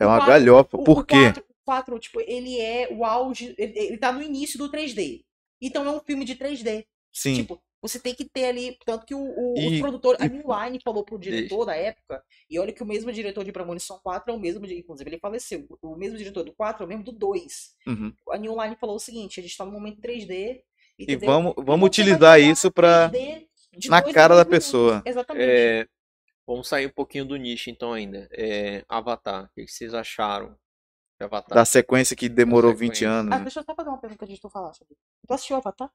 É 0.00 0.06
uma 0.06 0.16
quatro- 0.18 0.26
galhofa. 0.26 0.76
o- 0.76 0.84
Por 0.84 0.98
o 0.98 1.04
quê? 1.04 1.14
4, 1.32 1.42
o 1.48 1.54
4, 1.64 1.98
tipo, 2.00 2.20
ele 2.22 2.60
é 2.60 2.88
o 2.90 3.04
auge. 3.04 3.54
Ele, 3.56 3.78
ele 3.78 3.98
tá 3.98 4.10
no 4.10 4.22
início 4.22 4.58
do 4.58 4.68
3D. 4.70 5.24
Então 5.60 5.86
é 5.86 5.90
um 5.90 6.00
filme 6.00 6.24
de 6.24 6.34
3D. 6.34 6.86
Sim. 7.12 7.34
Tipo, 7.36 7.60
você 7.80 7.98
tem 7.98 8.14
que 8.14 8.24
ter 8.24 8.44
ali. 8.46 8.76
Tanto 8.84 9.06
que 9.06 9.14
o, 9.14 9.18
o, 9.20 9.54
E- 9.58 9.74
os 9.74 9.80
produtores. 9.80 10.20
A 10.20 10.26
e- 10.26 10.28
New 10.28 10.44
Line 10.46 10.80
falou 10.82 11.04
pro 11.04 11.18
diretor 11.18 11.64
da 11.64 11.76
época. 11.76 12.22
E 12.50 12.58
olha 12.58 12.72
que 12.72 12.82
o 12.82 12.86
mesmo 12.86 13.12
diretor 13.12 13.44
de 13.44 13.52
Premonição 13.52 13.98
4 14.02 14.32
é 14.32 14.36
o 14.36 14.40
mesmo. 14.40 14.66
Inclusive, 14.66 15.08
ele 15.10 15.18
faleceu. 15.20 15.66
O 15.82 15.96
mesmo 15.96 16.16
diretor 16.18 16.44
do 16.44 16.52
4 16.54 16.82
é 16.82 16.86
o 16.86 16.88
mesmo 16.88 17.04
do 17.04 17.12
2. 17.12 17.74
Uhum. 17.86 18.12
A 18.30 18.36
New 18.38 18.60
Line 18.62 18.76
falou 18.76 18.96
o 18.96 19.00
seguinte: 19.00 19.38
a 19.40 19.42
gente 19.42 19.56
tá 19.56 19.64
no 19.64 19.72
momento 19.72 20.00
3D. 20.00 20.60
E 20.98 21.04
entendeu? 21.04 21.28
vamos, 21.28 21.52
E 21.52 21.62
vamos 21.64 21.80
vai 21.80 21.86
utilizar 21.86 22.40
isso 22.40 22.70
pra. 22.72 23.10
3D 23.10 23.46
de 23.76 23.88
na 23.90 24.02
cara 24.02 24.34
da 24.34 24.42
minutos. 24.44 24.50
pessoa. 24.66 25.02
Exatamente. 25.06 25.44
É, 25.48 25.86
vamos 26.44 26.66
sair 26.66 26.86
um 26.86 26.90
pouquinho 26.92 27.24
do 27.24 27.36
nicho 27.36 27.70
então 27.70 27.92
ainda. 27.92 28.28
É, 28.32 28.84
Avatar. 28.88 29.44
O 29.44 29.48
que 29.54 29.68
vocês 29.68 29.94
acharam 29.94 30.56
Avatar? 31.20 31.54
Da 31.56 31.64
sequência 31.64 32.16
que 32.16 32.28
demorou 32.28 32.72
20 32.72 32.94
sequência. 32.96 33.10
anos. 33.10 33.32
Ah, 33.32 33.38
né? 33.38 33.42
deixa 33.44 33.60
eu 33.60 33.64
só 33.64 33.74
fazer 33.74 33.88
uma 33.90 33.98
pergunta 34.00 34.24
antes 34.24 34.34
de 34.34 34.40
tu 34.40 34.48
falar 34.50 34.72
sobre. 34.72 34.96
Tu 35.26 35.32
assistiu 35.34 35.56
Avatar? 35.56 35.88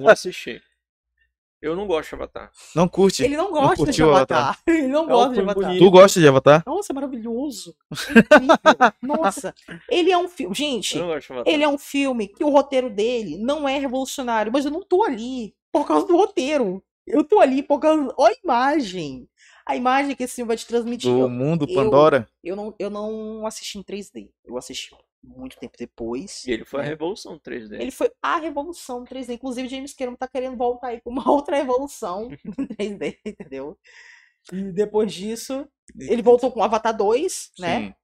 Não 0.00 0.08
assisti. 0.08 0.60
Eu 1.60 1.74
não 1.74 1.88
gosto 1.88 2.10
de 2.10 2.14
Avatar. 2.14 2.52
Não 2.74 2.86
curte. 2.88 3.24
Ele 3.24 3.36
não 3.36 3.50
gosta 3.50 3.74
de 3.74 3.84
curtiu 3.84 4.14
Avatar. 4.14 4.60
Ele 4.66 4.86
não 4.86 5.04
É 5.04 5.08
gosta 5.08 5.34
de 5.34 5.40
Avatar. 5.40 5.64
bonito. 5.64 5.84
Tu 5.84 5.90
gosta 5.90 6.20
de 6.20 6.28
Avatar? 6.28 6.62
Nossa, 6.64 6.92
é 6.92 6.94
maravilhoso. 6.94 7.74
É. 9.00 9.06
Nossa, 9.06 9.54
ele 9.90 10.12
é 10.12 10.16
um 10.18 10.28
filme. 10.28 10.54
Gente, 10.54 10.96
Eu 10.96 11.06
não 11.06 11.12
Avatar. 11.12 11.42
ele 11.46 11.64
é 11.64 11.68
um 11.68 11.78
filme 11.78 12.28
que 12.28 12.44
o 12.44 12.48
roteiro 12.50 12.88
dele 12.88 13.36
não 13.38 13.68
é 13.68 13.76
revolucionário, 13.78 14.52
mas 14.52 14.64
eu 14.64 14.70
não 14.70 14.82
tô 14.84 15.02
ali 15.02 15.52
por 15.72 15.84
causa 15.86 16.06
do 16.06 16.16
roteiro. 16.16 16.80
Eu 17.06 17.24
tô 17.24 17.40
ali 17.40 17.62
por 17.62 17.80
causa. 17.80 18.14
Olha 18.16 18.34
a 18.34 18.38
imagem. 18.44 19.28
A 19.66 19.74
imagem 19.74 20.14
que 20.14 20.22
esse 20.22 20.36
filme 20.36 20.46
vai 20.48 20.56
te 20.56 20.66
transmitir. 20.66 21.10
Do 21.10 21.18
Eu, 21.20 21.28
mundo 21.28 21.66
eu- 21.68 21.74
Pandora? 21.74 22.28
eu 22.44 22.54
não, 22.54 22.74
eu 22.78 22.88
não 22.88 23.44
assisti 23.46 23.78
em 23.78 23.82
3D. 23.82 24.30
Eu 24.44 24.56
assisti 24.56 24.94
muito 25.22 25.58
tempo 25.58 25.76
depois. 25.78 26.44
E 26.46 26.52
ele 26.52 26.64
foi 26.64 26.80
a 26.80 26.82
né? 26.84 26.88
revolução 26.90 27.38
3D. 27.38 27.80
Ele 27.80 27.90
foi 27.90 28.10
a 28.22 28.36
revolução 28.38 29.04
3D. 29.04 29.34
Inclusive, 29.34 29.68
James 29.68 29.92
Cameron 29.92 30.16
tá 30.16 30.28
querendo 30.28 30.56
voltar 30.56 30.88
aí 30.88 31.00
com 31.00 31.10
uma 31.10 31.24
outra 31.30 31.56
revolução 31.56 32.28
em 32.78 32.96
3D, 32.98 33.18
entendeu? 33.24 33.78
E 34.52 34.72
depois 34.72 35.12
disso, 35.12 35.68
ele 35.98 36.22
voltou 36.22 36.50
com 36.50 36.62
Avatar 36.62 36.96
2, 36.96 37.52
né? 37.58 37.80
Sim, 37.80 37.94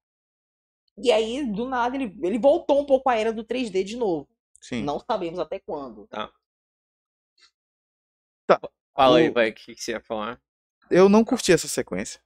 E 0.98 1.10
aí, 1.10 1.44
do 1.50 1.66
nada, 1.68 1.96
ele, 1.96 2.14
ele 2.22 2.38
voltou 2.38 2.80
um 2.80 2.86
pouco 2.86 3.08
à 3.08 3.16
era 3.16 3.32
do 3.32 3.44
3D 3.44 3.82
de 3.82 3.96
novo. 3.96 4.28
sim. 4.60 4.82
Não 4.82 5.00
sabemos 5.00 5.38
até 5.38 5.58
quando. 5.58 6.08
Fala 8.94 9.18
aí, 9.18 9.28
O- 9.28 9.32
vai, 9.32 9.50
o 9.50 9.54
que 9.54 9.74
que 9.74 9.82
você 9.82 9.92
ia 9.92 10.00
falar? 10.00 10.40
Eu 10.90 11.08
não 11.08 11.24
curti 11.24 11.52
essa 11.52 11.66
sequência. 11.66 12.20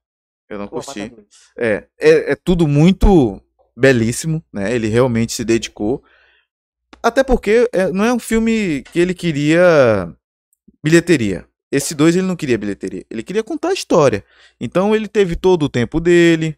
Eu 0.49 0.59
não 0.59 0.69
curti. 0.69 1.01
Avatar 1.01 1.17
2? 1.17 1.53
É, 1.57 1.89
é, 1.99 2.33
é 2.33 2.37
tudo 2.37 2.67
muito 2.67 3.41
belíssimo, 3.79 4.43
né? 4.53 4.75
Ele 4.75 4.89
realmente 4.89 5.33
se 5.33 5.45
dedicou. 5.45 6.03
Até 7.03 7.23
porque 7.23 7.69
é, 7.73 7.93
não 7.93 8.05
é 8.05 8.13
um 8.13 8.19
filme 8.19 8.83
que 8.93 8.99
ele 8.99 9.15
queria 9.15 10.13
bilheteria. 10.83 11.47
Esse 11.71 11.95
dois 11.95 12.17
ele 12.17 12.27
não 12.27 12.35
queria 12.35 12.59
bilheteria. 12.59 13.05
Ele 13.09 13.23
queria 13.23 13.45
contar 13.45 13.69
a 13.69 13.75
história. 13.75 14.25
Então 14.61 14.97
ele 14.97 15.07
teve 15.07 15.37
todo 15.37 15.65
o 15.65 15.69
tempo 15.69 16.01
dele. 16.01 16.57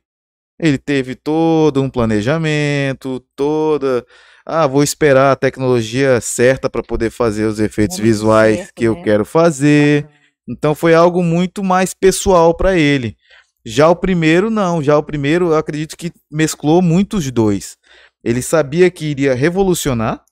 Ele 0.59 0.79
teve 0.79 1.15
todo 1.15 1.83
um 1.83 1.91
planejamento, 1.91 3.21
toda. 3.37 4.05
Ah, 4.47 4.67
vou 4.67 4.83
esperar 4.83 5.33
a 5.33 5.37
tecnologia 5.37 6.21
certa 6.21 6.71
para 6.71 6.83
poder 6.83 7.11
fazer 7.11 7.45
os 7.45 7.61
efeitos 7.61 7.99
momento 7.99 8.11
visuais 8.11 8.57
certo, 8.57 8.75
que 8.75 8.85
eu 8.85 8.95
né? 8.95 9.03
quero 9.03 9.25
fazer. 9.25 10.09
Então 10.49 10.75
foi 10.75 10.95
algo 10.95 11.23
muito 11.23 11.63
mais 11.63 11.93
pessoal 11.95 12.55
para 12.55 12.77
ele. 12.77 13.17
Já 13.65 13.89
o 13.89 13.97
primeiro, 13.97 14.51
não. 14.51 14.83
Já 14.83 14.97
o 14.97 15.03
primeiro, 15.03 15.49
eu 15.49 15.57
acredito 15.57 15.97
que 15.97 16.13
mesclou 16.31 16.81
muito 16.81 17.17
os 17.17 17.31
dois. 17.31 17.77
Ele 18.23 18.43
sabia 18.43 18.91
que 18.91 19.07
iria 19.07 19.35
revolucionar 19.35 20.25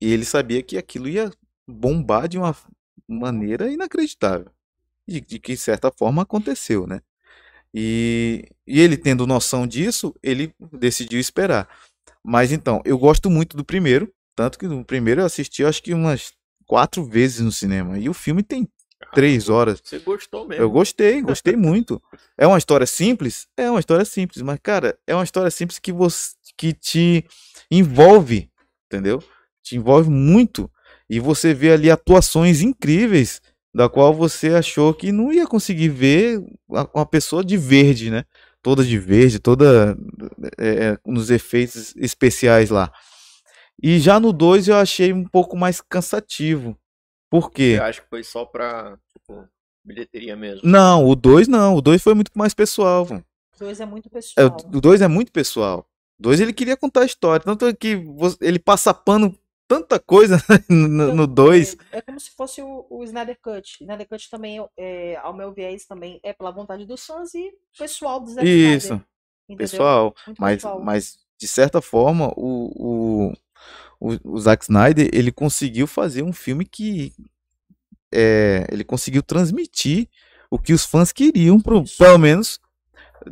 e 0.00 0.12
ele 0.12 0.24
sabia 0.24 0.62
que 0.62 0.76
aquilo 0.76 1.08
ia 1.08 1.30
bombar 1.66 2.28
de 2.28 2.38
uma 2.38 2.54
maneira 3.08 3.70
inacreditável. 3.70 4.50
De, 5.08 5.20
que, 5.20 5.38
de 5.38 5.56
certa 5.56 5.90
forma, 5.90 6.22
aconteceu, 6.22 6.86
né? 6.86 7.00
E, 7.72 8.48
e 8.66 8.80
ele 8.80 8.96
tendo 8.96 9.26
noção 9.26 9.66
disso, 9.66 10.14
ele 10.22 10.52
decidiu 10.72 11.20
esperar. 11.20 11.68
Mas 12.24 12.50
então, 12.50 12.80
eu 12.84 12.98
gosto 12.98 13.30
muito 13.30 13.56
do 13.56 13.64
primeiro. 13.64 14.12
Tanto 14.34 14.58
que 14.58 14.66
no 14.66 14.84
primeiro 14.84 15.20
eu 15.20 15.26
assisti, 15.26 15.64
acho 15.64 15.82
que 15.82 15.94
umas 15.94 16.32
quatro 16.66 17.04
vezes 17.04 17.40
no 17.40 17.52
cinema. 17.52 17.98
E 17.98 18.08
o 18.08 18.14
filme 18.14 18.42
tem 18.42 18.68
três 19.14 19.48
horas. 19.48 19.80
Você 19.84 19.98
gostou 19.98 20.46
mesmo. 20.46 20.62
Eu 20.62 20.70
gostei, 20.70 21.20
gostei 21.22 21.54
muito. 21.56 22.00
É 22.36 22.46
uma 22.46 22.58
história 22.58 22.86
simples? 22.86 23.46
É 23.56 23.70
uma 23.70 23.80
história 23.80 24.04
simples, 24.04 24.42
mas, 24.42 24.58
cara, 24.62 24.98
é 25.06 25.14
uma 25.14 25.24
história 25.24 25.50
simples 25.50 25.78
que 25.78 25.92
você 25.92 26.34
que 26.58 26.72
te 26.72 27.24
envolve, 27.70 28.48
entendeu? 28.86 29.22
Te 29.62 29.76
envolve 29.76 30.08
muito. 30.08 30.70
E 31.08 31.20
você 31.20 31.52
vê 31.52 31.72
ali 31.72 31.90
atuações 31.90 32.62
incríveis, 32.62 33.40
da 33.74 33.88
qual 33.88 34.14
você 34.14 34.48
achou 34.54 34.94
que 34.94 35.12
não 35.12 35.32
ia 35.32 35.46
conseguir 35.46 35.88
ver 35.90 36.40
a- 36.74 36.88
uma 36.94 37.04
pessoa 37.06 37.44
de 37.44 37.56
verde, 37.56 38.10
né? 38.10 38.24
Toda 38.62 38.82
de 38.82 38.98
verde, 38.98 39.38
toda 39.38 39.96
é, 40.58 40.68
é, 40.92 40.98
nos 41.06 41.30
efeitos 41.30 41.94
especiais 41.96 42.70
lá. 42.70 42.90
E 43.82 43.98
já 43.98 44.18
no 44.18 44.32
2 44.32 44.68
eu 44.68 44.76
achei 44.76 45.12
um 45.12 45.24
pouco 45.24 45.56
mais 45.56 45.80
cansativo. 45.80 46.76
Por 47.30 47.50
quê? 47.50 47.76
Eu 47.78 47.84
acho 47.84 48.02
que 48.02 48.08
foi 48.08 48.22
só 48.22 48.44
pra, 48.44 48.98
tipo, 49.12 49.48
bilheteria 49.84 50.36
mesmo. 50.36 50.68
Não, 50.68 51.04
o 51.06 51.14
2 51.14 51.48
não. 51.48 51.76
O 51.76 51.80
2 51.80 52.02
foi 52.02 52.14
muito 52.14 52.30
mais 52.34 52.54
pessoal. 52.54 53.04
vô. 53.04 53.16
O 53.16 53.58
2 53.58 53.80
é 53.80 53.86
muito 53.86 54.06
É, 54.06 54.10
pessoal. 54.10 54.56
o 54.74 54.80
2 54.80 55.00
é 55.02 55.08
muito 55.08 55.32
pessoal. 55.32 55.86
O 56.18 56.22
2 56.22 56.40
ele 56.40 56.52
queria 56.52 56.76
contar 56.76 57.02
a 57.02 57.06
história. 57.06 57.44
Tanto 57.44 57.66
é 57.66 57.74
que 57.74 57.98
ele 58.40 58.58
passa 58.58 58.92
pano 58.92 59.36
tanta 59.68 59.98
coisa 59.98 60.36
no 60.68 61.26
2. 61.26 61.76
É, 61.92 61.98
é 61.98 62.00
como 62.00 62.20
se 62.20 62.30
fosse 62.30 62.62
o, 62.62 62.86
o 62.88 63.02
Snyder 63.04 63.38
Cut. 63.40 63.78
Snyder 63.80 64.08
Cut 64.08 64.30
também, 64.30 64.64
é, 64.76 65.16
ao 65.16 65.34
meu 65.34 65.52
viés, 65.52 65.84
também 65.86 66.20
é 66.22 66.32
pela 66.32 66.50
vontade 66.50 66.86
dos 66.86 67.04
fãs 67.04 67.34
e 67.34 67.52
pessoal 67.76 68.20
do 68.20 68.30
Zack 68.30 68.46
Isso, 68.46 68.86
Snyder. 68.86 69.06
Entendeu? 69.48 69.56
pessoal. 69.58 70.14
Mas, 70.38 70.54
pessoal. 70.56 70.80
mas, 70.82 71.18
de 71.38 71.48
certa 71.48 71.80
forma, 71.80 72.32
o, 72.36 73.28
o, 73.28 73.32
o, 74.00 74.16
o 74.34 74.38
Zack 74.40 74.64
Snyder 74.64 75.08
ele 75.12 75.30
conseguiu 75.32 75.86
fazer 75.86 76.22
um 76.22 76.32
filme 76.32 76.64
que. 76.64 77.12
É, 78.12 78.66
ele 78.70 78.84
conseguiu 78.84 79.22
transmitir 79.22 80.08
o 80.50 80.58
que 80.58 80.72
os 80.72 80.84
fãs 80.84 81.12
queriam, 81.12 81.60
pro, 81.60 81.84
pelo 81.98 82.18
menos 82.18 82.60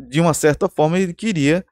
de 0.08 0.20
uma 0.20 0.34
certa 0.34 0.68
forma 0.68 0.98
ele 0.98 1.14
queria 1.14 1.64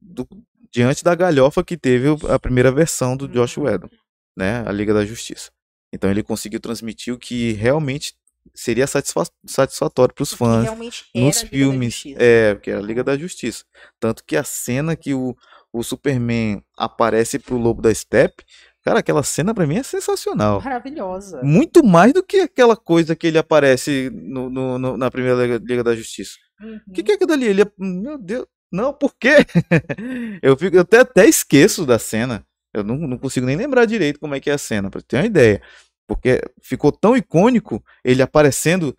do- 0.00 0.26
diante 0.72 1.04
da 1.04 1.14
galhofa 1.14 1.62
que 1.62 1.76
teve 1.76 2.08
a 2.30 2.38
primeira 2.38 2.72
versão 2.72 3.16
do 3.16 3.28
Josh 3.28 3.58
Uhum. 3.58 3.64
Whedon, 3.64 3.90
né, 4.36 4.64
a 4.66 4.72
Liga 4.72 4.94
da 4.94 5.04
Justiça. 5.04 5.50
Então 5.92 6.10
ele 6.10 6.22
conseguiu 6.22 6.58
transmitir 6.60 7.12
o 7.12 7.18
que 7.18 7.52
realmente 7.52 8.14
seria 8.54 8.86
satisfa 8.86 9.24
satisfatório 9.46 10.14
para 10.14 10.22
os 10.22 10.32
fãs 10.32 10.66
nos 11.14 11.42
filmes, 11.42 12.02
é, 12.16 12.54
que 12.62 12.70
era 12.70 12.80
a 12.80 12.82
Liga 12.82 13.04
da 13.04 13.16
Justiça. 13.18 13.64
Tanto 14.00 14.24
que 14.24 14.36
a 14.36 14.44
cena 14.44 14.96
que 14.96 15.12
o, 15.12 15.36
o 15.78 15.82
Superman 15.84 16.62
aparece 16.76 17.38
pro 17.38 17.56
Lobo 17.56 17.82
da 17.82 17.92
Steppe, 17.94 18.44
cara, 18.84 19.00
aquela 19.00 19.22
cena 19.22 19.52
pra 19.54 19.66
mim 19.66 19.76
é 19.76 19.82
sensacional. 19.82 20.60
Maravilhosa. 20.62 21.40
Muito 21.42 21.84
mais 21.84 22.12
do 22.12 22.22
que 22.22 22.38
aquela 22.40 22.76
coisa 22.76 23.14
que 23.16 23.26
ele 23.26 23.38
aparece 23.38 24.10
no, 24.12 24.48
no- 24.48 24.78
no- 24.78 24.96
na 24.96 25.10
primeira 25.10 25.42
Liga, 25.42 25.64
Liga 25.64 25.84
da 25.84 25.94
Justiça. 25.96 26.32
Uhum. 26.60 26.80
O 26.88 26.92
que, 26.92 27.02
que 27.02 27.12
é 27.12 27.14
aquilo 27.16 27.32
ali? 27.32 27.46
Ele 27.46 27.62
é... 27.62 27.66
Meu 27.78 28.16
Deus, 28.18 28.46
não, 28.72 28.92
por 28.92 29.14
quê? 29.18 29.36
eu, 30.42 30.56
fico, 30.56 30.76
eu 30.76 30.80
até, 30.82 30.98
até 31.00 31.26
esqueço 31.26 31.84
da 31.84 31.98
cena. 31.98 32.46
Eu 32.72 32.84
não, 32.84 32.96
não 32.96 33.18
consigo 33.18 33.46
nem 33.46 33.56
lembrar 33.56 33.84
direito 33.86 34.20
como 34.20 34.34
é 34.34 34.40
que 34.40 34.50
é 34.50 34.52
a 34.54 34.58
cena, 34.58 34.90
pra 34.90 35.00
ter 35.00 35.16
uma 35.16 35.26
ideia. 35.26 35.62
Porque 36.06 36.40
ficou 36.62 36.92
tão 36.92 37.16
icônico 37.16 37.82
ele 38.04 38.22
aparecendo 38.22 38.96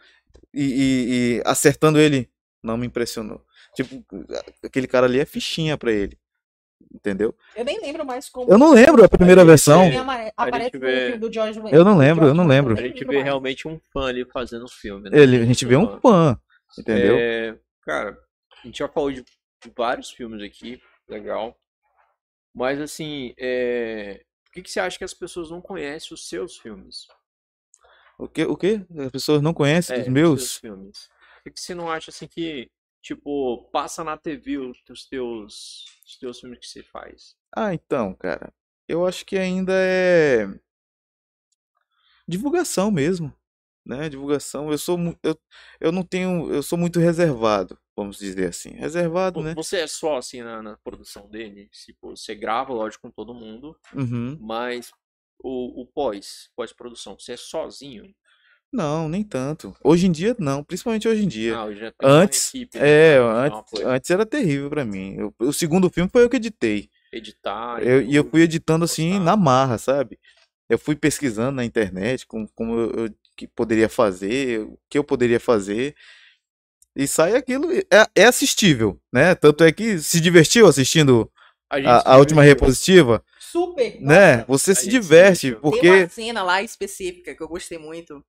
e, 0.53 0.63
e- 0.63 1.37
e 1.37 1.41
acertando 1.45 1.99
ele. 1.99 2.29
Não 2.63 2.75
me 2.77 2.87
impressionou. 2.87 3.41
Tipo, 3.75 4.03
aquele 4.63 4.87
cara 4.87 5.05
ali 5.05 5.19
é 5.19 5.25
fichinha 5.25 5.77
pra 5.77 5.91
ele. 5.91 6.17
Entendeu? 6.93 7.35
Eu 7.55 7.65
nem 7.65 7.79
lembro 7.81 8.05
mais 8.05 8.29
como. 8.29 8.51
Eu 8.51 8.57
não 8.57 8.71
lembro 8.73 9.03
a 9.03 9.09
primeira 9.09 9.41
A 9.41 9.45
versão. 9.45 9.89
vê- 9.89 9.97
Aparece 10.35 10.71
no 10.75 10.79
vê- 10.79 11.05
filme 11.07 11.17
do 11.19 11.33
George 11.33 11.59
Eu 11.71 11.83
não 11.83 11.97
lembro, 11.97 12.25
eu 12.27 12.33
não 12.33 12.45
lembro. 12.47 12.73
A 12.77 12.81
gente 12.81 13.03
vê 13.05 13.21
realmente 13.21 13.67
um 13.67 13.79
fã 13.91 14.07
ali 14.07 14.25
fazendo 14.25 14.65
o 14.65 14.69
filme, 14.69 15.09
né? 15.09 15.19
Ele, 15.19 15.37
a 15.37 15.45
gente 15.45 15.65
vê 15.65 15.75
um 15.75 15.99
fã. 15.99 16.39
Entendeu? 16.77 17.17
É, 17.17 17.57
cara, 17.81 18.17
a 18.63 18.67
gente 18.67 18.77
já 18.79 18.87
falou 18.87 19.11
de, 19.11 19.23
vários 19.75 20.11
filmes 20.11 20.41
aqui, 20.43 20.79
legal. 21.07 21.57
Mas 22.53 22.79
assim, 22.79 23.33
é, 23.37 24.23
por 24.45 24.51
que, 24.53 24.61
que 24.63 24.71
você 24.71 24.79
acha 24.79 24.97
que 24.97 25.03
as 25.03 25.13
pessoas 25.13 25.49
não 25.49 25.61
conhecem 25.61 26.13
os 26.13 26.27
seus 26.27 26.57
filmes? 26.57 27.07
O 28.17 28.27
que? 28.27 28.43
O 28.45 28.55
que? 28.57 28.83
As 28.99 29.11
pessoas 29.11 29.41
não 29.41 29.53
conhecem 29.53 29.95
É, 29.95 29.99
os 30.01 30.07
os 30.07 30.13
meus? 30.13 30.39
seus 30.41 30.55
filmes. 30.57 31.09
Por 31.37 31.43
que, 31.45 31.51
que 31.51 31.61
você 31.61 31.75
não 31.75 31.89
acha 31.89 32.09
assim 32.11 32.27
que, 32.27 32.69
tipo, 33.01 33.69
passa 33.71 34.03
na 34.03 34.17
TV 34.17 34.57
os 34.57 34.77
os 34.89 35.05
teus, 35.07 35.85
os 36.17 36.19
teus 36.19 36.39
filmes 36.39 36.59
que 36.59 36.67
você 36.67 36.83
faz? 36.83 37.35
Ah, 37.55 37.73
então, 37.73 38.13
cara. 38.15 38.53
Eu 38.87 39.05
acho 39.05 39.25
que 39.25 39.37
ainda 39.37 39.73
é 39.73 40.47
divulgação 42.27 42.91
mesmo, 42.91 43.33
né? 43.85 44.09
Divulgação. 44.09 44.71
Eu 44.71 44.77
sou 44.77 44.97
eu, 45.23 45.39
eu 45.79 45.91
não 45.91 46.03
tenho, 46.03 46.51
eu 46.51 46.63
sou 46.63 46.77
muito 46.77 46.99
reservado, 46.99 47.77
vamos 47.95 48.17
dizer 48.17 48.49
assim. 48.49 48.71
Reservado, 48.71 49.41
né? 49.41 49.53
Você 49.55 49.79
é 49.79 49.87
só 49.87 50.17
assim 50.17 50.41
na, 50.41 50.61
na 50.61 50.77
produção 50.77 51.29
dele? 51.29 51.69
Tipo, 51.69 52.15
você 52.15 52.35
grava, 52.35 52.73
lógico, 52.73 53.03
com 53.03 53.11
todo 53.11 53.33
mundo, 53.33 53.77
Uhum. 53.93 54.37
mas 54.39 54.91
o, 55.39 55.81
o 55.81 55.85
pós, 55.85 56.49
pós-produção, 56.55 57.17
você 57.19 57.33
é 57.33 57.37
sozinho? 57.37 58.13
Não, 58.77 59.09
nem 59.09 59.23
tanto. 59.23 59.75
Hoje 59.83 60.05
em 60.05 60.11
dia 60.11 60.35
não, 60.37 60.63
principalmente 60.63 61.07
hoje 61.07 61.23
em 61.25 61.27
dia. 61.27 61.57
Ah, 61.57 61.65
Antes, 62.03 62.49
equipe, 62.53 62.77
né, 62.77 62.87
é, 62.87 63.17
antes, 63.17 63.83
antes 63.83 64.09
era 64.11 64.23
terrível 64.23 64.69
pra 64.69 64.85
mim. 64.85 65.15
Eu- 65.17 65.33
o 65.39 65.51
segundo 65.51 65.89
filme 65.89 66.07
foi 66.13 66.23
eu 66.23 66.29
que 66.29 66.35
editei. 66.37 66.87
editar 67.11 67.81
Eu- 67.81 68.03
e 68.03 68.15
eu 68.15 68.23
fui 68.29 68.41
editando 68.41 68.85
assim 68.85 69.11
postar. 69.13 69.23
na 69.25 69.35
marra, 69.35 69.77
sabe? 69.79 70.19
Eu 70.69 70.77
fui 70.77 70.95
pesquisando 70.95 71.53
na 71.53 71.65
internet 71.65 72.27
como, 72.27 72.47
como 72.53 72.77
eu, 72.77 72.91
eu 73.05 73.09
que 73.35 73.47
poderia 73.47 73.87
fazer, 73.89 74.59
o 74.59 74.77
que 74.89 74.97
eu 74.97 75.03
poderia 75.03 75.39
fazer. 75.39 75.95
E 76.95 77.07
sai 77.07 77.35
aquilo. 77.35 77.71
É, 77.71 78.05
é 78.15 78.25
assistível, 78.25 78.99
né? 79.11 79.33
Tanto 79.35 79.63
é 79.63 79.71
que 79.71 79.97
se 79.99 80.19
divertiu 80.19 80.67
assistindo 80.67 81.31
A 81.69 81.77
a, 81.77 82.13
a 82.13 82.17
última 82.17 82.43
repositiva, 82.43 83.23
Super. 83.39 84.01
né? 84.01 84.37
nossa. 84.37 84.45
Você 84.47 84.75
se 84.75 84.89
diverte, 84.89 85.47
divertiu. 85.47 85.61
Tem 85.61 85.61
porque. 85.71 85.89
uma 85.89 86.09
cena 86.09 86.43
lá 86.43 86.61
específica 86.61 87.33
que 87.35 87.41
eu 87.41 87.47
gostei 87.47 87.77
muito. 87.77 88.23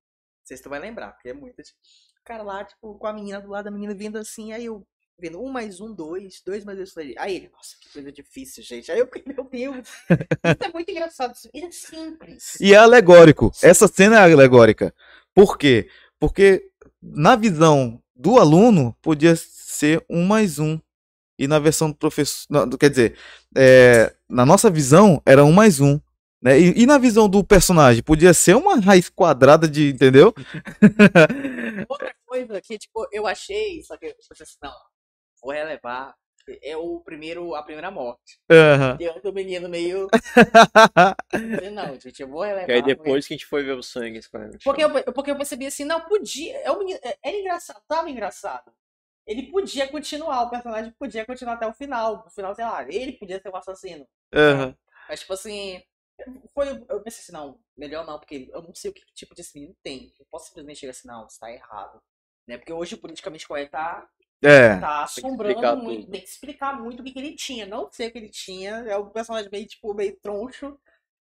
Sei 0.49 0.57
se 0.57 0.63
tu 0.63 0.71
vai 0.71 0.81
lembrar, 0.81 1.13
porque 1.13 1.29
é 1.29 1.35
muita. 1.35 1.61
O 1.61 2.25
cara 2.25 2.43
lá, 2.43 2.65
tipo, 2.65 2.95
com 2.95 3.07
a 3.07 3.13
menina 3.13 3.39
do 3.39 3.51
lado, 3.51 3.67
a 3.67 3.71
menina 3.71 3.95
vindo 3.95 4.17
assim, 4.17 4.51
aí 4.51 4.65
eu 4.65 4.83
vendo 5.21 5.39
um 5.39 5.51
mais 5.51 5.79
um, 5.79 5.93
dois, 5.93 6.41
dois 6.43 6.65
mais 6.65 6.79
dois. 6.79 6.95
Aí 7.19 7.37
ele, 7.37 7.51
nossa, 7.53 7.77
que 7.79 7.93
coisa 7.93 8.11
difícil, 8.11 8.63
gente. 8.63 8.91
Aí 8.91 8.99
eu, 8.99 9.11
meu 9.27 9.45
Deus. 9.45 9.89
Isso 10.09 10.65
é 10.65 10.73
muito 10.73 10.91
engraçado. 10.91 11.35
Isso 11.35 11.51
é 11.55 11.71
simples. 11.71 12.57
E 12.63 12.73
é 12.73 12.79
alegórico. 12.79 13.53
Essa 13.63 13.87
cena 13.87 14.27
é 14.27 14.33
alegórica. 14.33 14.95
Por 15.35 15.59
quê? 15.59 15.91
Porque 16.19 16.71
na 17.03 17.37
visão 17.37 18.03
do 18.17 18.39
aluno 18.39 18.97
podia 19.03 19.37
ser 19.37 20.03
um 20.09 20.25
mais 20.25 20.59
um. 20.59 20.81
E 21.39 21.47
na 21.47 21.59
versão 21.59 21.91
do 21.91 21.95
professor. 21.95 22.49
quer 22.79 22.89
dizer, 22.89 23.19
é, 23.55 24.15
na 24.27 24.47
nossa 24.47 24.71
visão 24.71 25.21
era 25.27 25.45
um 25.45 25.53
mais 25.53 25.79
um. 25.79 26.01
Né? 26.41 26.59
E, 26.59 26.83
e 26.83 26.87
na 26.87 26.99
visão 26.99 27.29
do 27.29 27.43
personagem 27.45 28.03
podia 28.03 28.33
ser 28.33 28.55
uma 28.55 28.77
raiz 28.81 29.09
quadrada 29.09 29.67
de. 29.69 29.91
Entendeu? 29.91 30.33
Outra 31.89 32.15
coisa 32.27 32.61
que, 32.61 32.79
tipo, 32.79 33.07
eu 33.13 33.27
achei, 33.27 33.83
só 33.83 33.97
que 33.97 34.07
eu 34.07 34.15
pensei 34.29 34.45
assim, 34.45 34.57
não, 34.63 34.73
vou 35.43 35.53
relevar. 35.53 36.15
É 36.63 36.75
o 36.79 37.01
primeiro, 37.01 37.55
a 37.55 37.63
primeira 37.63 37.91
morte. 37.91 38.41
Aham. 38.51 38.97
E 38.99 39.05
eu 39.05 39.21
do 39.21 39.31
menino 39.35 39.69
meio. 39.69 40.09
Não, 41.75 42.01
gente, 42.01 42.23
eu 42.23 42.29
vou 42.29 42.41
relevar. 42.43 42.65
Que 42.65 42.73
aí 42.73 42.81
porque- 42.81 42.95
depois 42.95 43.27
que 43.27 43.35
a 43.35 43.37
gente 43.37 43.45
foi 43.47 43.63
ver 43.65 43.73
o 43.77 43.83
sangue, 43.83 44.17
esse 44.19 44.31
cara, 44.31 44.51
Porque 44.65 44.83
eu, 44.83 44.91
porque 45.13 45.31
eu 45.31 45.37
percebi 45.37 45.67
assim, 45.67 45.85
não, 45.85 46.01
podia. 46.01 46.57
É 46.61 46.71
um 46.73 46.79
menino- 46.79 46.99
é- 47.03 47.19
era 47.23 47.37
engraçado, 47.37 47.83
tava 47.87 48.09
engraçado. 48.09 48.73
ele 49.27 49.43
podia 49.51 49.87
continuar, 49.89 50.45
o 50.45 50.49
personagem 50.51 50.91
podia 50.99 51.27
continuar 51.27 51.53
até 51.57 51.67
o 51.67 51.75
final. 51.75 52.23
No 52.25 52.31
final, 52.31 52.55
sei 52.55 52.65
lá, 52.65 52.83
ele 52.89 53.13
podia 53.13 53.39
ser 53.39 53.51
o 53.51 53.57
assassino. 53.57 54.07
Aham. 54.35 54.75
Mas, 55.07 55.21
tipo 55.21 55.35
assim, 55.35 55.83
foi, 56.55 56.69
eu 56.89 57.01
pensei 57.03 57.21
assim, 57.23 57.33
não, 57.33 57.59
melhor 57.77 58.07
não, 58.07 58.19
porque 58.19 58.49
eu 58.53 58.63
não 58.63 58.75
sei 58.75 58.91
o 58.91 58.95
que 58.95 59.03
tipo 59.15 59.35
de 59.35 59.43
menino 59.55 59.77
tem. 59.83 60.13
Eu 60.19 60.27
posso 60.31 60.49
simplesmente 60.49 60.81
chegar 60.81 60.91
assim, 60.93 61.09
não, 61.09 61.27
isso 61.27 61.39
tá 61.39 61.51
errado. 61.53 62.01
Né? 62.47 62.57
Porque 62.59 62.73
hoje 62.73 62.95
o 62.95 62.99
politicamente 62.99 63.47
correto 63.47 63.73
tá, 63.73 64.09
É. 64.43 64.79
tá 64.79 65.03
assombrando 65.05 65.83
muito, 65.83 66.03
tudo. 66.03 66.13
tem 66.13 66.21
que 66.23 66.29
explicar 66.29 66.81
muito 66.81 67.01
o 67.01 67.05
que, 67.05 67.13
que 67.13 67.19
ele 67.19 67.35
tinha. 67.37 67.67
Não 67.67 67.91
sei 67.93 68.09
o 68.09 68.13
que 68.13 68.19
ele 68.19 68.31
tinha, 68.31 68.71
é 68.89 68.97
um 68.97 69.11
personagem 69.11 69.51
meio, 69.51 69.67
tipo, 69.67 69.93
meio 69.95 70.17
troncho. 70.21 70.79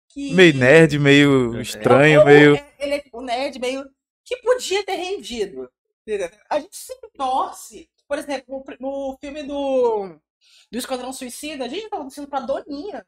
Que... 0.10 0.34
Meio 0.34 0.54
nerd, 0.56 1.00
meio 1.00 1.58
É. 1.58 1.62
estranho, 1.62 2.20
Ou 2.22 2.26
meio. 2.26 2.56
é- 2.56 2.76
Ele 2.80 2.94
é 2.96 3.00
tipo 3.02 3.22
nerd, 3.22 3.60
meio. 3.60 3.90
que 4.24 4.38
podia 4.38 4.84
ter 4.86 4.96
rendido. 4.96 5.70
A 6.50 6.60
gente 6.60 6.76
sempre 6.78 7.10
torce. 7.12 7.90
Por 8.08 8.18
exemplo, 8.20 8.64
no, 8.80 9.10
no 9.12 9.18
filme 9.20 9.44
do. 9.44 10.20
Do 10.72 10.78
Esquadrão 10.78 11.12
Suicida, 11.12 11.66
a 11.66 11.68
gente 11.68 11.90
tava 11.90 12.04
torcendo 12.04 12.28
pra 12.28 12.40
Doninha. 12.40 13.06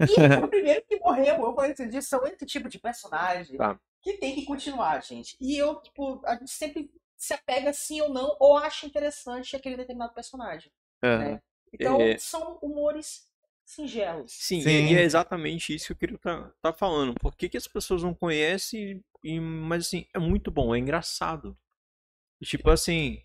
E 0.00 0.06
foi 0.06 0.44
o 0.44 0.48
primeiro 0.48 0.84
que 0.86 0.98
morreu. 0.98 1.36
Eu 1.36 1.54
falei 1.54 1.72
assim, 1.72 2.00
são 2.00 2.26
esse 2.26 2.46
tipo 2.46 2.68
de 2.68 2.78
personagem 2.78 3.56
Tá. 3.56 3.78
que 4.02 4.14
tem 4.14 4.34
que 4.34 4.44
continuar, 4.44 5.02
gente. 5.02 5.36
E 5.40 5.56
eu, 5.56 5.80
tipo, 5.80 6.20
a 6.24 6.36
gente 6.36 6.50
sempre 6.50 6.90
se 7.16 7.34
apega 7.34 7.72
sim 7.72 8.00
ou 8.00 8.10
não, 8.10 8.36
ou 8.38 8.56
acha 8.56 8.86
interessante 8.86 9.56
aquele 9.56 9.76
determinado 9.76 10.14
personagem. 10.14 10.70
Aham. 11.02 11.40
Então, 11.72 12.00
É. 12.00 12.16
são 12.16 12.58
humores 12.62 13.28
singelos. 13.64 14.32
Sim, 14.32 14.62
Sim. 14.62 14.86
E, 14.86 14.96
é 14.96 15.02
exatamente 15.02 15.74
isso 15.74 15.88
que 15.88 15.92
eu 15.92 15.96
queria 15.96 16.16
estar 16.16 16.50
tá, 16.62 16.72
falando. 16.72 17.14
Por 17.14 17.36
que, 17.36 17.48
que 17.48 17.56
as 17.56 17.68
pessoas 17.68 18.02
não 18.02 18.14
conhecem, 18.14 19.04
e, 19.22 19.38
mas 19.40 19.86
assim, 19.86 20.06
é 20.14 20.18
muito 20.18 20.50
bom, 20.50 20.74
é 20.74 20.78
engraçado. 20.78 21.56
Tipo 22.42 22.70
assim, 22.70 23.20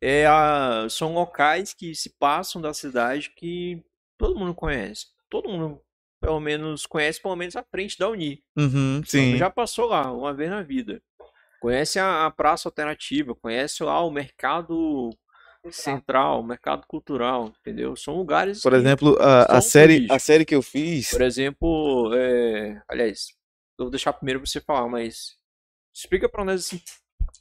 é 0.00 0.26
a, 0.26 0.88
são 0.88 1.12
locais 1.12 1.74
que 1.74 1.94
se 1.94 2.10
passam 2.10 2.62
da 2.62 2.72
cidade 2.72 3.30
que 3.30 3.82
todo 4.16 4.38
mundo 4.38 4.54
conhece. 4.54 5.06
Todo 5.28 5.48
mundo, 5.48 5.82
pelo 6.22 6.40
menos, 6.40 6.86
conhece 6.86 7.20
pelo 7.20 7.34
menos 7.36 7.56
a 7.56 7.64
frente 7.64 7.98
da 7.98 8.08
Uni. 8.08 8.40
Uhum, 8.56 9.02
sim. 9.04 9.36
Já 9.36 9.50
passou 9.50 9.86
lá 9.88 10.10
uma 10.12 10.32
vez 10.32 10.48
na 10.48 10.62
vida. 10.62 11.02
Conhece 11.60 11.98
a, 11.98 12.26
a 12.26 12.30
praça 12.30 12.68
alternativa, 12.68 13.34
conhece 13.34 13.82
lá 13.82 14.00
o 14.04 14.10
mercado 14.10 15.10
central, 15.70 16.40
o 16.40 16.44
mercado 16.46 16.86
cultural, 16.86 17.52
entendeu? 17.60 17.94
São 17.96 18.16
lugares 18.16 18.62
Por 18.62 18.72
exemplo, 18.72 19.16
a, 19.20 19.58
a 19.58 19.60
série, 19.60 20.06
a 20.10 20.18
série 20.18 20.44
que 20.44 20.54
eu 20.54 20.62
fiz. 20.62 21.10
por 21.10 21.22
exemplo, 21.22 22.12
é, 22.14 22.80
aliás, 22.88 23.28
eu 23.78 23.86
vou 23.86 23.90
deixar 23.90 24.12
primeiro 24.12 24.44
você 24.44 24.60
falar, 24.60 24.88
mas 24.88 25.36
explica 25.94 26.28
pra 26.28 26.44
nós 26.44 26.66
assim, 26.66 26.80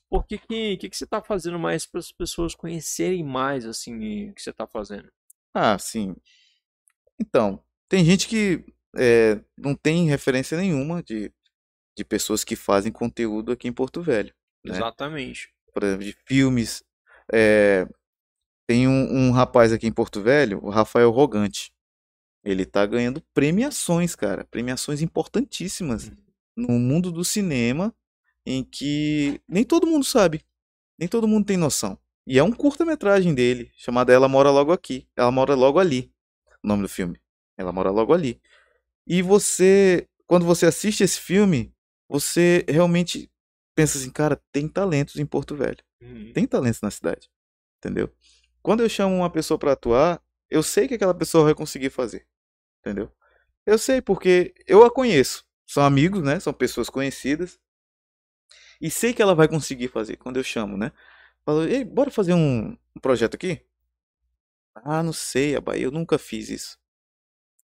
por 0.09 0.25
que 0.25 0.37
que, 0.37 0.77
que, 0.77 0.89
que 0.89 0.97
você 0.97 1.07
tá 1.07 1.21
fazendo 1.21 1.57
mais 1.57 1.85
para 1.85 1.99
as 1.99 2.11
pessoas 2.11 2.53
conhecerem 2.53 3.23
mais 3.23 3.65
assim 3.65 4.29
o 4.29 4.33
que 4.33 4.41
você 4.41 4.53
tá 4.53 4.67
fazendo? 4.67 5.09
Ah, 5.53 5.77
sim. 5.77 6.15
Então, 7.19 7.63
tem 7.91 8.05
gente 8.05 8.25
que 8.25 8.63
é, 8.95 9.43
não 9.57 9.75
tem 9.75 10.07
referência 10.07 10.57
nenhuma 10.57 11.03
de, 11.03 11.29
de 11.97 12.05
pessoas 12.05 12.41
que 12.41 12.55
fazem 12.55 12.89
conteúdo 12.89 13.51
aqui 13.51 13.67
em 13.67 13.73
Porto 13.73 14.01
Velho. 14.01 14.33
né? 14.63 14.73
Exatamente. 14.73 15.53
Por 15.73 15.83
exemplo, 15.83 16.05
de 16.05 16.15
filmes. 16.25 16.85
É, 17.33 17.85
tem 18.65 18.87
um, 18.87 19.27
um 19.27 19.31
rapaz 19.31 19.73
aqui 19.73 19.87
em 19.87 19.91
Porto 19.91 20.21
Velho, 20.21 20.63
o 20.63 20.69
Rafael 20.69 21.11
Rogante. 21.11 21.73
Ele 22.45 22.65
tá 22.65 22.85
ganhando 22.85 23.21
premiações, 23.33 24.15
cara. 24.15 24.45
Premiações 24.49 25.01
importantíssimas 25.01 26.09
no 26.55 26.79
mundo 26.79 27.11
do 27.11 27.25
cinema, 27.25 27.93
em 28.45 28.63
que 28.63 29.41
nem 29.45 29.65
todo 29.65 29.85
mundo 29.85 30.05
sabe, 30.05 30.41
nem 30.97 31.09
todo 31.09 31.27
mundo 31.27 31.45
tem 31.45 31.57
noção. 31.57 31.99
E 32.25 32.39
é 32.39 32.43
um 32.43 32.53
curta-metragem 32.53 33.35
dele, 33.35 33.69
chamado 33.75 34.13
Ela 34.13 34.29
Mora 34.29 34.49
Logo 34.49 34.71
Aqui. 34.71 35.09
Ela 35.13 35.29
Mora 35.29 35.55
Logo 35.55 35.77
Ali, 35.77 36.09
o 36.63 36.67
nome 36.69 36.83
do 36.83 36.89
filme. 36.89 37.19
Ela 37.61 37.71
Mora 37.71 37.91
Logo 37.91 38.13
Ali. 38.13 38.41
E 39.07 39.21
você, 39.21 40.07
quando 40.27 40.45
você 40.45 40.65
assiste 40.65 41.03
esse 41.03 41.19
filme, 41.19 41.73
você 42.09 42.65
realmente 42.67 43.31
pensa 43.75 43.97
assim, 43.97 44.11
cara, 44.11 44.41
tem 44.51 44.67
talentos 44.67 45.15
em 45.15 45.25
Porto 45.25 45.55
Velho. 45.55 45.77
Uhum. 46.01 46.31
Tem 46.33 46.45
talentos 46.45 46.81
na 46.81 46.91
cidade. 46.91 47.29
Entendeu? 47.77 48.11
Quando 48.61 48.83
eu 48.83 48.89
chamo 48.89 49.15
uma 49.15 49.29
pessoa 49.29 49.57
pra 49.57 49.71
atuar, 49.71 50.21
eu 50.49 50.61
sei 50.61 50.87
que 50.87 50.95
aquela 50.95 51.13
pessoa 51.13 51.45
vai 51.45 51.55
conseguir 51.55 51.89
fazer. 51.89 52.27
Entendeu? 52.79 53.11
Eu 53.65 53.77
sei 53.77 54.01
porque 54.01 54.53
eu 54.67 54.83
a 54.83 54.91
conheço. 54.91 55.45
São 55.65 55.83
amigos, 55.83 56.21
né? 56.21 56.39
São 56.39 56.53
pessoas 56.53 56.89
conhecidas. 56.89 57.59
E 58.81 58.89
sei 58.89 59.13
que 59.13 59.21
ela 59.21 59.35
vai 59.35 59.47
conseguir 59.47 59.87
fazer 59.87 60.17
quando 60.17 60.37
eu 60.37 60.43
chamo, 60.43 60.75
né? 60.75 60.91
Falo, 61.45 61.63
ei, 61.63 61.83
bora 61.83 62.11
fazer 62.11 62.33
um, 62.33 62.77
um 62.95 62.99
projeto 63.01 63.35
aqui? 63.35 63.61
Ah, 64.75 65.03
não 65.03 65.13
sei, 65.13 65.55
Abai, 65.55 65.83
eu 65.83 65.91
nunca 65.91 66.17
fiz 66.17 66.49
isso. 66.49 66.80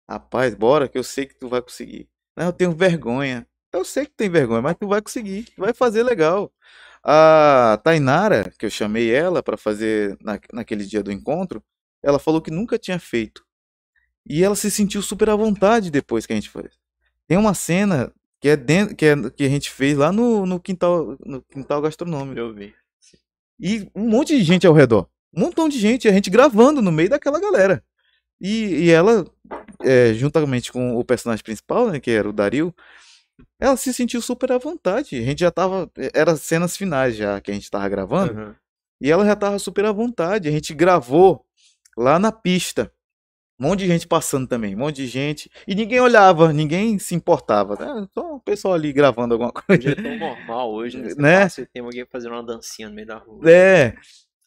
Rapaz, 0.09 0.55
bora 0.55 0.89
que 0.89 0.97
eu 0.97 1.05
sei 1.05 1.27
que 1.27 1.35
tu 1.35 1.49
vai 1.49 1.61
conseguir. 1.61 2.09
Não, 2.37 2.47
eu 2.47 2.53
tenho 2.53 2.73
vergonha. 2.73 3.47
Eu 3.73 3.85
sei 3.85 4.07
que 4.07 4.13
tem 4.13 4.31
vergonha, 4.31 4.63
mas 4.63 4.77
tu 4.77 4.89
vai 4.89 5.03
conseguir. 5.03 5.45
Tu 5.45 5.61
vai 5.61 5.75
fazer 5.75 6.03
legal. 6.03 6.53
A 7.05 7.79
Tainara, 7.85 8.51
que 8.59 8.67
eu 8.67 8.71
chamei 8.71 9.13
ela 9.13 9.43
para 9.43 9.57
fazer 9.57 10.17
na, 10.23 10.39
naquele 10.53 10.85
dia 10.85 11.03
do 11.03 11.13
encontro, 11.13 11.63
ela 12.03 12.19
falou 12.19 12.41
que 12.41 12.51
nunca 12.51 12.79
tinha 12.79 12.99
feito. 12.99 13.45
E 14.27 14.43
ela 14.43 14.55
se 14.55 14.71
sentiu 14.71 15.03
super 15.03 15.31
à 15.31 15.37
vontade 15.37 15.91
depois 15.91 16.27
que 16.27 16.33
a 16.33 16.37
gente 16.37 16.51
fez. 16.51 16.79
Tem 17.27 17.37
uma 17.37 17.55
cena 17.55 18.13
que 18.41 18.49
é 18.49 18.57
dentro, 18.57 18.95
que, 18.95 19.05
é, 19.05 19.31
que 19.31 19.45
a 19.45 19.49
gente 19.49 19.71
fez 19.71 19.97
lá 19.97 20.13
no, 20.13 20.47
no 20.47 20.61
quintal, 20.61 21.17
no 21.25 21.43
quintal 21.43 21.83
gastronômico. 21.83 22.39
Eu 22.39 22.55
vi. 22.55 22.75
E 23.61 23.91
um 23.95 24.09
monte 24.09 24.37
de 24.37 24.45
gente 24.45 24.67
ao 24.67 24.73
redor. 24.73 25.09
Um 25.35 25.41
montão 25.41 25.69
de 25.69 25.79
gente, 25.79 26.09
a 26.09 26.13
gente 26.13 26.31
gravando 26.31 26.81
no 26.81 26.93
meio 26.93 27.11
daquela 27.11 27.41
galera. 27.41 27.83
E, 28.41 28.85
e 28.85 28.91
ela, 28.91 29.27
é, 29.81 30.13
juntamente 30.15 30.73
com 30.73 30.97
o 30.97 31.05
personagem 31.05 31.43
principal, 31.45 31.89
né, 31.91 32.01
que 32.01 32.11
era 32.11 32.29
o 32.29 32.33
Dario, 32.33 32.75
ela 33.61 33.77
se 33.77 33.93
sentiu 33.93 34.21
super 34.21 34.53
à 34.53 34.59
vontade. 34.59 35.17
A 35.17 35.23
gente 35.23 35.41
já 35.41 35.51
tava. 35.51 35.91
Era 36.15 36.37
cenas 36.37 36.77
finais 36.77 37.17
já 37.17 37.41
que 37.41 37.51
a 37.51 37.55
gente 37.55 37.71
tava 37.71 37.89
gravando. 37.89 38.33
Uhum. 38.39 38.55
E 39.01 39.11
ela 39.11 39.25
já 39.25 39.37
tava 39.37 39.59
super 39.59 39.85
à 39.85 39.93
vontade. 39.93 40.49
A 40.49 40.53
gente 40.53 40.75
gravou 40.75 41.45
lá 41.97 42.19
na 42.19 42.33
pista. 42.33 42.93
Um 43.61 43.67
monte 43.69 43.81
de 43.81 43.87
gente 43.89 44.07
passando 44.07 44.47
também, 44.47 44.77
um 44.77 44.79
monte 44.79 44.97
de 44.97 45.07
gente. 45.09 45.51
E 45.67 45.75
ninguém 45.75 45.99
olhava, 46.01 46.53
ninguém 46.53 46.97
se 46.99 47.15
importava. 47.17 47.75
Né? 47.75 48.07
Só 48.15 48.37
o 48.37 48.41
pessoal 48.41 48.75
ali 48.75 48.93
gravando 48.93 49.35
alguma 49.35 49.53
Hoje 49.69 49.83
coisa. 49.83 49.91
é 49.91 49.95
tão 49.97 50.17
normal 50.17 50.73
hoje, 50.73 50.99
né? 50.99 51.09
Você 51.11 51.21
Né? 51.21 51.41
passa 51.41 51.67
tem 51.73 51.83
alguém 51.83 52.07
fazendo 52.11 52.33
uma 52.35 52.43
dancinha 52.45 52.89
no 52.89 52.95
meio 52.95 53.07
da 53.09 53.19
rua. 53.19 53.41
É. 53.51 53.97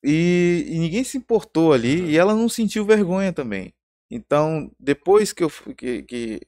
E, 0.01 0.65
e 0.69 0.79
ninguém 0.79 1.03
se 1.03 1.17
importou 1.17 1.73
ali. 1.73 2.09
E 2.11 2.17
ela 2.17 2.33
não 2.33 2.47
sentiu 2.47 2.85
vergonha 2.85 3.33
também. 3.33 3.73
Então, 4.11 4.69
depois 4.77 5.31
que, 5.31 5.41
eu, 5.43 5.49
que, 5.77 6.03
que 6.03 6.41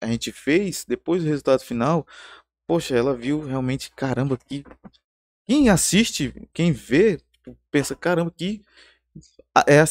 a 0.00 0.06
gente 0.06 0.32
fez, 0.32 0.86
depois 0.86 1.22
do 1.22 1.28
resultado 1.28 1.62
final, 1.62 2.06
poxa, 2.66 2.96
ela 2.96 3.14
viu 3.14 3.42
realmente, 3.42 3.90
caramba, 3.94 4.38
que. 4.38 4.64
Quem 5.48 5.68
assiste, 5.68 6.32
quem 6.54 6.72
vê, 6.72 7.20
pensa, 7.70 7.94
caramba, 7.94 8.32
que. 8.36 8.62
É, 9.68 9.84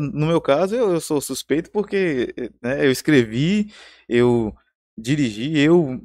no 0.00 0.26
meu 0.26 0.40
caso, 0.40 0.74
eu, 0.74 0.92
eu 0.94 1.00
sou 1.00 1.20
suspeito 1.20 1.70
porque 1.70 2.34
né, 2.62 2.84
eu 2.86 2.90
escrevi, 2.90 3.72
eu 4.08 4.54
dirigi, 4.98 5.58
eu 5.58 6.00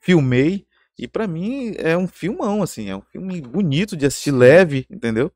filmei, 0.00 0.66
e 0.98 1.08
pra 1.08 1.26
mim 1.26 1.74
é 1.78 1.96
um 1.96 2.06
filmão, 2.06 2.62
assim, 2.62 2.90
é 2.90 2.96
um 2.96 3.02
filme 3.02 3.40
bonito 3.40 3.96
de 3.96 4.06
assistir, 4.06 4.30
leve, 4.32 4.86
entendeu? 4.90 5.32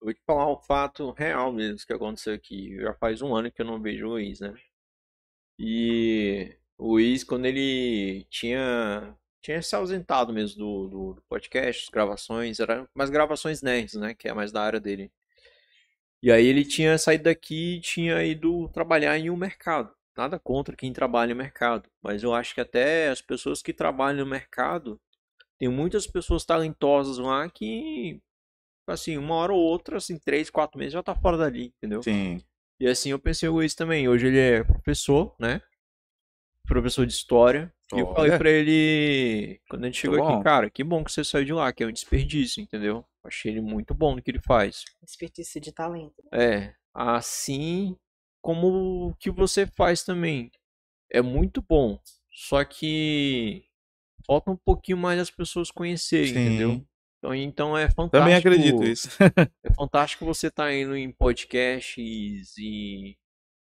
Vou 0.00 0.12
te 0.14 0.20
falar 0.26 0.50
um 0.52 0.56
fato 0.58 1.10
real 1.12 1.52
mesmo 1.52 1.86
que 1.86 1.92
aconteceu 1.92 2.34
aqui. 2.34 2.76
Já 2.80 2.94
faz 2.94 3.22
um 3.22 3.34
ano 3.34 3.50
que 3.50 3.60
eu 3.62 3.66
não 3.66 3.80
vejo 3.80 4.06
o 4.06 4.10
Luiz, 4.10 4.40
né? 4.40 4.54
E 5.58 6.56
o 6.76 6.92
Luiz, 6.92 7.24
quando 7.24 7.46
ele 7.46 8.24
tinha, 8.30 9.16
tinha 9.42 9.60
se 9.62 9.74
ausentado 9.74 10.32
mesmo 10.32 10.58
do, 10.58 10.88
do, 10.88 11.14
do 11.14 11.22
podcast, 11.28 11.90
gravações, 11.90 12.60
eram 12.60 12.88
mais 12.94 13.10
gravações 13.10 13.62
nerds, 13.62 13.94
né? 13.94 14.14
Que 14.14 14.28
é 14.28 14.34
mais 14.34 14.52
da 14.52 14.62
área 14.62 14.80
dele. 14.80 15.10
E 16.22 16.32
aí 16.32 16.46
ele 16.46 16.64
tinha 16.64 16.98
saído 16.98 17.24
daqui 17.24 17.76
e 17.76 17.80
tinha 17.80 18.22
ido 18.24 18.68
trabalhar 18.70 19.16
em 19.18 19.30
um 19.30 19.36
mercado. 19.36 19.92
Nada 20.16 20.38
contra 20.38 20.76
quem 20.76 20.92
trabalha 20.92 21.32
no 21.34 21.38
mercado, 21.38 21.88
mas 22.02 22.24
eu 22.24 22.34
acho 22.34 22.54
que 22.54 22.60
até 22.60 23.08
as 23.08 23.22
pessoas 23.22 23.62
que 23.62 23.72
trabalham 23.72 24.24
no 24.24 24.30
mercado, 24.30 25.00
tem 25.58 25.68
muitas 25.68 26.06
pessoas 26.08 26.44
talentosas 26.44 27.18
lá 27.18 27.48
que 27.48 28.20
assim, 28.94 29.16
uma 29.16 29.34
hora 29.34 29.52
ou 29.52 29.60
outra, 29.60 29.96
assim, 29.98 30.18
três, 30.18 30.50
quatro 30.50 30.78
meses 30.78 30.92
já 30.92 31.02
tá 31.02 31.14
fora 31.14 31.36
dali, 31.36 31.72
entendeu? 31.76 32.02
Sim. 32.02 32.42
E 32.80 32.86
assim, 32.86 33.10
eu 33.10 33.18
pensei 33.18 33.48
o 33.48 33.52
Luiz 33.52 33.74
também. 33.74 34.08
Hoje 34.08 34.28
ele 34.28 34.38
é 34.38 34.64
professor, 34.64 35.34
né? 35.38 35.60
Professor 36.66 37.06
de 37.06 37.12
história. 37.12 37.72
E 37.92 37.98
eu 37.98 38.14
falei 38.14 38.36
pra 38.36 38.50
ele, 38.50 39.60
quando 39.68 39.84
a 39.84 39.86
gente 39.86 39.98
chegou 39.98 40.22
aqui, 40.22 40.44
cara, 40.44 40.68
que 40.68 40.84
bom 40.84 41.02
que 41.02 41.10
você 41.10 41.24
saiu 41.24 41.44
de 41.44 41.52
lá, 41.54 41.72
que 41.72 41.82
é 41.82 41.86
um 41.86 41.92
desperdício, 41.92 42.62
entendeu? 42.62 43.04
Achei 43.24 43.50
ele 43.50 43.62
muito 43.62 43.94
bom 43.94 44.14
no 44.14 44.22
que 44.22 44.30
ele 44.30 44.40
faz. 44.40 44.84
Desperdício 45.02 45.60
de 45.60 45.72
talento. 45.72 46.22
É, 46.32 46.74
assim 46.94 47.96
como 48.42 49.08
o 49.08 49.14
que 49.14 49.30
você 49.30 49.66
faz 49.66 50.04
também. 50.04 50.50
É 51.10 51.22
muito 51.22 51.62
bom. 51.62 51.98
Só 52.30 52.62
que 52.64 53.64
falta 54.26 54.50
um 54.50 54.56
pouquinho 54.56 54.98
mais 54.98 55.18
as 55.18 55.30
pessoas 55.30 55.70
conhecerem, 55.70 56.30
entendeu? 56.30 56.86
Então, 57.18 57.34
então 57.34 57.76
é 57.76 57.86
fantástico. 57.90 58.10
Também 58.10 58.34
acredito 58.34 58.84
isso. 58.84 59.08
É 59.64 59.74
fantástico 59.74 60.24
você 60.24 60.46
estar 60.46 60.72
indo 60.72 60.96
em 60.96 61.10
podcasts 61.10 62.56
e 62.56 63.16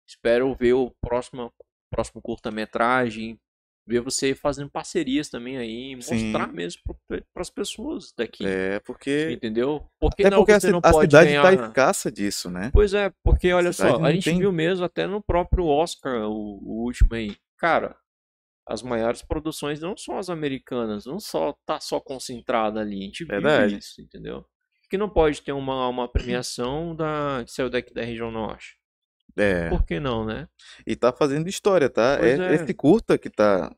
espero 0.06 0.54
ver 0.54 0.72
o 0.74 0.90
próximo, 1.00 1.52
próximo 1.90 2.20
curta-metragem, 2.20 3.38
ver 3.86 4.00
você 4.00 4.34
fazendo 4.34 4.68
parcerias 4.68 5.28
também 5.28 5.56
aí, 5.56 5.94
mostrar 5.94 6.48
Sim. 6.48 6.52
mesmo 6.54 6.82
para 7.08 7.22
as 7.40 7.48
pessoas 7.50 8.12
daqui, 8.18 8.44
É, 8.44 8.80
porque. 8.80 9.30
entendeu? 9.30 9.88
Porque 10.00 10.22
Até 10.24 10.30
não, 10.30 10.38
porque 10.38 10.52
a, 10.52 10.60
você 10.60 10.66
ci- 10.66 10.72
não 10.72 10.80
a 10.80 10.90
pode 10.90 11.06
cidade 11.10 11.28
ganhar... 11.30 11.42
tá 11.42 11.66
escassa 11.66 12.10
disso, 12.10 12.50
né? 12.50 12.70
Pois 12.72 12.92
é, 12.94 13.12
porque 13.22 13.52
olha 13.52 13.72
só, 13.72 14.04
a 14.04 14.12
gente 14.12 14.24
tem- 14.24 14.38
viu 14.40 14.52
mesmo 14.52 14.84
até 14.84 15.06
no 15.06 15.22
próprio 15.22 15.66
Oscar, 15.66 16.28
o, 16.28 16.32
o 16.62 16.84
último 16.84 17.14
aí. 17.14 17.36
Cara, 17.56 17.96
as 18.66 18.82
maiores 18.82 19.22
produções 19.22 19.80
não 19.80 19.96
são 19.96 20.18
as 20.18 20.28
americanas, 20.28 21.06
não 21.06 21.20
só 21.20 21.54
tá 21.64 21.78
só 21.80 22.00
concentrada 22.00 22.80
ali, 22.80 22.98
a 23.00 23.04
gente 23.04 23.24
Verdade. 23.24 23.78
isso, 23.78 24.00
entendeu? 24.00 24.44
Que 24.90 24.98
não 24.98 25.08
pode 25.08 25.42
ter 25.42 25.52
uma, 25.52 25.88
uma 25.88 26.08
premiação 26.08 26.94
da, 26.94 27.42
que 27.44 27.52
saiu 27.52 27.70
daqui 27.70 27.92
da 27.94 28.02
região 28.02 28.30
norte. 28.30 28.76
É. 29.36 29.68
Por 29.68 29.84
que 29.84 30.00
não, 30.00 30.24
né? 30.24 30.48
E 30.86 30.96
tá 30.96 31.12
fazendo 31.12 31.48
história, 31.48 31.88
tá? 31.90 32.18
É- 32.20 32.38
é. 32.38 32.54
Esse 32.54 32.72
curta 32.72 33.18
que 33.18 33.28
tá, 33.28 33.74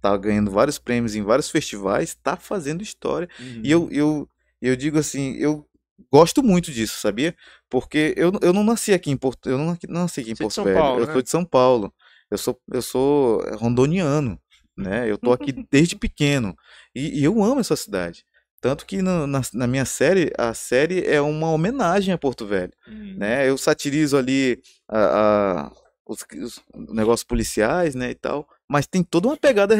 tá 0.00 0.16
ganhando 0.16 0.50
vários 0.50 0.78
prêmios 0.78 1.14
em 1.14 1.22
vários 1.22 1.48
festivais, 1.50 2.14
tá 2.14 2.36
fazendo 2.36 2.82
história. 2.82 3.28
E 3.62 3.70
eu, 3.70 3.88
eu, 3.92 4.28
eu 4.60 4.74
digo 4.76 4.98
assim, 4.98 5.34
eu 5.36 5.66
gosto 6.12 6.42
muito 6.42 6.72
disso, 6.72 6.98
sabia? 6.98 7.34
Porque 7.70 8.14
eu, 8.16 8.32
eu 8.42 8.52
não 8.52 8.64
nasci 8.64 8.92
aqui 8.92 9.10
em 9.10 9.16
Porto, 9.16 9.48
eu 9.48 9.56
não 9.58 9.66
nasci- 9.66 9.86
não 9.88 10.00
nasci 10.02 10.20
aqui 10.22 10.32
em 10.32 10.34
Você 10.34 10.42
Porto 10.42 10.64
Velho. 10.64 10.76
Paulo, 10.78 11.02
eu 11.02 11.06
né? 11.06 11.12
sou 11.12 11.22
de 11.22 11.30
São 11.30 11.44
Paulo. 11.44 11.94
Eu 12.30 12.38
sou, 12.38 12.60
eu 12.72 12.82
sou 12.82 13.40
rondoniano, 13.56 14.40
né? 14.76 15.10
Eu 15.10 15.16
tô 15.18 15.32
aqui 15.32 15.52
desde 15.70 15.96
pequeno. 15.96 16.56
E, 16.94 17.20
e 17.20 17.24
eu 17.24 17.42
amo 17.42 17.60
essa 17.60 17.76
cidade. 17.76 18.24
Tanto 18.60 18.86
que 18.86 19.00
no- 19.02 19.26
na, 19.26 19.40
na 19.52 19.66
minha 19.66 19.84
série, 19.84 20.32
a 20.36 20.52
série 20.54 21.04
é 21.06 21.20
uma 21.20 21.50
homenagem 21.52 22.12
a 22.12 22.18
Porto 22.18 22.46
Velho 22.46 22.72
Uhum. 22.88 23.16
né? 23.18 23.48
Eu 23.48 23.56
satirizo 23.58 24.16
ali 24.16 24.60
a, 24.88 24.98
a- 25.66 25.72
os, 26.06 26.24
os 26.40 26.62
negócios 26.94 27.24
policiais, 27.24 27.94
né, 27.94 28.10
e 28.10 28.14
tal, 28.14 28.48
mas 28.68 28.86
tem 28.86 29.02
toda 29.02 29.26
uma 29.28 29.36
pegada 29.36 29.76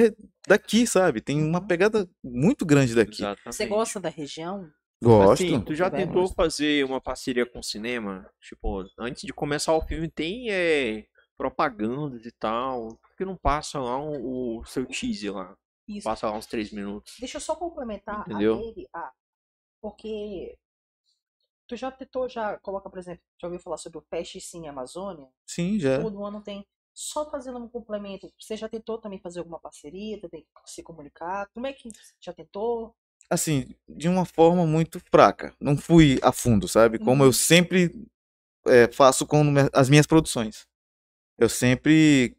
daqui, 0.46 0.84
sabe? 0.86 1.20
Tem 1.20 1.40
uma 1.42 1.60
pegada 1.60 2.08
muito 2.22 2.66
grande 2.66 2.94
daqui. 2.94 3.22
Exatamente. 3.22 3.54
Você 3.56 3.66
gosta 3.66 4.00
da 4.00 4.08
região? 4.08 4.68
Gosto. 5.02 5.32
Assim, 5.44 5.60
tu 5.60 5.74
já 5.74 5.88
tentou 5.90 6.26
fazer 6.28 6.84
uma 6.84 7.00
parceria 7.00 7.46
com 7.46 7.60
o 7.60 7.62
cinema? 7.64 8.28
Tipo, 8.40 8.84
antes 8.98 9.22
de 9.22 9.32
começar 9.32 9.72
o 9.74 9.82
filme 9.86 10.08
tem 10.10 10.50
é, 10.50 11.04
propagandas 11.36 12.24
e 12.26 12.32
tal. 12.32 12.96
Por 12.96 13.16
que 13.16 13.24
não 13.24 13.36
passa 13.36 13.78
lá 13.78 13.98
o, 13.98 14.58
o 14.60 14.64
seu 14.64 14.86
teaser 14.86 15.34
lá? 15.34 15.56
Isso. 15.88 16.04
Passa 16.04 16.28
lá 16.30 16.36
uns 16.36 16.46
três 16.46 16.72
minutos. 16.72 17.14
Deixa 17.18 17.36
eu 17.36 17.40
só 17.40 17.54
complementar 17.54 18.20
Entendeu? 18.20 18.54
a 18.56 18.58
dele. 18.58 18.88
Ah, 18.92 19.12
porque 19.80 20.58
tu 21.66 21.76
já 21.76 21.90
tentou, 21.90 22.28
já 22.28 22.58
coloca, 22.58 22.88
por 22.88 22.98
exemplo, 22.98 23.22
já 23.40 23.46
ouviu 23.48 23.60
falar 23.60 23.76
sobre 23.78 23.98
o 23.98 24.04
Fest 24.08 24.38
Cine 24.40 24.68
Amazônia? 24.68 25.28
Sim, 25.46 25.78
já. 25.78 26.00
Todo 26.02 26.24
ano 26.24 26.42
tem. 26.42 26.66
Só 26.94 27.28
fazendo 27.30 27.58
um 27.58 27.68
complemento, 27.68 28.32
você 28.40 28.56
já 28.56 28.68
tentou 28.68 28.98
também 28.98 29.20
fazer 29.20 29.40
alguma 29.40 29.60
parceria, 29.60 30.18
tem 30.30 30.42
que 30.42 30.46
se 30.70 30.82
comunicar? 30.82 31.46
Como 31.52 31.66
é 31.66 31.72
que 31.72 31.90
já 32.20 32.32
tentou? 32.32 32.96
Assim, 33.28 33.74
de 33.88 34.08
uma 34.08 34.24
forma 34.24 34.66
muito 34.66 34.98
fraca. 35.10 35.54
Não 35.60 35.76
fui 35.76 36.18
a 36.22 36.32
fundo, 36.32 36.66
sabe? 36.66 36.98
Como 36.98 37.22
Uhum. 37.22 37.28
eu 37.28 37.32
sempre 37.32 37.92
é, 38.66 38.90
faço 38.90 39.26
com 39.26 39.42
as 39.72 39.90
minhas 39.90 40.06
produções. 40.06 40.66
Eu 41.38 41.48
sempre 41.48 42.36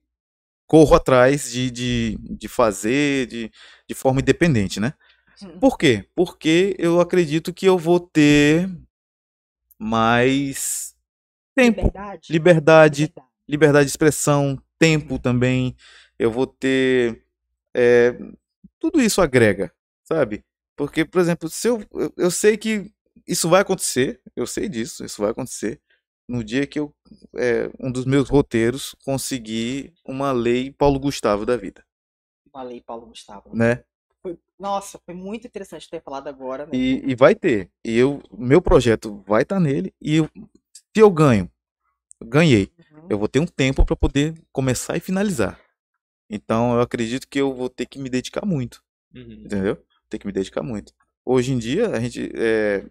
corro 0.67 0.95
atrás 0.95 1.51
de, 1.51 1.71
de, 1.71 2.17
de 2.19 2.47
fazer 2.47 3.27
de, 3.27 3.51
de 3.87 3.95
forma 3.95 4.21
independente, 4.21 4.79
né? 4.79 4.93
Hum. 5.41 5.59
Por 5.59 5.77
quê? 5.77 6.07
Porque 6.15 6.75
eu 6.79 6.99
acredito 6.99 7.53
que 7.53 7.65
eu 7.67 7.77
vou 7.77 7.99
ter 7.99 8.69
mais 9.79 10.95
tempo, 11.55 11.77
Liberdade? 11.81 12.33
liberdade, 12.33 13.01
Liberdade. 13.03 13.27
liberdade 13.47 13.85
de 13.85 13.91
expressão, 13.91 14.61
tempo 14.79 15.19
também. 15.19 15.75
Eu 16.17 16.31
vou 16.31 16.47
ter. 16.47 17.23
é, 17.75 18.15
tudo 18.79 19.01
isso 19.01 19.21
agrega, 19.21 19.71
sabe? 20.03 20.43
Porque, 20.75 21.05
por 21.05 21.19
exemplo, 21.21 21.49
se 21.49 21.67
eu, 21.67 21.83
eu, 21.93 22.13
eu 22.17 22.31
sei 22.31 22.57
que 22.57 22.91
isso 23.27 23.49
vai 23.49 23.61
acontecer, 23.61 24.21
eu 24.35 24.45
sei 24.47 24.69
disso, 24.69 25.03
isso 25.05 25.21
vai 25.21 25.31
acontecer 25.31 25.81
no 26.27 26.43
dia 26.43 26.67
que 26.67 26.79
eu, 26.79 26.93
é, 27.35 27.69
um 27.79 27.91
dos 27.91 28.05
meus 28.05 28.29
roteiros 28.29 28.95
conseguir 29.05 29.93
uma 30.05 30.31
lei 30.31 30.71
Paulo 30.71 30.99
Gustavo 30.99 31.45
da 31.45 31.55
vida, 31.57 31.83
Falei, 32.51 32.81
Paulo 32.81 33.07
Gustavo. 33.07 33.55
né? 33.55 33.83
Foi- 34.21 34.37
nossa, 34.59 34.99
foi 35.05 35.13
muito 35.13 35.45
interessante 35.45 35.89
ter 35.89 36.01
falado 36.01 36.27
agora, 36.27 36.65
né? 36.65 36.71
E, 36.73 37.11
e 37.11 37.15
vai 37.15 37.35
ter. 37.35 37.69
E 37.85 37.95
eu, 37.95 38.21
meu 38.35 38.61
projeto 38.61 39.23
vai 39.27 39.43
estar 39.43 39.59
nele. 39.59 39.93
E 40.01 40.15
eu- 40.15 40.29
se 40.73 41.01
eu 41.01 41.11
ganho, 41.11 41.49
ganhei. 42.23 42.71
Uhum. 42.91 43.07
Eu 43.11 43.17
vou 43.19 43.27
ter 43.27 43.39
um 43.39 43.45
tempo 43.45 43.85
para 43.85 43.95
poder 43.95 44.33
começar 44.51 44.97
e 44.97 44.99
finalizar. 44.99 45.59
Então 46.29 46.73
eu 46.73 46.81
acredito 46.81 47.27
que 47.27 47.39
eu 47.39 47.53
vou 47.53 47.69
ter 47.69 47.85
que 47.85 47.99
me 47.99 48.09
dedicar 48.09 48.45
muito, 48.45 48.83
Uhum. 49.15 49.43
entendeu? 49.45 49.77
Ter 50.09 50.17
que 50.17 50.25
me 50.25 50.33
dedicar 50.33 50.63
muito. 50.63 50.93
Hoje 51.23 51.53
em 51.53 51.57
dia 51.59 51.89
a 51.89 51.99
gente 51.99 52.31
é, 52.35 52.85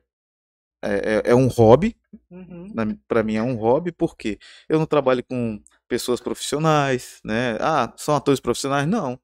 é, 0.87 1.23
é- 1.27 1.31
é 1.33 1.35
um 1.35 1.47
hobby, 1.49 1.97
Uhum. 2.31 2.73
para 3.09 3.23
mim 3.23 3.35
é 3.37 3.43
um 3.43 3.55
hobby, 3.57 3.93
porque 3.93 4.39
eu 4.69 4.79
não 4.79 4.87
trabalho 4.87 5.23
com 5.25 5.61
pessoas 5.89 6.21
profissionais, 6.21 7.21
né? 7.25 7.57
Ah, 7.61 7.93
são 7.97 8.15
atores 8.17 8.41
profissionais? 8.41 8.87
Não. 8.89 9.19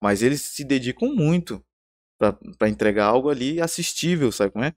Mas 0.00 0.22
eles 0.22 0.42
se 0.42 0.64
dedicam 0.64 1.14
muito 1.14 1.62
para 2.18 2.68
entregar 2.68 3.06
algo 3.06 3.28
ali 3.30 3.60
assistível, 3.60 4.30
sabe 4.32 4.52
como 4.52 4.64
é? 4.64 4.74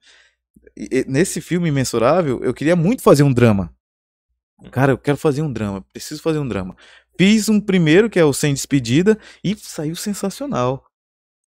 E- 0.75 0.89
e 0.99 1.05
nesse 1.07 1.39
filme 1.41 1.69
Imensurável, 1.69 2.41
eu 2.43 2.53
queria 2.53 2.75
muito 2.75 3.01
fazer 3.01 3.23
um 3.23 3.33
drama. 3.33 3.73
Cara, 4.71 4.91
eu 4.91 4.97
quero 4.97 5.17
fazer 5.17 5.41
um 5.41 5.51
drama, 5.51 5.81
preciso 5.93 6.21
fazer 6.21 6.39
um 6.39 6.47
drama. 6.47 6.75
Fiz 7.17 7.47
um 7.49 7.59
primeiro, 7.61 8.09
que 8.09 8.19
é 8.19 8.25
o 8.25 8.33
Sem 8.33 8.53
Despedida, 8.53 9.17
e 9.43 9.55
saiu 9.55 9.95
sensacional. 9.95 10.85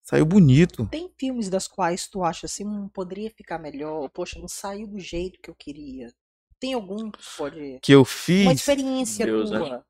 Saiu 0.08 0.24
bonito. 0.24 0.86
Tem 0.86 1.10
filmes 1.18 1.48
das 1.48 1.66
quais 1.66 2.06
tu 2.06 2.22
acha 2.22 2.46
assim, 2.46 2.64
hum, 2.64 2.88
poderia 2.88 3.28
ficar 3.28 3.58
melhor, 3.58 4.08
poxa, 4.10 4.38
não 4.38 4.46
saiu 4.46 4.86
do 4.86 5.00
jeito 5.00 5.40
que 5.40 5.50
eu 5.50 5.54
queria. 5.54 6.14
Tem 6.60 6.74
algum 6.74 7.10
que 7.10 7.18
pode. 7.36 7.80
Que 7.82 7.90
eu 7.90 7.98
Uma 7.98 8.04
fiz. 8.06 8.52
experiência 8.52 9.26
Deus, 9.26 9.50
né? 9.50 9.58
tua. 9.58 9.84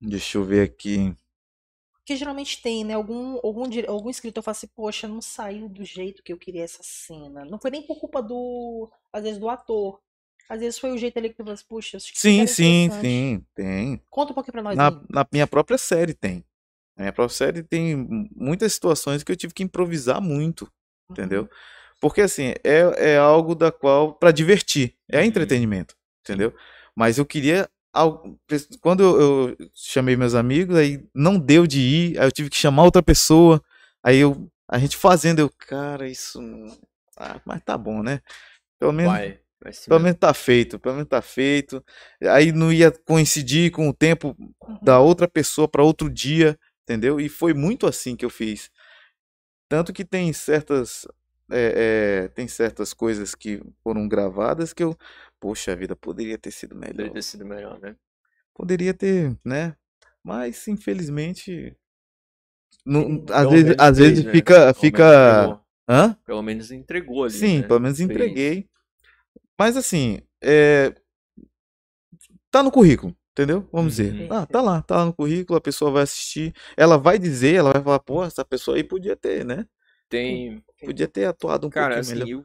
Deixa 0.00 0.38
eu 0.38 0.44
ver 0.44 0.62
aqui. 0.62 1.12
Porque 1.94 2.14
geralmente 2.14 2.62
tem, 2.62 2.84
né? 2.84 2.94
Algum, 2.94 3.40
algum, 3.42 3.64
algum 3.88 4.08
escritor 4.08 4.40
fala 4.40 4.52
assim, 4.52 4.68
poxa, 4.68 5.08
não 5.08 5.20
saiu 5.20 5.68
do 5.68 5.84
jeito 5.84 6.22
que 6.22 6.32
eu 6.32 6.38
queria 6.38 6.62
essa 6.62 6.82
cena. 6.84 7.44
Não 7.44 7.58
foi 7.58 7.72
nem 7.72 7.84
por 7.84 7.98
culpa 7.98 8.22
do, 8.22 8.88
às 9.12 9.24
vezes, 9.24 9.38
do 9.38 9.48
ator. 9.48 10.00
Às 10.48 10.60
vezes 10.60 10.78
foi 10.78 10.92
o 10.92 10.98
jeito 10.98 11.18
ali 11.18 11.28
que 11.28 11.34
tu 11.34 11.38
falou 11.38 11.54
assim, 11.54 11.64
puxa, 11.68 11.96
acho 11.96 12.12
que 12.12 12.20
Sim, 12.20 12.46
sim, 12.46 12.88
sim, 13.00 13.44
tem. 13.52 14.00
Conta 14.08 14.30
um 14.30 14.34
pouquinho 14.34 14.52
pra 14.52 14.62
nós 14.62 14.76
Na, 14.76 14.88
aí. 14.90 15.00
na 15.10 15.26
minha 15.32 15.46
própria 15.46 15.76
série 15.78 16.14
tem. 16.14 16.44
Na 16.96 17.04
minha 17.04 17.12
própria 17.12 17.36
série 17.36 17.62
tem 17.62 17.96
mu- 17.96 18.28
muitas 18.34 18.72
situações 18.72 19.22
que 19.22 19.32
eu 19.32 19.36
tive 19.36 19.54
que 19.54 19.62
improvisar 19.62 20.20
muito, 20.20 20.70
entendeu? 21.10 21.48
Porque 22.00 22.20
assim, 22.20 22.52
é, 22.64 23.12
é 23.14 23.18
algo 23.18 23.54
da 23.54 23.70
qual 23.72 24.14
para 24.14 24.32
divertir, 24.32 24.94
é 25.10 25.20
Uhum. 25.20 25.24
entretenimento, 25.26 25.94
entendeu? 26.24 26.52
Mas 26.94 27.18
eu 27.18 27.24
queria 27.26 27.68
quando 28.80 29.02
eu, 29.02 29.56
chamei 29.74 30.16
meus 30.16 30.34
amigos, 30.34 30.76
aí 30.76 31.04
não 31.14 31.38
deu 31.38 31.66
de 31.66 31.80
ir, 31.80 32.18
aí 32.18 32.26
eu 32.26 32.32
tive 32.32 32.48
que 32.48 32.56
chamar 32.56 32.84
outra 32.84 33.02
pessoa, 33.02 33.62
aí 34.02 34.18
eu 34.18 34.48
a 34.68 34.78
gente 34.78 34.96
fazendo, 34.96 35.40
eu, 35.40 35.50
cara, 35.50 36.08
isso 36.08 36.40
ah, 37.18 37.38
mas 37.44 37.60
tá 37.62 37.76
bom, 37.76 38.02
né? 38.02 38.20
Pelo 38.78 38.92
menos 38.92 39.12
Vai, 39.12 39.38
vai 39.62 39.72
pelo 39.86 40.00
menos 40.00 40.18
tá 40.18 40.32
feito, 40.34 40.78
pelo 40.78 40.94
menos 40.96 41.08
tá 41.08 41.20
feito. 41.20 41.84
Aí 42.22 42.52
não 42.52 42.72
ia 42.72 42.90
coincidir 42.90 43.70
com 43.70 43.88
o 43.88 43.92
tempo 43.94 44.34
Uhum. 44.38 44.78
da 44.82 44.98
outra 45.00 45.28
pessoa 45.28 45.68
para 45.68 45.82
outro 45.82 46.08
dia, 46.10 46.58
entendeu? 46.82 47.20
E 47.20 47.28
foi 47.28 47.54
muito 47.54 47.86
assim 47.86 48.16
que 48.16 48.24
eu 48.24 48.30
fiz. 48.30 48.70
Tanto 49.68 49.92
que 49.92 50.04
tem 50.04 50.32
certas 50.32 51.06
é, 51.50 52.24
é, 52.24 52.28
tem 52.28 52.48
certas 52.48 52.94
coisas 52.94 53.34
que 53.34 53.62
foram 53.82 54.08
gravadas 54.08 54.72
que 54.72 54.82
eu, 54.82 54.96
poxa 55.38 55.76
vida, 55.76 55.94
poderia 55.94 56.38
ter 56.38 56.50
sido 56.50 56.74
melhor. 56.74 56.92
Poderia 56.92 57.12
ter 57.12 57.22
sido 57.22 57.44
melhor, 57.44 57.80
né? 57.80 57.96
Poderia 58.54 58.94
ter, 58.94 59.36
né? 59.44 59.76
Mas 60.22 60.66
infelizmente, 60.68 61.76
não, 62.84 63.24
às 63.30 63.48
vezes, 63.48 63.64
menos 63.66 63.82
às 63.82 63.98
fez, 63.98 63.98
vezes 63.98 64.24
né? 64.24 64.32
fica, 64.32 64.54
Pelo 64.54 64.64
menos 64.64 64.80
fica, 64.80 65.04
entregou. 65.04 65.60
hã? 65.88 66.16
Pelo 66.24 66.42
menos 66.42 66.70
entregou 66.70 67.24
ali, 67.24 67.38
Sim, 67.38 67.60
né? 67.62 67.68
pelo 67.68 67.80
menos 67.80 67.98
Fez. 67.98 68.10
entreguei. 68.10 68.68
Mas 69.58 69.76
assim, 69.76 70.20
é, 70.42 70.94
tá 72.50 72.62
no 72.62 72.70
currículo, 72.70 73.16
entendeu? 73.32 73.68
Vamos 73.72 73.96
Uhum. 73.96 73.96
dizer. 73.96 74.32
Ah, 74.32 74.46
tá 74.46 74.60
lá, 74.62 74.82
tá 74.82 74.96
lá 74.98 75.04
no 75.06 75.14
currículo, 75.14 75.58
a 75.58 75.60
pessoa 75.60 75.90
vai 75.90 76.02
assistir, 76.04 76.54
ela 76.76 76.98
vai 76.98 77.18
dizer, 77.18 77.56
ela 77.56 77.72
vai 77.72 77.82
falar, 77.82 78.00
pô, 78.00 78.24
essa 78.24 78.44
pessoa 78.44 78.76
aí 78.76 78.84
podia 78.84 79.16
ter, 79.16 79.44
né? 79.44 79.66
Tem, 80.08 80.62
Podia 80.84 81.08
ter 81.08 81.24
atuado 81.26 81.66
um 81.66 81.70
Cara, 81.70 81.94
pouquinho 81.94 82.00
assim, 82.00 82.18
melhor. 82.18 82.28
eu... 82.28 82.44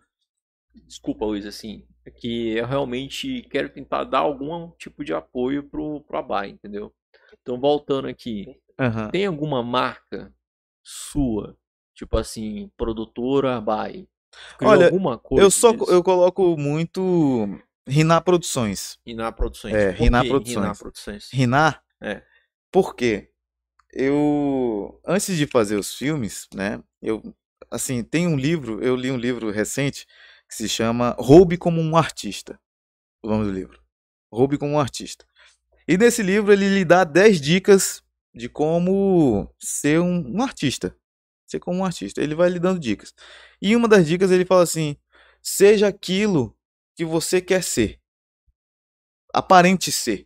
Desculpa, 0.88 1.26
Luiz, 1.26 1.46
assim, 1.46 1.86
é 2.06 2.12
que 2.12 2.56
eu 2.58 2.66
realmente 2.66 3.42
quero 3.50 3.70
tentar 3.70 4.04
dar 4.06 4.20
algum 4.20 4.70
tipo 4.72 5.04
de 5.04 5.14
apoio 5.14 5.64
pro, 5.64 6.02
pro 6.02 6.18
Abai, 6.20 6.50
entendeu? 6.50 6.94
Então, 7.42 7.60
voltando 7.60 8.08
aqui, 8.08 8.48
Aham. 8.80 9.10
tem 9.12 9.26
alguma 9.26 9.64
marca 9.64 10.34
sua, 10.84 11.58
tipo 11.96 12.18
assim, 12.18 12.70
produtora 12.78 13.58
Abai, 13.58 14.08
Olha, 14.64 14.88
alguma 14.88 15.18
coisa 15.18 15.48
Eu 15.48 15.52
só 15.52 15.72
eu 15.90 16.04
coloco 16.04 16.58
muito 16.58 17.48
Riná 17.88 18.22
Produções. 18.22 19.00
Riná 19.06 19.32
Produções. 19.32 19.74
É, 19.74 19.94
que 19.94 20.10
Produções. 20.10 20.56
Riná 20.56 20.76
Produções. 20.76 21.30
Riná? 21.32 21.82
É. 22.02 22.22
Por 22.72 22.96
quê? 22.96 23.32
Eu 23.94 25.00
antes 25.06 25.36
de 25.36 25.48
fazer 25.48 25.78
os 25.78 25.96
filmes, 25.96 26.48
né? 26.54 26.84
Eu 27.02 27.34
assim, 27.72 28.04
tem 28.04 28.28
um 28.28 28.38
livro, 28.38 28.84
eu 28.84 28.96
li 28.96 29.10
um 29.12 29.18
livro 29.18 29.50
recente 29.52 30.06
que 30.48 30.56
se 30.56 30.70
chama 30.70 31.16
Roube 31.18 31.58
como 31.58 31.82
um 31.82 31.96
artista. 31.98 32.60
O 33.24 33.30
nome 33.30 33.46
do 33.46 33.52
livro. 33.52 33.82
Roube 34.32 34.58
como 34.58 34.74
um 34.74 34.80
artista. 34.80 35.26
E 35.88 35.98
nesse 35.98 36.22
livro 36.22 36.52
ele 36.52 36.68
lhe 36.68 36.84
dá 36.84 37.04
10 37.04 37.40
dicas 37.40 38.04
de 38.34 38.50
como 38.50 39.50
ser 39.60 40.00
um, 40.00 40.36
um 40.36 40.42
artista. 40.42 40.96
Ser 41.46 41.60
como 41.60 41.80
um 41.80 41.86
artista. 41.86 42.22
Ele 42.22 42.36
vai 42.36 42.50
lhe 42.50 42.60
dando 42.60 42.80
dicas. 42.80 43.14
E 43.62 43.76
uma 43.76 43.88
das 43.88 44.06
dicas 44.06 44.32
ele 44.32 44.46
fala 44.46 44.64
assim: 44.64 44.98
seja 45.42 45.88
aquilo 45.88 46.57
que 46.98 47.06
você 47.06 47.40
quer 47.40 47.64
ser. 47.64 48.00
Aparente 49.34 49.92
ser. 49.92 50.26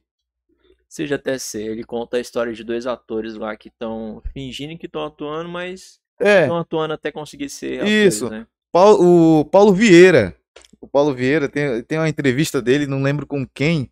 Seja 0.87 1.15
até 1.15 1.37
ser, 1.37 1.63
ele 1.71 1.83
conta 1.83 2.17
a 2.17 2.19
história 2.19 2.53
de 2.53 2.63
dois 2.63 2.87
atores 2.87 3.35
lá 3.35 3.55
que 3.55 3.67
estão 3.69 4.21
fingindo 4.33 4.77
que 4.77 4.85
estão 4.85 5.05
atuando, 5.05 5.49
mas 5.49 5.99
É. 6.19 6.41
estão 6.43 6.57
atuando 6.57 6.93
até 6.93 7.11
conseguir 7.11 7.49
ser 7.49 7.81
atores, 7.81 8.15
Isso. 8.15 8.29
né? 8.29 8.47
Paulo- 8.71 9.39
o 9.41 9.45
Paulo 9.45 9.73
Vieira. 9.73 10.35
O 10.79 10.87
Paulo 10.87 11.13
Vieira 11.13 11.47
tem, 11.49 11.83
tem 11.83 11.97
uma 11.97 12.09
entrevista 12.09 12.61
dele, 12.61 12.87
não 12.87 13.03
lembro 13.03 13.25
com 13.27 13.45
quem, 13.53 13.91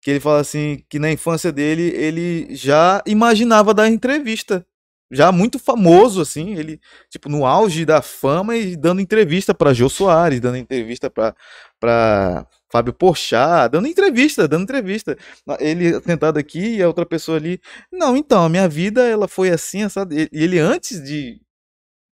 que 0.00 0.10
ele 0.10 0.20
fala 0.20 0.40
assim 0.40 0.84
que 0.88 0.98
na 0.98 1.10
infância 1.10 1.50
dele 1.50 1.82
ele 1.94 2.54
já 2.54 3.02
imaginava 3.06 3.72
dar 3.74 3.88
entrevista. 3.88 4.66
Já 5.10 5.32
muito 5.32 5.58
famoso 5.58 6.20
assim, 6.20 6.54
ele 6.54 6.80
tipo 7.10 7.28
no 7.30 7.46
auge 7.46 7.84
da 7.86 8.02
fama 8.02 8.56
e 8.56 8.76
dando 8.76 9.00
entrevista 9.00 9.54
para 9.54 9.72
Jô 9.72 9.88
Soares, 9.88 10.40
dando 10.40 10.56
entrevista 10.58 11.10
para 11.10 12.46
Fábio 12.70 12.92
Porchat, 12.92 13.70
dando 13.72 13.88
entrevista, 13.88 14.46
dando 14.46 14.64
entrevista. 14.64 15.16
Ele 15.60 15.98
sentado 16.02 16.38
aqui 16.38 16.76
e 16.76 16.82
a 16.82 16.86
outra 16.88 17.06
pessoa 17.06 17.38
ali, 17.38 17.58
não, 17.92 18.16
então, 18.16 18.44
a 18.44 18.48
minha 18.50 18.68
vida 18.68 19.02
ela 19.06 19.26
foi 19.28 19.48
assim, 19.50 19.88
sabe? 19.88 20.28
E 20.32 20.42
ele 20.44 20.58
antes 20.58 21.02
de 21.02 21.40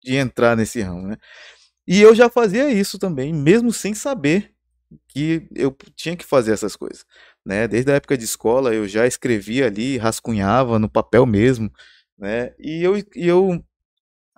de 0.02 0.16
entrar 0.16 0.56
nesse 0.56 0.80
ramo, 0.82 1.08
né? 1.08 1.16
E 1.86 2.00
eu 2.00 2.14
já 2.14 2.30
fazia 2.30 2.70
isso 2.72 2.98
também, 2.98 3.32
mesmo 3.34 3.72
sem 3.72 3.94
saber 3.94 4.52
que 5.08 5.48
eu 5.54 5.76
tinha 5.96 6.16
que 6.16 6.24
fazer 6.24 6.52
essas 6.52 6.76
coisas, 6.76 7.04
né? 7.46 7.68
Desde 7.68 7.92
a 7.92 7.96
época 7.96 8.16
de 8.18 8.24
escola 8.24 8.74
eu 8.74 8.88
já 8.88 9.06
escrevia 9.06 9.66
ali, 9.66 9.98
rascunhava 9.98 10.78
no 10.78 10.88
papel 10.90 11.26
mesmo, 11.26 11.72
né? 12.20 12.54
E 12.58 12.82
eu, 12.84 12.96
e 12.98 13.26
eu 13.26 13.64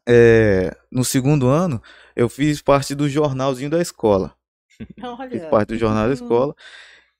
eh, 0.09 0.74
no 0.90 1.04
segundo 1.04 1.48
ano 1.48 1.82
eu 2.16 2.28
fiz 2.28 2.62
parte 2.62 2.94
do 2.94 3.09
jornalzinho 3.09 3.70
da 3.70 3.80
escola, 3.82 4.34
fiz 4.78 4.98
Olha. 5.02 5.50
parte 5.50 5.68
do 5.70 5.78
jornal 5.78 6.04
da 6.04 6.10
Hum. 6.10 6.14
escola 6.14 6.54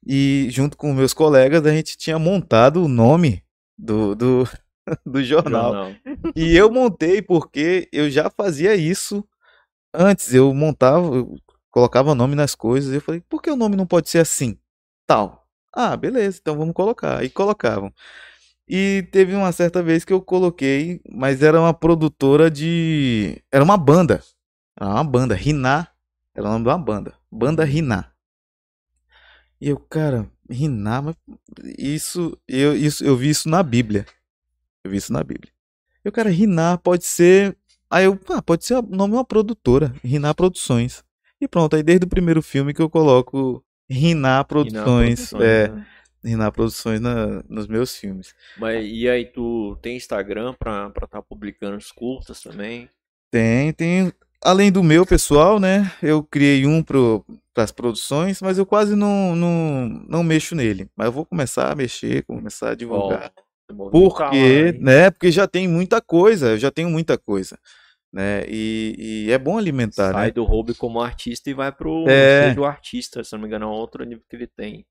e 0.07 0.49
junto 0.51 0.77
com 0.77 0.93
meus 0.95 1.15
colegas 1.15 1.65
a 1.67 1.73
gente 1.73 1.97
tinha 1.97 2.19
montado 2.19 2.85
o 2.85 2.89
nome 2.89 3.45
do, 3.79 4.15
do, 4.15 4.45
do 5.07 5.23
jornal. 5.23 5.73
Jornal. 5.73 5.95
E 6.35 6.57
eu 6.57 6.71
montei 6.71 7.23
porque 7.23 7.89
eu 7.93 8.11
já 8.11 8.31
fazia 8.31 8.75
isso 8.75 9.25
antes. 9.95 10.35
Eu 10.35 10.53
montava, 10.55 11.07
eu 11.15 11.37
colocava 11.71 12.15
nome 12.15 12.35
nas 12.35 12.55
coisas. 12.55 12.93
E 12.93 12.97
eu 12.97 13.01
falei, 13.01 13.21
por 13.21 13.41
que 13.43 13.51
o 13.51 13.57
nome 13.57 13.77
não 13.77 13.87
pode 13.87 14.09
ser 14.11 14.19
assim? 14.19 14.59
Tal. 15.07 15.47
Ah, 15.75 15.97
beleza, 15.97 16.39
então 16.41 16.57
vamos 16.57 16.75
colocar. 16.75 17.25
E 17.25 17.31
colocavam. 17.31 17.93
E 18.75 19.07
teve 19.13 19.35
uma 19.35 19.53
certa 19.53 19.83
vez 19.83 20.03
que 20.03 20.15
eu 20.15 20.23
coloquei, 20.23 20.99
mas 21.07 21.43
era 21.43 21.61
uma 21.61 21.75
produtora 21.75 22.51
de. 22.51 23.37
Era 23.53 23.63
uma 23.63 23.77
banda. 23.77 24.23
Era 24.81 24.89
uma 24.89 25.05
banda. 25.05 25.35
Riná. 25.35 25.89
Era 26.35 26.49
o 26.49 26.53
nome 26.53 26.65
de 26.65 26.71
uma 26.71 26.79
banda. 26.79 27.13
Banda 27.31 27.65
Riná. 27.65 28.07
E 29.61 29.69
eu, 29.69 29.77
cara, 29.77 30.27
Riná, 30.49 31.03
mas 31.03 31.15
isso 31.77 32.35
eu, 32.49 32.75
isso, 32.75 33.05
eu 33.05 33.15
vi 33.15 33.29
isso 33.29 33.47
na 33.47 33.63
Bíblia. 33.63 34.07
Eu 34.83 34.91
vi 34.91 34.97
isso 34.97 35.13
na 35.13 35.23
Bíblia. 35.23 35.53
Eu, 36.03 36.11
cara, 36.11 36.31
Riná 36.31 36.79
pode 36.79 37.05
ser. 37.05 37.55
Aí 37.91 38.07
eu, 38.07 38.19
ah, 38.31 38.41
pode 38.41 38.65
ser 38.65 38.77
o 38.77 38.81
nome 38.81 39.13
de 39.13 39.19
uma 39.19 39.25
produtora, 39.25 39.95
Riná 40.03 40.33
Produções. 40.33 41.05
E 41.39 41.47
pronto, 41.47 41.77
aí 41.77 41.83
desde 41.83 42.07
o 42.07 42.09
primeiro 42.09 42.41
filme 42.41 42.73
que 42.73 42.81
eu 42.81 42.89
coloco 42.89 43.63
Riná 43.87 44.39
Riná 44.39 44.45
Produções, 44.45 45.31
é, 45.35 45.69
né? 45.69 45.87
Riná 46.25 46.51
Produções 46.53 47.01
na- 47.01 47.43
nos 47.49 47.67
meus 47.67 47.97
filmes. 47.97 48.35
Mas 48.57 48.85
e 48.87 49.09
aí 49.09 49.25
tu 49.25 49.77
tem 49.83 49.97
Instagram 49.97 50.55
pra 50.55 50.89
estar 50.89 51.07
tá 51.07 51.23
publicando 51.23 51.77
os 51.77 51.91
curtas 51.91 52.41
também? 52.41 52.89
Tem, 53.31 53.73
tem. 53.73 54.13
Além 54.45 54.71
do 54.73 54.83
meu 54.83 55.07
pessoal, 55.07 55.59
né? 55.61 55.93
Eu 56.03 56.23
criei 56.23 56.67
um 56.67 56.83
para 56.83 57.63
as 57.65 57.71
produções, 57.71 58.43
mas 58.43 58.59
eu 58.59 58.67
quase 58.67 58.95
não, 58.97 59.35
não, 59.37 59.89
não 60.09 60.23
mexo 60.25 60.55
nele. 60.55 60.89
Mas 60.97 61.07
eu 61.07 61.13
vou 61.13 61.25
começar 61.25 61.71
a 61.71 61.75
mexer, 61.75 62.25
começar 62.25 62.71
a 62.71 62.75
divulgar. 62.75 63.33
Ó, 63.79 63.89
Porque, 63.91 64.73
né? 64.81 65.11
Porque 65.11 65.31
já 65.31 65.47
tem 65.47 65.67
muita 65.69 66.01
coisa, 66.01 66.51
eu 66.51 66.59
já 66.59 66.71
tenho 66.71 66.91
muita 66.91 67.17
coisa, 67.17 67.57
né? 68.13 68.45
E, 68.49 69.27
e 69.27 69.33
é 69.33 69.39
bom 69.39 69.57
alimentar, 69.57 70.13
Sai 70.13 70.27
né? 70.27 70.33
do 70.33 70.45
hobby 70.45 70.75
como 70.75 71.01
artista 71.01 71.49
e 71.49 71.55
vai 71.55 71.73
pro 71.73 72.05
É. 72.09 72.49
seja 72.49 72.61
o 72.61 72.65
artista, 72.65 73.25
se 73.25 73.33
não 73.33 73.41
me 73.41 73.47
engano, 73.47 73.65
é 73.67 73.69
outro 73.69 74.05
nível 74.05 74.25
que 74.29 74.37
ele 74.37 74.47
tem. 74.47 74.85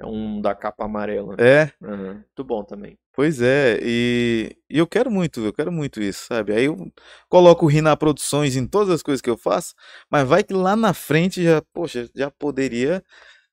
É 0.00 0.06
um 0.06 0.40
da 0.40 0.54
capa 0.54 0.86
amarela. 0.86 1.36
É, 1.38 1.70
Aham, 1.82 2.14
Muito 2.14 2.44
bom 2.44 2.64
também. 2.64 2.98
pois 3.12 3.42
é, 3.42 3.78
e, 3.82 4.56
e 4.68 4.78
eu 4.78 4.86
quero 4.86 5.10
muito, 5.10 5.40
eu 5.44 5.52
quero 5.52 5.70
muito 5.70 6.00
isso, 6.00 6.26
sabe? 6.26 6.54
Aí 6.54 6.64
eu 6.64 6.90
coloco 7.28 7.66
o 7.66 7.68
Riná 7.68 7.94
Produções 7.96 8.56
em 8.56 8.66
todas 8.66 8.88
as 8.94 9.02
coisas 9.02 9.20
que 9.20 9.28
eu 9.28 9.36
faço, 9.36 9.74
mas 10.10 10.26
vai 10.26 10.42
que 10.42 10.54
lá 10.54 10.74
na 10.74 10.94
frente 10.94 11.42
já, 11.42 11.60
poxa, 11.74 12.08
já 12.14 12.30
poderia, 12.30 13.04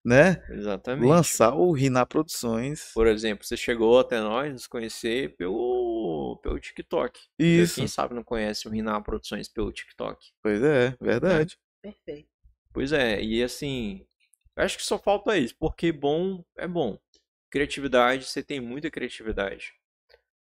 né, 0.06 0.42
Exatamente. 0.50 1.06
lançar 1.06 1.54
o 1.54 1.72
Riná 1.74 2.06
Produções. 2.06 2.92
Por 2.94 3.08
exemplo, 3.08 3.46
você 3.46 3.58
chegou 3.58 4.00
até 4.00 4.22
nós 4.22 4.54
nos 4.54 4.68
conhecer 4.68 5.36
pelo, 5.36 6.40
pelo 6.42 6.58
TikTok. 6.60 7.20
Isso, 7.38 7.76
Quem 7.76 7.88
sabe 7.88 8.16
não 8.16 8.24
conhece 8.24 8.70
o 8.70 8.72
Riná 8.72 9.02
Produções 9.02 9.50
pelo 9.50 9.70
TikTok. 9.74 10.18
pois 10.42 10.64
é, 10.64 10.96
verdade. 11.02 11.58
Perfeito. 11.82 12.30
Pois 12.74 12.94
é, 12.94 13.22
e 13.22 13.44
assim, 13.44 14.06
eu 14.58 14.64
acho 14.66 14.78
que 14.78 14.84
só 14.86 15.00
falta 15.00 15.38
isso, 15.38 15.56
porque 15.60 15.92
bom 15.94 16.44
é 16.58 16.68
bom. 16.68 17.00
Criatividade, 17.52 18.26
você 18.26 18.44
tem 18.44 18.60
muita 18.62 18.92
criatividade. 18.92 19.74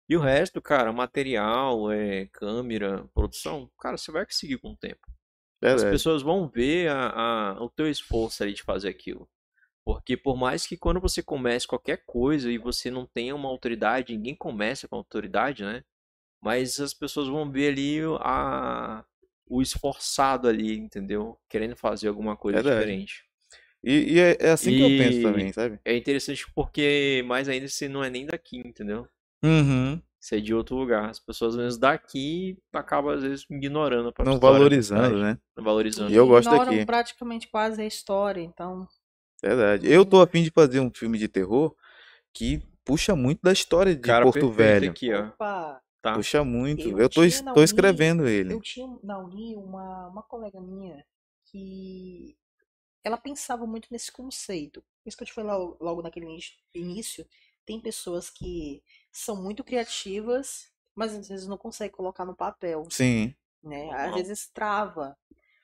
E 0.09 0.17
o 0.17 0.21
resto, 0.21 0.63
cara, 0.63 0.93
material, 0.93 1.91
é, 1.93 2.27
câmera, 2.33 3.09
produção, 3.15 3.71
cara, 3.81 3.99
você 3.99 4.13
vai 4.13 4.27
conseguir 4.27 4.59
com 4.59 4.73
o 4.73 4.77
tempo. 4.77 5.07
As 5.73 5.83
Verdade. 5.83 5.85
pessoas 5.85 6.23
vão 6.23 6.49
ver 6.49 6.91
a, 6.91 7.53
a- 7.55 7.63
o 7.65 7.71
teu 7.71 7.89
esforço 7.91 8.43
ali 8.43 8.55
de 8.55 8.63
fazer 8.63 8.89
aquilo. 8.89 9.29
Porque 9.85 10.17
por 10.17 10.37
mais 10.37 10.67
que 10.67 10.77
quando 10.77 11.01
você 11.01 11.23
comece 11.23 11.67
qualquer 11.67 12.05
coisa 12.07 12.51
e 12.53 12.59
você 12.59 12.91
não 12.91 13.07
tenha 13.07 13.35
uma 13.37 13.49
autoridade, 13.49 14.17
ninguém 14.17 14.37
começa 14.37 14.89
com 14.89 14.97
autoridade, 14.97 15.65
né? 15.65 15.85
Mas 16.43 16.81
as 16.81 16.95
pessoas 16.95 17.29
vão 17.29 17.51
ver 17.53 17.71
ali 17.73 18.01
a, 18.21 19.05
o 19.49 19.63
esforçado 19.63 20.49
ali, 20.49 20.77
entendeu? 20.79 21.39
Querendo 21.51 21.77
fazer 21.77 22.09
alguma 22.09 22.37
coisa 22.37 22.63
Verdade. 22.63 22.63
diferente. 22.63 23.26
E, 23.89 24.15
e 24.15 24.19
é, 24.19 24.37
é 24.41 24.51
assim 24.51 24.73
que 24.77 24.83
eu 24.83 24.89
penso 24.89 25.19
E- 25.21 25.23
também, 25.23 25.53
sabe? 25.53 25.79
É 25.85 25.97
interessante 25.97 26.45
porque 26.55 27.23
mais 27.27 27.49
ainda 27.49 27.69
você 27.69 27.89
não 27.89 28.03
é 28.03 28.11
nem 28.11 28.27
daqui, 28.27 28.59
entendeu? 28.59 29.07
Uhum. 29.45 30.03
Você 30.19 30.39
é 30.39 30.41
de 30.41 30.53
outro 30.53 30.75
lugar. 30.75 31.09
As 31.09 31.21
pessoas 31.21 31.55
mesmo 31.55 31.81
daqui 31.81 32.59
acabam 32.73 33.15
às 33.15 33.23
vezes 33.23 33.47
ignorando 33.49 34.09
a 34.17 34.25
Não 34.25 34.33
da 34.33 34.39
valorizando, 34.39 35.21
né? 35.23 35.39
Não 35.57 35.63
valorizando. 35.63 36.11
E 36.11 36.17
eu 36.17 36.27
gosto 36.27 36.49
Ignoram 36.49 36.73
daqui. 36.73 36.85
praticamente 36.85 37.49
quase 37.49 37.81
a 37.81 37.87
história, 37.87 38.41
então. 38.41 38.89
Verdade. 39.41 39.87
Eu 39.89 40.05
tô 40.05 40.21
a 40.21 40.27
fim 40.27 40.43
de 40.43 40.51
fazer 40.51 40.81
um 40.81 40.91
filme 40.93 41.17
de 41.17 41.29
terror 41.29 41.73
que 42.35 42.61
puxa 42.85 43.15
muito 43.15 43.41
da 43.43 43.53
história 43.53 43.95
de 43.95 44.01
Cara 44.01 44.25
Porto 44.25 44.51
Velho. 44.51 44.91
aqui, 44.91 45.13
ó. 45.13 45.29
Opa, 45.29 45.81
Tá. 46.03 46.15
Puxa 46.15 46.43
muito. 46.45 46.89
Eu 46.89 46.99
Eu 46.99 47.09
tô, 47.09 47.27
tinha 47.29 47.45
tô 47.45 47.53
Uni- 47.61 47.65
escrevendo 47.65 48.27
ele. 48.29 48.53
eu 48.55 48.61
tinha 48.61 48.87
na 49.05 49.19
Uni 49.19 49.55
uma, 49.57 50.09
uma 50.09 50.23
colega 50.23 50.61
minha 50.61 51.05
que 51.51 52.37
ela 53.07 53.17
pensava 53.17 53.65
muito 53.69 53.87
nesse 53.93 54.11
conceito. 54.11 54.83
Isso 55.05 55.17
que 55.17 55.23
eu 55.23 55.27
te 55.29 55.33
falei 55.33 55.49
logo, 55.49 55.77
logo 55.81 56.03
naquele 56.03 56.27
início-. 56.75 57.25
Tem 57.65 57.81
pessoas 57.81 58.29
que 58.29 58.83
são 59.13 59.41
muito 59.41 59.63
criativas, 59.63 60.73
mas 60.93 61.15
às 61.15 61.29
vezes 61.29 61.47
não 61.47 61.57
conseguem 61.57 61.95
colocar 61.95 62.25
no 62.25 62.35
papel. 62.35 62.85
Sim. 62.91 63.33
né? 63.63 63.89
Às 63.93 64.13
vezes 64.13 64.49
trava, 64.49 65.17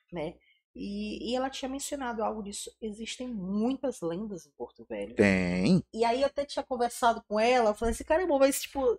né? 0.09 0.35
E, 0.73 1.31
e 1.31 1.35
ela 1.35 1.49
tinha 1.49 1.67
mencionado 1.67 2.23
algo 2.23 2.41
disso. 2.41 2.73
Existem 2.81 3.27
muitas 3.27 3.99
lendas 3.99 4.45
em 4.45 4.51
Porto 4.51 4.85
Velho. 4.85 5.13
Tem. 5.13 5.83
E 5.93 6.05
aí 6.05 6.21
eu 6.21 6.27
até 6.27 6.45
tinha 6.45 6.63
conversado 6.63 7.21
com 7.27 7.37
ela, 7.37 7.71
eu 7.71 7.75
falei 7.75 7.93
assim, 7.93 8.05
caramba, 8.05 8.39
mas 8.39 8.61
tipo, 8.61 8.97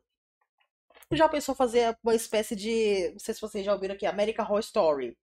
já 1.12 1.30
pensou 1.30 1.54
fazer 1.54 1.96
uma 2.02 2.14
espécie 2.14 2.54
de, 2.54 3.10
não 3.12 3.18
sei 3.18 3.32
se 3.32 3.40
vocês 3.40 3.64
já 3.64 3.72
ouviram 3.72 3.94
aqui, 3.94 4.04
American 4.04 4.44
Horror 4.44 4.60
Story. 4.60 5.16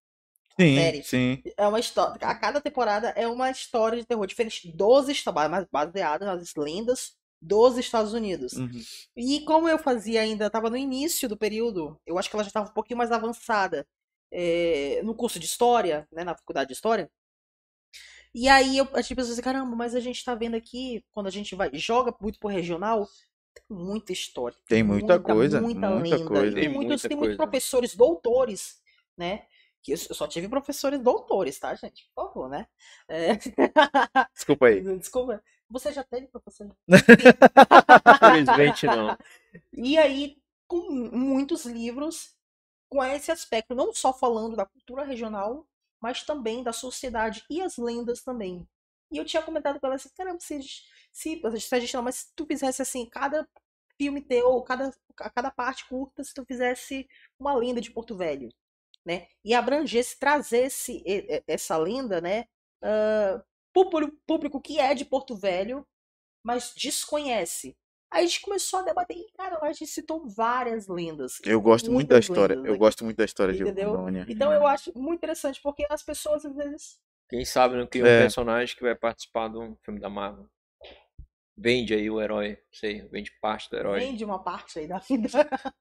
Sim, 0.59 0.75
série. 0.75 1.03
sim. 1.03 1.43
É 1.57 1.67
uma 1.67 1.79
história, 1.79 2.17
a 2.21 2.35
cada 2.35 2.61
temporada 2.61 3.09
é 3.09 3.27
uma 3.27 3.49
história 3.49 3.97
de 3.99 4.05
terror 4.05 4.25
diferente 4.27 4.71
dos 4.75 5.09
Estados 5.09 5.49
mas 5.49 5.65
baseada 5.71 6.25
nas 6.25 6.53
lendas 6.55 7.13
dos 7.41 7.77
Estados 7.77 8.13
Unidos. 8.13 8.53
Uhum. 8.53 8.69
E 9.15 9.41
como 9.45 9.67
eu 9.67 9.79
fazia 9.79 10.21
ainda, 10.21 10.47
estava 10.47 10.69
no 10.69 10.77
início 10.77 11.27
do 11.27 11.37
período, 11.37 11.99
eu 12.05 12.17
acho 12.19 12.29
que 12.29 12.35
ela 12.35 12.43
já 12.43 12.49
estava 12.49 12.69
um 12.69 12.73
pouquinho 12.73 12.97
mais 12.97 13.11
avançada. 13.11 13.87
é, 14.31 15.01
no 15.03 15.15
curso 15.15 15.39
de 15.39 15.45
História, 15.45 16.07
né, 16.11 16.23
na 16.23 16.35
faculdade 16.35 16.69
de 16.69 16.73
História. 16.73 17.09
E 18.33 18.47
aí 18.47 18.77
eu, 18.77 18.87
a 18.93 19.01
gente 19.01 19.15
pensou 19.15 19.33
assim, 19.33 19.41
caramba, 19.41 19.75
mas 19.75 19.93
a 19.95 19.99
gente 19.99 20.23
tá 20.23 20.33
vendo 20.35 20.55
aqui, 20.55 21.03
quando 21.11 21.27
a 21.27 21.31
gente 21.31 21.55
vai 21.55 21.69
joga 21.73 22.15
muito 22.21 22.39
pro 22.39 22.49
regional, 22.49 23.07
tem 23.53 23.63
muita 23.77 24.13
história. 24.13 24.57
Tem 24.67 24.83
muita 24.83 25.19
coisa, 25.19 25.59
Muita 25.59 25.89
muita 25.89 26.17
lenda. 26.17 26.25
coisa. 26.25 26.55
Tem, 26.55 26.63
Tem 26.65 26.69
muitos, 26.69 27.03
muita 27.03 27.07
tem 27.09 27.17
muitos 27.17 27.35
professores 27.37 27.95
doutores, 27.95 28.81
né? 29.17 29.43
Que 29.83 29.93
eu 29.93 29.97
só 29.97 30.27
tive 30.27 30.47
professores 30.47 30.99
doutores, 30.99 31.57
tá, 31.57 31.73
gente? 31.75 32.09
Por 32.13 32.27
favor, 32.27 32.49
né? 32.49 32.67
É, 33.07 33.35
Desculpa 34.33 34.67
aí. 34.67 34.81
Desculpa. 34.97 35.43
Você 35.69 35.91
já 35.91 36.03
teve 36.03 36.27
professor? 36.27 36.75
Infelizmente 36.87 38.85
não. 38.85 39.17
E 39.73 39.97
aí, 39.97 40.37
com 40.67 40.91
muitos 40.91 41.65
livros 41.65 42.35
com 42.89 43.01
esse 43.03 43.31
aspecto, 43.31 43.73
não 43.73 43.93
só 43.93 44.13
falando 44.13 44.55
da 44.55 44.65
cultura 44.65 45.05
regional, 45.05 45.65
mas 46.01 46.23
também 46.23 46.61
da 46.61 46.73
sociedade 46.73 47.43
e 47.49 47.61
as 47.61 47.77
lendas 47.77 48.21
também. 48.21 48.67
E 49.09 49.17
eu 49.17 49.25
tinha 49.25 49.41
comentado 49.41 49.79
com 49.79 49.87
ela 49.87 49.95
assim, 49.95 50.09
caramba, 50.15 50.39
se, 50.41 50.59
se, 51.11 51.41
se 51.59 51.75
a 51.75 51.79
gente 51.79 51.93
não, 51.93 52.03
mas 52.03 52.15
se 52.15 52.35
tu 52.35 52.45
fizesse 52.45 52.81
assim, 52.81 53.05
cada 53.05 53.47
filme 53.97 54.21
teu, 54.21 54.47
ou 54.49 54.63
cada, 54.63 54.91
cada 55.15 55.51
parte 55.51 55.87
curta, 55.87 56.23
se 56.23 56.33
tu 56.33 56.43
fizesse 56.45 57.07
uma 57.39 57.53
lenda 57.53 57.79
de 57.79 57.91
Porto 57.91 58.17
Velho, 58.17 58.49
né? 59.05 59.27
E 59.43 59.53
abrangesse, 59.53 60.17
trazesse 60.19 61.01
e- 61.05 61.25
e- 61.35 61.43
essa 61.47 61.77
lenda, 61.77 62.19
né? 62.21 62.45
pro 63.73 63.89
público- 63.89 64.17
público 64.27 64.59
que 64.61 64.79
é 64.79 64.93
de 64.93 65.05
Porto 65.05 65.35
Velho, 65.35 65.85
mas 66.43 66.73
desconhece. 66.75 67.75
Aí 68.11 68.23
a 68.23 68.27
gente 68.27 68.41
começou 68.41 68.79
a 68.79 68.83
debater, 68.83 69.15
e 69.15 69.31
cara, 69.37 69.57
a 69.61 69.71
gente 69.71 69.87
citou 69.87 70.27
várias 70.27 70.87
lendas. 70.87 71.39
Eu 71.45 71.61
gosto 71.61 71.89
muito 71.91 72.09
da 72.09 72.19
história. 72.19 72.55
lendas 72.55 72.67
Eu 72.67 72.73
aqui, 72.73 72.79
gosto 72.79 73.05
muito 73.05 73.17
da 73.17 73.23
história 73.23 73.53
de 73.53 73.61
Entendeu? 73.63 73.91
Rondônia. 73.91 74.25
Então 74.27 74.51
eu 74.51 74.67
acho 74.67 74.91
muito 74.97 75.19
interessante, 75.19 75.61
porque 75.61 75.85
as 75.89 76.03
pessoas 76.03 76.43
às 76.43 76.53
vezes. 76.55 76.99
Quem 77.29 77.45
sabe 77.45 77.77
não 77.77 77.87
cria 77.87 78.03
um 78.03 78.07
É. 78.07 78.21
personagem 78.23 78.75
que 78.75 78.81
vai 78.83 78.95
participar 78.95 79.47
de 79.47 79.57
um 79.57 79.77
filme 79.77 79.99
da 79.99 80.09
Marvel. 80.09 80.49
Vende 81.63 81.93
aí 81.93 82.09
o 82.09 82.19
herói, 82.19 82.57
sei, 82.71 83.01
vende 83.11 83.31
parte 83.39 83.69
do 83.69 83.77
herói. 83.77 83.99
Vende 83.99 84.25
uma 84.25 84.39
parte 84.43 84.79
aí 84.79 84.87
da 84.87 84.97
vida 84.97 85.27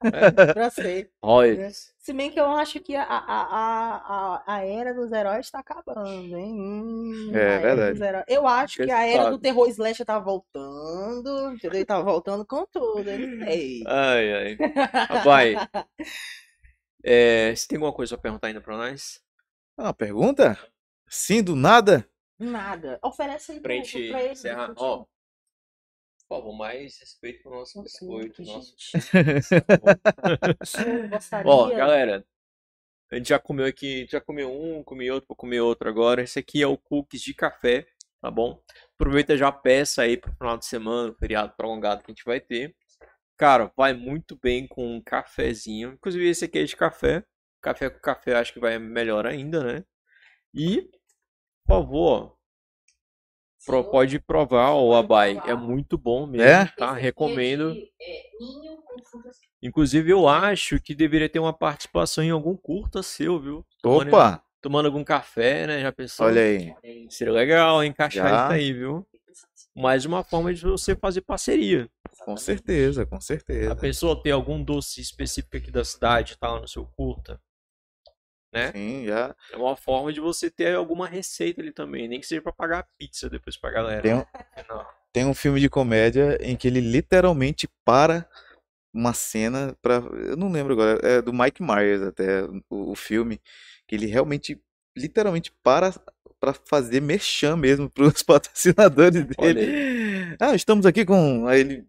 É, 0.05 0.53
pra 0.53 0.69
ser. 0.69 1.11
royalties. 1.23 1.95
Se 1.99 2.13
bem 2.13 2.31
que 2.31 2.39
eu 2.39 2.45
acho 2.51 2.81
que 2.81 2.95
a, 2.95 3.03
a, 3.03 4.37
a, 4.37 4.43
a, 4.57 4.65
era 4.65 4.93
dos 4.93 5.11
heróis 5.11 5.51
tá 5.51 5.61
acabando, 5.61 6.37
hein? 6.37 6.61
Hum, 6.61 7.31
É, 7.35 7.59
verdade. 7.61 8.03
heróis. 8.03 8.25
Eu 8.29 8.47
acho 8.47 8.77
Porque 8.77 8.85
que 8.87 8.91
a 8.91 9.07
era 9.07 9.25
do 9.25 9.31
sabe. 9.31 9.43
terror 9.43 9.69
slasher 9.69 10.05
tá 10.05 10.19
voltando, 10.19 11.53
entendeu? 11.55 11.87
Tá 11.87 12.01
voltando 12.03 12.45
com 12.45 12.67
tudo, 12.67 13.09
eu 13.09 13.19
não 13.19 13.47
sei. 13.47 13.83
Ai, 13.87 14.33
ai. 14.35 14.59
Vai. 15.25 15.55
É, 17.03 17.55
você 17.55 17.67
tem 17.67 17.77
alguma 17.77 17.93
coisa 17.93 18.17
pra 18.17 18.23
perguntar 18.23 18.49
ainda 18.49 18.61
pra 18.61 18.77
nós? 18.77 19.21
Ah, 19.77 19.85
Uma 19.85 19.95
pergunta? 19.95 20.59
Sim, 21.09 21.43
do 21.43 21.57
nada? 21.57 22.07
Nada. 22.39 22.99
Oferece 23.03 23.53
aí 23.53 23.61
pro, 23.61 23.73
gente 23.73 24.09
pra 24.09 24.23
ele. 24.23 24.35
Ó, 24.77 25.05
favor, 26.37 26.57
mais 26.57 26.99
respeito 26.99 27.43
pro 27.43 27.51
nosso 27.51 27.75
Com 27.75 27.83
biscoito. 27.83 28.43
Nosso... 28.43 28.77
gostaria. 31.11 31.51
Ó, 31.51 31.71
galera, 31.71 32.25
a 33.11 33.17
gente 33.17 33.29
já 33.29 33.39
comeu 33.39 33.67
aqui, 33.67 34.07
já 34.09 34.21
comeu 34.21 34.51
um, 34.51 34.85
comi 34.85 35.11
outro, 35.11 35.27
vou 35.29 35.37
comer 35.37 35.61
outro 35.61 35.89
agora. 35.89 36.23
Esse 36.23 36.39
aqui 36.39 36.63
é 36.63 36.67
o 36.67 36.79
cookies 36.79 37.23
de 37.23 37.35
café, 37.35 37.87
tá 38.21 38.31
bom? 38.31 38.63
Aproveita 38.95 39.37
já 39.37 39.51
peça 39.51 40.03
aí 40.03 40.17
pro 40.17 40.33
final 40.33 40.57
de 40.57 40.65
semana, 40.65 41.15
feriado 41.19 41.55
prolongado 41.57 42.05
que 42.05 42.11
a 42.11 42.15
gente 42.15 42.25
vai 42.25 42.41
ter. 42.41 42.75
Cara, 43.37 43.73
vai 43.77 43.95
muito 43.95 44.39
bem 44.41 44.69
com 44.69 44.97
um 44.97 45.03
cafezinho. 45.03 45.95
Inclusive 45.95 46.29
esse 46.29 46.45
aqui 46.45 46.61
é 46.61 46.65
de 46.65 46.77
café. 46.77 47.25
Café 47.61 47.91
com 47.91 47.99
café 47.99 48.37
acho 48.37 48.53
que 48.53 48.61
vai 48.61 48.79
melhor 48.79 49.27
ainda, 49.27 49.65
né? 49.65 49.85
E, 50.55 50.89
por 51.67 51.77
favor, 51.77 52.39
pro- 53.67 53.85
pode 53.85 54.19
provar 54.19 54.73
o 54.75 54.95
Abai. 54.95 55.41
É 55.47 55.55
muito 55.55 55.97
bom 55.99 56.27
mesmo, 56.27 56.47
É? 56.47 56.63
esse 56.65 56.77
tá? 56.77 56.97
é 56.99 57.01
Recomendo. 57.01 57.75
de, 57.75 57.83
é, 58.01 58.31
Inclusive, 59.63 60.11
eu 60.11 60.27
acho 60.29 60.81
que 60.81 60.95
deveria 60.95 61.29
ter 61.29 61.39
uma 61.39 61.53
participação 61.53 62.25
em 62.25 62.31
algum 62.31 62.57
curta 62.57 63.03
seu, 63.03 63.39
viu? 63.39 63.67
Tomando, 63.83 64.09
Opa! 64.09 64.43
tomando 64.63 64.87
algum 64.87 65.05
café, 65.05 65.67
né? 65.67 65.81
Já 65.83 65.93
pensou? 65.93 66.27
Olha 66.27 66.41
aí. 66.43 66.75
Seria 67.11 67.33
legal 67.33 67.85
encaixar 67.85 68.29
Já. 68.31 68.45
isso 68.45 68.53
aí, 68.53 68.73
viu? 68.73 69.07
Mais 69.77 70.05
uma 70.05 70.25
forma 70.25 70.53
de 70.53 70.63
você 70.63 70.97
fazer 70.97 71.21
parceria. 71.21 71.89
Com 72.25 72.37
certeza, 72.37 73.07
com 73.07 73.21
certeza. 73.21 73.73
A 73.73 73.77
pessoa 73.77 74.21
ter 74.21 74.31
algum 74.31 74.63
doce 74.63 75.01
específico 75.01 75.57
aqui 75.57 75.71
da 75.71 75.85
cidade, 75.85 76.37
tá 76.39 76.51
lá 76.53 76.61
no 76.61 76.69
seu 76.69 76.85
curta. 76.87 77.41
Né? 78.53 78.73
Sim, 78.73 79.07
já. 79.07 79.35
É 79.53 79.57
uma 79.57 79.77
forma 79.77 80.13
de 80.13 80.21
você 80.21 80.51
ter 80.51 80.75
alguma 80.75 81.07
receita 81.07 81.61
ali 81.61 81.71
também. 81.71 82.09
Nem 82.09 82.21
que 82.21 82.27
seja 82.27 82.43
pra 82.43 82.53
pagar 82.53 82.81
a 82.81 82.87
pizza 82.99 83.31
depois 83.31 83.57
pra 83.57 83.71
galera. 83.71 84.03
Tem 84.03 84.15
um, 84.15 84.25
Não. 84.69 84.87
tem 85.13 85.25
um 85.25 85.35
filme 85.35 85.61
de 85.61 85.69
comédia 85.69 86.37
em 86.41 86.57
que 86.57 86.67
ele 86.67 86.81
literalmente 86.81 87.69
para 87.85 88.29
uma 88.93 89.13
cena 89.15 89.77
para, 89.81 89.97
eu 90.27 90.37
não 90.37 90.51
lembro 90.51 90.73
agora, 90.73 90.99
é 91.07 91.23
do 91.23 91.33
Mike 91.33 91.63
Myers 91.63 92.03
até 92.03 92.43
o, 92.69 92.91
o 92.91 92.95
filme, 92.97 93.41
que 93.87 93.95
ele 93.95 94.07
realmente 94.07 94.61
literalmente 94.97 95.53
para 95.63 95.93
para 96.41 96.55
fazer 96.55 97.01
merchan 97.01 97.57
mesmo 97.57 97.89
para 97.91 98.05
os 98.05 98.23
patrocinadores 98.23 99.27
Olha 99.39 99.55
dele. 99.55 100.37
Ah, 100.41 100.55
estamos 100.55 100.87
aqui 100.87 101.05
com 101.05 101.47
aí 101.47 101.61
ele 101.61 101.87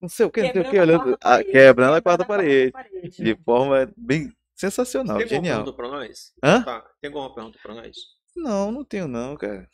não 0.00 0.08
sei 0.08 0.24
o 0.24 0.30
que, 0.30 0.42
não 0.42 0.50
sei 0.50 0.62
o 0.62 0.70
que, 0.70 0.78
olhando, 0.80 1.18
ah, 1.20 1.44
quebrando 1.44 1.94
a 1.94 2.00
quarta 2.00 2.24
parede, 2.24 2.72
parede. 2.72 3.22
de 3.22 3.34
forma 3.44 3.92
bem 3.96 4.32
sensacional, 4.60 5.16
Tem 5.16 5.24
alguma 5.24 5.40
genial. 5.42 5.58
pergunta 5.64 5.76
pra 5.76 5.88
nós? 5.88 6.34
Hã? 6.44 6.62
Tá. 6.62 6.80
Tem 7.00 7.08
alguma 7.08 7.34
pergunta 7.34 7.58
pra 7.62 7.74
nós? 7.74 7.96
Não, 8.36 8.70
não 8.70 8.84
tenho 8.84 9.08
não, 9.08 9.36
cara. 9.36 9.68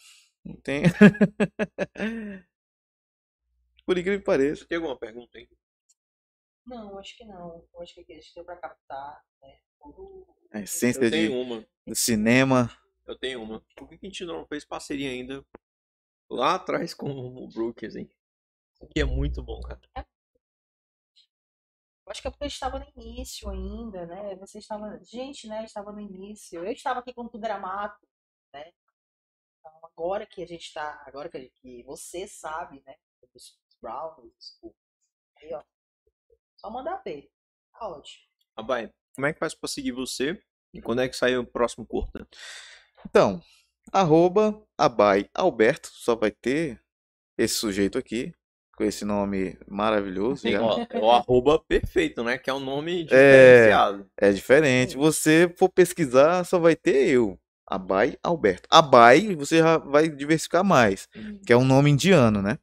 Não 0.44 0.56
tenho. 0.60 0.84
Por 3.84 3.98
incrível 3.98 4.18
que 4.18 4.24
pareça. 4.24 4.64
Tem 4.66 4.76
alguma 4.76 4.98
pergunta 4.98 5.38
aí? 5.38 5.48
Não, 6.66 6.98
acho 6.98 7.16
que 7.16 7.24
não. 7.24 7.64
Eu 7.74 7.80
acho 7.82 7.94
que 7.94 8.00
aqui 8.00 8.12
a 8.12 8.16
gente 8.16 8.34
deu 8.34 8.44
pra 8.44 8.56
captar, 8.56 9.22
né? 9.40 9.58
todo- 9.80 10.26
A 10.52 10.60
essência 10.60 11.00
Eu 11.04 11.10
tenho 11.10 11.28
de, 11.30 11.34
uma. 11.36 11.66
do 11.86 11.94
cinema. 11.94 12.70
Eu 13.06 13.16
tenho 13.18 13.42
uma. 13.42 13.64
Por 13.76 13.88
que 13.88 13.98
que 13.98 14.06
a 14.06 14.08
gente 14.08 14.24
não 14.24 14.46
fez 14.46 14.64
parceria 14.64 15.10
ainda 15.10 15.44
lá 16.28 16.56
atrás 16.56 16.92
com 16.94 17.08
o 17.10 17.48
Brookers, 17.48 17.94
hein? 17.94 18.10
Isso 18.74 18.84
aqui 18.84 19.00
é 19.00 19.04
muito 19.04 19.42
bom, 19.42 19.60
cara. 19.60 19.80
Eu 19.96 20.04
acho 22.16 22.22
que 22.22 22.28
é 22.28 22.30
porque 22.30 22.44
eu 22.44 22.48
estava 22.48 22.78
no 22.78 22.86
início 22.96 23.48
ainda, 23.50 24.06
né? 24.06 24.34
Você 24.36 24.58
estava. 24.58 24.98
Gente, 25.04 25.46
né? 25.46 25.64
Estava 25.64 25.92
no 25.92 26.00
início. 26.00 26.64
Eu 26.64 26.72
estava 26.72 27.00
aqui 27.00 27.12
com 27.12 27.28
tudo 27.28 27.44
era 27.44 27.58
mato, 27.58 28.06
né? 28.54 28.72
Então, 29.60 29.78
agora 29.82 30.26
que 30.26 30.42
a 30.42 30.46
gente 30.46 30.72
tá. 30.72 31.02
Agora 31.06 31.28
que, 31.28 31.38
gente- 31.38 31.52
que 31.60 31.82
você 31.84 32.26
sabe, 32.26 32.82
né? 32.86 32.94
Dos 33.34 33.58
Browns, 33.82 34.58
dos- 34.62 34.74
aí, 35.36 35.52
ó. 35.52 35.62
Só 36.56 36.70
mandar 36.70 37.02
ver. 37.04 37.30
Tá 37.72 37.86
ótimo. 37.88 38.24
Abai, 38.56 38.90
como 39.14 39.26
é 39.26 39.32
que 39.34 39.38
faz 39.38 39.54
pra 39.54 39.68
seguir 39.68 39.92
você? 39.92 40.42
E 40.72 40.80
quando 40.80 41.02
é 41.02 41.08
que 41.08 41.16
sai 41.16 41.36
o 41.36 41.46
próximo 41.46 41.86
curta? 41.86 42.26
Então, 43.04 43.42
arroba 43.92 44.66
Abai 44.78 45.28
Alberto, 45.34 45.88
só 45.88 46.16
vai 46.16 46.30
ter 46.30 46.82
esse 47.36 47.56
sujeito 47.56 47.98
aqui, 47.98 48.34
com 48.76 48.84
esse 48.84 49.04
nome 49.04 49.58
maravilhoso. 49.66 50.48
Já. 50.48 50.62
ó, 50.62 50.78
é 50.88 50.98
o 50.98 51.10
arroba 51.10 51.58
perfeito, 51.58 52.22
né? 52.22 52.36
Que 52.38 52.50
é 52.50 52.54
um 52.54 52.60
nome 52.60 53.00
É. 53.02 53.04
diferenciado. 53.04 54.06
É 54.18 54.30
diferente. 54.30 54.96
Você 54.96 55.52
for 55.56 55.68
pesquisar, 55.70 56.44
só 56.44 56.58
vai 56.58 56.76
ter 56.76 57.08
eu. 57.08 57.38
Abai 57.66 58.16
Alberto. 58.22 58.68
Abai, 58.70 59.34
você 59.34 59.58
já 59.58 59.78
vai 59.78 60.08
diversificar 60.08 60.62
mais, 60.62 61.08
que 61.44 61.52
é 61.52 61.56
um 61.56 61.64
nome 61.64 61.90
indiano, 61.90 62.40
né? 62.40 62.58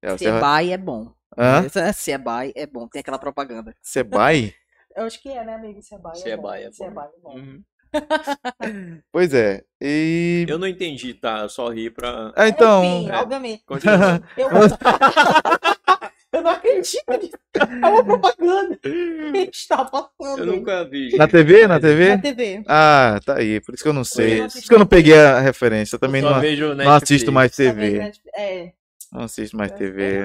É, 0.00 0.08
vai- 0.10 0.18
Sebai 0.18 0.72
é 0.72 0.78
bom. 0.78 1.12
Hã? 1.36 1.66
Sebai 1.92 2.52
é 2.54 2.64
bom. 2.66 2.86
Tem 2.86 3.00
aquela 3.00 3.18
propaganda. 3.18 3.74
Sebai? 3.82 4.54
Eu 4.94 5.04
acho 5.04 5.20
que 5.20 5.28
é, 5.28 5.44
né, 5.44 5.54
amigo? 5.54 5.82
Sebai 5.82 6.12
é 6.12 6.16
Sebai 6.16 6.62
é 6.62 6.66
bom. 6.66 6.70
bom. 6.70 6.84
Sebai 6.84 7.08
é 7.08 7.20
bom. 7.20 7.34
Uhum. 7.34 7.62
Pois 9.12 9.32
é. 9.34 9.62
E. 9.80 10.46
Eu 10.48 10.58
não 10.58 10.66
entendi, 10.66 11.14
tá? 11.14 11.40
Eu 11.40 11.48
só 11.48 11.68
ri 11.68 11.90
pra. 11.90 12.32
Ah, 12.36 12.48
então. 12.48 12.84
Enfim, 12.84 13.10
é. 13.10 13.16
obviamente. 13.16 13.62
Continua. 13.66 14.22
Eu... 14.36 14.48
eu 16.32 16.42
não 16.42 16.50
acredito 16.50 17.02
nisso. 17.20 17.38
É 17.54 17.86
uma 17.86 18.04
propaganda 18.04 18.76
que 18.82 19.50
está 19.52 19.84
passando. 19.84 20.38
Eu 20.38 20.46
nunca 20.46 20.84
vi. 20.84 21.16
Na 21.16 21.26
TV? 21.26 21.66
Na 21.66 21.80
TV? 21.80 22.08
Na 22.08 22.18
TV. 22.22 22.64
Ah, 22.66 23.20
tá 23.24 23.38
aí. 23.38 23.60
Por 23.60 23.74
isso 23.74 23.82
que 23.82 23.88
eu 23.88 23.94
não 23.94 24.04
sei. 24.04 24.40
Por 24.40 24.46
isso 24.46 24.68
que 24.68 24.74
eu 24.74 24.78
não 24.78 24.86
peguei 24.86 25.18
a 25.18 25.40
referência. 25.40 25.96
Eu 25.96 26.00
também 26.00 26.20
Só 26.22 26.30
não, 26.30 26.40
vejo 26.40 26.74
não 26.74 26.92
assisto 26.92 27.32
mais 27.32 27.54
TV. 27.56 28.12
É. 28.36 28.72
Não 29.12 29.22
assisto 29.22 29.56
mais 29.56 29.72
TV. 29.72 30.24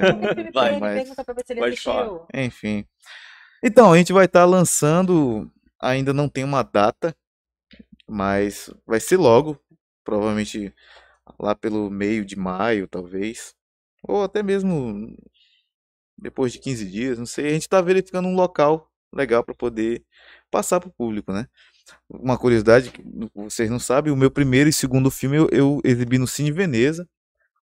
Vai, 0.53 0.79
mas- 0.79 1.13
ele 1.49 1.59
pode 1.59 1.79
falar. 1.79 2.25
Enfim. 2.33 2.85
Então, 3.63 3.93
a 3.93 3.97
gente 3.97 4.11
vai 4.11 4.25
estar 4.25 4.43
lançando. 4.45 5.49
Ainda 5.79 6.13
não 6.13 6.29
tem 6.29 6.43
uma 6.43 6.61
data, 6.61 7.15
mas 8.11 8.69
vai 8.85 8.99
ser 8.99 9.17
logo. 9.17 9.59
Provavelmente 10.03 10.73
lá 11.39 11.55
pelo 11.55 11.89
meio 11.89 12.25
de 12.25 12.35
maio, 12.35 12.87
talvez. 12.87 13.55
Ou 14.03 14.23
até 14.23 14.43
mesmo 14.43 15.15
depois 16.17 16.51
de 16.53 16.59
15 16.59 16.85
dias, 16.89 17.17
não 17.17 17.25
sei. 17.25 17.47
A 17.47 17.53
gente 17.53 17.63
está 17.63 17.81
verificando 17.81 18.27
um 18.27 18.35
local 18.35 18.89
legal 19.13 19.43
para 19.43 19.55
poder 19.55 20.03
passar 20.49 20.79
para 20.79 20.89
o 20.89 20.93
público, 20.93 21.33
né? 21.33 21.47
uma 22.09 22.37
curiosidade 22.37 22.91
que 22.91 23.03
vocês 23.33 23.69
não 23.69 23.79
sabem, 23.79 24.11
o 24.11 24.15
meu 24.15 24.31
primeiro 24.31 24.69
e 24.69 24.73
segundo 24.73 25.09
filme 25.11 25.37
eu, 25.37 25.49
eu 25.51 25.81
exibi 25.83 26.17
no 26.17 26.27
Cine 26.27 26.51
Veneza. 26.51 27.07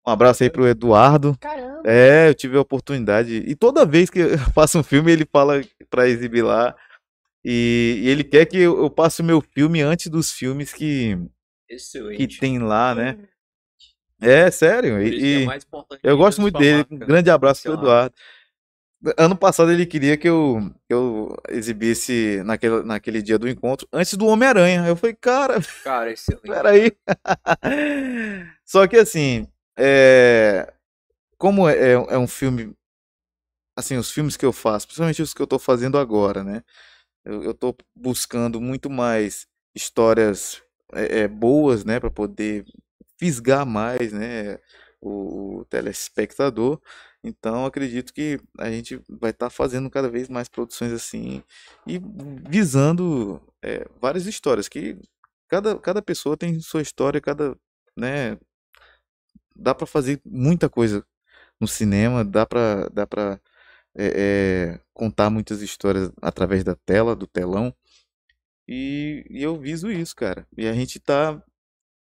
Um 0.07 0.11
abraço 0.11 0.45
aí 0.45 0.51
pro 0.51 0.69
Eduardo. 0.69 1.37
Caramba. 1.41 1.83
É, 1.85 2.29
eu 2.29 2.35
tive 2.35 2.57
a 2.57 2.61
oportunidade. 2.61 3.43
E 3.47 3.57
toda 3.57 3.85
vez 3.85 4.09
que 4.09 4.21
eu 4.21 4.39
faço 4.55 4.79
um 4.79 4.83
filme, 4.83 5.11
ele 5.11 5.27
fala 5.31 5.61
pra 5.91 6.09
exibir 6.09 6.43
lá. 6.43 6.77
E, 7.49 8.01
e 8.03 8.09
ele 8.09 8.25
quer 8.25 8.45
que 8.45 8.59
eu, 8.59 8.77
eu 8.77 8.91
passe 8.91 9.21
o 9.21 9.25
meu 9.25 9.41
filme 9.41 9.81
antes 9.81 10.09
dos 10.09 10.33
filmes 10.33 10.73
que, 10.73 11.17
que 12.17 12.27
tem 12.41 12.59
lá, 12.59 12.93
né? 12.93 13.17
É, 14.21 14.51
sério. 14.51 15.01
E, 15.01 15.45
é 15.45 16.01
eu 16.03 16.17
gosto 16.17 16.41
muito 16.41 16.59
dele. 16.59 16.79
marca, 16.79 16.95
Um 16.95 16.99
grande 16.99 17.31
abraço 17.31 17.63
pro. 17.63 17.75
Eduardo. 17.75 18.13
Ano 19.17 19.37
passado 19.37 19.71
ele 19.71 19.87
queria 19.87 20.17
que 20.17 20.29
eu, 20.29 20.75
eu 20.89 21.37
exibisse 21.49 22.43
naquele, 22.45 22.83
naquele 22.83 23.23
dia 23.23 23.39
do 23.39 23.49
encontro 23.49 23.87
antes 23.93 24.15
do 24.15 24.27
Homem-Aranha. 24.27 24.85
Eu 24.85 24.97
falei, 24.97 25.15
cara, 25.15 25.61
Cara, 25.85 26.11
excelente. 26.11 26.43
peraí. 26.51 26.91
Só 28.67 28.89
que 28.89 28.97
assim, 28.97 29.47
é, 29.79 30.73
como 31.39 31.69
é, 31.69 31.93
é 31.93 32.19
um 32.19 32.27
filme, 32.27 32.75
assim, 33.77 33.97
os 33.97 34.11
filmes 34.11 34.37
que 34.37 34.45
eu 34.45 34.53
faço, 34.53 34.89
principalmente 34.89 35.23
os 35.23 35.33
que 35.33 35.41
eu 35.41 35.47
tô 35.47 35.61
fazendo 35.61 35.97
agora, 35.97 36.43
né? 36.43 36.65
Eu, 37.27 37.53
tô 37.53 37.77
buscando 37.95 38.61
muito 38.61 38.89
mais 38.89 39.47
histórias 39.75 40.63
é, 40.93 41.21
é, 41.21 41.29
boas, 41.29 41.85
né, 41.85 41.99
para 41.99 42.11
poder 42.11 42.65
fisgar 43.19 43.67
mais, 43.67 44.13
né, 44.13 44.59
o, 45.01 45.59
o 45.59 45.65
telespectador. 45.67 46.81
Então, 47.25 47.67
acredito 47.67 48.13
que 48.15 48.39
a 48.59 48.71
gente 48.71 49.01
vai 49.09 49.31
estar 49.31 49.51
fazendo 49.51 49.91
cada 49.91 50.09
vez 50.09 50.29
mais 50.29 50.49
produções 50.49 50.93
assim 50.93 51.43
e 51.87 52.01
visando 52.49 53.43
é, 53.63 53.87
várias 54.01 54.27
histórias 54.27 54.69
que 54.69 54.97
cada, 55.49 55.77
cada 55.79 56.01
pessoa 56.01 56.37
tem 56.37 56.61
sua 56.61 56.83
história, 56.83 57.21
cada, 57.21 57.57
né, 57.97 58.39
dá 59.57 59.75
para 59.75 59.87
fazer 59.87 60.21
muita 60.25 60.69
coisa 60.69 61.05
no 61.61 61.67
cinema, 61.67 62.25
dá 62.25 62.47
para 62.47 62.89
dá 62.91 63.07
para 63.07 63.41
contar 64.93 65.31
muitas 65.31 65.63
histórias 65.63 66.11
através 66.21 66.65
da 66.65 66.75
tela, 66.75 67.17
do 67.17 67.27
telão. 67.27 67.75
E, 68.69 69.25
e 69.31 69.43
eu 69.43 69.59
viso 69.59 69.91
isso, 69.91 70.15
cara. 70.17 70.47
E 70.57 70.67
a 70.67 70.73
gente 70.73 70.99
tá 70.99 71.41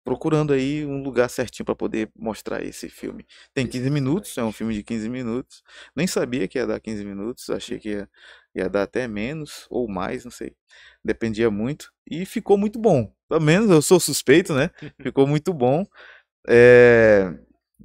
procurando 0.05 0.53
aí 0.53 0.85
um 0.85 1.01
lugar 1.01 1.27
certinho 1.29 1.65
para 1.65 1.75
poder 1.75 2.11
mostrar 2.15 2.63
esse 2.63 2.87
filme. 2.89 3.25
Tem 3.53 3.65
15 3.67 3.89
minutos, 3.89 4.37
é 4.37 4.43
um 4.43 4.51
filme 4.51 4.73
de 4.73 4.83
15 4.83 5.09
minutos. 5.09 5.63
Nem 5.95 6.05
sabia 6.05 6.47
que 6.47 6.59
ia 6.59 6.67
dar 6.67 6.79
15 6.79 7.03
minutos, 7.03 7.49
achei 7.49 7.79
que 7.79 7.89
ia, 7.89 8.09
ia 8.53 8.69
dar 8.69 8.83
até 8.83 9.07
menos 9.07 9.65
ou 9.69 9.87
mais, 9.87 10.23
não 10.23 10.31
sei. 10.31 10.55
Dependia 11.03 11.49
muito. 11.49 11.91
E 12.09 12.23
ficou 12.23 12.55
muito 12.55 12.79
bom. 12.79 13.11
Pelo 13.27 13.41
menos 13.41 13.69
eu 13.71 13.81
sou 13.81 13.99
suspeito, 13.99 14.53
né? 14.53 14.69
Ficou 15.01 15.25
muito 15.25 15.51
bom. 15.51 15.83
É, 16.47 17.33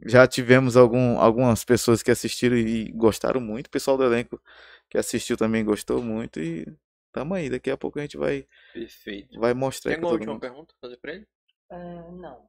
já 0.07 0.27
tivemos 0.27 0.77
algum, 0.77 1.19
algumas 1.19 1.65
pessoas 1.65 2.03
que 2.03 2.11
assistiram 2.11 2.57
e 2.57 2.91
gostaram 2.93 3.41
muito. 3.41 3.67
O 3.67 3.71
pessoal 3.71 3.97
do 3.97 4.05
elenco 4.05 4.41
que 4.89 4.99
assistiu 4.99 5.37
também 5.37 5.65
gostou 5.65 6.03
muito. 6.03 6.41
E 6.41 6.67
tamo 7.13 7.35
aí. 7.35 7.51
Daqui 7.51 7.71
a 7.71 7.77
pouco 7.77 7.99
a 7.99 8.03
gente 8.03 8.17
vai, 8.17 8.47
Perfeito. 8.73 9.39
vai 9.39 9.55
mostrar 9.55 9.93
Tem 9.93 10.01
todo 10.01 10.13
última 10.13 10.33
mundo. 10.35 10.41
pergunta 10.41 10.75
pra 10.81 10.89
fazer 10.89 10.97
pra 10.99 11.13
ele? 11.15 11.27
Ah, 11.71 12.11
não. 12.13 12.49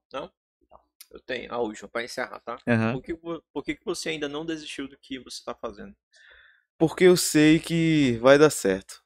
Eu 1.11 1.19
tenho. 1.19 1.53
A 1.53 1.57
última, 1.59 1.89
pra 1.89 2.03
encerrar, 2.03 2.39
tá? 2.39 2.57
Aham. 2.67 2.93
Por, 2.93 3.03
que, 3.03 3.13
por 3.53 3.63
que, 3.63 3.75
que 3.75 3.85
você 3.85 4.09
ainda 4.09 4.29
não 4.29 4.45
desistiu 4.45 4.87
do 4.87 4.97
que 4.97 5.19
você 5.19 5.43
tá 5.43 5.53
fazendo? 5.53 5.95
Porque 6.77 7.03
eu 7.03 7.17
sei 7.17 7.59
que 7.59 8.17
vai 8.21 8.37
dar 8.37 8.49
certo. 8.49 9.03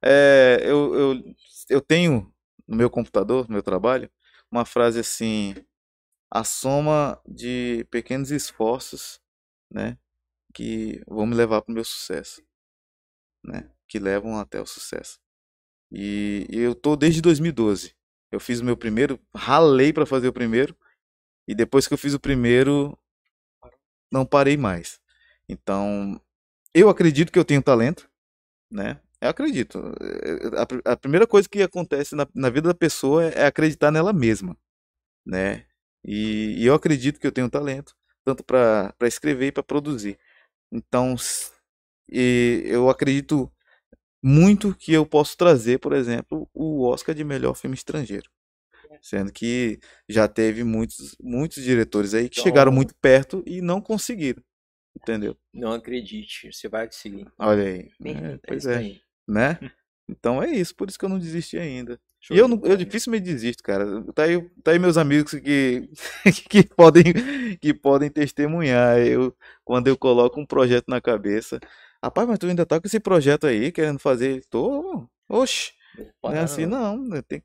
É, 0.00 0.58
eu, 0.62 0.94
eu, 0.94 1.34
eu 1.68 1.80
tenho 1.80 2.32
no 2.66 2.76
meu 2.76 2.88
computador, 2.88 3.46
no 3.48 3.54
meu 3.54 3.62
trabalho, 3.62 4.10
uma 4.50 4.64
frase 4.64 5.00
assim: 5.00 5.54
a 6.30 6.44
soma 6.44 7.20
de 7.26 7.86
pequenos 7.90 8.30
esforços, 8.30 9.20
né, 9.70 9.98
que 10.54 11.02
vão 11.06 11.26
me 11.26 11.34
levar 11.34 11.62
para 11.62 11.72
o 11.72 11.74
meu 11.74 11.84
sucesso, 11.84 12.42
né, 13.44 13.70
que 13.88 13.98
levam 13.98 14.38
até 14.38 14.60
o 14.60 14.66
sucesso. 14.66 15.20
E, 15.90 16.46
eu 16.50 16.74
tô 16.74 16.96
desde 16.96 17.20
2012. 17.20 17.94
Eu 18.32 18.40
fiz 18.40 18.60
o 18.60 18.64
meu 18.64 18.76
primeiro, 18.76 19.20
ralei 19.34 19.92
para 19.92 20.04
fazer 20.04 20.28
o 20.28 20.32
primeiro, 20.32 20.76
e 21.46 21.54
depois 21.54 21.86
que 21.86 21.94
eu 21.94 21.98
fiz 21.98 22.12
o 22.12 22.20
primeiro, 22.20 22.98
não 24.10 24.26
parei 24.26 24.56
mais. 24.56 25.00
Então, 25.48 26.20
eu 26.74 26.88
acredito 26.88 27.30
que 27.32 27.38
eu 27.38 27.44
tenho 27.44 27.62
talento, 27.62 28.10
né? 28.70 29.00
Eu 29.20 29.30
acredito. 29.30 29.78
A, 30.84 30.92
a 30.92 30.96
primeira 30.96 31.26
coisa 31.26 31.48
que 31.48 31.62
acontece 31.62 32.14
na, 32.14 32.26
na 32.34 32.50
vida 32.50 32.68
da 32.68 32.74
pessoa 32.74 33.24
é, 33.24 33.42
é 33.42 33.46
acreditar 33.46 33.90
nela 33.90 34.12
mesma, 34.12 34.56
né? 35.24 35.66
E, 36.06 36.54
e 36.62 36.66
eu 36.66 36.74
acredito 36.74 37.18
que 37.18 37.26
eu 37.26 37.32
tenho 37.32 37.50
talento, 37.50 37.94
tanto 38.24 38.44
para 38.44 38.94
escrever 39.02 39.48
e 39.48 39.52
para 39.52 39.62
produzir. 39.62 40.18
Então, 40.70 41.16
e 42.10 42.62
eu 42.66 42.88
acredito 42.88 43.50
muito 44.22 44.74
que 44.74 44.92
eu 44.92 45.04
posso 45.04 45.36
trazer, 45.36 45.78
por 45.78 45.92
exemplo, 45.92 46.48
o 46.54 46.82
Oscar 46.86 47.14
de 47.14 47.24
melhor 47.24 47.54
filme 47.54 47.74
estrangeiro. 47.74 48.30
Sendo 49.02 49.32
que 49.32 49.78
já 50.08 50.26
teve 50.28 50.64
muitos, 50.64 51.16
muitos 51.20 51.62
diretores 51.62 52.14
aí 52.14 52.28
que 52.28 52.40
chegaram 52.40 52.70
Então- 52.70 52.76
muito 52.76 52.94
perto 52.96 53.42
e 53.46 53.60
não 53.60 53.80
conseguiram. 53.80 54.42
Entendeu? 54.96 55.36
Não 55.52 55.72
acredite, 55.72 56.50
você 56.52 56.68
vai 56.68 56.86
conseguir. 56.86 57.26
Olha 57.38 57.64
aí. 57.64 57.90
Perfeito, 57.98 58.24
É, 58.24 58.38
pois 58.46 58.66
é, 58.66 58.76
aí. 58.78 59.00
né? 59.28 59.58
Então 60.08 60.40
é 60.40 60.48
isso, 60.52 60.72
por 60.74 60.88
isso 60.88 60.96
que 60.96 61.04
eu 61.04 61.08
não 61.08 61.18
desisti 61.18 61.58
ainda. 61.58 62.00
E 62.30 62.38
eu, 62.38 62.48
não, 62.48 62.56
eu 62.56 62.60
bola. 62.60 62.76
dificilmente 62.76 63.24
desisto, 63.24 63.62
cara. 63.62 64.02
Tá 64.12 64.24
aí, 64.24 64.40
tá 64.62 64.72
aí 64.72 64.78
meus 64.78 64.96
amigos 64.96 65.32
que, 65.32 65.88
que, 66.50 66.62
podem, 66.64 67.04
que 67.60 67.72
podem 67.72 68.10
testemunhar. 68.10 68.98
Eu, 68.98 69.34
quando 69.64 69.88
eu 69.88 69.96
coloco 69.96 70.40
um 70.40 70.46
projeto 70.46 70.86
na 70.88 71.00
cabeça. 71.00 71.60
Rapaz, 72.02 72.28
mas 72.28 72.38
tu 72.38 72.46
ainda 72.46 72.66
tá 72.66 72.80
com 72.80 72.86
esse 72.86 73.00
projeto 73.00 73.46
aí, 73.46 73.72
querendo 73.72 73.98
fazer. 73.98 74.44
Tô. 74.50 75.08
Oxe, 75.28 75.72
não 76.22 76.32
é 76.32 76.40
assim 76.40 76.66
não. 76.66 77.14
Eu 77.14 77.22
tenho, 77.22 77.42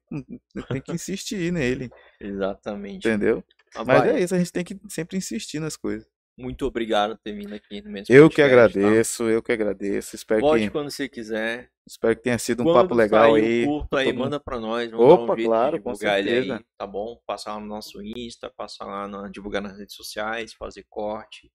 que- 0.83 0.91
insistir 0.93 1.51
nele, 1.51 1.89
Exatamente. 2.19 3.07
entendeu? 3.07 3.43
Mas 3.85 4.05
é 4.05 4.19
isso, 4.19 4.35
a 4.35 4.37
gente 4.37 4.51
tem 4.51 4.63
que 4.63 4.77
sempre 4.89 5.17
insistir 5.17 5.59
nas 5.59 5.77
coisas. 5.77 6.07
Muito 6.37 6.65
obrigado 6.65 7.15
por 7.15 7.21
ter 7.23 7.33
vindo 7.33 7.53
aqui 7.53 7.81
no 7.81 7.91
mesmo 7.91 8.13
Eu 8.13 8.29
que 8.29 8.37
tá? 8.37 8.45
agradeço, 8.45 9.23
eu 9.29 9.43
que 9.43 9.51
agradeço. 9.51 10.15
Espero 10.15 10.41
Volte 10.41 10.63
que, 10.65 10.69
quando 10.71 10.89
você 10.89 11.07
quiser. 11.07 11.69
espero 11.85 12.15
que 12.15 12.23
tenha 12.23 12.37
sido 12.39 12.61
um 12.61 12.65
Quando 12.65 12.75
papo 12.83 12.95
legal 12.95 13.33
sair 13.33 13.43
aí. 13.67 13.87
pra 13.89 13.99
aí, 13.99 14.07
mundo. 14.07 14.19
manda 14.19 14.39
pra 14.39 14.59
nós. 14.59 14.91
Um 14.91 14.97
Opa, 14.97 15.35
de 15.35 15.43
claro, 15.43 15.81
com 15.81 15.91
ele 15.91 16.09
aí, 16.09 16.23
certeza. 16.23 16.65
tá 16.77 16.87
bom? 16.87 17.19
Passar 17.27 17.53
lá 17.55 17.59
no 17.59 17.67
nosso 17.67 18.01
Insta, 18.01 18.49
passar 18.49 18.85
lá, 18.85 19.07
na, 19.07 19.27
divulgar 19.29 19.61
nas 19.61 19.77
redes 19.77 19.95
sociais, 19.95 20.53
fazer 20.53 20.85
corte. 20.89 21.51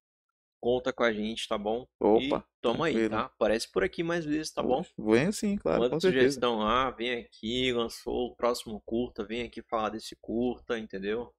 Conta 0.61 0.93
com 0.93 1.03
a 1.05 1.13
gente, 1.13 1.47
tá 1.49 1.57
bom? 1.59 1.87
Opa, 2.01 2.39
e 2.39 2.61
toma 2.63 2.87
aí, 2.87 3.09
tá? 3.09 3.21
Aparece 3.27 3.71
por 3.71 3.85
aqui 3.85 4.03
mais 4.03 4.25
vezes, 4.25 4.53
tá 4.53 4.63
bom? 4.63 4.85
Venho 4.99 5.33
sim, 5.33 5.57
claro, 5.57 5.81
Manda 5.81 5.95
com 5.95 6.01
certeza. 6.01 6.25
sugestão 6.25 6.59
lá, 6.59 6.91
vem 6.91 7.13
aqui, 7.21 7.73
lançou 7.73 8.29
o 8.29 8.37
próximo 8.37 8.81
curta, 8.85 9.25
vem 9.25 9.43
aqui 9.43 9.63
falar 9.63 9.91
desse 9.91 10.17
curta, 10.21 10.79
entendeu? 10.79 11.33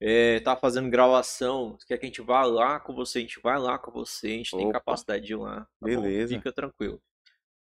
É, 0.00 0.40
tá 0.40 0.54
fazendo 0.54 0.90
gravação, 0.90 1.78
quer 1.86 1.96
que 1.96 2.04
a 2.04 2.08
gente 2.08 2.20
vá 2.20 2.44
lá 2.44 2.78
com 2.78 2.94
você, 2.94 3.18
a 3.18 3.22
gente 3.22 3.40
vai 3.40 3.58
lá 3.58 3.78
com 3.78 3.90
você, 3.90 4.26
a 4.26 4.30
gente 4.30 4.50
tem 4.56 4.64
Opa. 4.66 4.74
capacidade 4.74 5.24
de 5.24 5.32
ir 5.32 5.36
lá, 5.36 5.60
tá 5.60 5.66
bom? 5.80 5.86
Beleza. 5.86 6.34
Fica 6.36 6.52
tranquilo. 6.52 7.00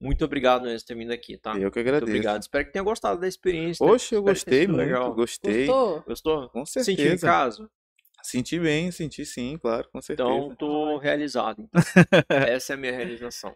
Muito 0.01 0.25
obrigado 0.25 0.63
mesmo 0.63 0.79
por 0.79 0.85
ter 0.87 0.95
vindo 0.95 1.11
aqui, 1.13 1.37
tá? 1.37 1.51
Eu 1.51 1.55
que 1.71 1.77
Muito 1.77 1.79
agradeço. 1.79 2.11
obrigado. 2.11 2.41
Espero 2.41 2.65
que 2.65 2.71
tenha 2.73 2.83
gostado 2.83 3.21
da 3.21 3.27
experiência. 3.27 3.85
né? 3.85 3.91
Oxe, 3.91 4.15
eu 4.15 4.19
Espero 4.19 4.33
gostei 4.33 4.67
muito, 4.67 4.77
legal. 4.79 5.13
gostei. 5.13 5.65
Gostou? 5.67 6.01
Gostou? 6.07 6.49
Com 6.49 6.65
Sentiu 6.65 6.91
em 6.93 6.97
certeza. 6.97 7.27
casa? 7.27 7.69
Senti 8.23 8.59
bem, 8.59 8.89
senti 8.91 9.25
sim, 9.25 9.57
claro, 9.57 9.87
com 9.91 10.01
certeza. 10.01 10.27
Então, 10.29 10.55
tô 10.55 10.97
realizado. 10.97 11.61
então. 11.61 11.81
Essa 12.29 12.73
é 12.73 12.75
a 12.75 12.77
minha 12.77 12.91
realização. 12.93 13.55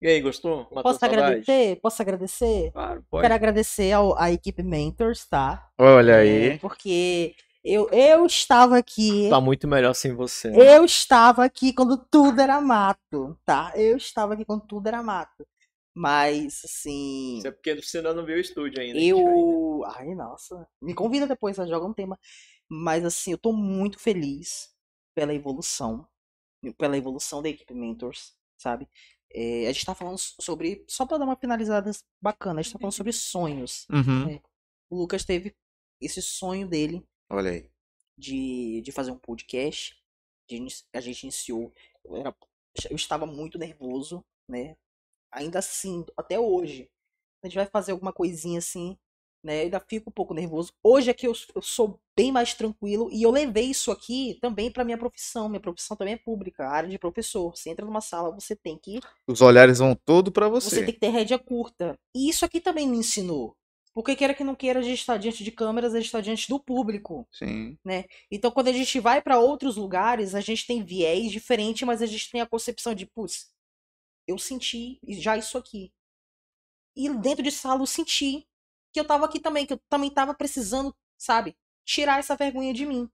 E 0.00 0.08
aí, 0.08 0.20
gostou? 0.20 0.62
Matou 0.64 0.82
Posso 0.82 0.98
saudade? 0.98 1.22
agradecer? 1.22 1.76
Posso 1.80 2.02
agradecer? 2.02 2.72
Claro, 2.72 3.04
pode. 3.08 3.22
Quero 3.22 3.34
agradecer 3.34 3.92
ao, 3.92 4.18
à 4.18 4.32
equipe 4.32 4.62
Mentors, 4.62 5.26
tá? 5.28 5.68
Olha 5.78 6.12
É, 6.24 6.52
aí. 6.52 6.58
porque 6.58 7.34
eu, 7.64 7.88
eu 7.90 8.26
estava 8.26 8.76
aqui. 8.76 9.28
Tá 9.30 9.40
muito 9.40 9.68
melhor 9.68 9.94
sem 9.94 10.12
você. 10.14 10.50
né? 10.50 10.76
Eu 10.76 10.84
estava 10.84 11.44
aqui 11.44 11.72
quando 11.72 11.96
tudo 11.96 12.40
era 12.40 12.60
mato, 12.60 13.38
tá? 13.44 13.72
Eu 13.76 13.96
estava 13.96 14.34
aqui 14.34 14.44
quando 14.44 14.66
tudo 14.66 14.86
era 14.88 15.02
mato. 15.02 15.46
Mas, 15.94 16.62
assim. 16.64 17.38
Isso 17.38 17.46
é 17.46 17.50
porque 17.50 17.74
você 17.80 17.98
ainda 17.98 18.14
não 18.14 18.24
viu 18.24 18.36
o 18.36 18.40
estúdio 18.40 18.80
ainda. 18.80 18.98
Eu. 18.98 19.84
Ai, 19.94 20.14
nossa. 20.14 20.66
Me 20.80 20.94
convida 20.94 21.26
depois, 21.26 21.58
a 21.58 21.66
joga 21.66 21.86
um 21.86 21.92
tema. 21.92 22.18
Mas 22.68 23.04
assim, 23.04 23.32
eu 23.32 23.38
tô 23.38 23.52
muito 23.52 23.98
feliz 23.98 24.70
pela 25.14 25.34
evolução. 25.34 26.08
Pela 26.78 26.96
evolução 26.96 27.42
da 27.42 27.48
equipe 27.48 27.74
Mentors, 27.74 28.34
sabe? 28.56 28.88
É, 29.30 29.66
a 29.68 29.72
gente 29.72 29.84
tá 29.84 29.94
falando 29.94 30.18
sobre. 30.18 30.84
Só 30.88 31.04
pra 31.06 31.18
dar 31.18 31.24
uma 31.24 31.36
finalizada 31.36 31.90
bacana, 32.20 32.60
a 32.60 32.62
gente 32.62 32.72
tá 32.72 32.78
falando 32.78 32.92
sobre 32.94 33.12
sonhos. 33.12 33.86
Uhum. 33.90 34.30
É. 34.30 34.40
O 34.90 34.96
Lucas 34.96 35.24
teve 35.24 35.54
esse 36.00 36.22
sonho 36.22 36.66
dele 36.66 37.04
Olha 37.32 37.50
aí. 37.50 37.68
de, 38.16 38.80
de 38.82 38.92
fazer 38.92 39.10
um 39.10 39.18
podcast. 39.18 39.96
de 40.48 40.66
a 40.92 41.00
gente 41.00 41.22
iniciou. 41.24 41.72
Eu, 42.04 42.16
era- 42.16 42.34
eu 42.90 42.96
estava 42.96 43.26
muito 43.26 43.58
nervoso, 43.58 44.24
né? 44.48 44.76
Ainda 45.32 45.58
assim, 45.60 46.04
até 46.16 46.38
hoje, 46.38 46.90
a 47.42 47.46
gente 47.48 47.56
vai 47.56 47.66
fazer 47.66 47.92
alguma 47.92 48.12
coisinha 48.12 48.58
assim, 48.58 48.98
né? 49.42 49.60
Eu 49.60 49.62
ainda 49.64 49.80
fico 49.80 50.10
um 50.10 50.12
pouco 50.12 50.34
nervoso. 50.34 50.72
Hoje 50.84 51.10
aqui 51.10 51.26
eu, 51.26 51.32
eu 51.54 51.62
sou 51.62 51.98
bem 52.14 52.30
mais 52.30 52.52
tranquilo 52.54 53.08
e 53.10 53.22
eu 53.22 53.30
levei 53.30 53.64
isso 53.64 53.90
aqui 53.90 54.38
também 54.42 54.70
para 54.70 54.84
minha 54.84 54.98
profissão. 54.98 55.48
Minha 55.48 55.60
profissão 55.60 55.96
também 55.96 56.14
é 56.14 56.18
pública, 56.18 56.64
a 56.66 56.70
área 56.70 56.88
de 56.90 56.98
professor. 56.98 57.56
Você 57.56 57.70
entra 57.70 57.86
numa 57.86 58.02
sala, 58.02 58.30
você 58.30 58.54
tem 58.54 58.76
que 58.78 59.00
Os 59.26 59.40
olhares 59.40 59.78
vão 59.78 59.94
todo 59.94 60.30
pra 60.30 60.48
você 60.48 60.68
você. 60.70 60.84
tem 60.84 60.92
que 60.94 61.00
ter 61.00 61.08
rédea 61.08 61.38
curta. 61.38 61.98
E 62.14 62.28
isso 62.28 62.44
aqui 62.44 62.60
também 62.60 62.86
me 62.86 62.98
ensinou. 62.98 63.56
Porque 63.94 64.16
queira 64.16 64.34
que 64.34 64.42
não 64.42 64.54
queira, 64.54 64.80
a 64.80 64.82
gente 64.82 65.00
está 65.00 65.16
diante 65.18 65.44
de 65.44 65.52
câmeras, 65.52 65.92
a 65.94 65.98
gente 65.98 66.06
está 66.06 66.20
diante 66.20 66.48
do 66.48 66.58
público. 66.58 67.28
Sim. 67.30 67.78
Então, 68.30 68.50
quando 68.50 68.68
a 68.68 68.72
gente 68.72 68.98
vai 68.98 69.20
para 69.20 69.38
outros 69.38 69.76
lugares, 69.76 70.34
a 70.34 70.40
gente 70.40 70.66
tem 70.66 70.82
viés 70.82 71.30
diferente, 71.30 71.84
mas 71.84 72.00
a 72.00 72.06
gente 72.06 72.30
tem 72.30 72.40
a 72.40 72.46
concepção 72.46 72.94
de, 72.94 73.04
putz, 73.04 73.52
eu 74.26 74.38
senti 74.38 74.98
já 75.08 75.36
isso 75.36 75.58
aqui. 75.58 75.92
E 76.96 77.08
dentro 77.08 77.42
de 77.42 77.50
sala 77.50 77.82
eu 77.82 77.86
senti 77.86 78.46
que 78.92 79.00
eu 79.00 79.04
tava 79.04 79.24
aqui 79.24 79.40
também, 79.40 79.66
que 79.66 79.72
eu 79.74 79.80
também 79.88 80.10
tava 80.10 80.34
precisando, 80.34 80.94
sabe, 81.18 81.56
tirar 81.84 82.18
essa 82.18 82.36
vergonha 82.36 82.72
de 82.72 82.86
mim. 82.86 83.10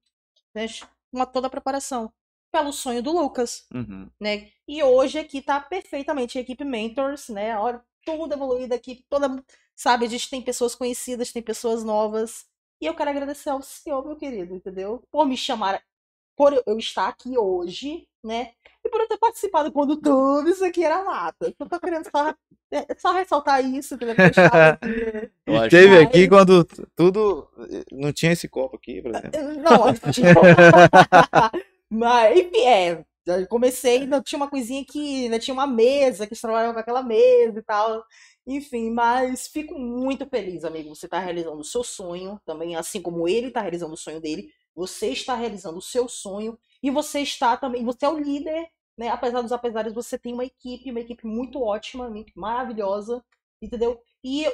Né? 0.54 0.66
Uma 1.12 1.26
toda 1.26 1.46
a 1.46 1.50
preparação. 1.50 2.12
Pelo 2.50 2.72
sonho 2.72 3.02
do 3.02 3.12
Lucas 3.12 3.66
Uhum. 3.74 4.10
né? 4.18 4.50
E 4.66 4.82
hoje 4.82 5.18
aqui 5.18 5.42
tá 5.42 5.60
perfeitamente 5.60 6.38
a 6.38 6.40
equipe 6.40 6.64
Mentors, 6.64 7.28
né? 7.28 7.58
Olha, 7.58 7.84
tudo 8.16 8.34
evoluído 8.34 8.74
aqui, 8.74 9.04
toda, 9.08 9.42
sabe, 9.76 10.06
a 10.06 10.08
gente 10.08 10.30
tem 10.30 10.42
pessoas 10.42 10.74
conhecidas, 10.74 11.32
tem 11.32 11.42
pessoas 11.42 11.82
novas. 11.84 12.46
E 12.80 12.86
eu 12.86 12.94
quero 12.94 13.10
agradecer 13.10 13.50
ao 13.50 13.60
senhor, 13.62 14.04
meu 14.06 14.16
querido, 14.16 14.54
entendeu? 14.54 15.02
Por 15.10 15.26
me 15.26 15.36
chamar, 15.36 15.82
por 16.36 16.52
eu- 16.66 16.78
estar 16.78 17.08
aqui 17.08 17.36
hoje, 17.36 18.06
né? 18.22 18.52
E 18.84 18.88
por 18.88 19.00
eu 19.00 19.08
ter 19.08 19.18
participado 19.18 19.72
quando 19.72 19.96
tudo 19.96 20.48
isso 20.48 20.64
aqui 20.64 20.84
era 20.84 21.02
mata. 21.04 21.52
Eu 21.58 21.68
tô 21.68 21.80
querendo 21.80 22.08
só, 22.10 22.34
é, 22.70 22.94
só 22.96 23.12
ressaltar 23.12 23.64
isso, 23.64 23.94
entendeu? 23.94 24.14
Porque 24.14 24.26
eu 24.26 24.30
estava 24.30 24.78
aqui, 26.00 26.28
quando 26.28 26.64
tudo. 26.94 27.48
Não 27.92 28.12
tinha 28.12 28.32
esse 28.32 28.48
copo 28.48 28.76
aqui, 28.76 29.02
por 29.02 29.10
exemplo. 29.14 29.40
Não, 29.62 29.92
tipo... 30.12 30.40
Mas, 31.90 32.38
enfim, 32.38 32.66
é. 32.66 33.04
Eu 33.36 33.46
comecei, 33.48 34.02
ainda 34.02 34.22
tinha 34.22 34.38
uma 34.38 34.48
coisinha 34.48 34.84
que 34.84 35.24
ainda 35.24 35.38
tinha 35.38 35.54
uma 35.54 35.66
mesa, 35.66 36.26
que 36.26 36.32
eles 36.32 36.40
trabalhavam 36.40 36.74
com 36.74 36.80
aquela 36.80 37.02
mesa 37.02 37.58
e 37.58 37.62
tal. 37.62 38.04
Enfim, 38.46 38.90
mas 38.90 39.46
fico 39.48 39.78
muito 39.78 40.26
feliz, 40.26 40.64
amigo. 40.64 40.94
Você 40.94 41.06
está 41.06 41.18
realizando 41.18 41.60
o 41.60 41.64
seu 41.64 41.84
sonho 41.84 42.40
também, 42.46 42.76
assim 42.76 43.02
como 43.02 43.28
ele 43.28 43.48
está 43.48 43.60
realizando 43.60 43.94
o 43.94 43.96
sonho 43.96 44.20
dele. 44.20 44.50
Você 44.74 45.08
está 45.08 45.34
realizando 45.34 45.78
o 45.78 45.82
seu 45.82 46.08
sonho 46.08 46.58
e 46.82 46.90
você 46.90 47.20
está 47.20 47.56
também, 47.56 47.84
você 47.84 48.06
é 48.06 48.08
o 48.08 48.18
líder, 48.18 48.68
né? 48.96 49.08
Apesar 49.08 49.42
dos 49.42 49.52
apesares, 49.52 49.92
você 49.92 50.18
tem 50.18 50.32
uma 50.32 50.44
equipe, 50.44 50.90
uma 50.90 51.00
equipe 51.00 51.26
muito 51.26 51.60
ótima, 51.62 52.08
muito 52.08 52.32
maravilhosa, 52.38 53.22
entendeu? 53.60 54.00
E 54.24 54.46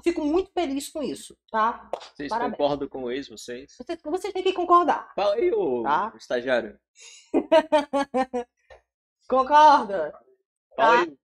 eu 0.00 0.12
fico 0.12 0.24
muito 0.24 0.50
feliz 0.52 0.88
com 0.88 1.02
isso, 1.02 1.36
tá? 1.50 1.90
Vocês 2.14 2.28
Parabéns. 2.28 2.56
concordam 2.56 2.88
com 2.88 3.10
isso, 3.12 3.36
vocês? 3.36 3.74
Você, 3.76 3.98
você 4.04 4.32
tem 4.32 4.42
que 4.42 4.52
concordar. 4.52 5.12
Fala 5.14 5.34
aí, 5.34 5.52
ô 5.52 5.82
Tá. 5.82 6.12
estagiário. 6.16 6.78
Concorda? 9.28 10.12
Fala 10.76 10.96
Tá. 10.96 11.02
aí. 11.02 11.16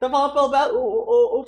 Tô 0.00 0.08
falando 0.08 0.32
pelo 0.32 0.48
Belo. 0.48 0.78
O, 0.78 1.40
o, 1.40 1.40
o, 1.40 1.46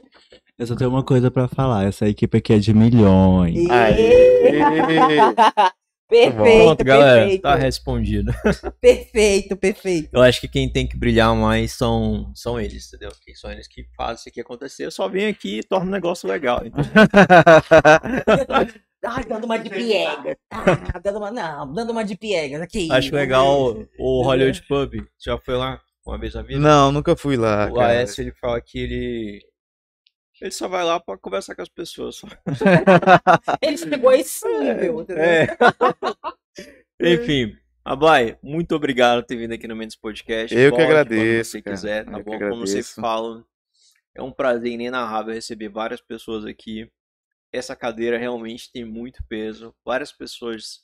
Eu 0.59 0.67
só 0.67 0.75
tenho 0.75 0.91
uma 0.91 1.05
coisa 1.05 1.31
pra 1.31 1.47
falar. 1.47 1.85
Essa 1.85 2.09
equipe 2.09 2.37
aqui 2.39 2.53
é 2.55 2.59
de 2.59 2.75
milhões. 2.75 3.57
o... 3.69 3.73
Aê! 3.73 4.51
perfeito, 6.11 6.35
Pronto, 6.35 6.85
galera. 6.85 7.21
perfeito. 7.21 7.43
Tá 7.43 7.55
respondido. 7.55 8.33
Perfeito, 8.81 9.57
perfeito. 9.57 10.09
Eu 10.13 10.23
acho 10.23 10.41
que 10.41 10.49
quem 10.49 10.69
tem 10.69 10.87
que 10.87 10.97
brilhar 10.97 11.35
mais 11.35 11.73
são, 11.73 12.33
são 12.35 12.61
eles, 12.61 12.89
entendeu? 12.89 13.13
Que 13.25 13.35
são 13.35 13.51
eles 13.51 13.69
que 13.69 13.85
fazem 13.97 14.17
isso 14.17 14.29
aqui 14.29 14.41
acontecer. 14.41 14.85
Eu 14.85 14.91
só 14.91 15.09
venho 15.09 15.31
aqui 15.31 15.59
e 15.59 15.63
torno 15.63 15.89
o 15.89 15.93
negócio 15.93 16.29
legal. 16.29 16.63
Então, 16.65 16.83
Ai, 19.03 19.25
dando 19.25 19.45
uma 19.45 19.59
de 19.59 19.71
piegas. 19.71 20.37
Ah, 20.51 20.99
dando 21.03 21.19
uma. 21.19 21.31
Não, 21.31 21.73
dando 21.73 21.91
uma 21.91 22.05
de 22.05 22.17
piegas. 22.17 22.61
Aqui. 22.61 22.89
acho 22.93 23.15
legal 23.15 23.77
o 23.99 24.23
Hollywood 24.23 24.63
Pub. 24.69 24.93
Já 25.19 25.39
foi 25.39 25.57
lá 25.57 25.81
uma 26.07 26.19
vez 26.19 26.35
na 26.35 26.43
vida? 26.43 26.61
Não, 26.61 26.93
nunca 26.93 27.17
fui 27.17 27.37
lá. 27.37 27.69
O 27.71 27.75
cara. 27.75 28.03
AS 28.03 28.19
ele 28.19 28.33
fala 28.33 28.61
que 28.61 28.79
ele. 28.79 29.41
Ele 30.41 30.51
só 30.51 30.69
vai 30.69 30.83
lá 30.85 30.99
pra 30.99 31.19
conversar 31.19 31.55
com 31.55 31.63
as 31.63 31.69
pessoas. 31.69 32.17
Só. 32.17 32.27
Ele 33.61 33.77
chegou 33.77 34.11
a 34.11 34.17
esse 34.17 34.47
nível, 34.59 35.03
entendeu? 35.03 35.23
É. 35.23 35.47
Enfim, 37.01 37.57
Abai, 37.85 38.39
muito 38.43 38.75
obrigado 38.75 39.21
por 39.23 39.27
ter 39.27 39.37
vindo 39.37 39.53
aqui 39.53 39.69
no 39.69 39.77
Mendes 39.77 39.97
Podcast. 39.97 40.57
Eu 40.57 40.71
que 40.71 40.79
Volte 40.79 40.85
agradeço, 40.85 41.53
Quando 41.53 41.63
você 41.63 41.63
cara. 41.63 41.77
quiser, 41.77 42.05
tá 42.05 42.13
Eu 42.13 42.17
que 42.19 42.23
bom? 42.25 42.39
Como 42.39 42.67
você 42.67 42.79
agradeço. 42.79 43.01
fala, 43.01 43.45
é 44.15 44.23
um 44.23 44.33
prazer 44.33 44.73
inenarrável 44.73 45.35
receber 45.35 45.69
várias 45.69 46.01
pessoas 46.01 46.45
aqui. 46.45 46.91
Essa 47.53 47.77
cadeira 47.77 48.17
realmente 48.17 48.71
tem 48.73 48.85
muito 48.85 49.23
peso. 49.29 49.75
Várias 49.85 50.13
pessoas 50.13 50.81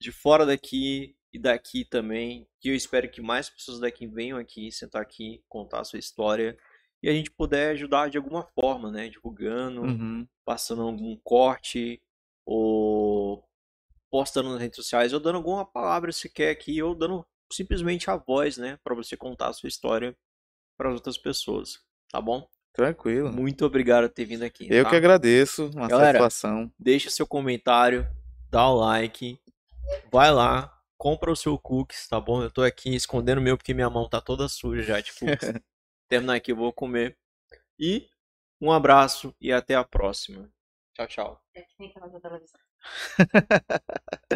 de 0.00 0.12
fora 0.12 0.46
daqui 0.46 1.16
e 1.32 1.38
daqui 1.38 1.84
também. 1.84 2.46
Que 2.60 2.70
eu 2.70 2.74
espero 2.74 3.08
que 3.08 3.20
mais 3.20 3.48
pessoas 3.48 3.80
daqui 3.80 4.06
venham 4.06 4.38
aqui, 4.38 4.70
sentar 4.70 5.02
aqui, 5.02 5.42
contar 5.48 5.80
a 5.80 5.84
sua 5.84 5.98
história. 5.98 6.56
E 7.02 7.08
a 7.08 7.12
gente 7.12 7.30
puder 7.30 7.70
ajudar 7.70 8.10
de 8.10 8.18
alguma 8.18 8.42
forma, 8.54 8.90
né? 8.90 9.08
Divulgando, 9.08 9.82
Uhum. 9.82 10.26
passando 10.44 10.82
algum 10.82 11.16
corte 11.24 12.00
ou 12.44 13.44
postando 14.10 14.50
nas 14.50 14.60
redes 14.60 14.76
sociais 14.76 15.12
ou 15.12 15.20
dando 15.20 15.36
alguma 15.36 15.64
palavra 15.64 16.10
se 16.12 16.28
quer 16.28 16.50
aqui 16.50 16.82
ou 16.82 16.94
dando 16.94 17.24
simplesmente 17.52 18.10
a 18.10 18.16
voz, 18.16 18.56
né, 18.56 18.78
para 18.82 18.94
você 18.94 19.16
contar 19.16 19.48
a 19.48 19.52
sua 19.52 19.68
história 19.68 20.16
para 20.76 20.88
as 20.88 20.94
outras 20.94 21.18
pessoas, 21.18 21.80
tá 22.10 22.20
bom? 22.20 22.48
Tranquilo. 22.72 23.32
Muito 23.32 23.64
obrigado 23.64 24.08
por 24.08 24.14
ter 24.14 24.24
vindo 24.24 24.42
aqui. 24.44 24.66
Eu 24.70 24.84
tá? 24.84 24.90
que 24.90 24.96
agradeço. 24.96 25.70
Uma 25.74 25.88
Galera, 25.88 26.18
satisfação. 26.18 26.72
Deixa 26.78 27.10
seu 27.10 27.26
comentário, 27.26 28.06
dá 28.48 28.68
o 28.68 28.76
like, 28.76 29.38
vai 30.12 30.30
lá, 30.32 30.72
compra 30.96 31.30
o 31.30 31.36
seu 31.36 31.58
cookies, 31.58 32.08
tá 32.08 32.20
bom? 32.20 32.42
Eu 32.42 32.50
tô 32.50 32.62
aqui 32.62 32.94
escondendo 32.94 33.38
o 33.38 33.42
meu 33.42 33.56
porque 33.56 33.74
minha 33.74 33.90
mão 33.90 34.08
tá 34.08 34.20
toda 34.20 34.48
suja 34.48 34.82
já 34.82 35.00
de 35.00 35.12
cookies. 35.12 35.52
Terminar 36.10 36.34
aqui 36.34 36.52
eu 36.52 36.56
vou 36.56 36.72
comer. 36.72 37.16
E 37.78 38.10
um 38.60 38.72
abraço 38.72 39.34
e 39.40 39.52
até 39.52 39.76
a 39.76 39.84
próxima. 39.84 40.52
Tchau, 40.94 41.06
tchau. 41.06 41.44